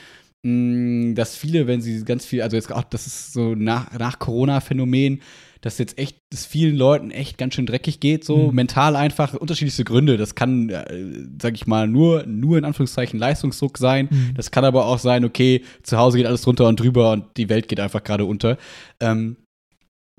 mh, 0.44 1.14
dass 1.14 1.36
viele, 1.36 1.66
wenn 1.66 1.80
sie 1.80 2.04
ganz 2.04 2.24
viel, 2.24 2.42
also 2.42 2.56
jetzt 2.56 2.72
auch, 2.72 2.84
das 2.84 3.06
ist 3.06 3.32
so 3.32 3.54
nach, 3.54 3.98
nach 3.98 4.18
Corona-Phänomen, 4.18 5.20
dass 5.60 5.76
jetzt 5.76 5.98
echt, 5.98 6.16
dass 6.32 6.46
vielen 6.46 6.74
Leuten 6.74 7.10
echt 7.10 7.36
ganz 7.36 7.54
schön 7.54 7.66
dreckig 7.66 8.00
geht, 8.00 8.24
so 8.24 8.48
mhm. 8.48 8.54
mental 8.54 8.96
einfach, 8.96 9.34
unterschiedlichste 9.34 9.84
Gründe. 9.84 10.16
Das 10.16 10.34
kann, 10.34 10.70
äh, 10.70 11.26
sag 11.40 11.54
ich 11.54 11.66
mal, 11.66 11.86
nur, 11.86 12.24
nur 12.26 12.56
in 12.56 12.64
Anführungszeichen 12.64 13.18
Leistungsdruck 13.18 13.76
sein. 13.76 14.08
Mhm. 14.10 14.34
Das 14.34 14.50
kann 14.50 14.64
aber 14.64 14.86
auch 14.86 14.98
sein, 14.98 15.24
okay, 15.24 15.62
zu 15.82 15.98
Hause 15.98 16.16
geht 16.16 16.26
alles 16.26 16.42
drunter 16.42 16.66
und 16.66 16.80
drüber 16.80 17.12
und 17.12 17.24
die 17.36 17.48
Welt 17.48 17.68
geht 17.68 17.80
einfach 17.80 18.02
gerade 18.02 18.24
unter. 18.24 18.56
Ähm, 19.00 19.36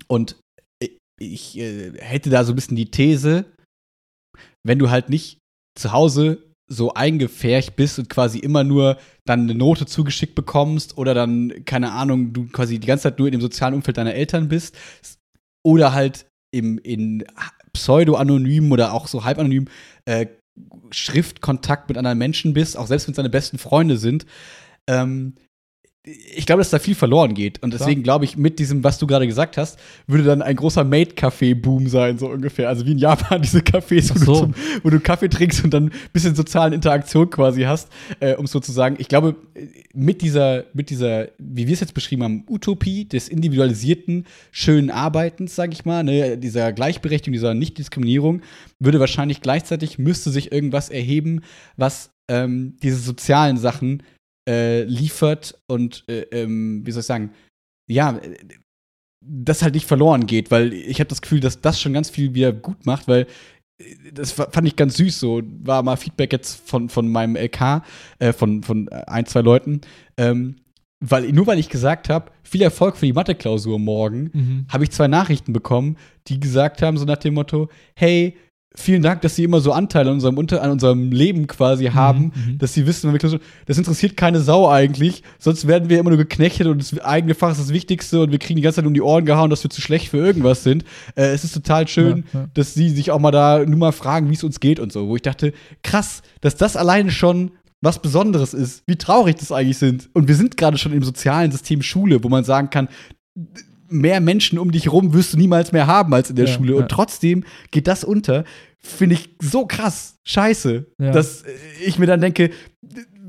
und 0.06 0.36
ich 1.26 1.58
äh, 1.58 1.92
hätte 1.98 2.30
da 2.30 2.44
so 2.44 2.52
ein 2.52 2.56
bisschen 2.56 2.76
die 2.76 2.90
These, 2.90 3.44
wenn 4.66 4.78
du 4.78 4.90
halt 4.90 5.08
nicht 5.08 5.38
zu 5.78 5.92
Hause 5.92 6.52
so 6.70 6.94
eingefärcht 6.94 7.76
bist 7.76 7.98
und 7.98 8.08
quasi 8.08 8.38
immer 8.38 8.64
nur 8.64 8.98
dann 9.26 9.40
eine 9.40 9.54
Note 9.54 9.84
zugeschickt 9.84 10.34
bekommst 10.34 10.96
oder 10.96 11.12
dann, 11.12 11.64
keine 11.64 11.92
Ahnung, 11.92 12.32
du 12.32 12.46
quasi 12.46 12.78
die 12.78 12.86
ganze 12.86 13.04
Zeit 13.04 13.18
nur 13.18 13.28
in 13.28 13.32
dem 13.32 13.40
sozialen 13.40 13.74
Umfeld 13.74 13.98
deiner 13.98 14.14
Eltern 14.14 14.48
bist 14.48 14.76
oder 15.66 15.92
halt 15.92 16.26
im, 16.54 16.78
in 16.78 17.24
pseudo-anonym 17.72 18.72
oder 18.72 18.92
auch 18.92 19.06
so 19.06 19.24
halb-anonym 19.24 19.68
äh, 20.06 20.26
Schriftkontakt 20.90 21.88
mit 21.88 21.98
anderen 21.98 22.18
Menschen 22.18 22.52
bist, 22.52 22.76
auch 22.76 22.86
selbst 22.86 23.06
wenn 23.06 23.12
es 23.12 23.16
deine 23.16 23.30
besten 23.30 23.58
Freunde 23.58 23.96
sind, 23.96 24.26
ähm, 24.88 25.34
ich 26.04 26.46
glaube, 26.46 26.60
dass 26.60 26.70
da 26.70 26.80
viel 26.80 26.96
verloren 26.96 27.32
geht. 27.32 27.62
Und 27.62 27.72
deswegen 27.72 28.02
glaube 28.02 28.24
ich, 28.24 28.36
mit 28.36 28.58
diesem, 28.58 28.82
was 28.82 28.98
du 28.98 29.06
gerade 29.06 29.28
gesagt 29.28 29.56
hast, 29.56 29.78
würde 30.08 30.24
dann 30.24 30.42
ein 30.42 30.56
großer 30.56 30.82
Made-Café-Boom 30.82 31.86
sein, 31.86 32.18
so 32.18 32.28
ungefähr. 32.28 32.68
Also 32.68 32.84
wie 32.86 32.92
in 32.92 32.98
Japan 32.98 33.40
diese 33.42 33.60
Cafés, 33.60 34.12
wo, 34.12 34.18
so. 34.18 34.32
du, 34.32 34.38
zum, 34.40 34.54
wo, 34.82 34.90
du, 34.90 34.98
Kaffee 34.98 35.28
trinkst 35.28 35.62
und 35.62 35.72
dann 35.72 35.84
ein 35.86 35.92
bisschen 36.12 36.34
sozialen 36.34 36.72
Interaktion 36.72 37.30
quasi 37.30 37.62
hast, 37.62 37.88
äh, 38.18 38.34
um 38.34 38.46
es 38.46 38.50
so 38.50 38.58
zu 38.58 38.72
sagen. 38.72 38.96
Ich 38.98 39.06
glaube, 39.06 39.36
mit 39.94 40.22
dieser, 40.22 40.64
mit 40.74 40.90
dieser, 40.90 41.28
wie 41.38 41.68
wir 41.68 41.74
es 41.74 41.80
jetzt 41.80 41.94
beschrieben 41.94 42.24
haben, 42.24 42.44
Utopie 42.48 43.04
des 43.04 43.28
individualisierten, 43.28 44.26
schönen 44.50 44.90
Arbeitens, 44.90 45.54
sage 45.54 45.72
ich 45.72 45.84
mal, 45.84 46.02
ne, 46.02 46.36
dieser 46.36 46.72
Gleichberechtigung, 46.72 47.32
dieser 47.32 47.54
Nichtdiskriminierung, 47.54 48.42
würde 48.80 48.98
wahrscheinlich 48.98 49.40
gleichzeitig, 49.40 50.00
müsste 50.00 50.30
sich 50.30 50.50
irgendwas 50.50 50.88
erheben, 50.88 51.42
was 51.76 52.10
ähm, 52.26 52.76
diese 52.82 52.96
sozialen 52.96 53.56
Sachen 53.56 54.02
äh, 54.48 54.82
liefert 54.84 55.60
und, 55.66 56.04
äh, 56.08 56.22
ähm, 56.32 56.82
wie 56.84 56.90
soll 56.92 57.00
ich 57.00 57.06
sagen, 57.06 57.32
ja, 57.88 58.20
das 59.24 59.62
halt 59.62 59.74
nicht 59.74 59.86
verloren 59.86 60.26
geht, 60.26 60.50
weil 60.50 60.72
ich 60.72 60.98
habe 60.98 61.08
das 61.08 61.22
Gefühl, 61.22 61.40
dass 61.40 61.60
das 61.60 61.80
schon 61.80 61.92
ganz 61.92 62.10
viel 62.10 62.34
wieder 62.34 62.52
gut 62.52 62.86
macht, 62.86 63.08
weil 63.08 63.26
äh, 63.78 64.12
das 64.12 64.32
fand 64.32 64.66
ich 64.66 64.76
ganz 64.76 64.96
süß 64.96 65.20
so. 65.20 65.42
War 65.62 65.82
mal 65.82 65.96
Feedback 65.96 66.32
jetzt 66.32 66.68
von, 66.68 66.88
von 66.88 67.10
meinem 67.10 67.36
LK, 67.36 67.82
äh, 68.18 68.32
von, 68.32 68.62
von 68.62 68.88
ein, 68.88 69.26
zwei 69.26 69.40
Leuten. 69.40 69.80
Ähm, 70.16 70.56
weil, 71.04 71.32
nur 71.32 71.46
weil 71.48 71.58
ich 71.58 71.68
gesagt 71.68 72.08
habe, 72.08 72.30
viel 72.44 72.62
Erfolg 72.62 72.96
für 72.96 73.06
die 73.06 73.12
Mathe-Klausur 73.12 73.78
morgen, 73.80 74.30
mhm. 74.32 74.66
habe 74.68 74.84
ich 74.84 74.92
zwei 74.92 75.08
Nachrichten 75.08 75.52
bekommen, 75.52 75.96
die 76.28 76.38
gesagt 76.38 76.80
haben, 76.80 76.96
so 76.96 77.04
nach 77.04 77.16
dem 77.16 77.34
Motto: 77.34 77.68
Hey, 77.96 78.36
vielen 78.74 79.02
Dank, 79.02 79.22
dass 79.22 79.36
Sie 79.36 79.44
immer 79.44 79.60
so 79.60 79.72
Anteile 79.72 80.10
an 80.10 80.14
unserem, 80.14 80.38
an 80.38 80.70
unserem 80.70 81.12
Leben 81.12 81.46
quasi 81.46 81.88
mhm, 81.88 81.94
haben, 81.94 82.32
mhm. 82.34 82.58
dass 82.58 82.74
Sie 82.74 82.86
wissen, 82.86 83.16
das 83.66 83.78
interessiert 83.78 84.16
keine 84.16 84.40
Sau 84.40 84.68
eigentlich, 84.68 85.22
sonst 85.38 85.66
werden 85.66 85.88
wir 85.88 85.98
immer 85.98 86.10
nur 86.10 86.18
geknechtet 86.18 86.66
und 86.66 86.80
das 86.80 86.98
eigene 87.00 87.34
Fach 87.34 87.52
ist 87.52 87.60
das 87.60 87.72
Wichtigste 87.72 88.20
und 88.20 88.32
wir 88.32 88.38
kriegen 88.38 88.56
die 88.56 88.62
ganze 88.62 88.76
Zeit 88.76 88.86
um 88.86 88.94
die 88.94 89.02
Ohren 89.02 89.24
gehauen, 89.24 89.50
dass 89.50 89.62
wir 89.62 89.70
zu 89.70 89.80
schlecht 89.80 90.08
für 90.08 90.18
irgendwas 90.18 90.62
sind. 90.62 90.84
Äh, 91.14 91.26
es 91.32 91.44
ist 91.44 91.52
total 91.52 91.88
schön, 91.88 92.24
ja, 92.32 92.40
ja. 92.40 92.46
dass 92.54 92.74
Sie 92.74 92.88
sich 92.90 93.10
auch 93.10 93.18
mal 93.18 93.30
da 93.30 93.64
nur 93.64 93.78
mal 93.78 93.92
fragen, 93.92 94.30
wie 94.30 94.34
es 94.34 94.44
uns 94.44 94.60
geht 94.60 94.80
und 94.80 94.92
so, 94.92 95.08
wo 95.08 95.16
ich 95.16 95.22
dachte, 95.22 95.52
krass, 95.82 96.22
dass 96.40 96.56
das 96.56 96.76
alleine 96.76 97.10
schon 97.10 97.52
was 97.82 98.00
Besonderes 98.00 98.54
ist, 98.54 98.84
wie 98.86 98.96
traurig 98.96 99.36
das 99.36 99.50
eigentlich 99.50 99.78
sind. 99.78 100.08
Und 100.14 100.28
wir 100.28 100.36
sind 100.36 100.56
gerade 100.56 100.78
schon 100.78 100.92
im 100.92 101.02
sozialen 101.02 101.50
System 101.50 101.82
Schule, 101.82 102.22
wo 102.22 102.28
man 102.28 102.44
sagen 102.44 102.70
kann, 102.70 102.88
mehr 103.92 104.20
Menschen 104.20 104.58
um 104.58 104.72
dich 104.72 104.90
rum 104.90 105.12
wirst 105.12 105.34
du 105.34 105.38
niemals 105.38 105.72
mehr 105.72 105.86
haben 105.86 106.12
als 106.14 106.30
in 106.30 106.36
der 106.36 106.46
ja, 106.46 106.52
Schule. 106.52 106.74
Und 106.76 106.82
ja. 106.82 106.88
trotzdem 106.88 107.44
geht 107.70 107.86
das 107.86 108.04
unter. 108.04 108.44
Finde 108.78 109.14
ich 109.14 109.36
so 109.40 109.66
krass 109.66 110.18
scheiße, 110.24 110.86
ja. 110.98 111.12
dass 111.12 111.44
ich 111.84 111.98
mir 111.98 112.06
dann 112.06 112.20
denke, 112.20 112.50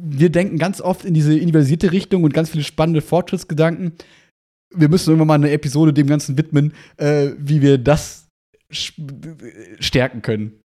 wir 0.06 0.30
denken 0.30 0.58
ganz 0.58 0.82
oft 0.82 1.06
in 1.06 1.14
diese 1.14 1.34
individualisierte 1.34 1.92
Richtung 1.92 2.24
und 2.24 2.34
ganz 2.34 2.50
viele 2.50 2.64
spannende 2.64 3.02
Fortschrittsgedanken. 3.02 3.94
Wir 4.76 4.90
müssen 4.90 5.12
irgendwann 5.12 5.28
mal 5.28 5.36
eine 5.36 5.52
Episode 5.52 5.94
dem 5.94 6.08
Ganzen 6.08 6.38
widmen, 6.38 6.74
äh, 6.98 7.30
wie 7.38 7.62
wir 7.62 7.78
das 7.78 8.28
stärken 9.80 10.22
können. 10.24 10.63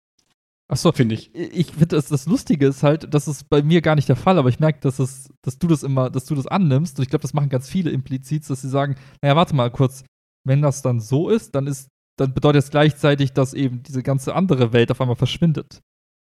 Achso, 0.73 0.91
finde 0.91 1.13
ich. 1.13 1.33
Ich 1.35 1.67
finde, 1.67 1.87
das, 1.87 2.07
das 2.07 2.25
Lustige 2.25 2.65
ist 2.65 2.81
halt, 2.81 3.13
das 3.13 3.27
ist 3.27 3.47
bei 3.47 3.61
mir 3.61 3.81
gar 3.81 3.93
nicht 3.93 4.09
der 4.09 4.15
Fall, 4.15 4.39
aber 4.39 4.49
ich 4.49 4.59
merke, 4.59 4.79
dass, 4.81 4.97
es, 4.97 5.31
dass 5.43 5.59
du 5.59 5.67
das 5.67 5.83
immer, 5.83 6.09
dass 6.09 6.25
du 6.25 6.33
das 6.33 6.47
annimmst. 6.47 6.97
Und 6.97 7.03
ich 7.03 7.09
glaube, 7.09 7.21
das 7.21 7.35
machen 7.35 7.49
ganz 7.49 7.69
viele 7.69 7.91
implizit, 7.91 8.49
dass 8.49 8.61
sie 8.61 8.69
sagen, 8.69 8.95
naja, 9.21 9.35
warte 9.35 9.55
mal 9.55 9.69
kurz, 9.69 10.03
wenn 10.47 10.63
das 10.63 10.81
dann 10.81 10.99
so 10.99 11.29
ist, 11.29 11.53
dann 11.53 11.67
ist, 11.67 11.89
dann 12.17 12.33
bedeutet 12.33 12.63
es 12.63 12.71
gleichzeitig, 12.71 13.33
dass 13.33 13.53
eben 13.53 13.83
diese 13.83 14.01
ganze 14.01 14.33
andere 14.33 14.73
Welt 14.73 14.89
auf 14.89 14.99
einmal 14.99 15.15
verschwindet. 15.15 15.79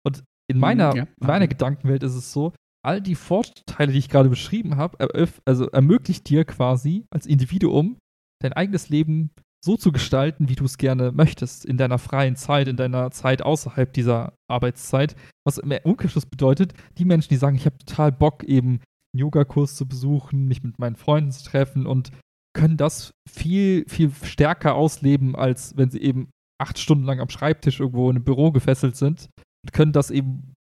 Und 0.04 0.22
in 0.48 0.58
meiner, 0.58 0.94
ja. 0.94 1.06
meiner 1.18 1.48
Gedankenwelt 1.48 2.02
ist 2.02 2.14
es 2.14 2.30
so, 2.30 2.52
all 2.84 3.00
die 3.00 3.14
Vorteile, 3.14 3.92
die 3.92 3.98
ich 3.98 4.10
gerade 4.10 4.28
beschrieben 4.28 4.76
habe, 4.76 4.98
also 5.46 5.70
ermöglicht 5.70 6.28
dir 6.28 6.44
quasi 6.44 7.06
als 7.10 7.24
Individuum 7.24 7.96
dein 8.42 8.52
eigenes 8.52 8.90
Leben 8.90 9.30
so 9.66 9.76
zu 9.76 9.92
gestalten, 9.92 10.48
wie 10.48 10.54
du 10.54 10.64
es 10.64 10.78
gerne 10.78 11.12
möchtest, 11.12 11.66
in 11.66 11.76
deiner 11.76 11.98
freien 11.98 12.36
Zeit, 12.36 12.68
in 12.68 12.76
deiner 12.76 13.10
Zeit 13.10 13.42
außerhalb 13.42 13.92
dieser 13.92 14.32
Arbeitszeit. 14.48 15.14
Was 15.44 15.58
im 15.58 15.72
Umkehrschluss 15.82 16.24
bedeutet, 16.24 16.72
die 16.96 17.04
Menschen, 17.04 17.28
die 17.28 17.36
sagen, 17.36 17.56
ich 17.56 17.66
habe 17.66 17.76
total 17.78 18.12
Bock, 18.12 18.44
eben 18.44 18.80
einen 19.12 19.20
Yogakurs 19.20 19.74
zu 19.74 19.86
besuchen, 19.86 20.46
mich 20.46 20.62
mit 20.62 20.78
meinen 20.78 20.96
Freunden 20.96 21.32
zu 21.32 21.44
treffen 21.44 21.86
und 21.86 22.10
können 22.54 22.78
das 22.78 23.12
viel, 23.28 23.84
viel 23.88 24.10
stärker 24.22 24.74
ausleben, 24.74 25.36
als 25.36 25.76
wenn 25.76 25.90
sie 25.90 26.00
eben 26.00 26.30
acht 26.58 26.78
Stunden 26.78 27.04
lang 27.04 27.20
am 27.20 27.28
Schreibtisch 27.28 27.80
irgendwo 27.80 28.08
in 28.08 28.16
einem 28.16 28.24
Büro 28.24 28.52
gefesselt 28.52 28.96
sind 28.96 29.28
und 29.62 29.72
können 29.72 29.92
das 29.92 30.10
eben 30.10 30.54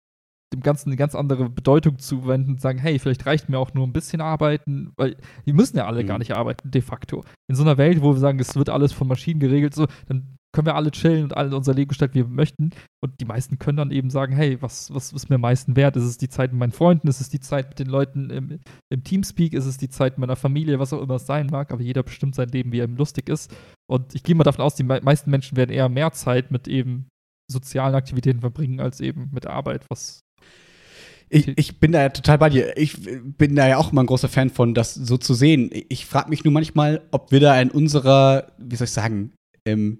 dem 0.54 0.62
Ganzen 0.62 0.90
eine 0.90 0.98
ganz 0.98 1.16
andere 1.16 1.50
Bedeutung 1.50 2.00
zuwenden 2.00 2.52
und 2.52 2.62
sagen, 2.62 2.80
hey, 2.80 3.00
vielleicht 3.00 3.26
reicht 3.26 3.50
mir 3.50 3.60
auch 3.60 3.74
nur 3.74 3.86
ein 3.86 3.94
bisschen 3.94 4.22
arbeiten, 4.22 4.92
weil 4.96 5.18
wir 5.44 5.54
müssen 5.54 5.78
ja 5.78 5.86
alle 5.86 6.04
mhm. 6.04 6.08
gar 6.08 6.20
nicht 6.20 6.36
arbeiten, 6.36 6.72
de 6.72 6.82
facto. 6.82 7.24
In 7.50 7.56
so 7.56 7.64
einer 7.64 7.78
Welt, 7.78 8.02
wo 8.02 8.14
wir 8.14 8.20
sagen, 8.20 8.40
es 8.40 8.56
wird 8.56 8.70
alles 8.70 8.94
von 8.94 9.08
Maschinen 9.08 9.40
geregelt, 9.40 9.74
so, 9.74 9.88
dann 10.08 10.36
können 10.56 10.68
wir 10.68 10.76
alle 10.76 10.92
chillen 10.92 11.26
und 11.26 11.36
alle 11.36 11.56
unser 11.56 11.74
Leben 11.74 11.90
gestalten, 11.90 12.16
wie 12.16 12.24
wir 12.24 12.30
möchten. 12.30 12.70
Und 13.04 13.20
die 13.20 13.26
meisten 13.26 13.60
können 13.60 13.78
dann 13.78 13.92
eben 13.92 14.10
sagen, 14.10 14.34
hey, 14.34 14.62
was, 14.62 14.92
was 14.94 15.12
ist 15.12 15.30
mir 15.30 15.36
am 15.36 15.42
meisten 15.42 15.76
wert? 15.76 15.98
Ist 15.98 16.06
es 16.06 16.18
die 16.18 16.30
Zeit 16.30 16.54
mit 16.54 16.60
meinen 16.60 16.72
Freunden? 16.72 17.10
Ist 17.10 17.20
es 17.20 17.28
die 17.28 17.42
Zeit 17.42 17.68
mit 17.70 17.80
den 17.80 17.88
Leuten 17.88 18.30
im, 18.30 18.60
im 18.90 19.04
Teamspeak? 19.04 19.54
Ist 19.54 19.66
es 19.66 19.78
die 19.78 19.90
Zeit 19.90 20.14
mit 20.14 20.20
meiner 20.20 20.38
Familie? 20.38 20.80
Was 20.80 20.94
auch 20.94 21.02
immer 21.02 21.16
es 21.16 21.26
sein 21.26 21.48
mag. 21.48 21.74
Aber 21.74 21.82
jeder 21.82 22.04
bestimmt 22.04 22.36
sein 22.36 22.48
Leben, 22.48 22.72
wie 22.72 22.80
er 22.80 22.86
ihm 22.86 22.96
lustig 22.96 23.28
ist. 23.28 23.54
Und 23.92 24.16
ich 24.16 24.24
gehe 24.24 24.34
mal 24.34 24.46
davon 24.46 24.64
aus, 24.64 24.76
die 24.76 24.84
meisten 24.84 25.30
Menschen 25.30 25.58
werden 25.58 25.72
eher 25.72 25.90
mehr 25.90 26.14
Zeit 26.14 26.52
mit 26.52 26.70
eben 26.70 27.10
sozialen 27.52 27.94
Aktivitäten 27.94 28.40
verbringen, 28.40 28.80
als 28.80 29.02
eben 29.02 29.30
mit 29.34 29.46
Arbeit, 29.46 29.86
was 29.90 30.22
ich, 31.36 31.58
ich 31.58 31.80
bin 31.82 31.92
da 31.92 32.02
ja 32.02 32.10
total 32.10 32.38
bei 32.38 32.50
dir. 32.50 32.78
Ich 32.78 32.98
bin 33.38 33.56
da 33.56 33.68
ja 33.68 33.78
auch 33.78 33.92
immer 33.92 34.04
ein 34.04 34.08
großer 34.08 34.30
Fan 34.30 34.50
von, 34.50 34.74
das 34.74 34.94
so 34.94 35.18
zu 35.18 35.34
sehen. 35.34 35.70
Ich 35.90 36.06
frage 36.06 36.30
mich 36.30 36.46
nur 36.46 36.54
manchmal, 36.54 37.02
ob 37.12 37.32
wir 37.32 37.42
da 37.42 37.60
in 37.60 37.70
unserer, 37.72 38.54
wie 38.58 38.78
soll 38.78 38.86
ich 38.86 38.92
sagen, 38.92 39.34
ähm, 39.66 40.00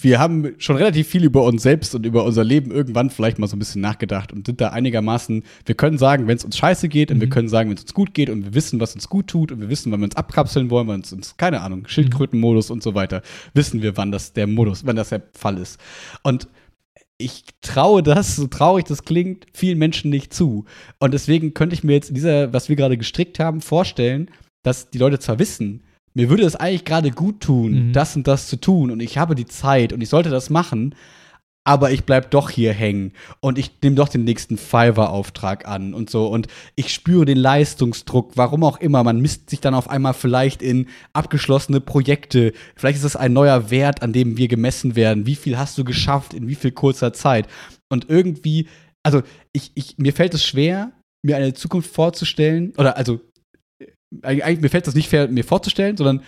wir 0.00 0.18
haben 0.18 0.54
schon 0.58 0.74
relativ 0.74 1.06
viel 1.06 1.22
über 1.22 1.44
uns 1.44 1.62
selbst 1.62 1.94
und 1.94 2.04
über 2.04 2.24
unser 2.24 2.42
Leben 2.42 2.72
irgendwann 2.72 3.10
vielleicht 3.10 3.38
mal 3.38 3.46
so 3.46 3.54
ein 3.54 3.60
bisschen 3.60 3.80
nachgedacht 3.80 4.32
und 4.32 4.44
sind 4.44 4.60
da 4.60 4.70
einigermaßen, 4.70 5.44
wir 5.64 5.74
können 5.76 5.98
sagen, 5.98 6.26
wenn 6.26 6.36
es 6.36 6.44
uns 6.44 6.58
scheiße 6.58 6.88
geht 6.88 7.12
und 7.12 7.20
wir 7.20 7.28
mhm. 7.28 7.32
können 7.32 7.48
sagen, 7.48 7.70
wenn 7.70 7.76
es 7.76 7.84
uns 7.84 7.94
gut 7.94 8.12
geht 8.12 8.28
und 8.28 8.44
wir 8.44 8.54
wissen, 8.54 8.80
was 8.80 8.96
uns 8.96 9.08
gut 9.08 9.28
tut 9.28 9.52
und 9.52 9.60
wir 9.60 9.68
wissen, 9.68 9.92
wann 9.92 10.00
wir 10.00 10.06
uns 10.06 10.16
abkapseln 10.16 10.68
wollen, 10.70 10.88
wann 10.88 11.02
es 11.02 11.12
uns, 11.12 11.36
keine 11.36 11.60
Ahnung, 11.60 11.86
Schildkrötenmodus 11.86 12.72
und 12.72 12.82
so 12.82 12.96
weiter, 12.96 13.22
wissen 13.54 13.82
wir, 13.82 13.96
wann 13.96 14.10
das 14.10 14.32
der 14.32 14.48
Modus, 14.48 14.84
wann 14.84 14.96
das 14.96 15.10
der 15.10 15.22
Fall 15.32 15.58
ist. 15.58 15.78
Und 16.24 16.48
ich 17.18 17.44
traue 17.60 18.02
das, 18.02 18.36
so 18.36 18.46
traurig 18.46 18.84
das 18.84 19.04
klingt, 19.04 19.46
vielen 19.52 19.78
Menschen 19.78 20.10
nicht 20.10 20.34
zu. 20.34 20.64
Und 20.98 21.14
deswegen 21.14 21.54
könnte 21.54 21.74
ich 21.74 21.84
mir 21.84 21.92
jetzt 21.92 22.08
in 22.08 22.14
dieser, 22.14 22.52
was 22.52 22.68
wir 22.68 22.76
gerade 22.76 22.98
gestrickt 22.98 23.38
haben, 23.38 23.60
vorstellen, 23.60 24.30
dass 24.62 24.90
die 24.90 24.98
Leute 24.98 25.18
zwar 25.18 25.38
wissen, 25.38 25.82
mir 26.14 26.28
würde 26.30 26.44
es 26.44 26.56
eigentlich 26.56 26.84
gerade 26.84 27.10
gut 27.10 27.40
tun, 27.40 27.88
mhm. 27.88 27.92
das 27.92 28.16
und 28.16 28.26
das 28.26 28.48
zu 28.48 28.56
tun 28.56 28.90
und 28.90 29.00
ich 29.00 29.18
habe 29.18 29.34
die 29.34 29.46
Zeit 29.46 29.92
und 29.92 30.00
ich 30.00 30.08
sollte 30.08 30.30
das 30.30 30.48
machen, 30.48 30.94
aber 31.64 31.90
ich 31.90 32.04
bleib 32.04 32.30
doch 32.30 32.50
hier 32.50 32.72
hängen 32.72 33.12
und 33.40 33.58
ich 33.58 33.70
nehme 33.82 33.96
doch 33.96 34.08
den 34.08 34.24
nächsten 34.24 34.58
Fiverr-Auftrag 34.58 35.66
an 35.66 35.94
und 35.94 36.10
so 36.10 36.28
und 36.28 36.46
ich 36.76 36.92
spüre 36.92 37.24
den 37.24 37.38
Leistungsdruck, 37.38 38.32
warum 38.36 38.62
auch 38.62 38.78
immer. 38.80 39.02
Man 39.02 39.20
misst 39.20 39.48
sich 39.48 39.60
dann 39.60 39.74
auf 39.74 39.88
einmal 39.88 40.12
vielleicht 40.12 40.60
in 40.60 40.88
abgeschlossene 41.14 41.80
Projekte. 41.80 42.52
Vielleicht 42.76 42.98
ist 42.98 43.04
es 43.04 43.16
ein 43.16 43.32
neuer 43.32 43.70
Wert, 43.70 44.02
an 44.02 44.12
dem 44.12 44.36
wir 44.36 44.48
gemessen 44.48 44.94
werden. 44.94 45.26
Wie 45.26 45.36
viel 45.36 45.56
hast 45.56 45.78
du 45.78 45.84
geschafft 45.84 46.34
in 46.34 46.48
wie 46.48 46.54
viel 46.54 46.72
kurzer 46.72 47.14
Zeit? 47.14 47.48
Und 47.90 48.10
irgendwie, 48.10 48.68
also 49.02 49.22
ich, 49.52 49.72
ich, 49.74 49.96
mir 49.96 50.12
fällt 50.12 50.34
es 50.34 50.44
schwer, 50.44 50.92
mir 51.24 51.36
eine 51.36 51.54
Zukunft 51.54 51.90
vorzustellen, 51.90 52.74
oder 52.76 52.98
also 52.98 53.20
äh, 53.80 53.86
eigentlich 54.22 54.60
mir 54.60 54.68
fällt 54.68 54.86
es 54.86 54.94
nicht 54.94 55.08
fair, 55.08 55.28
mir 55.28 55.44
vorzustellen, 55.44 55.96
sondern 55.96 56.22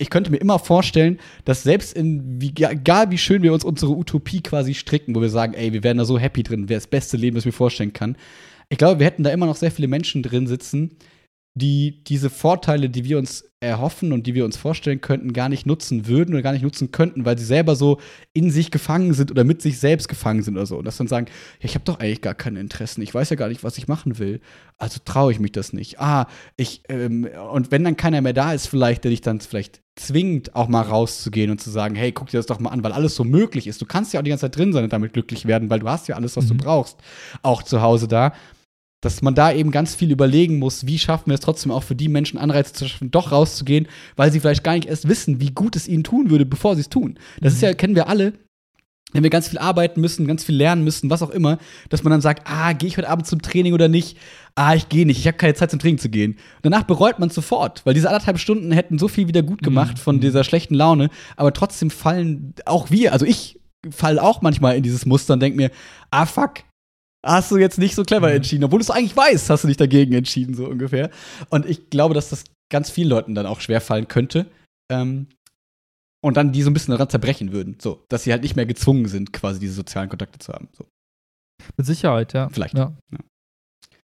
ich 0.00 0.08
könnte 0.08 0.30
mir 0.30 0.38
immer 0.38 0.58
vorstellen, 0.58 1.18
dass 1.44 1.62
selbst 1.62 1.92
in, 1.92 2.40
wie, 2.40 2.52
egal 2.56 3.10
wie 3.10 3.18
schön 3.18 3.42
wir 3.42 3.52
uns 3.52 3.64
unsere 3.64 3.92
Utopie 3.92 4.40
quasi 4.42 4.72
stricken, 4.72 5.14
wo 5.14 5.20
wir 5.20 5.28
sagen, 5.28 5.52
ey, 5.52 5.74
wir 5.74 5.84
wären 5.84 5.98
da 5.98 6.06
so 6.06 6.18
happy 6.18 6.42
drin, 6.42 6.70
wäre 6.70 6.78
das 6.78 6.86
beste 6.86 7.18
Leben, 7.18 7.34
das 7.34 7.42
ich 7.42 7.46
mir 7.46 7.52
vorstellen 7.52 7.92
kann. 7.92 8.16
Ich 8.70 8.78
glaube, 8.78 8.98
wir 8.98 9.06
hätten 9.06 9.24
da 9.24 9.30
immer 9.30 9.46
noch 9.46 9.56
sehr 9.56 9.70
viele 9.70 9.88
Menschen 9.88 10.22
drin 10.22 10.46
sitzen, 10.46 10.92
die 11.54 12.04
diese 12.04 12.30
Vorteile, 12.30 12.88
die 12.88 13.04
wir 13.04 13.18
uns 13.18 13.44
erhoffen 13.62 14.12
und 14.12 14.26
die 14.26 14.34
wir 14.34 14.46
uns 14.46 14.56
vorstellen 14.56 15.02
könnten, 15.02 15.34
gar 15.34 15.50
nicht 15.50 15.66
nutzen 15.66 16.06
würden 16.06 16.32
oder 16.32 16.42
gar 16.42 16.52
nicht 16.52 16.62
nutzen 16.62 16.92
könnten, 16.92 17.26
weil 17.26 17.36
sie 17.36 17.44
selber 17.44 17.76
so 17.76 18.00
in 18.32 18.50
sich 18.50 18.70
gefangen 18.70 19.12
sind 19.12 19.30
oder 19.30 19.44
mit 19.44 19.60
sich 19.60 19.78
selbst 19.78 20.08
gefangen 20.08 20.42
sind 20.42 20.56
oder 20.56 20.64
so. 20.64 20.78
Und 20.78 20.86
das 20.86 20.96
dann 20.96 21.08
sagen, 21.08 21.26
ja, 21.58 21.66
ich 21.66 21.74
habe 21.74 21.84
doch 21.84 21.98
eigentlich 21.98 22.22
gar 22.22 22.34
keine 22.34 22.60
Interessen, 22.60 23.02
ich 23.02 23.12
weiß 23.12 23.28
ja 23.28 23.36
gar 23.36 23.48
nicht, 23.48 23.62
was 23.62 23.76
ich 23.76 23.86
machen 23.86 24.18
will, 24.18 24.40
also 24.78 25.00
traue 25.04 25.32
ich 25.32 25.40
mich 25.40 25.52
das 25.52 25.74
nicht. 25.74 26.00
Ah, 26.00 26.26
ich, 26.56 26.82
ähm, 26.88 27.28
und 27.52 27.70
wenn 27.70 27.84
dann 27.84 27.98
keiner 27.98 28.22
mehr 28.22 28.32
da 28.32 28.54
ist, 28.54 28.66
vielleicht, 28.66 29.04
der 29.04 29.10
dich 29.10 29.20
dann 29.20 29.40
vielleicht 29.40 29.82
zwingt, 29.96 30.54
auch 30.54 30.68
mal 30.68 30.82
rauszugehen 30.82 31.50
und 31.50 31.60
zu 31.60 31.68
sagen, 31.68 31.96
hey, 31.96 32.12
guck 32.12 32.30
dir 32.30 32.38
das 32.38 32.46
doch 32.46 32.60
mal 32.60 32.70
an, 32.70 32.82
weil 32.82 32.92
alles 32.92 33.14
so 33.14 33.24
möglich 33.24 33.66
ist. 33.66 33.82
Du 33.82 33.86
kannst 33.86 34.14
ja 34.14 34.20
auch 34.20 34.24
die 34.24 34.30
ganze 34.30 34.46
Zeit 34.46 34.56
drin 34.56 34.72
sein 34.72 34.84
und 34.84 34.92
damit 34.92 35.12
glücklich 35.12 35.44
werden, 35.44 35.68
weil 35.68 35.80
du 35.80 35.88
hast 35.88 36.08
ja 36.08 36.16
alles, 36.16 36.34
was 36.36 36.44
mhm. 36.44 36.56
du 36.56 36.64
brauchst, 36.64 36.96
auch 37.42 37.62
zu 37.62 37.82
Hause 37.82 38.08
da 38.08 38.32
dass 39.00 39.22
man 39.22 39.34
da 39.34 39.52
eben 39.52 39.70
ganz 39.70 39.94
viel 39.94 40.10
überlegen 40.10 40.58
muss, 40.58 40.86
wie 40.86 40.98
schaffen 40.98 41.30
wir 41.30 41.34
es 41.34 41.40
trotzdem 41.40 41.72
auch 41.72 41.82
für 41.82 41.94
die 41.94 42.08
Menschen 42.08 42.38
Anreize 42.38 42.72
zu 42.72 42.86
schaffen, 42.86 43.10
doch 43.10 43.32
rauszugehen, 43.32 43.88
weil 44.16 44.30
sie 44.30 44.40
vielleicht 44.40 44.64
gar 44.64 44.74
nicht 44.74 44.88
erst 44.88 45.08
wissen, 45.08 45.40
wie 45.40 45.50
gut 45.50 45.76
es 45.76 45.88
ihnen 45.88 46.04
tun 46.04 46.30
würde, 46.30 46.46
bevor 46.46 46.74
sie 46.74 46.82
es 46.82 46.88
tun. 46.88 47.18
Das 47.40 47.52
mhm. 47.52 47.56
ist 47.56 47.62
ja, 47.62 47.74
kennen 47.74 47.94
wir 47.94 48.08
alle, 48.08 48.34
wenn 49.12 49.22
wir 49.22 49.30
ganz 49.30 49.48
viel 49.48 49.58
arbeiten 49.58 50.00
müssen, 50.00 50.26
ganz 50.26 50.44
viel 50.44 50.54
lernen 50.54 50.84
müssen, 50.84 51.10
was 51.10 51.22
auch 51.22 51.30
immer, 51.30 51.58
dass 51.88 52.04
man 52.04 52.12
dann 52.12 52.20
sagt, 52.20 52.42
ah, 52.44 52.72
gehe 52.72 52.88
ich 52.88 52.96
heute 52.96 53.08
Abend 53.08 53.26
zum 53.26 53.42
Training 53.42 53.72
oder 53.72 53.88
nicht? 53.88 54.16
Ah, 54.54 54.74
ich 54.74 54.88
gehe 54.88 55.06
nicht, 55.06 55.18
ich 55.18 55.26
habe 55.26 55.36
keine 55.36 55.54
Zeit 55.54 55.70
zum 55.70 55.80
Training 55.80 55.98
zu 55.98 56.10
gehen. 56.10 56.32
Und 56.32 56.38
danach 56.62 56.84
bereut 56.84 57.18
man 57.18 57.30
sofort, 57.30 57.84
weil 57.84 57.94
diese 57.94 58.08
anderthalb 58.08 58.38
Stunden 58.38 58.70
hätten 58.70 58.98
so 58.98 59.08
viel 59.08 59.26
wieder 59.26 59.42
gut 59.42 59.62
gemacht 59.62 59.94
mhm. 59.94 60.00
von 60.00 60.20
dieser 60.20 60.44
schlechten 60.44 60.74
Laune, 60.74 61.08
aber 61.36 61.52
trotzdem 61.52 61.90
fallen 61.90 62.54
auch 62.66 62.90
wir, 62.90 63.12
also 63.12 63.26
ich 63.26 63.58
falle 63.90 64.22
auch 64.22 64.42
manchmal 64.42 64.76
in 64.76 64.82
dieses 64.82 65.06
Muster 65.06 65.34
und 65.34 65.40
denke 65.40 65.56
mir, 65.56 65.70
ah 66.10 66.26
fuck, 66.26 66.60
hast 67.24 67.50
du 67.50 67.56
jetzt 67.56 67.78
nicht 67.78 67.94
so 67.94 68.02
clever 68.02 68.28
mhm. 68.28 68.36
entschieden, 68.36 68.64
obwohl 68.64 68.78
du 68.78 68.84
es 68.84 68.90
eigentlich 68.90 69.16
weißt, 69.16 69.50
hast 69.50 69.64
du 69.64 69.68
dich 69.68 69.76
dagegen 69.76 70.12
entschieden, 70.14 70.54
so 70.54 70.66
ungefähr. 70.66 71.10
Und 71.48 71.66
ich 71.66 71.90
glaube, 71.90 72.14
dass 72.14 72.30
das 72.30 72.44
ganz 72.70 72.90
vielen 72.90 73.08
Leuten 73.08 73.34
dann 73.34 73.46
auch 73.46 73.60
schwerfallen 73.60 74.08
könnte. 74.08 74.46
Ähm, 74.90 75.28
und 76.22 76.36
dann 76.36 76.52
die 76.52 76.62
so 76.62 76.70
ein 76.70 76.74
bisschen 76.74 76.92
daran 76.92 77.08
zerbrechen 77.08 77.52
würden. 77.52 77.78
So, 77.80 78.04
dass 78.08 78.24
sie 78.24 78.32
halt 78.32 78.42
nicht 78.42 78.56
mehr 78.56 78.66
gezwungen 78.66 79.06
sind, 79.08 79.32
quasi 79.32 79.58
diese 79.58 79.74
sozialen 79.74 80.08
Kontakte 80.08 80.38
zu 80.38 80.52
haben. 80.52 80.68
So. 80.76 80.86
Mit 81.76 81.86
Sicherheit, 81.86 82.32
ja. 82.32 82.48
Vielleicht. 82.50 82.74
Ja. 82.74 82.94
ja. 83.12 83.18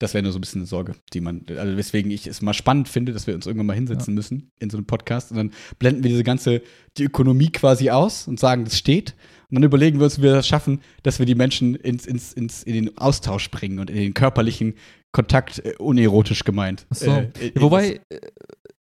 Das 0.00 0.14
wäre 0.14 0.24
nur 0.24 0.32
so 0.32 0.38
ein 0.38 0.40
bisschen 0.40 0.62
eine 0.62 0.66
Sorge, 0.66 0.96
die 1.12 1.20
man, 1.20 1.46
also 1.48 1.76
weswegen 1.76 2.10
ich 2.10 2.26
es 2.26 2.42
mal 2.42 2.54
spannend 2.54 2.88
finde, 2.88 3.12
dass 3.12 3.28
wir 3.28 3.36
uns 3.36 3.46
irgendwann 3.46 3.66
mal 3.66 3.74
hinsetzen 3.74 4.14
ja. 4.14 4.16
müssen 4.16 4.50
in 4.58 4.68
so 4.68 4.76
einem 4.76 4.86
Podcast 4.86 5.30
und 5.30 5.36
dann 5.36 5.52
blenden 5.78 6.02
wir 6.02 6.10
diese 6.10 6.24
ganze, 6.24 6.62
die 6.98 7.04
Ökonomie 7.04 7.50
quasi 7.50 7.90
aus 7.90 8.26
und 8.26 8.40
sagen, 8.40 8.64
das 8.64 8.76
steht. 8.76 9.14
Und 9.52 9.56
dann 9.56 9.64
überlegen 9.64 9.98
wir 9.98 10.04
uns, 10.04 10.18
wie 10.18 10.22
wir 10.22 10.32
das 10.32 10.48
schaffen, 10.48 10.80
dass 11.02 11.18
wir 11.18 11.26
die 11.26 11.34
Menschen 11.34 11.74
ins, 11.74 12.06
ins, 12.06 12.32
ins, 12.32 12.62
in 12.62 12.72
den 12.72 12.96
Austausch 12.96 13.50
bringen 13.50 13.78
und 13.80 13.90
in 13.90 13.96
den 13.96 14.14
körperlichen 14.14 14.74
Kontakt, 15.12 15.58
äh, 15.58 15.74
unerotisch 15.78 16.44
gemeint. 16.44 16.86
Ach 16.88 16.96
so. 16.96 17.10
Äh, 17.10 17.52
Wobei, 17.56 18.00
äh, 18.08 18.18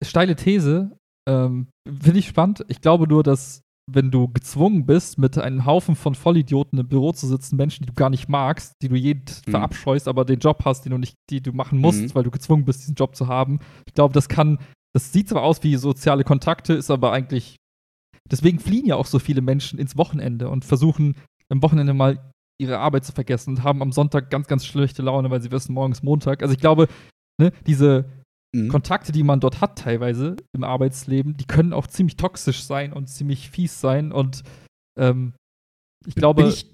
steile 0.04 0.34
These, 0.34 0.90
ähm, 1.28 1.68
finde 1.88 2.18
ich 2.18 2.26
spannend. 2.26 2.64
Ich 2.66 2.80
glaube 2.80 3.06
nur, 3.06 3.22
dass 3.22 3.62
wenn 3.88 4.10
du 4.10 4.26
gezwungen 4.26 4.84
bist, 4.86 5.18
mit 5.18 5.38
einem 5.38 5.64
Haufen 5.64 5.94
von 5.94 6.16
Vollidioten 6.16 6.80
im 6.80 6.88
Büro 6.88 7.12
zu 7.12 7.28
sitzen, 7.28 7.54
Menschen, 7.56 7.84
die 7.84 7.86
du 7.86 7.94
gar 7.94 8.10
nicht 8.10 8.28
magst, 8.28 8.72
die 8.82 8.88
du 8.88 8.96
jeden 8.96 9.24
mhm. 9.46 9.50
verabscheust, 9.52 10.08
aber 10.08 10.24
den 10.24 10.40
Job 10.40 10.64
hast, 10.64 10.84
den 10.84 10.90
du 10.90 10.98
nicht, 10.98 11.14
die 11.30 11.40
du 11.40 11.52
machen 11.52 11.78
musst, 11.78 12.00
mhm. 12.00 12.14
weil 12.14 12.24
du 12.24 12.32
gezwungen 12.32 12.64
bist, 12.64 12.80
diesen 12.80 12.96
Job 12.96 13.14
zu 13.14 13.28
haben. 13.28 13.60
Ich 13.86 13.94
glaube, 13.94 14.12
das 14.12 14.28
kann, 14.28 14.58
das 14.92 15.12
sieht 15.12 15.28
zwar 15.28 15.42
aus 15.42 15.62
wie 15.62 15.76
soziale 15.76 16.24
Kontakte, 16.24 16.74
ist 16.74 16.90
aber 16.90 17.12
eigentlich. 17.12 17.56
Deswegen 18.30 18.58
fliehen 18.58 18.86
ja 18.86 18.96
auch 18.96 19.06
so 19.06 19.18
viele 19.18 19.40
Menschen 19.40 19.78
ins 19.78 19.96
Wochenende 19.96 20.48
und 20.48 20.64
versuchen 20.64 21.16
am 21.48 21.62
Wochenende 21.62 21.94
mal 21.94 22.18
ihre 22.58 22.78
Arbeit 22.78 23.04
zu 23.04 23.12
vergessen 23.12 23.50
und 23.50 23.62
haben 23.62 23.82
am 23.82 23.92
Sonntag 23.92 24.30
ganz, 24.30 24.46
ganz 24.46 24.64
schlechte 24.64 25.02
Laune, 25.02 25.30
weil 25.30 25.42
sie 25.42 25.50
wissen, 25.50 25.74
morgen 25.74 25.92
ist 25.92 26.02
Montag. 26.02 26.42
Also 26.42 26.54
ich 26.54 26.60
glaube, 26.60 26.88
ne, 27.40 27.52
diese 27.66 28.06
mhm. 28.54 28.68
Kontakte, 28.68 29.12
die 29.12 29.22
man 29.22 29.40
dort 29.40 29.60
hat, 29.60 29.78
teilweise 29.78 30.36
im 30.54 30.64
Arbeitsleben, 30.64 31.36
die 31.36 31.46
können 31.46 31.72
auch 31.72 31.86
ziemlich 31.86 32.16
toxisch 32.16 32.64
sein 32.64 32.92
und 32.92 33.08
ziemlich 33.08 33.50
fies 33.50 33.80
sein. 33.80 34.12
Und 34.12 34.42
ähm, 34.98 35.34
ich 36.06 36.14
glaube, 36.14 36.42
bin 36.42 36.52
ich, 36.52 36.66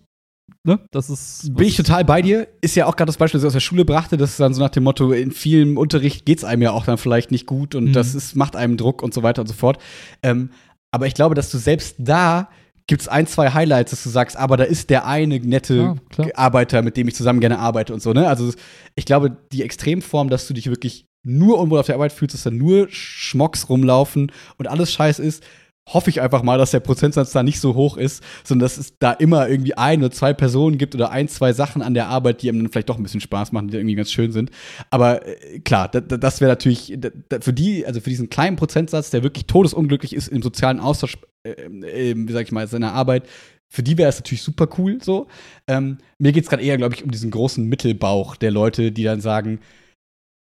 ne, 0.64 0.80
das 0.92 1.10
ist. 1.10 1.54
Bin 1.54 1.66
ich 1.66 1.76
total 1.76 2.04
bei 2.04 2.22
dir. 2.22 2.48
Ist 2.60 2.76
ja 2.76 2.86
auch 2.86 2.96
gerade 2.96 3.08
das 3.08 3.16
Beispiel, 3.16 3.38
das 3.38 3.44
ich 3.44 3.48
aus 3.48 3.54
der 3.54 3.60
Schule 3.60 3.84
brachte, 3.84 4.16
das 4.16 4.30
ist 4.30 4.40
dann 4.40 4.54
so 4.54 4.62
nach 4.62 4.70
dem 4.70 4.84
Motto, 4.84 5.12
in 5.12 5.32
vielem 5.32 5.78
Unterricht 5.78 6.26
geht 6.26 6.38
es 6.38 6.44
einem 6.44 6.62
ja 6.62 6.70
auch 6.70 6.84
dann 6.84 6.98
vielleicht 6.98 7.32
nicht 7.32 7.46
gut 7.46 7.74
und 7.74 7.86
mhm. 7.86 7.92
das 7.92 8.14
ist, 8.14 8.36
macht 8.36 8.54
einem 8.54 8.76
Druck 8.76 9.02
und 9.02 9.12
so 9.12 9.22
weiter 9.22 9.42
und 9.42 9.48
so 9.48 9.54
fort. 9.54 9.82
Ähm, 10.22 10.50
aber 10.92 11.06
ich 11.06 11.14
glaube, 11.14 11.34
dass 11.34 11.50
du 11.50 11.58
selbst 11.58 11.96
da 11.98 12.48
gibt 12.86 13.02
es 13.02 13.08
ein, 13.08 13.26
zwei 13.26 13.50
Highlights, 13.50 13.90
dass 13.90 14.02
du 14.02 14.10
sagst, 14.10 14.36
aber 14.36 14.56
da 14.56 14.64
ist 14.64 14.90
der 14.90 15.06
eine 15.06 15.40
nette 15.40 15.96
ja, 16.18 16.26
Arbeiter, 16.34 16.82
mit 16.82 16.96
dem 16.96 17.08
ich 17.08 17.14
zusammen 17.14 17.40
gerne 17.40 17.58
arbeite 17.58 17.94
und 17.94 18.02
so, 18.02 18.12
ne? 18.12 18.28
Also 18.28 18.52
ich 18.94 19.06
glaube, 19.06 19.36
die 19.52 19.62
Extremform, 19.62 20.28
dass 20.28 20.46
du 20.46 20.54
dich 20.54 20.68
wirklich 20.68 21.06
nur 21.24 21.58
unwohl 21.58 21.78
auf 21.78 21.86
der 21.86 21.94
Arbeit 21.94 22.12
fühlst, 22.12 22.34
dass 22.34 22.42
da 22.42 22.50
nur 22.50 22.88
Schmocks 22.90 23.68
rumlaufen 23.68 24.32
und 24.58 24.66
alles 24.66 24.92
scheiß 24.92 25.20
ist, 25.20 25.42
hoffe 25.88 26.10
ich 26.10 26.20
einfach 26.20 26.42
mal, 26.42 26.58
dass 26.58 26.70
der 26.70 26.80
Prozentsatz 26.80 27.32
da 27.32 27.42
nicht 27.42 27.60
so 27.60 27.74
hoch 27.74 27.96
ist, 27.96 28.22
sondern 28.44 28.66
dass 28.66 28.78
es 28.78 28.98
da 28.98 29.12
immer 29.12 29.48
irgendwie 29.48 29.74
ein 29.74 30.00
oder 30.00 30.10
zwei 30.10 30.32
Personen 30.32 30.78
gibt 30.78 30.94
oder 30.94 31.10
ein, 31.10 31.28
zwei 31.28 31.52
Sachen 31.52 31.82
an 31.82 31.94
der 31.94 32.08
Arbeit, 32.08 32.42
die 32.42 32.48
einem 32.48 32.62
dann 32.62 32.72
vielleicht 32.72 32.88
doch 32.88 32.98
ein 32.98 33.02
bisschen 33.02 33.20
Spaß 33.20 33.52
machen, 33.52 33.68
die 33.68 33.76
irgendwie 33.76 33.96
ganz 33.96 34.12
schön 34.12 34.32
sind. 34.32 34.50
Aber 34.90 35.26
äh, 35.26 35.58
klar, 35.60 35.88
das 35.88 36.40
wäre 36.40 36.52
natürlich 36.52 36.96
für 37.40 37.52
die, 37.52 37.84
also 37.84 38.00
für 38.00 38.10
diesen 38.10 38.30
kleinen 38.30 38.56
Prozentsatz, 38.56 39.10
der 39.10 39.22
wirklich 39.22 39.46
todesunglücklich 39.46 40.14
ist 40.14 40.28
im 40.28 40.42
sozialen 40.42 40.78
Austausch, 40.78 41.18
äh, 41.44 41.50
äh, 41.50 42.14
wie 42.16 42.32
sag 42.32 42.42
ich 42.42 42.52
mal, 42.52 42.66
seiner 42.68 42.92
Arbeit, 42.92 43.28
für 43.68 43.82
die 43.82 43.98
wäre 43.98 44.10
es 44.10 44.18
natürlich 44.18 44.42
super 44.42 44.68
cool 44.78 45.02
so. 45.02 45.28
Ähm, 45.66 45.98
mir 46.18 46.32
geht 46.32 46.44
es 46.44 46.50
gerade 46.50 46.62
eher, 46.62 46.76
glaube 46.76 46.94
ich, 46.94 47.02
um 47.02 47.10
diesen 47.10 47.30
großen 47.30 47.66
Mittelbauch 47.66 48.36
der 48.36 48.50
Leute, 48.50 48.92
die 48.92 49.02
dann 49.02 49.20
sagen, 49.20 49.60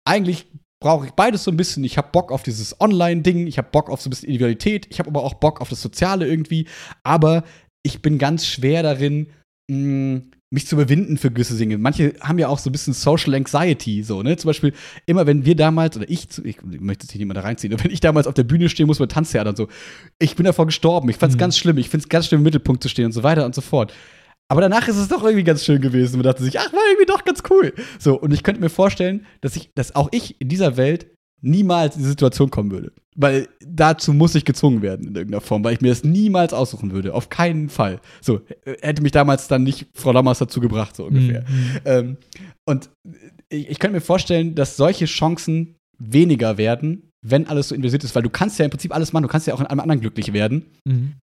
eigentlich 0.07 0.47
brauche 0.81 1.07
ich 1.07 1.13
beides 1.13 1.45
so 1.45 1.51
ein 1.51 1.57
bisschen. 1.57 1.85
Ich 1.85 1.99
habe 1.99 2.09
Bock 2.13 2.31
auf 2.31 2.43
dieses 2.43 2.81
Online-Ding, 2.81 3.47
ich 3.47 3.59
habe 3.59 3.69
Bock 3.71 3.91
auf 3.91 4.01
so 4.01 4.09
ein 4.09 4.11
bisschen 4.11 4.29
Individualität, 4.29 4.87
ich 4.91 4.99
habe 4.99 5.09
aber 5.09 5.23
auch 5.23 5.35
Bock 5.35 5.61
auf 5.61 5.69
das 5.69 5.83
Soziale 5.83 6.27
irgendwie. 6.27 6.67
Aber 7.03 7.45
ich 7.83 8.03
bin 8.03 8.19
ganz 8.19 8.47
schwer 8.47 8.83
darin, 8.83 9.29
mh, 9.71 9.77
mm, 9.77 10.31
mich 10.51 10.67
zu 10.67 10.77
überwinden 10.77 11.19
für 11.19 11.31
gewisse 11.31 11.57
Dinge. 11.57 11.77
Manche 11.77 12.15
haben 12.21 12.39
ja 12.39 12.49
auch 12.49 12.59
so 12.59 12.71
ein 12.71 12.73
bisschen 12.73 12.93
Social 12.93 13.35
Anxiety, 13.35 14.05
so, 14.05 14.23
ne? 14.23 14.37
Zum 14.37 14.49
Beispiel, 14.49 14.73
immer 15.05 15.27
wenn 15.27 15.45
wir 15.45 15.57
damals, 15.57 15.97
oder 15.97 16.09
ich, 16.09 16.29
ich 16.45 16.63
möchte 16.63 17.05
jetzt 17.05 17.15
nicht 17.15 17.27
mal 17.27 17.35
da 17.35 17.41
reinziehen, 17.41 17.73
aber 17.73 17.83
wenn 17.83 17.91
ich 17.91 18.01
damals 18.01 18.29
auf 18.29 18.35
der 18.35 18.45
Bühne 18.45 18.69
stehen 18.69 18.87
muss 18.87 19.01
mit 19.01 19.11
Tanztheater 19.11 19.51
und 19.51 19.57
so, 19.57 19.69
ich 20.21 20.37
bin 20.37 20.47
davor 20.47 20.67
gestorben. 20.67 21.09
Ich 21.09 21.17
fand 21.17 21.31
es 21.31 21.37
mhm. 21.37 21.41
ganz 21.41 21.59
schlimm. 21.59 21.79
Ich 21.79 21.89
finde 21.89 22.05
es 22.05 22.09
ganz 22.09 22.27
schlimm, 22.27 22.41
im 22.41 22.45
Mittelpunkt 22.45 22.83
zu 22.83 22.89
stehen 22.89 23.07
und 23.07 23.13
so 23.13 23.25
weiter 23.25 23.45
und 23.45 23.57
so 23.57 23.61
fort. 23.61 23.93
Aber 24.49 24.61
danach 24.61 24.87
ist 24.87 24.97
es 24.97 25.09
doch 25.09 25.25
irgendwie 25.25 25.45
ganz 25.45 25.65
schön 25.65 25.81
gewesen. 25.81 26.17
Man 26.17 26.25
dachte 26.25 26.43
sich, 26.43 26.59
ach, 26.59 26.73
war 26.73 26.81
irgendwie 26.89 27.07
doch 27.07 27.25
ganz 27.25 27.43
cool. 27.51 27.73
So, 27.99 28.19
und 28.19 28.33
ich 28.33 28.43
könnte 28.43 28.61
mir 28.61 28.71
vorstellen, 28.71 29.27
dass 29.41 29.57
ich, 29.57 29.71
dass 29.75 29.97
auch 29.97 30.09
ich 30.13 30.41
in 30.41 30.49
dieser 30.49 30.77
Welt 30.77 31.09
niemals 31.41 31.97
in 31.97 32.03
die 32.03 32.09
Situation 32.09 32.51
kommen 32.51 32.71
würde. 32.71 32.93
Weil 33.17 33.49
dazu 33.61 34.13
muss 34.13 34.35
ich 34.35 34.45
gezwungen 34.45 34.83
werden 34.83 35.09
in 35.09 35.15
irgendeiner 35.15 35.41
Form, 35.41 35.65
weil 35.65 35.75
ich 35.75 35.81
mir 35.81 35.89
das 35.89 36.05
niemals 36.05 36.53
aussuchen 36.53 36.93
würde. 36.93 37.15
Auf 37.15 37.29
keinen 37.29 37.69
Fall. 37.71 38.01
So, 38.21 38.41
hätte 38.65 39.03
mich 39.03 39.13
damals 39.13 39.49
dann 39.49 39.63
nicht 39.63 39.87
Frau 39.95 40.13
Lammers 40.13 40.39
dazu 40.39 40.61
gebracht, 40.61 40.97
so 40.97 41.07
ungefähr. 41.07 41.43
Mhm. 41.43 41.81
Ähm, 41.85 42.17
und 42.67 42.91
ich, 43.49 43.69
ich 43.71 43.79
könnte 43.79 43.95
mir 43.95 44.01
vorstellen, 44.01 44.55
dass 44.55 44.77
solche 44.77 45.07
Chancen 45.07 45.77
weniger 45.99 46.59
werden, 46.59 47.11
wenn 47.23 47.49
alles 47.49 47.69
so 47.69 47.75
investiert 47.75 48.05
ist, 48.05 48.15
weil 48.15 48.23
du 48.23 48.31
kannst 48.31 48.59
ja 48.59 48.65
im 48.65 48.71
Prinzip 48.71 48.95
alles 48.95 49.13
machen, 49.13 49.23
du 49.23 49.29
kannst 49.29 49.47
ja 49.47 49.55
auch 49.55 49.61
in 49.61 49.67
einem 49.67 49.81
anderen 49.81 50.01
glücklich 50.01 50.33
werden. 50.33 50.67
Mhm. 50.85 51.15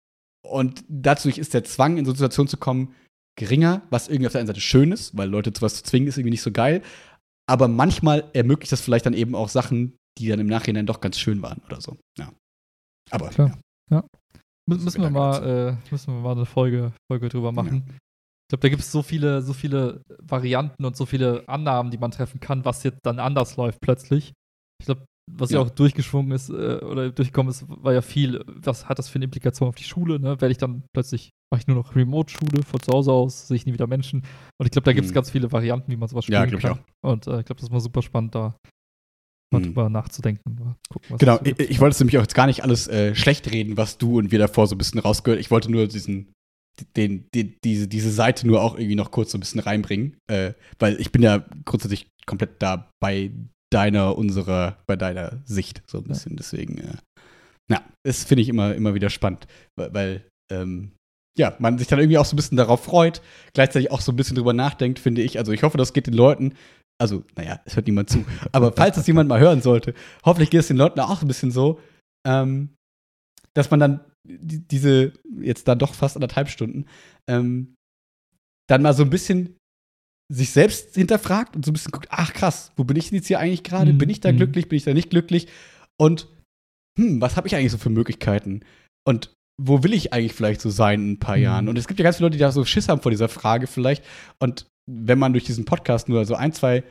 Und 0.46 0.84
dazu 0.90 1.30
ist 1.30 1.54
der 1.54 1.64
Zwang, 1.64 1.98
in 1.98 2.06
so 2.06 2.12
eine 2.12 2.18
Situation 2.18 2.48
zu 2.48 2.58
kommen, 2.58 2.94
geringer, 3.36 3.82
was 3.90 4.08
irgendwie 4.08 4.28
auf 4.28 4.34
der 4.34 4.42
einen 4.42 4.48
Seite 4.48 4.62
schön 4.62 4.92
ist, 4.92 5.18
weil 5.18 5.30
Leute 5.30 5.54
zu 5.54 5.62
was 5.62 5.76
zu 5.76 5.84
zwingen, 5.84 6.08
ist 6.08 6.18
irgendwie 6.18 6.32
nicht 6.32 6.42
so 6.42 6.52
geil. 6.52 6.82
Aber 7.50 7.68
manchmal 7.68 8.30
ermöglicht 8.34 8.72
das 8.72 8.82
vielleicht 8.82 9.06
dann 9.06 9.14
eben 9.14 9.36
auch 9.36 9.50
Sachen, 9.50 9.98
die 10.18 10.28
dann 10.28 10.40
im 10.40 10.48
Nachhinein 10.48 10.86
doch 10.86 11.02
ganz 11.02 11.18
schön 11.18 11.42
waren 11.42 11.62
oder 11.66 11.82
so. 11.82 11.98
Ja. 12.18 12.32
Aber 13.12 13.30
Klar. 13.30 13.60
ja. 13.90 13.98
ja. 13.98 14.04
Müssen 14.66 15.02
wir, 15.02 15.10
mal, 15.10 15.44
äh, 15.44 15.92
müssen 15.92 16.14
wir 16.14 16.22
mal 16.22 16.32
eine 16.32 16.46
Folge, 16.46 16.94
Folge 17.12 17.28
drüber 17.28 17.52
machen. 17.52 17.84
Ja. 17.86 17.94
Ich 17.94 18.50
glaube, 18.50 18.62
da 18.62 18.70
gibt 18.70 18.82
es 18.82 18.92
so 18.92 19.02
viele, 19.02 19.42
so 19.42 19.52
viele 19.52 20.02
Varianten 20.22 20.86
und 20.86 20.96
so 20.96 21.06
viele 21.06 21.48
Annahmen, 21.50 21.92
die 21.92 21.98
man 21.98 22.12
treffen 22.12 22.40
kann, 22.40 22.64
was 22.64 22.84
jetzt 22.84 23.00
dann 23.04 23.20
anders 23.20 23.58
läuft 23.58 23.82
plötzlich. 23.82 24.32
Ich 24.80 24.86
glaube, 24.86 25.06
was 25.32 25.52
ja. 25.52 25.60
ja 25.60 25.66
auch 25.66 25.70
durchgeschwungen 25.70 26.32
ist 26.32 26.50
äh, 26.50 26.80
oder 26.84 27.12
durchgekommen 27.12 27.50
ist, 27.50 27.66
war 27.68 27.94
ja 27.94 28.02
viel, 28.02 28.44
was 28.48 28.90
hat 28.90 29.00
das 29.00 29.10
für 29.10 29.16
eine 29.16 29.26
Implikation 29.26 29.70
auf 29.70 29.76
die 29.76 29.84
Schule, 29.84 30.20
ne? 30.20 30.42
Werde 30.42 30.52
ich 30.52 30.58
dann 30.58 30.84
plötzlich, 30.94 31.32
mache 31.52 31.62
ich 31.62 31.68
nur 31.68 31.78
noch 31.78 31.96
Remote-Schule 31.96 32.64
von 32.64 32.82
zu 32.82 32.92
Hause 32.92 33.12
aus, 33.12 33.48
sehe 33.48 33.56
ich 33.56 33.66
nie 33.66 33.74
wieder 33.74 33.88
Menschen. 33.88 34.24
Und 34.60 34.66
ich 34.66 34.72
glaube, 34.72 34.86
da 34.86 34.94
gibt 34.94 35.06
es 35.06 35.12
mhm. 35.12 35.16
ganz 35.16 35.32
viele 35.32 35.52
Varianten, 35.52 35.92
wie 35.92 35.98
man 35.98 36.10
sowas 36.10 36.26
spielen 36.26 36.50
ja, 36.50 36.60
kann. 36.60 36.80
Ich. 36.80 37.10
Und 37.10 37.28
äh, 37.28 37.40
ich 37.40 37.46
glaube, 37.46 37.56
das 37.56 37.64
ist 37.64 37.72
mal 37.72 37.80
super 37.80 38.02
spannend, 38.02 38.36
da 38.36 38.56
mal 39.54 39.60
mhm. 39.60 39.66
drüber 39.66 39.90
nachzudenken. 39.90 40.76
Gucken, 40.90 41.18
genau, 41.18 41.40
ich, 41.44 41.58
ich, 41.58 41.80
wollte 41.80 41.94
es 41.94 42.00
nämlich 42.00 42.18
auch 42.18 42.24
jetzt 42.24 42.36
gar 42.36 42.48
nicht 42.48 42.64
alles 42.64 42.88
äh, 42.88 43.16
schlecht 43.16 43.50
reden, 43.52 43.78
was 43.78 43.98
du 43.98 44.18
und 44.18 44.32
wir 44.32 44.40
davor 44.40 44.68
so 44.68 44.76
ein 44.76 44.78
bisschen 44.78 45.00
rausgehört. 45.00 45.40
Ich 45.40 45.52
wollte 45.52 45.72
nur 45.72 45.88
diesen, 45.88 46.34
den, 46.98 47.30
den, 47.34 47.56
diese, 47.64 47.88
diese 47.88 48.12
Seite 48.12 48.46
nur 48.46 48.62
auch 48.62 48.76
irgendwie 48.76 48.96
noch 48.96 49.12
kurz 49.12 49.32
so 49.32 49.38
ein 49.38 49.42
bisschen 49.42 49.62
reinbringen, 49.62 50.18
äh, 50.28 50.54
weil 50.80 51.00
ich 51.00 51.12
bin 51.12 51.22
ja 51.22 51.46
grundsätzlich 51.64 52.08
komplett 52.26 52.62
da 52.62 52.90
bei 53.00 53.32
deiner, 53.74 54.18
unserer, 54.18 54.78
bei 54.88 54.96
deiner 54.96 55.42
Sicht 55.46 55.84
so 55.88 56.00
ein 56.00 56.06
bisschen. 56.06 56.36
Deswegen, 56.36 56.78
äh, 56.80 56.98
na, 57.70 57.82
das 58.04 58.24
finde 58.24 58.42
ich 58.42 58.50
immer, 58.50 58.76
immer 58.76 58.94
wieder 58.94 59.10
spannend, 59.10 59.48
weil, 59.78 59.94
weil 59.94 60.26
ähm, 60.52 60.92
ja, 61.38 61.56
man 61.60 61.78
sich 61.78 61.88
dann 61.88 62.00
irgendwie 62.00 62.18
auch 62.18 62.26
so 62.26 62.36
ein 62.36 62.38
bisschen 62.38 62.58
darauf 62.58 62.84
freut, 62.84 63.22
gleichzeitig 63.54 63.92
auch 63.92 64.02
so 64.02 64.12
ein 64.12 64.16
bisschen 64.16 64.36
drüber 64.36 64.54
nachdenkt, 64.54 65.00
finde 65.00 65.22
ich. 65.22 65.40
Also 65.40 65.52
ich 65.52 65.64
hoffe, 65.64 65.78
das 65.78 65.94
geht 65.94 66.08
den 66.08 66.14
Leuten, 66.14 66.54
also, 67.02 67.24
naja, 67.36 67.60
es 67.66 67.76
hört 67.76 67.88
niemand 67.88 68.10
zu, 68.10 68.24
aber 68.52 68.72
falls 68.72 68.98
es 68.98 69.08
jemand 69.08 69.30
mal 69.30 69.40
hören 69.40 69.62
sollte, 69.62 69.94
hoffentlich 70.24 70.52
geht 70.52 70.60
es 70.60 70.68
den 70.68 70.78
Leuten 70.78 71.00
auch 71.00 71.22
ein 71.22 71.28
bisschen 71.28 71.52
so, 71.52 71.80
ähm, 72.26 72.76
dass 73.56 73.72
man 73.72 73.80
dann 73.80 74.02
die, 74.26 74.66
diese, 74.68 75.14
jetzt 75.40 75.68
dann 75.68 75.80
doch 75.80 75.96
fast 75.96 76.16
anderthalb 76.16 76.50
Stunden, 76.50 76.86
ähm, 77.28 77.76
dann 78.70 78.84
mal 78.84 78.94
so 78.94 79.04
ein 79.04 79.10
bisschen 79.10 79.58
sich 80.34 80.50
selbst 80.52 80.96
hinterfragt 80.96 81.56
und 81.56 81.66
so 81.66 81.72
ein 81.72 81.74
bisschen 81.74 81.92
guckt, 81.92 82.08
ach 82.10 82.34
krass, 82.34 82.72
wo 82.76 82.84
bin 82.84 82.98
ich 82.98 83.10
denn 83.10 83.18
jetzt 83.18 83.28
hier 83.28 83.40
eigentlich 83.40 83.64
gerade? 83.64 83.94
Mhm. 83.94 83.98
Bin 84.00 84.10
ich 84.10 84.20
da 84.20 84.32
mhm. 84.32 84.38
glücklich? 84.38 84.68
Bin 84.68 84.78
ich 84.78 84.84
da 84.84 84.94
nicht 84.94 85.10
glücklich? 85.10 85.48
Und 85.98 86.28
hm, 86.98 87.22
was 87.22 87.38
habe 87.38 87.48
ich 87.48 87.56
eigentlich 87.56 87.72
so 87.72 87.78
für 87.78 87.90
Möglichkeiten? 87.90 88.62
Und 89.08 89.32
wo 89.62 89.84
will 89.84 89.94
ich 89.94 90.12
eigentlich 90.14 90.34
vielleicht 90.34 90.62
so 90.62 90.70
sein 90.70 91.02
in 91.02 91.12
ein 91.14 91.20
paar 91.20 91.38
mhm. 91.38 91.44
Jahren? 91.44 91.70
Und 91.70 91.78
es 91.78 91.88
gibt 91.88 92.00
ja 92.00 92.04
ganz 92.04 92.18
viele 92.18 92.28
Leute, 92.28 92.38
die 92.38 92.42
da 92.42 92.52
so 92.52 92.66
Schiss 92.66 92.90
haben 92.90 93.02
vor 93.02 93.12
dieser 93.12 93.30
Frage 93.30 93.68
vielleicht. 93.68 94.04
Und 94.40 94.66
wenn 94.90 95.20
man 95.20 95.34
durch 95.34 95.44
diesen 95.44 95.66
Podcast 95.66 96.10
nur 96.10 96.26
so 96.26 96.36
ein, 96.36 96.52
zwei 96.52 96.84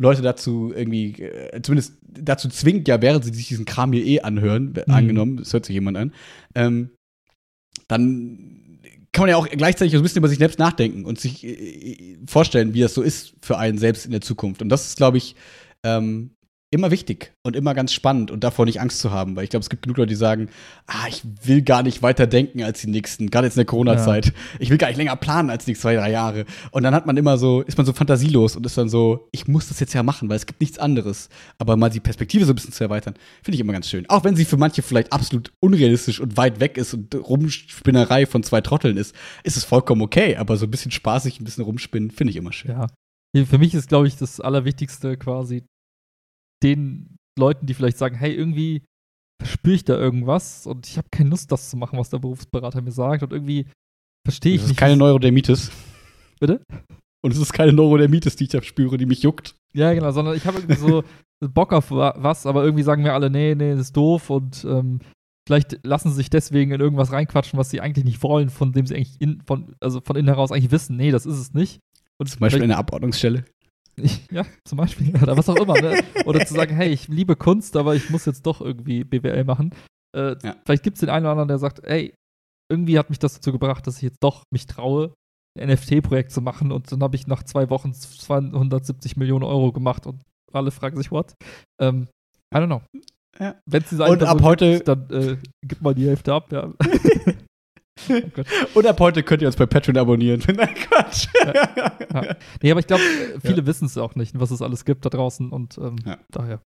Leute 0.00 0.22
dazu 0.22 0.72
irgendwie, 0.74 1.22
äh, 1.22 1.62
zumindest 1.62 1.98
dazu 2.02 2.48
zwingt, 2.48 2.88
ja, 2.88 3.00
während 3.02 3.24
sie 3.24 3.32
sich 3.32 3.48
diesen 3.48 3.66
Kram 3.66 3.92
hier 3.92 4.04
eh 4.04 4.20
anhören, 4.20 4.74
mhm. 4.86 4.92
angenommen, 4.92 5.38
es 5.38 5.52
hört 5.52 5.66
sich 5.66 5.74
jemand 5.74 5.96
an, 5.96 6.12
ähm, 6.54 6.90
dann 7.86 8.59
kann 9.12 9.22
man 9.22 9.30
ja 9.30 9.36
auch 9.36 9.48
gleichzeitig 9.48 9.94
ein 9.94 10.02
bisschen 10.02 10.18
über 10.18 10.28
sich 10.28 10.38
selbst 10.38 10.58
nachdenken 10.58 11.04
und 11.04 11.20
sich 11.20 11.44
äh, 11.44 12.18
vorstellen, 12.26 12.74
wie 12.74 12.80
das 12.80 12.94
so 12.94 13.02
ist 13.02 13.34
für 13.42 13.58
einen 13.58 13.78
selbst 13.78 14.04
in 14.04 14.12
der 14.12 14.20
Zukunft. 14.20 14.62
Und 14.62 14.68
das 14.68 14.86
ist, 14.86 14.96
glaube 14.96 15.18
ich, 15.18 15.34
ähm, 15.82 16.30
immer 16.72 16.92
wichtig 16.92 17.32
und 17.42 17.56
immer 17.56 17.74
ganz 17.74 17.92
spannend 17.92 18.30
und 18.30 18.44
davor 18.44 18.64
nicht 18.64 18.80
Angst 18.80 19.00
zu 19.00 19.10
haben, 19.10 19.34
weil 19.34 19.42
ich 19.42 19.50
glaube, 19.50 19.62
es 19.62 19.70
gibt 19.70 19.82
genug 19.82 19.96
Leute, 19.96 20.10
die 20.10 20.14
sagen, 20.14 20.48
ah, 20.86 21.06
ich 21.08 21.22
will 21.42 21.62
gar 21.62 21.82
nicht 21.82 22.02
weiter 22.02 22.28
denken 22.28 22.62
als 22.62 22.80
die 22.80 22.88
nächsten, 22.88 23.28
gerade 23.28 23.48
jetzt 23.48 23.56
in 23.56 23.60
der 23.60 23.66
Corona-Zeit. 23.66 24.26
Ja. 24.26 24.32
Ich 24.60 24.70
will 24.70 24.78
gar 24.78 24.88
nicht 24.88 24.96
länger 24.96 25.16
planen 25.16 25.50
als 25.50 25.64
die 25.64 25.74
zwei, 25.74 25.96
drei 25.96 26.12
Jahre. 26.12 26.44
Und 26.70 26.84
dann 26.84 26.94
hat 26.94 27.06
man 27.06 27.16
immer 27.16 27.38
so, 27.38 27.62
ist 27.62 27.76
man 27.76 27.86
so 27.86 27.92
fantasielos 27.92 28.54
und 28.54 28.64
ist 28.64 28.78
dann 28.78 28.88
so, 28.88 29.28
ich 29.32 29.48
muss 29.48 29.68
das 29.68 29.80
jetzt 29.80 29.94
ja 29.94 30.04
machen, 30.04 30.28
weil 30.28 30.36
es 30.36 30.46
gibt 30.46 30.60
nichts 30.60 30.78
anderes. 30.78 31.28
Aber 31.58 31.76
mal 31.76 31.90
die 31.90 32.00
Perspektive 32.00 32.44
so 32.44 32.52
ein 32.52 32.54
bisschen 32.54 32.72
zu 32.72 32.84
erweitern, 32.84 33.14
finde 33.42 33.56
ich 33.56 33.60
immer 33.60 33.72
ganz 33.72 33.88
schön. 33.88 34.08
Auch 34.08 34.22
wenn 34.22 34.36
sie 34.36 34.44
für 34.44 34.56
manche 34.56 34.82
vielleicht 34.82 35.12
absolut 35.12 35.52
unrealistisch 35.58 36.20
und 36.20 36.36
weit 36.36 36.60
weg 36.60 36.76
ist 36.76 36.94
und 36.94 37.12
Rumspinnerei 37.14 38.26
von 38.26 38.44
zwei 38.44 38.60
Trotteln 38.60 38.96
ist, 38.96 39.14
ist 39.42 39.56
es 39.56 39.64
vollkommen 39.64 40.02
okay. 40.02 40.36
Aber 40.36 40.56
so 40.56 40.66
ein 40.66 40.70
bisschen 40.70 40.92
spaßig, 40.92 41.40
ein 41.40 41.44
bisschen 41.44 41.64
rumspinnen, 41.64 42.12
finde 42.12 42.30
ich 42.30 42.36
immer 42.36 42.52
schön. 42.52 42.70
Ja. 42.70 42.86
Für 43.44 43.58
mich 43.58 43.74
ist, 43.74 43.88
glaube 43.88 44.08
ich, 44.08 44.16
das 44.16 44.40
Allerwichtigste 44.40 45.16
quasi, 45.16 45.62
den 46.62 47.16
Leuten, 47.38 47.66
die 47.66 47.74
vielleicht 47.74 47.98
sagen, 47.98 48.16
hey, 48.16 48.34
irgendwie 48.34 48.82
spüre 49.44 49.74
ich 49.74 49.84
da 49.84 49.96
irgendwas 49.96 50.66
und 50.66 50.86
ich 50.86 50.98
habe 50.98 51.08
keine 51.10 51.30
Lust, 51.30 51.50
das 51.50 51.70
zu 51.70 51.76
machen, 51.76 51.98
was 51.98 52.10
der 52.10 52.18
Berufsberater 52.18 52.82
mir 52.82 52.92
sagt 52.92 53.22
und 53.22 53.32
irgendwie 53.32 53.66
verstehe 54.26 54.52
ich 54.52 54.60
das 54.60 54.66
ist 54.66 54.70
nicht. 54.70 54.78
keine 54.78 54.96
Neurodermitis. 54.96 55.70
Bitte? 56.38 56.62
Und 57.22 57.32
es 57.32 57.38
ist 57.38 57.52
keine 57.52 57.72
Neurodermitis, 57.72 58.36
die 58.36 58.44
ich 58.44 58.50
da 58.50 58.62
spüre, 58.62 58.96
die 58.96 59.06
mich 59.06 59.22
juckt. 59.22 59.54
Ja, 59.72 59.92
genau, 59.92 60.10
sondern 60.10 60.36
ich 60.36 60.46
habe 60.46 60.58
irgendwie 60.58 60.80
so 60.80 61.04
Bock 61.40 61.72
auf 61.72 61.90
was, 61.90 62.46
aber 62.46 62.64
irgendwie 62.64 62.82
sagen 62.82 63.02
mir 63.02 63.14
alle, 63.14 63.30
nee, 63.30 63.54
nee, 63.54 63.72
das 63.72 63.80
ist 63.80 63.96
doof 63.96 64.30
und 64.30 64.64
ähm, 64.64 65.00
vielleicht 65.46 65.84
lassen 65.84 66.10
sie 66.10 66.16
sich 66.16 66.30
deswegen 66.30 66.72
in 66.72 66.80
irgendwas 66.80 67.12
reinquatschen, 67.12 67.58
was 67.58 67.70
sie 67.70 67.80
eigentlich 67.80 68.04
nicht 68.04 68.22
wollen, 68.22 68.50
von 68.50 68.72
dem 68.72 68.86
sie 68.86 68.94
eigentlich 68.94 69.20
in, 69.20 69.40
von, 69.46 69.74
also 69.80 70.00
von 70.00 70.16
innen 70.16 70.28
heraus 70.28 70.52
eigentlich 70.52 70.70
wissen, 70.70 70.96
nee, 70.96 71.10
das 71.10 71.26
ist 71.26 71.38
es 71.38 71.54
nicht. 71.54 71.80
Und 72.18 72.28
Zum 72.28 72.40
Beispiel 72.40 72.62
eine 72.62 72.76
Abordnungsstelle. 72.76 73.44
Ja, 74.30 74.44
zum 74.64 74.78
Beispiel, 74.78 75.14
oder 75.22 75.36
was 75.36 75.48
auch 75.48 75.56
immer. 75.56 75.80
Ne? 75.80 76.02
Oder 76.24 76.44
zu 76.46 76.54
sagen, 76.54 76.74
hey, 76.74 76.88
ich 76.90 77.08
liebe 77.08 77.36
Kunst, 77.36 77.76
aber 77.76 77.94
ich 77.94 78.10
muss 78.10 78.26
jetzt 78.26 78.46
doch 78.46 78.60
irgendwie 78.60 79.04
BWL 79.04 79.44
machen. 79.44 79.74
Äh, 80.16 80.36
ja. 80.42 80.56
Vielleicht 80.64 80.82
gibt 80.82 80.96
es 80.96 81.00
den 81.00 81.08
einen 81.08 81.24
oder 81.24 81.32
anderen, 81.32 81.48
der 81.48 81.58
sagt, 81.58 81.84
ey, 81.84 82.14
irgendwie 82.70 82.98
hat 82.98 83.10
mich 83.10 83.18
das 83.18 83.34
dazu 83.34 83.52
gebracht, 83.52 83.86
dass 83.86 83.96
ich 83.96 84.02
jetzt 84.02 84.22
doch 84.22 84.44
mich 84.52 84.66
traue, 84.66 85.12
ein 85.58 85.68
NFT-Projekt 85.70 86.30
zu 86.30 86.40
machen. 86.40 86.72
Und 86.72 86.90
dann 86.90 87.02
habe 87.02 87.16
ich 87.16 87.26
nach 87.26 87.42
zwei 87.42 87.70
Wochen 87.70 87.92
270 87.92 89.16
Millionen 89.16 89.44
Euro 89.44 89.72
gemacht 89.72 90.06
und 90.06 90.22
alle 90.52 90.70
fragen 90.70 90.96
sich, 90.96 91.10
what? 91.10 91.34
Ähm, 91.80 92.08
I 92.54 92.58
don't 92.58 92.66
know. 92.66 92.82
Ja. 93.38 93.56
Wenn 93.66 93.82
sie 93.84 93.96
sagen, 93.96 94.12
und 94.12 94.22
ab 94.22 94.42
heute 94.42 94.74
gibt, 94.74 94.88
dann 94.88 95.10
äh, 95.10 95.36
gib 95.66 95.80
mal 95.80 95.94
die 95.94 96.06
Hälfte 96.06 96.34
ab, 96.34 96.52
ja. 96.52 96.72
Oh 98.08 98.20
Und 98.74 98.86
ab 98.86 99.00
heute 99.00 99.22
könnt 99.22 99.42
ihr 99.42 99.48
uns 99.48 99.56
bei 99.56 99.66
Patreon 99.66 99.98
abonnieren. 99.98 100.42
Nein, 100.54 100.74
Quatsch. 100.74 101.28
Ja, 101.44 101.52
ja. 102.14 102.36
Nee, 102.62 102.70
aber 102.70 102.80
ich 102.80 102.86
glaube, 102.86 103.02
viele 103.42 103.58
ja. 103.58 103.66
wissen 103.66 103.86
es 103.86 103.98
auch 103.98 104.14
nicht, 104.14 104.38
was 104.38 104.50
es 104.50 104.62
alles 104.62 104.84
gibt 104.84 105.04
da 105.04 105.10
draußen 105.10 105.50
und 105.50 105.78
ähm, 105.78 105.96
daher. 106.30 106.60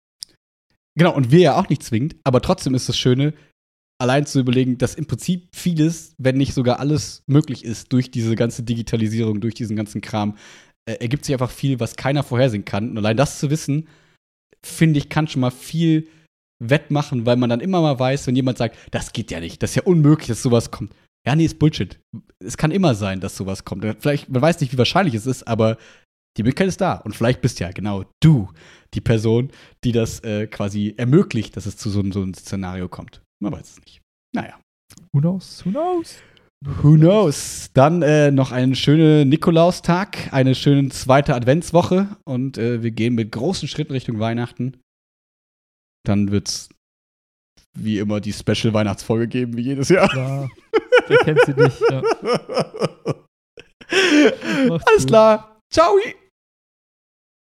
Genau, 0.95 1.15
und 1.15 1.31
wir 1.31 1.41
ja 1.41 1.57
auch 1.57 1.69
nicht 1.69 1.83
zwingend, 1.83 2.17
aber 2.25 2.43
trotzdem 2.43 2.75
ist 2.75 2.89
das 2.89 2.99
Schöne, 2.99 3.33
allein 3.99 4.27
zu 4.27 4.41
überlegen, 4.41 4.79
dass 4.79 4.95
im 4.95 5.07
Prinzip 5.07 5.49
vieles, 5.55 6.15
wenn 6.19 6.37
nicht 6.37 6.55
sogar 6.55 6.81
alles 6.81 7.23
möglich 7.27 7.65
ist 7.65 7.93
durch 7.93 8.11
diese 8.11 8.35
ganze 8.35 8.63
Digitalisierung, 8.63 9.41
durch 9.41 9.55
diesen 9.55 9.77
ganzen 9.77 10.01
Kram, 10.01 10.37
äh, 10.87 10.95
ergibt 10.95 11.25
sich 11.25 11.35
einfach 11.35 11.51
viel, 11.51 11.81
was 11.81 11.97
keiner 11.97 12.23
vorhersehen 12.23 12.65
kann. 12.65 12.91
Und 12.91 12.99
allein 12.99 13.17
das 13.17 13.39
zu 13.39 13.49
wissen, 13.51 13.89
finde 14.65 14.99
ich, 14.99 15.09
kann 15.09 15.29
schon 15.29 15.41
mal 15.41 15.51
viel 15.51 16.09
wettmachen, 16.59 17.27
weil 17.27 17.37
man 17.37 17.51
dann 17.51 17.61
immer 17.61 17.81
mal 17.81 17.99
weiß, 17.99 18.27
wenn 18.27 18.37
jemand 18.37 18.59
sagt, 18.59 18.77
das 18.91 19.13
geht 19.13 19.31
ja 19.31 19.41
nicht, 19.41 19.63
das 19.63 19.71
ist 19.71 19.77
ja 19.77 19.83
unmöglich, 19.83 20.29
dass 20.29 20.43
sowas 20.43 20.71
kommt. 20.71 20.95
Ja, 21.27 21.37
nee, 21.37 21.45
ist 21.45 21.59
Bullshit. 21.59 22.01
Es 22.45 22.57
kann 22.57 22.71
immer 22.71 22.95
sein, 22.95 23.21
dass 23.21 23.37
sowas 23.37 23.65
kommt. 23.65 23.85
Vielleicht, 24.01 24.29
man 24.29 24.43
weiß 24.43 24.61
nicht, 24.61 24.73
wie 24.73 24.79
wahrscheinlich 24.79 25.15
es 25.15 25.27
ist, 25.27 25.47
aber 25.47 25.77
die 26.37 26.43
Möglichkeit 26.43 26.69
ist 26.69 26.81
da. 26.81 26.95
Und 26.95 27.15
vielleicht 27.15 27.41
bist 27.41 27.61
ja 27.61 27.71
genau 27.71 28.05
du 28.21 28.49
die 28.95 29.01
Person, 29.01 29.53
die 29.85 29.93
das 29.93 30.21
äh, 30.21 30.47
quasi 30.47 30.95
ermöglicht, 30.97 31.57
dass 31.57 31.67
es 31.67 31.77
zu 31.77 31.91
so, 31.91 32.03
so 32.11 32.23
einem 32.23 32.35
Szenario 32.35 32.89
kommt. 32.89 33.23
Man 33.41 33.53
weiß 33.53 33.71
es 33.71 33.81
nicht. 33.81 34.01
Naja. 34.35 34.59
Who 35.13 35.21
knows? 35.21 35.65
Who 35.65 35.71
knows? 35.71 36.17
Who 36.65 36.95
knows? 36.95 37.71
Dann 37.75 38.03
äh, 38.03 38.31
noch 38.31 38.53
einen 38.53 38.77
schönen 38.77 39.29
Nikolaustag, 39.29 40.33
eine 40.33 40.55
schöne 40.55 40.91
zweite 40.91 41.35
Adventswoche 41.35 42.17
und 42.25 42.57
äh, 42.57 42.83
wir 42.83 42.93
gehen 42.93 43.15
mit 43.15 43.33
großen 43.33 43.67
Schritten 43.67 43.93
Richtung 43.93 44.21
Weihnachten. 44.21 44.77
Dann 46.05 46.31
wird's 46.31 46.69
wie 47.75 47.99
immer 47.99 48.21
die 48.21 48.33
Special 48.33 48.75
Weihnachtsfolge 48.75 49.29
geben, 49.29 49.57
wie 49.57 49.63
jedes 49.63 49.89
Jahr. 49.89 50.15
Ja, 50.15 50.49
wer 51.09 51.19
kennt 51.19 51.41
sie 51.45 51.55
nicht? 51.55 51.81
Ja. 51.91 52.03
Alles 54.87 55.07
klar. 55.07 55.61
Ciao. 55.73 55.97